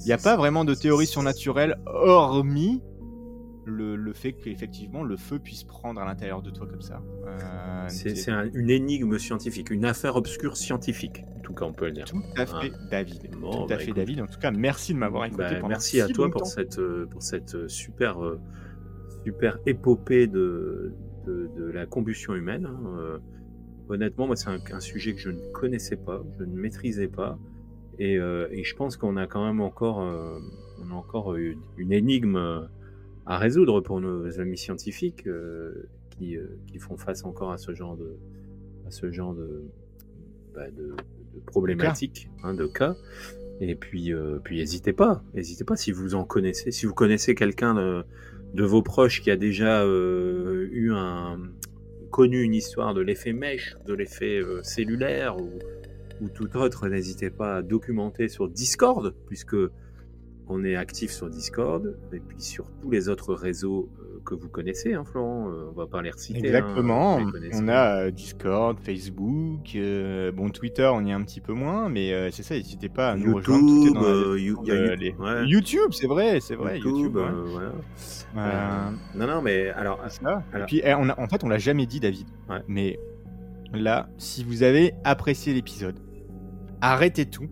il 0.00 0.04
n'y 0.04 0.12
a 0.12 0.18
pas 0.18 0.36
vraiment 0.36 0.64
de 0.64 0.74
théorie 0.74 1.06
surnaturelle, 1.06 1.76
hormis 1.86 2.82
le, 3.68 3.96
le 3.96 4.12
fait 4.12 4.32
qu'effectivement 4.32 5.02
le 5.04 5.16
feu 5.16 5.38
puisse 5.38 5.64
prendre 5.64 6.00
à 6.00 6.04
l'intérieur 6.04 6.42
de 6.42 6.50
toi 6.50 6.66
comme 6.66 6.80
ça. 6.82 7.02
Euh, 7.26 7.84
C'est 7.88 8.10
c'est 8.10 8.14
c'est 8.16 8.30
un- 8.30 8.50
une 8.52 8.70
énigme 8.70 9.18
scientifique, 9.18 9.70
une 9.70 9.84
affaire 9.84 10.16
obscure 10.16 10.56
scientifique, 10.56 11.24
en 11.36 11.40
tout 11.40 11.54
cas 11.54 11.64
on 11.66 11.72
peut 11.72 11.86
le 11.86 11.92
dire. 11.92 12.06
tout 12.06 12.22
à 12.36 12.46
fait 12.46 12.72
David. 12.90 13.30
Bon, 13.40 13.50
tout 13.50 13.62
à 13.64 13.66
bah, 13.68 13.76
fait 13.78 13.84
écoute. 13.84 13.96
David. 13.96 14.20
En 14.22 14.26
tout 14.26 14.38
cas, 14.40 14.50
merci 14.50 14.94
de 14.94 14.98
m'avoir 14.98 15.24
écouté 15.26 15.42
Bah, 15.44 15.54
pendant 15.56 15.68
merci 15.68 16.00
à 16.00 16.08
toi 16.08 16.26
longtemps. 16.26 16.38
pour 16.40 16.46
cette, 16.48 16.78
euh, 16.78 17.06
pour 17.06 17.22
cette 17.22 17.54
euh, 17.54 17.68
super, 17.68 18.18
super 19.24 19.58
épopée 19.66 20.26
de, 20.26 20.92
de, 21.26 21.50
de 21.56 21.64
la 21.70 21.86
combustion 21.86 22.34
humaine. 22.34 22.66
hein. 22.66 23.20
Honnêtement, 23.90 24.26
moi, 24.26 24.36
c'est 24.36 24.50
un, 24.50 24.58
un 24.72 24.80
sujet 24.80 25.14
que 25.14 25.20
je 25.20 25.30
ne 25.30 25.40
connaissais 25.52 25.96
pas, 25.96 26.22
je 26.38 26.44
ne 26.44 26.54
maîtrisais 26.54 27.08
pas. 27.08 27.38
Et, 27.98 28.18
euh, 28.18 28.46
et 28.50 28.62
je 28.62 28.76
pense 28.76 28.96
qu'on 28.98 29.16
a 29.16 29.26
quand 29.26 29.44
même 29.46 29.60
encore, 29.62 30.02
euh, 30.02 30.38
on 30.84 30.90
a 30.90 30.94
encore 30.94 31.34
une, 31.36 31.58
une 31.78 31.92
énigme 31.92 32.36
à 33.28 33.36
résoudre 33.36 33.82
pour 33.82 34.00
nos 34.00 34.40
amis 34.40 34.56
scientifiques 34.56 35.26
euh, 35.26 35.86
qui, 36.08 36.36
euh, 36.36 36.46
qui 36.66 36.78
font 36.78 36.96
face 36.96 37.24
encore 37.26 37.52
à 37.52 37.58
ce 37.58 37.74
genre 37.74 37.94
de, 37.94 38.16
à 38.86 38.90
ce 38.90 39.12
genre 39.12 39.34
de, 39.34 39.64
bah, 40.54 40.70
de, 40.70 40.94
de 41.34 41.40
problématiques, 41.44 42.30
hein, 42.42 42.54
de 42.54 42.66
cas. 42.66 42.96
Et 43.60 43.74
puis, 43.74 44.14
euh, 44.14 44.38
puis 44.42 44.56
n'hésitez 44.56 44.94
pas, 44.94 45.22
n'hésitez 45.34 45.64
pas 45.64 45.76
si 45.76 45.92
vous 45.92 46.14
en 46.14 46.24
connaissez, 46.24 46.70
si 46.70 46.86
vous 46.86 46.94
connaissez 46.94 47.34
quelqu'un 47.34 47.74
de, 47.74 48.02
de 48.54 48.64
vos 48.64 48.82
proches 48.82 49.20
qui 49.20 49.30
a 49.30 49.36
déjà 49.36 49.84
eu 49.86 50.92
un 50.94 51.38
connu 52.10 52.40
une 52.40 52.54
histoire 52.54 52.94
de 52.94 53.02
l'effet 53.02 53.34
mèche, 53.34 53.76
de 53.84 53.92
l'effet 53.92 54.40
cellulaire 54.62 55.36
ou, 55.36 55.50
ou 56.22 56.30
tout 56.30 56.56
autre, 56.56 56.88
n'hésitez 56.88 57.28
pas 57.28 57.56
à 57.56 57.62
documenter 57.62 58.28
sur 58.28 58.48
Discord, 58.48 59.14
puisque 59.26 59.56
on 60.48 60.64
est 60.64 60.76
actif 60.76 61.10
sur 61.10 61.28
Discord 61.28 61.96
et 62.12 62.20
puis 62.20 62.40
sur 62.40 62.64
tous 62.80 62.90
les 62.90 63.08
autres 63.08 63.34
réseaux 63.34 63.88
euh, 64.00 64.20
que 64.24 64.34
vous 64.34 64.48
connaissez, 64.48 64.94
hein, 64.94 65.04
Florent. 65.04 65.48
Euh, 65.50 65.68
on 65.70 65.72
va 65.72 65.86
pas 65.86 66.00
les 66.02 66.10
reciter. 66.10 66.38
hein, 66.38 66.42
Exactement. 66.44 67.18
les 67.40 67.50
on 67.54 67.68
a 67.68 68.02
euh, 68.04 68.10
Discord, 68.10 68.78
Facebook, 68.80 69.72
euh, 69.74 70.32
bon 70.32 70.48
Twitter, 70.50 70.90
on 70.92 71.04
y 71.04 71.10
est 71.10 71.12
un 71.12 71.22
petit 71.22 71.40
peu 71.40 71.52
moins, 71.52 71.88
mais 71.88 72.12
euh, 72.12 72.30
c'est 72.30 72.42
ça. 72.42 72.54
N'hésitez 72.54 72.88
pas 72.88 73.10
à 73.10 73.16
nous 73.16 73.34
rejoindre. 73.36 73.62
YouTube, 73.68 73.96
euh, 74.02 74.38
you- 74.38 74.62
les- 74.64 75.14
ouais. 75.18 75.46
YouTube, 75.46 75.90
c'est 75.92 76.06
vrai, 76.06 76.40
c'est 76.40 76.54
vrai. 76.56 76.78
YouTube, 76.78 77.16
ouais. 77.16 77.22
Euh, 78.36 78.90
non, 79.14 79.26
non, 79.26 79.42
mais 79.42 79.68
alors, 79.70 80.00
ça. 80.08 80.42
Et 80.56 80.64
puis, 80.66 80.80
eh, 80.84 80.94
on 80.94 81.08
a- 81.08 81.18
en 81.20 81.26
fait, 81.28 81.42
on 81.44 81.48
l'a 81.48 81.58
jamais 81.58 81.86
dit, 81.86 82.00
David. 82.00 82.26
Mais 82.68 82.98
là, 83.72 84.08
si 84.18 84.44
vous 84.44 84.62
avez 84.62 84.94
apprécié 85.04 85.52
l'épisode, 85.54 85.98
arrêtez 86.80 87.26
tout 87.26 87.48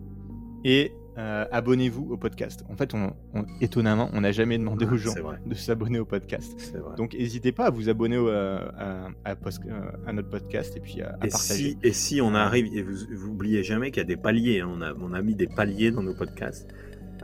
et 0.63 0.91
euh, 1.17 1.45
abonnez-vous 1.51 2.09
au 2.11 2.17
podcast. 2.17 2.63
En 2.69 2.75
fait, 2.75 2.93
on, 2.93 3.13
on- 3.33 3.45
étonnamment, 3.59 4.09
on 4.13 4.21
n'a 4.21 4.31
jamais 4.31 4.57
demandé 4.57 4.85
aux 4.85 4.97
gens 4.97 5.13
de 5.45 5.55
s'abonner 5.55 5.97
au 5.99 6.05
podcast. 6.05 6.53
Donc, 6.95 7.13
n'hésitez 7.13 7.51
pas 7.51 7.65
à 7.65 7.69
vous 7.71 7.89
abonner 7.89 8.17
au, 8.17 8.29
euh, 8.29 8.59
à, 8.77 9.07
à 9.25 9.35
post- 9.35 9.61
euh, 9.67 9.91
à 10.05 10.13
notre 10.13 10.29
podcast 10.29 10.75
et 10.77 10.79
puis 10.79 11.01
à, 11.01 11.17
à 11.19 11.25
et 11.25 11.29
partager. 11.29 11.71
si, 11.71 11.77
et 11.81 11.91
si 11.91 12.21
on 12.21 12.35
arrive, 12.35 12.67
et 12.75 12.81
vous, 12.83 12.93
vous 13.15 13.29
oubliez 13.29 13.63
jamais 13.63 13.89
qu'il 13.91 14.01
y 14.01 14.05
a 14.05 14.07
des 14.07 14.17
paliers, 14.17 14.61
hein, 14.61 14.69
on, 14.71 14.81
a, 14.81 14.93
on 14.93 15.13
a 15.13 15.21
mis 15.21 15.35
des 15.35 15.47
paliers 15.47 15.91
dans 15.91 16.03
nos 16.03 16.13
podcasts. 16.13 16.67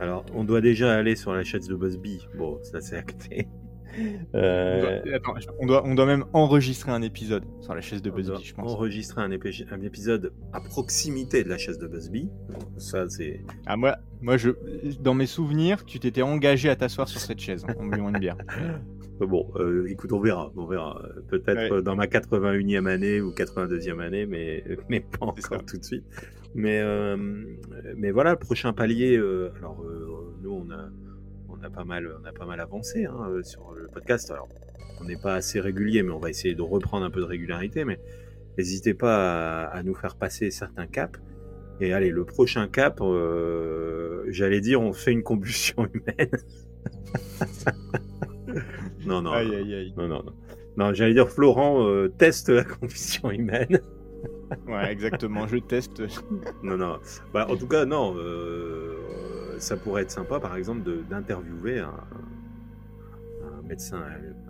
Alors, 0.00 0.26
on 0.34 0.42
doit 0.42 0.60
déjà 0.60 0.92
aller 0.94 1.14
sur 1.14 1.32
la 1.32 1.44
chaise 1.44 1.68
de 1.68 1.74
Busby. 1.76 2.26
Bon, 2.36 2.58
ça 2.64 2.80
c'est 2.80 2.96
acté. 2.96 3.46
On 3.98 4.38
Euh, 4.38 5.02
doit, 5.02 5.14
attends, 5.14 5.34
on, 5.60 5.66
doit, 5.66 5.82
on 5.86 5.94
doit 5.94 6.06
même 6.06 6.24
enregistrer 6.32 6.90
un 6.90 7.02
épisode 7.02 7.44
sur 7.60 7.74
la 7.74 7.80
chaise 7.80 8.02
de 8.02 8.10
Busby, 8.10 8.42
je 8.44 8.54
pense. 8.54 8.72
enregistrer 8.72 9.22
un, 9.22 9.30
épisode 9.30 10.32
à 10.52 10.60
proximité 10.60 11.44
de 11.44 11.48
la 11.48 11.58
chaise 11.58 11.78
de 11.78 11.86
Busby. 11.86 12.28
Ça, 12.76 13.08
c'est. 13.08 13.40
Ah, 13.66 13.76
moi, 13.76 13.96
moi 14.22 14.36
je, 14.36 14.50
dans 15.00 15.14
mes 15.14 15.26
souvenirs, 15.26 15.84
tu 15.84 15.98
t'étais 16.00 16.22
engagé 16.22 16.68
à 16.68 16.76
t'asseoir 16.76 17.08
sur 17.08 17.20
cette 17.20 17.40
chaise 17.40 17.64
en 17.78 17.86
buvant 17.86 18.08
une 18.10 18.18
bière. 18.18 18.36
Bon, 19.20 19.48
euh, 19.56 19.86
écoute, 19.88 20.12
on 20.12 20.18
verra. 20.20 20.50
On 20.56 20.66
verra. 20.66 21.00
Peut-être 21.28 21.76
Ouais. 21.76 21.82
dans 21.82 21.94
ma 21.94 22.06
81e 22.06 22.86
année 22.88 23.20
ou 23.20 23.30
82e 23.30 24.00
année, 24.00 24.26
mais, 24.26 24.64
mais 24.88 25.00
pas 25.00 25.26
encore 25.26 25.38
ça. 25.38 25.58
tout 25.58 25.78
de 25.78 25.84
suite. 25.84 26.04
Mais, 26.56 26.80
euh, 26.82 27.16
mais 27.96 28.10
voilà, 28.10 28.32
le 28.32 28.38
prochain 28.38 28.72
palier. 28.72 29.16
alors, 29.16 29.84
nous, 30.42 30.50
on 30.66 30.70
a, 30.72 30.88
a 31.64 31.70
pas 31.70 31.84
mal, 31.84 32.08
on 32.22 32.24
a 32.24 32.32
pas 32.32 32.46
mal 32.46 32.60
avancé 32.60 33.06
hein, 33.06 33.16
euh, 33.30 33.42
sur 33.42 33.72
le 33.72 33.88
podcast. 33.88 34.30
Alors, 34.30 34.48
on 35.00 35.04
n'est 35.04 35.16
pas 35.16 35.34
assez 35.34 35.60
régulier, 35.60 36.02
mais 36.02 36.10
on 36.10 36.18
va 36.20 36.30
essayer 36.30 36.54
de 36.54 36.62
reprendre 36.62 37.04
un 37.04 37.10
peu 37.10 37.20
de 37.20 37.26
régularité. 37.26 37.84
Mais 37.84 37.98
n'hésitez 38.58 38.94
pas 38.94 39.64
à, 39.64 39.76
à 39.76 39.82
nous 39.82 39.94
faire 39.94 40.16
passer 40.16 40.50
certains 40.50 40.86
caps. 40.86 41.18
Et 41.80 41.92
allez, 41.92 42.10
le 42.10 42.24
prochain 42.24 42.68
cap, 42.68 43.00
euh, 43.00 44.24
j'allais 44.28 44.60
dire, 44.60 44.80
on 44.80 44.92
fait 44.92 45.10
une 45.12 45.24
combustion 45.24 45.88
humaine. 45.94 46.30
non, 49.06 49.22
non. 49.22 49.32
Aïe, 49.32 49.54
aïe, 49.54 49.74
aïe. 49.74 49.94
Non, 49.96 50.06
non, 50.08 50.22
non. 50.22 50.32
Non, 50.76 50.92
j'allais 50.92 51.14
dire 51.14 51.28
Florent 51.30 51.86
euh, 51.86 52.08
teste 52.08 52.48
la 52.48 52.64
combustion 52.64 53.30
humaine. 53.30 53.80
Ouais, 54.68 54.92
exactement, 54.92 55.46
je 55.46 55.56
teste. 55.58 56.02
non, 56.62 56.76
non. 56.76 56.98
Bah, 57.32 57.46
en 57.48 57.56
tout 57.56 57.66
cas, 57.68 57.84
non. 57.84 58.14
euh, 58.16 58.94
ça 59.64 59.76
pourrait 59.76 60.02
être 60.02 60.10
sympa, 60.10 60.38
par 60.40 60.56
exemple, 60.56 60.82
d'interviewer 61.08 61.80
un, 61.80 61.92
un 63.42 63.62
médecin, 63.66 64.02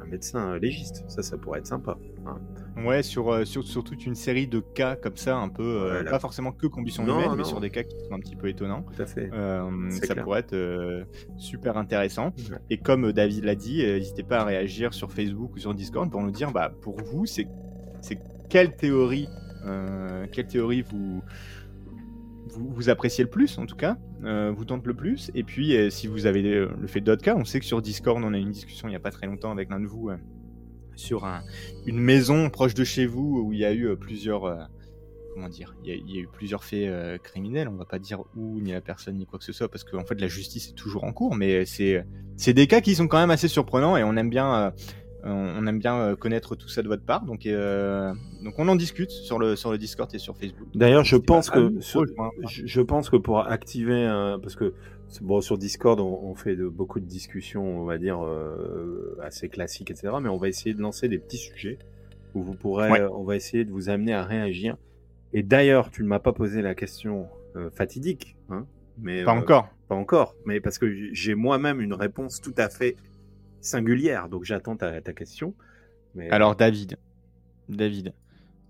un 0.03 0.05
médecin 0.07 0.59
légiste. 0.59 1.05
Ça, 1.09 1.23
ça 1.23 1.37
pourrait 1.39 1.61
être 1.61 1.67
sympa. 1.67 1.97
hein. 2.27 2.39
Ouais, 2.85 3.05
sur, 3.05 3.33
euh, 3.33 3.45
sur, 3.45 3.63
sur 3.63 3.85
toute 3.85 4.05
une 4.05 4.17
série 4.17 4.49
de 4.49 4.59
cas 4.59 4.97
comme 4.97 5.17
ça, 5.17 5.37
un 5.37 5.49
peu, 5.49 5.63
euh, 5.63 6.03
pas 6.05 6.19
forcément 6.19 6.51
que 6.51 6.67
combustion 6.67 7.05
humaine, 7.05 7.29
non. 7.29 7.37
mais 7.37 7.45
sur 7.45 7.61
des 7.61 7.71
cas 7.71 7.85
qui 7.85 7.95
sont 8.09 8.15
un 8.15 8.19
petit 8.19 8.35
peu 8.35 8.49
étonnants. 8.49 8.83
Tout 8.97 9.03
à 9.03 9.07
fait. 9.07 9.31
Euh, 9.33 9.91
ça 9.91 10.09
clair. 10.15 10.25
pourrait 10.25 10.41
être 10.41 10.55
euh, 10.55 11.05
super 11.37 11.77
intéressant. 11.77 12.33
Ouais. 12.51 12.57
Et 12.71 12.79
comme 12.79 13.13
David 13.13 13.45
l'a 13.45 13.55
dit, 13.55 13.79
n'hésitez 13.85 14.25
pas 14.25 14.41
à 14.41 14.45
réagir 14.45 14.93
sur 14.93 15.13
Facebook 15.13 15.55
ou 15.55 15.59
sur 15.59 15.73
Discord 15.73 16.11
pour 16.11 16.21
nous 16.23 16.33
dire, 16.33 16.51
bah, 16.51 16.73
pour 16.83 17.01
vous, 17.01 17.27
c'est 17.27 17.47
c'est 18.01 18.19
quelle 18.49 18.75
théorie, 18.77 19.29
quelle 20.33 20.47
théorie 20.47 20.83
vous, 20.83 21.23
vous, 22.47 22.89
appréciez 22.91 23.25
le 23.25 23.31
plus, 23.31 23.59
en 23.59 23.67
tout 23.67 23.77
cas, 23.77 23.97
euh, 24.25 24.53
vous 24.55 24.65
tente 24.65 24.87
le 24.87 24.95
plus. 24.95 25.31
Et 25.35 25.43
puis, 25.43 25.77
euh, 25.77 25.91
si 25.91 26.07
vous 26.07 26.27
avez 26.27 26.45
euh, 26.45 26.69
le 26.81 26.87
fait 26.87 27.01
d'autres 27.01 27.23
cas, 27.23 27.35
on 27.37 27.45
sait 27.45 27.59
que 27.61 27.67
sur 27.67 27.81
Discord, 27.83 28.23
on 28.23 28.33
a 28.35 28.39
eu 28.39 28.43
une 28.43 28.51
discussion 28.51 28.89
il 28.89 28.93
n'y 28.93 28.97
a 28.97 29.01
pas 29.01 29.11
très 29.11 29.27
longtemps 29.27 29.51
avec 29.51 29.71
l'un 29.71 29.81
de 29.81 29.87
vous 29.87 30.11
sur 30.97 31.25
un- 31.25 31.43
une 31.87 31.99
maison 31.99 32.51
proche 32.51 32.75
de 32.75 32.85
chez 32.85 33.07
vous 33.07 33.43
où 33.45 33.53
il 33.53 33.59
y 33.59 33.65
a 33.65 33.73
eu 33.75 33.97
plusieurs. 33.97 34.69
comment 35.35 35.49
dire 35.49 35.75
il 35.85 36.09
y, 36.09 36.21
eu 36.21 36.29
plusieurs 36.33 36.63
faits 36.63 37.21
criminels. 37.23 37.67
On 37.69 37.75
va 37.75 37.85
pas 37.87 37.99
dire 37.99 38.21
où, 38.37 38.61
ni 38.61 38.71
la 38.71 38.81
personne, 38.81 39.17
ni 39.17 39.27
quoi 39.27 39.39
que 39.41 39.45
ce 39.45 39.53
soit, 39.53 39.69
parce 39.69 39.83
qu'en 39.83 40.05
fait, 40.05 40.21
la 40.21 40.29
justice 40.29 40.69
est 40.69 40.75
toujours 40.75 41.03
en 41.03 41.13
cours. 41.13 41.35
Mais 41.35 41.65
c'est 41.67 42.53
des 42.53 42.67
cas 42.69 42.81
qui 42.81 42.95
sont 42.95 43.09
quand 43.09 43.19
même 43.19 43.31
assez 43.31 43.49
surprenants 43.49 43.97
et 43.97 44.05
on 44.05 44.17
aime 44.17 44.31
bien. 44.31 44.73
Euh, 45.25 45.31
on, 45.31 45.67
aime 45.67 45.79
bien 45.79 45.97
euh, 45.99 46.17
connaître 46.17 46.55
tout 46.55 46.69
ça 46.69 46.83
de 46.83 46.89
votre 46.89 47.05
part. 47.05 47.25
Donc, 47.25 47.47
euh, 47.47 48.13
donc 48.43 48.55
on 48.59 48.69
en 48.69 48.77
discute 48.77 49.11
sur 49.11 49.39
le, 49.39 49.57
sur 49.57 49.71
le 49.71 49.79
Discord 49.79 50.15
et 50.15 50.19
sur 50.19 50.37
Facebook. 50.37 50.69
D'ailleurs, 50.75 51.05
je 51.05 51.17
pense 51.17 51.49
que 51.51 51.81
sur- 51.81 52.05
je, 52.49 52.67
je 52.67 52.81
pense 52.83 53.09
que 53.11 53.17
pour 53.17 53.41
activer 53.41 54.05
un, 54.05 54.39
parce 54.39 54.55
que 54.57 54.75
bon 55.23 55.41
sur 55.41 55.57
Discord 55.59 56.01
on, 56.01 56.21
on 56.25 56.35
fait 56.35 56.57
de, 56.57 56.67
beaucoup 56.69 57.01
de 57.01 57.07
discussions, 57.07 57.81
on 57.81 57.85
va 57.85 57.99
dire 57.99 58.23
euh, 58.25 59.17
assez 59.23 59.49
classiques, 59.49 59.91
etc. 59.91 60.15
Mais 60.21 60.29
on 60.29 60.37
va 60.37 60.49
essayer 60.49 60.75
de 60.75 60.81
lancer 60.83 61.09
des 61.09 61.19
petits 61.19 61.39
sujets 61.39 61.79
où 62.35 62.43
vous 62.43 62.55
pourrez, 62.55 62.91
Ouais. 62.91 63.03
on 63.13 63.23
va 63.25 63.37
essayer 63.37 63.65
de 63.65 63.71
vous 63.71 63.89
amener 63.89 64.13
à 64.13 64.25
réagir. 64.25 64.77
Et 65.33 65.43
d'ailleurs, 65.43 65.91
tu 65.91 66.03
ne 66.03 66.09
m'as 66.09 66.19
pas 66.19 66.33
posé 66.33 66.63
la 66.63 66.75
question 66.75 67.29
fatidique, 67.73 68.37
hein, 68.51 68.67
mais 68.99 69.23
Pas 69.25 69.33
encore. 69.33 69.69
pas 69.89 69.95
encore, 69.95 70.35
mais 70.45 70.61
parce 70.61 70.77
que 70.79 70.93
j'ai 71.13 71.35
moi-même 71.37 71.81
une 71.81 71.95
réponse 71.95 72.41
tout 72.41 72.55
à 72.57 72.69
fait 72.69 72.97
singulière, 73.65 74.29
donc 74.29 74.45
j'attends 74.45 74.77
ta, 74.77 75.01
ta 75.01 75.13
question. 75.13 75.55
Mais 76.15 76.31
Alors, 76.31 76.55
David, 76.57 76.97
David, 77.69 78.13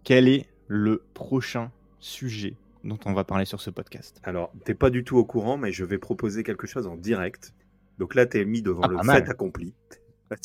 quel 0.04 0.28
est 0.28 0.46
le 0.68 1.02
prochain 1.14 1.70
sujet 1.98 2.56
dont 2.84 2.98
on 3.06 3.12
va 3.12 3.24
parler 3.24 3.44
sur 3.44 3.60
ce 3.60 3.70
podcast? 3.70 4.20
Alors, 4.24 4.52
t'es 4.64 4.74
pas 4.74 4.90
du 4.90 5.04
tout 5.04 5.16
au 5.16 5.24
courant, 5.24 5.56
mais 5.56 5.72
je 5.72 5.84
vais 5.84 5.98
proposer 5.98 6.42
quelque 6.42 6.66
chose 6.66 6.86
en 6.86 6.96
direct. 6.96 7.54
Donc 7.98 8.14
là, 8.14 8.26
t'es 8.26 8.44
mis 8.44 8.62
devant 8.62 8.82
Ah, 8.82 8.88
le 8.88 8.98
fait 8.98 9.04
mal. 9.04 9.30
accompli. 9.30 9.74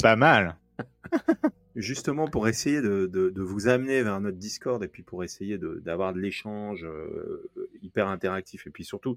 Pas 0.01 0.15
mal. 0.15 0.57
Justement 1.76 2.27
pour 2.27 2.47
essayer 2.47 2.81
de, 2.81 3.05
de- 3.07 3.30
de 3.30 3.41
vous 3.41 3.67
amener 3.67 4.01
vers 4.03 4.19
notre 4.19 4.38
Discord 4.38 4.84
et 4.84 4.88
puis 4.88 5.03
pour 5.03 5.23
essayer 5.23 5.57
de- 5.57 5.81
d'avoir 5.85 6.13
de, 6.13 6.19
l'échange 6.19 6.84
euh, 6.84 7.49
hyper 7.81 8.07
interactif 8.07 8.67
et 8.67 8.69
puis 8.69 8.84
surtout 8.84 9.15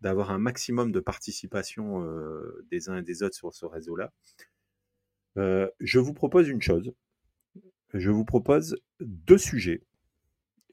d'avoir 0.00 0.30
un 0.30 0.38
maximum 0.38 0.92
de 0.92 1.00
participation 1.00 2.04
euh, 2.04 2.64
des 2.70 2.88
uns 2.88 2.98
et 2.98 3.02
des 3.02 3.22
autres 3.22 3.34
sur 3.34 3.52
ce 3.52 3.66
réseau-là. 3.66 4.12
Euh, 5.38 5.68
je 5.80 5.98
vous 5.98 6.12
propose 6.14 6.48
une 6.48 6.60
chose. 6.62 6.92
Je 7.94 8.10
vous 8.10 8.24
propose 8.24 8.76
deux 9.00 9.38
sujets. 9.38 9.82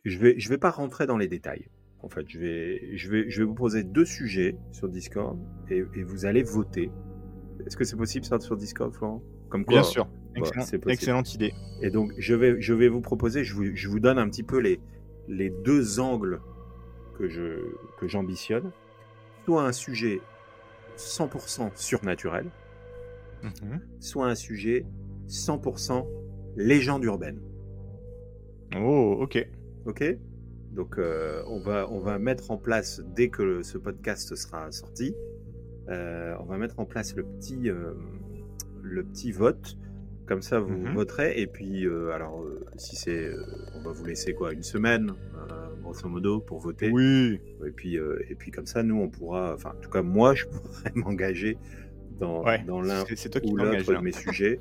Je 0.04 0.18
vais, 0.18 0.40
je 0.40 0.50
vais 0.50 0.58
pas 0.58 0.72
rentrer 0.72 1.08
dans 1.08 1.18
les 1.18 1.28
détails. 1.28 1.68
En 2.02 2.10
fait, 2.10 2.26
je 2.30 2.40
vais, 2.40 2.98
je 2.98 3.10
vais, 3.10 3.30
je 3.30 3.40
vais 3.40 3.46
vous 3.46 3.56
poser 3.56 3.84
deux 3.84 4.06
sujets 4.06 4.58
sur 4.72 4.90
Discord 4.90 5.40
et, 5.70 5.84
et 5.96 6.04
vous 6.04 6.26
allez 6.26 6.44
voter. 6.44 6.92
Est-ce 7.66 7.78
que 7.78 7.84
c'est 7.84 7.96
possible 7.96 8.26
ça 8.26 8.40
sur 8.40 8.58
Discord, 8.58 8.94
Florent? 8.94 9.24
Comme 9.50 9.66
quoi, 9.66 9.76
Bien 9.76 9.84
sûr. 9.84 10.08
Excellent- 10.36 10.62
possible. 10.64 10.92
excellente 10.92 11.34
idée. 11.34 11.54
et 11.82 11.90
donc, 11.90 12.12
je 12.18 12.36
vais, 12.36 12.60
je 12.62 12.74
vais 12.74 12.90
vous 12.90 13.00
proposer, 13.02 13.44
je 13.46 13.54
vous, 13.56 13.74
je 13.74 13.88
vous 13.88 14.00
donne 14.02 14.20
un 14.20 14.30
petit 14.30 14.44
peu 14.44 14.60
les, 14.60 14.82
les 15.30 15.50
deux 15.50 16.00
angles 16.02 16.42
que 17.18 17.30
je 17.30 17.62
que 17.98 18.08
j'ambitionne. 18.08 18.72
Soit 19.46 19.64
un 19.66 19.72
sujet 19.72 20.20
100% 20.98 21.72
surnaturel, 21.76 22.52
Mhm. 23.62 23.80
soit 24.00 24.28
un 24.28 24.36
sujet 24.36 24.86
100% 25.28 26.08
légende 26.56 27.04
urbaine. 27.04 27.40
Oh, 28.76 29.18
ok. 29.22 29.48
Ok 29.86 30.04
Donc, 30.72 30.98
euh, 30.98 31.42
on, 31.48 31.60
va, 31.60 31.90
on 31.92 32.00
va 32.00 32.20
mettre 32.20 32.52
en 32.52 32.58
place, 32.58 33.02
dès 33.16 33.30
que 33.30 33.62
ce 33.64 33.78
podcast 33.78 34.36
sera 34.36 34.72
sorti, 34.72 35.16
euh, 35.90 36.36
on 36.40 36.44
va 36.46 36.58
mettre 36.58 36.80
en 36.80 36.86
place 36.86 37.16
le 37.16 37.24
petit, 37.24 37.70
euh, 37.70 37.94
le 38.82 39.04
petit 39.04 39.32
vote. 39.32 39.78
Comme 40.26 40.42
ça, 40.42 40.60
vous 40.60 40.76
Mhm. 40.76 40.94
voterez. 40.96 41.40
Et 41.40 41.46
puis, 41.48 41.86
alors, 42.12 42.44
si 42.78 42.96
c'est. 42.96 43.30
on 43.76 43.82
va 43.84 43.92
vous 43.92 44.06
laisser 44.06 44.34
quoi 44.34 44.54
Une 44.54 44.64
semaine, 44.64 45.12
grosso 45.84 46.10
modo, 46.10 46.40
pour 46.40 46.58
voter. 46.60 46.90
Oui. 46.90 47.40
Et 47.64 47.70
puis, 47.72 48.00
euh, 48.00 48.18
et 48.28 48.34
puis, 48.34 48.50
comme 48.50 48.66
ça, 48.66 48.82
nous, 48.82 49.00
on 49.00 49.08
pourra. 49.08 49.54
Enfin, 49.54 49.74
en 49.78 49.82
tout 49.82 49.90
cas, 49.92 50.02
moi, 50.02 50.34
je 50.36 50.46
pourrais 50.46 50.92
m'engager 50.96 51.58
dans, 52.20 52.44
Ouais. 52.44 52.64
dans 52.66 52.82
l'un 52.82 53.04
ou 53.04 53.58
l'autre 53.58 53.88
de 53.88 53.94
là. 53.94 54.02
mes 54.02 54.12
sujets. 54.14 54.60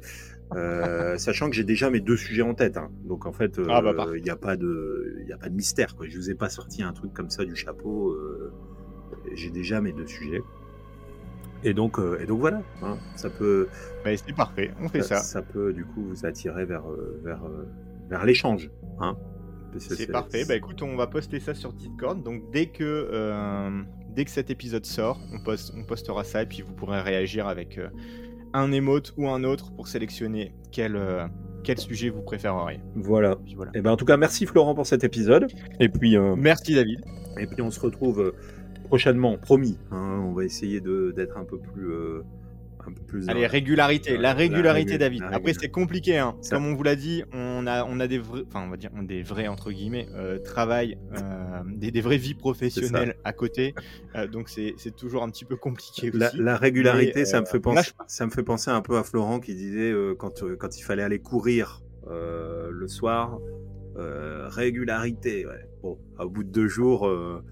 Euh, 0.54 1.16
sachant 1.16 1.48
que 1.48 1.56
j'ai 1.56 1.64
déjà 1.64 1.88
mes 1.90 2.00
deux 2.00 2.16
sujets 2.16 2.42
en 2.42 2.54
tête. 2.54 2.76
hein. 2.76 2.90
Donc 3.04 3.26
en 3.26 3.32
fait, 3.32 3.54
il 3.58 3.64
Ah, 3.70 3.80
bah, 3.80 3.92
n'y 4.22 4.30
a, 4.30 4.36
pas 4.36 4.56
de- 4.56 5.22
y 5.26 5.32
a 5.32 5.38
pas 5.38 5.48
de 5.48 5.54
mystère. 5.54 5.96
Quoi. 5.96 6.06
Je 6.08 6.16
vous 6.16 6.30
ai 6.30 6.34
pas 6.34 6.48
sorti 6.50 6.82
un 6.82 6.92
truc 6.92 7.12
comme 7.14 7.30
ça 7.30 7.44
du 7.44 7.56
chapeau. 7.56 8.10
euh, 8.10 8.52
j'ai 9.34 9.50
déjà 9.50 9.80
mes 9.80 9.92
deux 9.92 10.06
sujets. 10.06 10.42
Et 11.66 11.72
donc, 11.72 11.98
euh, 11.98 12.18
et 12.20 12.26
donc 12.26 12.40
voilà, 12.40 12.62
hein. 12.82 12.98
ça 13.16 13.30
peut, 13.30 13.68
Bah, 14.04 14.10
c'est 14.16 14.34
parfait. 14.36 14.70
On 14.82 14.88
fait 14.88 15.00
ça. 15.02 15.16
ça 15.16 15.40
peut 15.40 15.72
du 15.72 15.84
coup 15.86 16.02
vous 16.04 16.26
attirer 16.26 16.66
vers, 16.66 16.86
euh, 16.90 17.18
vers, 17.24 17.42
euh, 17.46 17.64
vers 18.10 18.24
l'échange. 18.26 18.70
Hein. 19.00 19.16
C'est 19.78 20.10
parfait. 20.12 20.44
Bah 20.46 20.54
écoute, 20.54 20.82
on 20.82 20.94
va 20.94 21.06
poster 21.08 21.40
ça 21.40 21.52
sur 21.54 21.72
Discord. 21.72 22.22
Donc 22.22 22.42
dès 22.52 22.66
que 22.66 22.84
euh, 22.84 23.82
dès 24.14 24.24
que 24.24 24.30
cet 24.30 24.50
épisode 24.50 24.86
sort, 24.86 25.20
on 25.32 25.38
poste, 25.40 25.72
on 25.76 25.84
postera 25.84 26.24
ça 26.24 26.42
et 26.42 26.46
puis 26.46 26.62
vous 26.62 26.72
pourrez 26.72 27.00
réagir 27.00 27.46
avec 27.48 27.78
euh, 27.78 27.88
un 28.52 28.72
émote 28.72 29.12
ou 29.16 29.28
un 29.28 29.44
autre 29.44 29.72
pour 29.72 29.88
sélectionner 29.88 30.54
quel 30.72 30.96
euh, 30.96 31.26
quel 31.64 31.78
sujet 31.78 32.10
vous 32.10 32.22
préféreriez. 32.22 32.80
Voilà. 32.94 33.38
Et 33.74 33.80
ben 33.80 33.92
en 33.92 33.96
tout 33.96 34.04
cas, 34.04 34.16
merci 34.18 34.44
Florent 34.46 34.74
pour 34.74 34.86
cet 34.86 35.02
épisode. 35.02 35.46
Et 35.80 35.88
puis, 35.88 36.16
euh, 36.16 36.36
Merci 36.36 36.74
David. 36.74 37.00
Et 37.40 37.46
puis 37.46 37.62
on 37.62 37.70
se 37.70 37.80
retrouve 37.80 38.34
prochainement, 38.84 39.38
promis. 39.38 39.78
hein, 39.90 40.22
on 40.24 40.32
va 40.32 40.44
essayer 40.44 40.80
d'être 40.80 41.38
un 41.38 41.44
peu 41.44 41.58
plus, 41.58 41.90
un 42.88 42.92
peu 42.92 43.02
plus. 43.02 43.28
Allez, 43.28 43.42
dans- 43.42 43.48
régularité, 43.48 44.10
Ouais, 44.12 44.16
la 44.16 44.22
la 44.22 44.34
régularité, 44.34 44.92
régu- 44.94 44.98
David. 44.98 45.20
la 45.22 45.36
Après, 45.36 45.54
c'est 45.54 45.68
compliqué, 45.70 46.18
hein. 46.18 46.36
Comme 46.50 46.66
on 46.66 46.74
vous 46.74 46.82
l'a 46.82 46.96
dit, 46.96 47.22
on 47.32 47.66
a, 47.66 47.84
on 47.84 48.00
a 48.00 48.06
des 48.06 48.18
vrais, 48.18 48.42
enfin, 48.46 48.62
on 48.66 48.68
va 48.70 48.76
dire, 48.76 48.90
des 49.02 49.22
vrais 49.22 49.46
entre 49.48 49.70
guillemets, 49.72 50.06
euh, 50.14 50.38
travail, 50.38 50.98
euh, 51.14 51.60
des, 51.66 51.90
des 51.90 52.00
vraies 52.00 52.16
vies 52.16 52.34
professionnelles 52.34 53.14
à 53.24 53.32
côté. 53.32 53.74
Euh, 54.16 54.26
donc, 54.26 54.48
c'est, 54.48 54.74
toujours 54.96 55.22
un 55.22 55.30
petit 55.30 55.44
peu 55.44 55.56
compliqué 55.56 56.10
La, 56.12 56.28
aussi. 56.28 56.38
la 56.38 56.56
régularité, 56.56 57.20
Mais, 57.20 57.24
ça 57.24 57.40
me 57.40 57.46
euh, 57.46 57.50
fait 57.50 57.60
penser, 57.60 57.90
ça 58.06 58.26
me 58.26 58.30
fait 58.30 58.42
penser 58.42 58.70
un 58.70 58.80
peu 58.82 58.96
à 58.98 59.02
Florent 59.04 59.40
qui 59.40 59.54
disait 59.54 59.90
euh, 59.90 60.14
quand 60.14 60.42
euh, 60.42 60.56
quand 60.56 60.78
il 60.78 60.82
fallait 60.82 61.02
aller 61.02 61.18
courir 61.18 61.82
euh, 62.08 62.68
le 62.70 62.86
soir, 62.88 63.38
euh, 63.96 64.48
régularité. 64.48 65.46
Ouais. 65.46 65.68
Bon, 65.82 65.98
au 66.18 66.28
bout 66.28 66.44
de 66.44 66.50
deux 66.50 66.68
jours, 66.68 67.06
euh, 67.08 67.42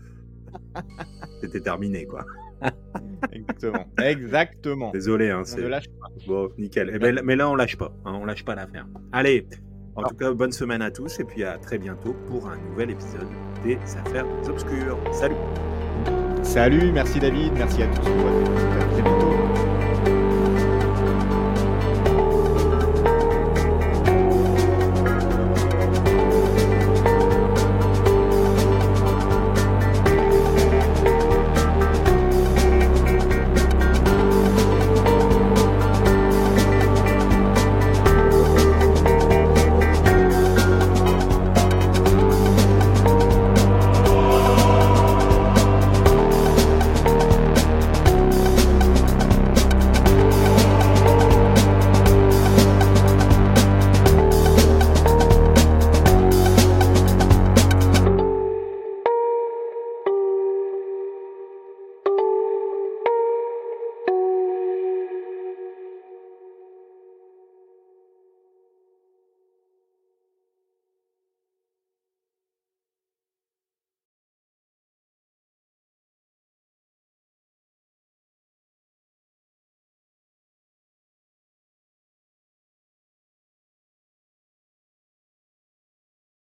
c'était 1.41 1.61
terminé 1.61 2.05
quoi. 2.07 2.25
Exactement. 3.33 3.87
Exactement. 3.99 4.91
Désolé, 4.91 5.31
hein, 5.31 5.43
On 5.57 5.61
ne 5.61 5.67
lâche 5.69 5.89
pas. 5.89 6.09
bon, 6.27 6.51
nickel. 6.59 6.91
Eh 6.95 6.99
ben, 6.99 7.21
mais 7.25 7.37
là, 7.37 7.49
on 7.49 7.55
lâche 7.55 7.77
pas, 7.77 7.93
hein, 8.05 8.19
on 8.21 8.25
lâche 8.25 8.45
pas 8.45 8.55
l'affaire. 8.55 8.87
Allez, 9.13 9.47
en 9.95 10.03
tout 10.03 10.17
cas, 10.17 10.33
bonne 10.33 10.53
semaine 10.53 10.83
à 10.83 10.91
tous 10.91 11.21
et 11.21 11.25
puis 11.25 11.45
à 11.45 11.59
très 11.59 11.79
bientôt 11.79 12.15
pour 12.29 12.49
un 12.49 12.57
nouvel 12.57 12.91
épisode 12.91 13.29
des 13.63 13.79
Affaires 13.97 14.27
obscures. 14.49 14.99
Salut. 15.13 15.37
Salut, 16.43 16.91
merci 16.93 17.21
David, 17.21 17.53
merci 17.55 17.83
à 17.83 17.87
tous 17.87 19.22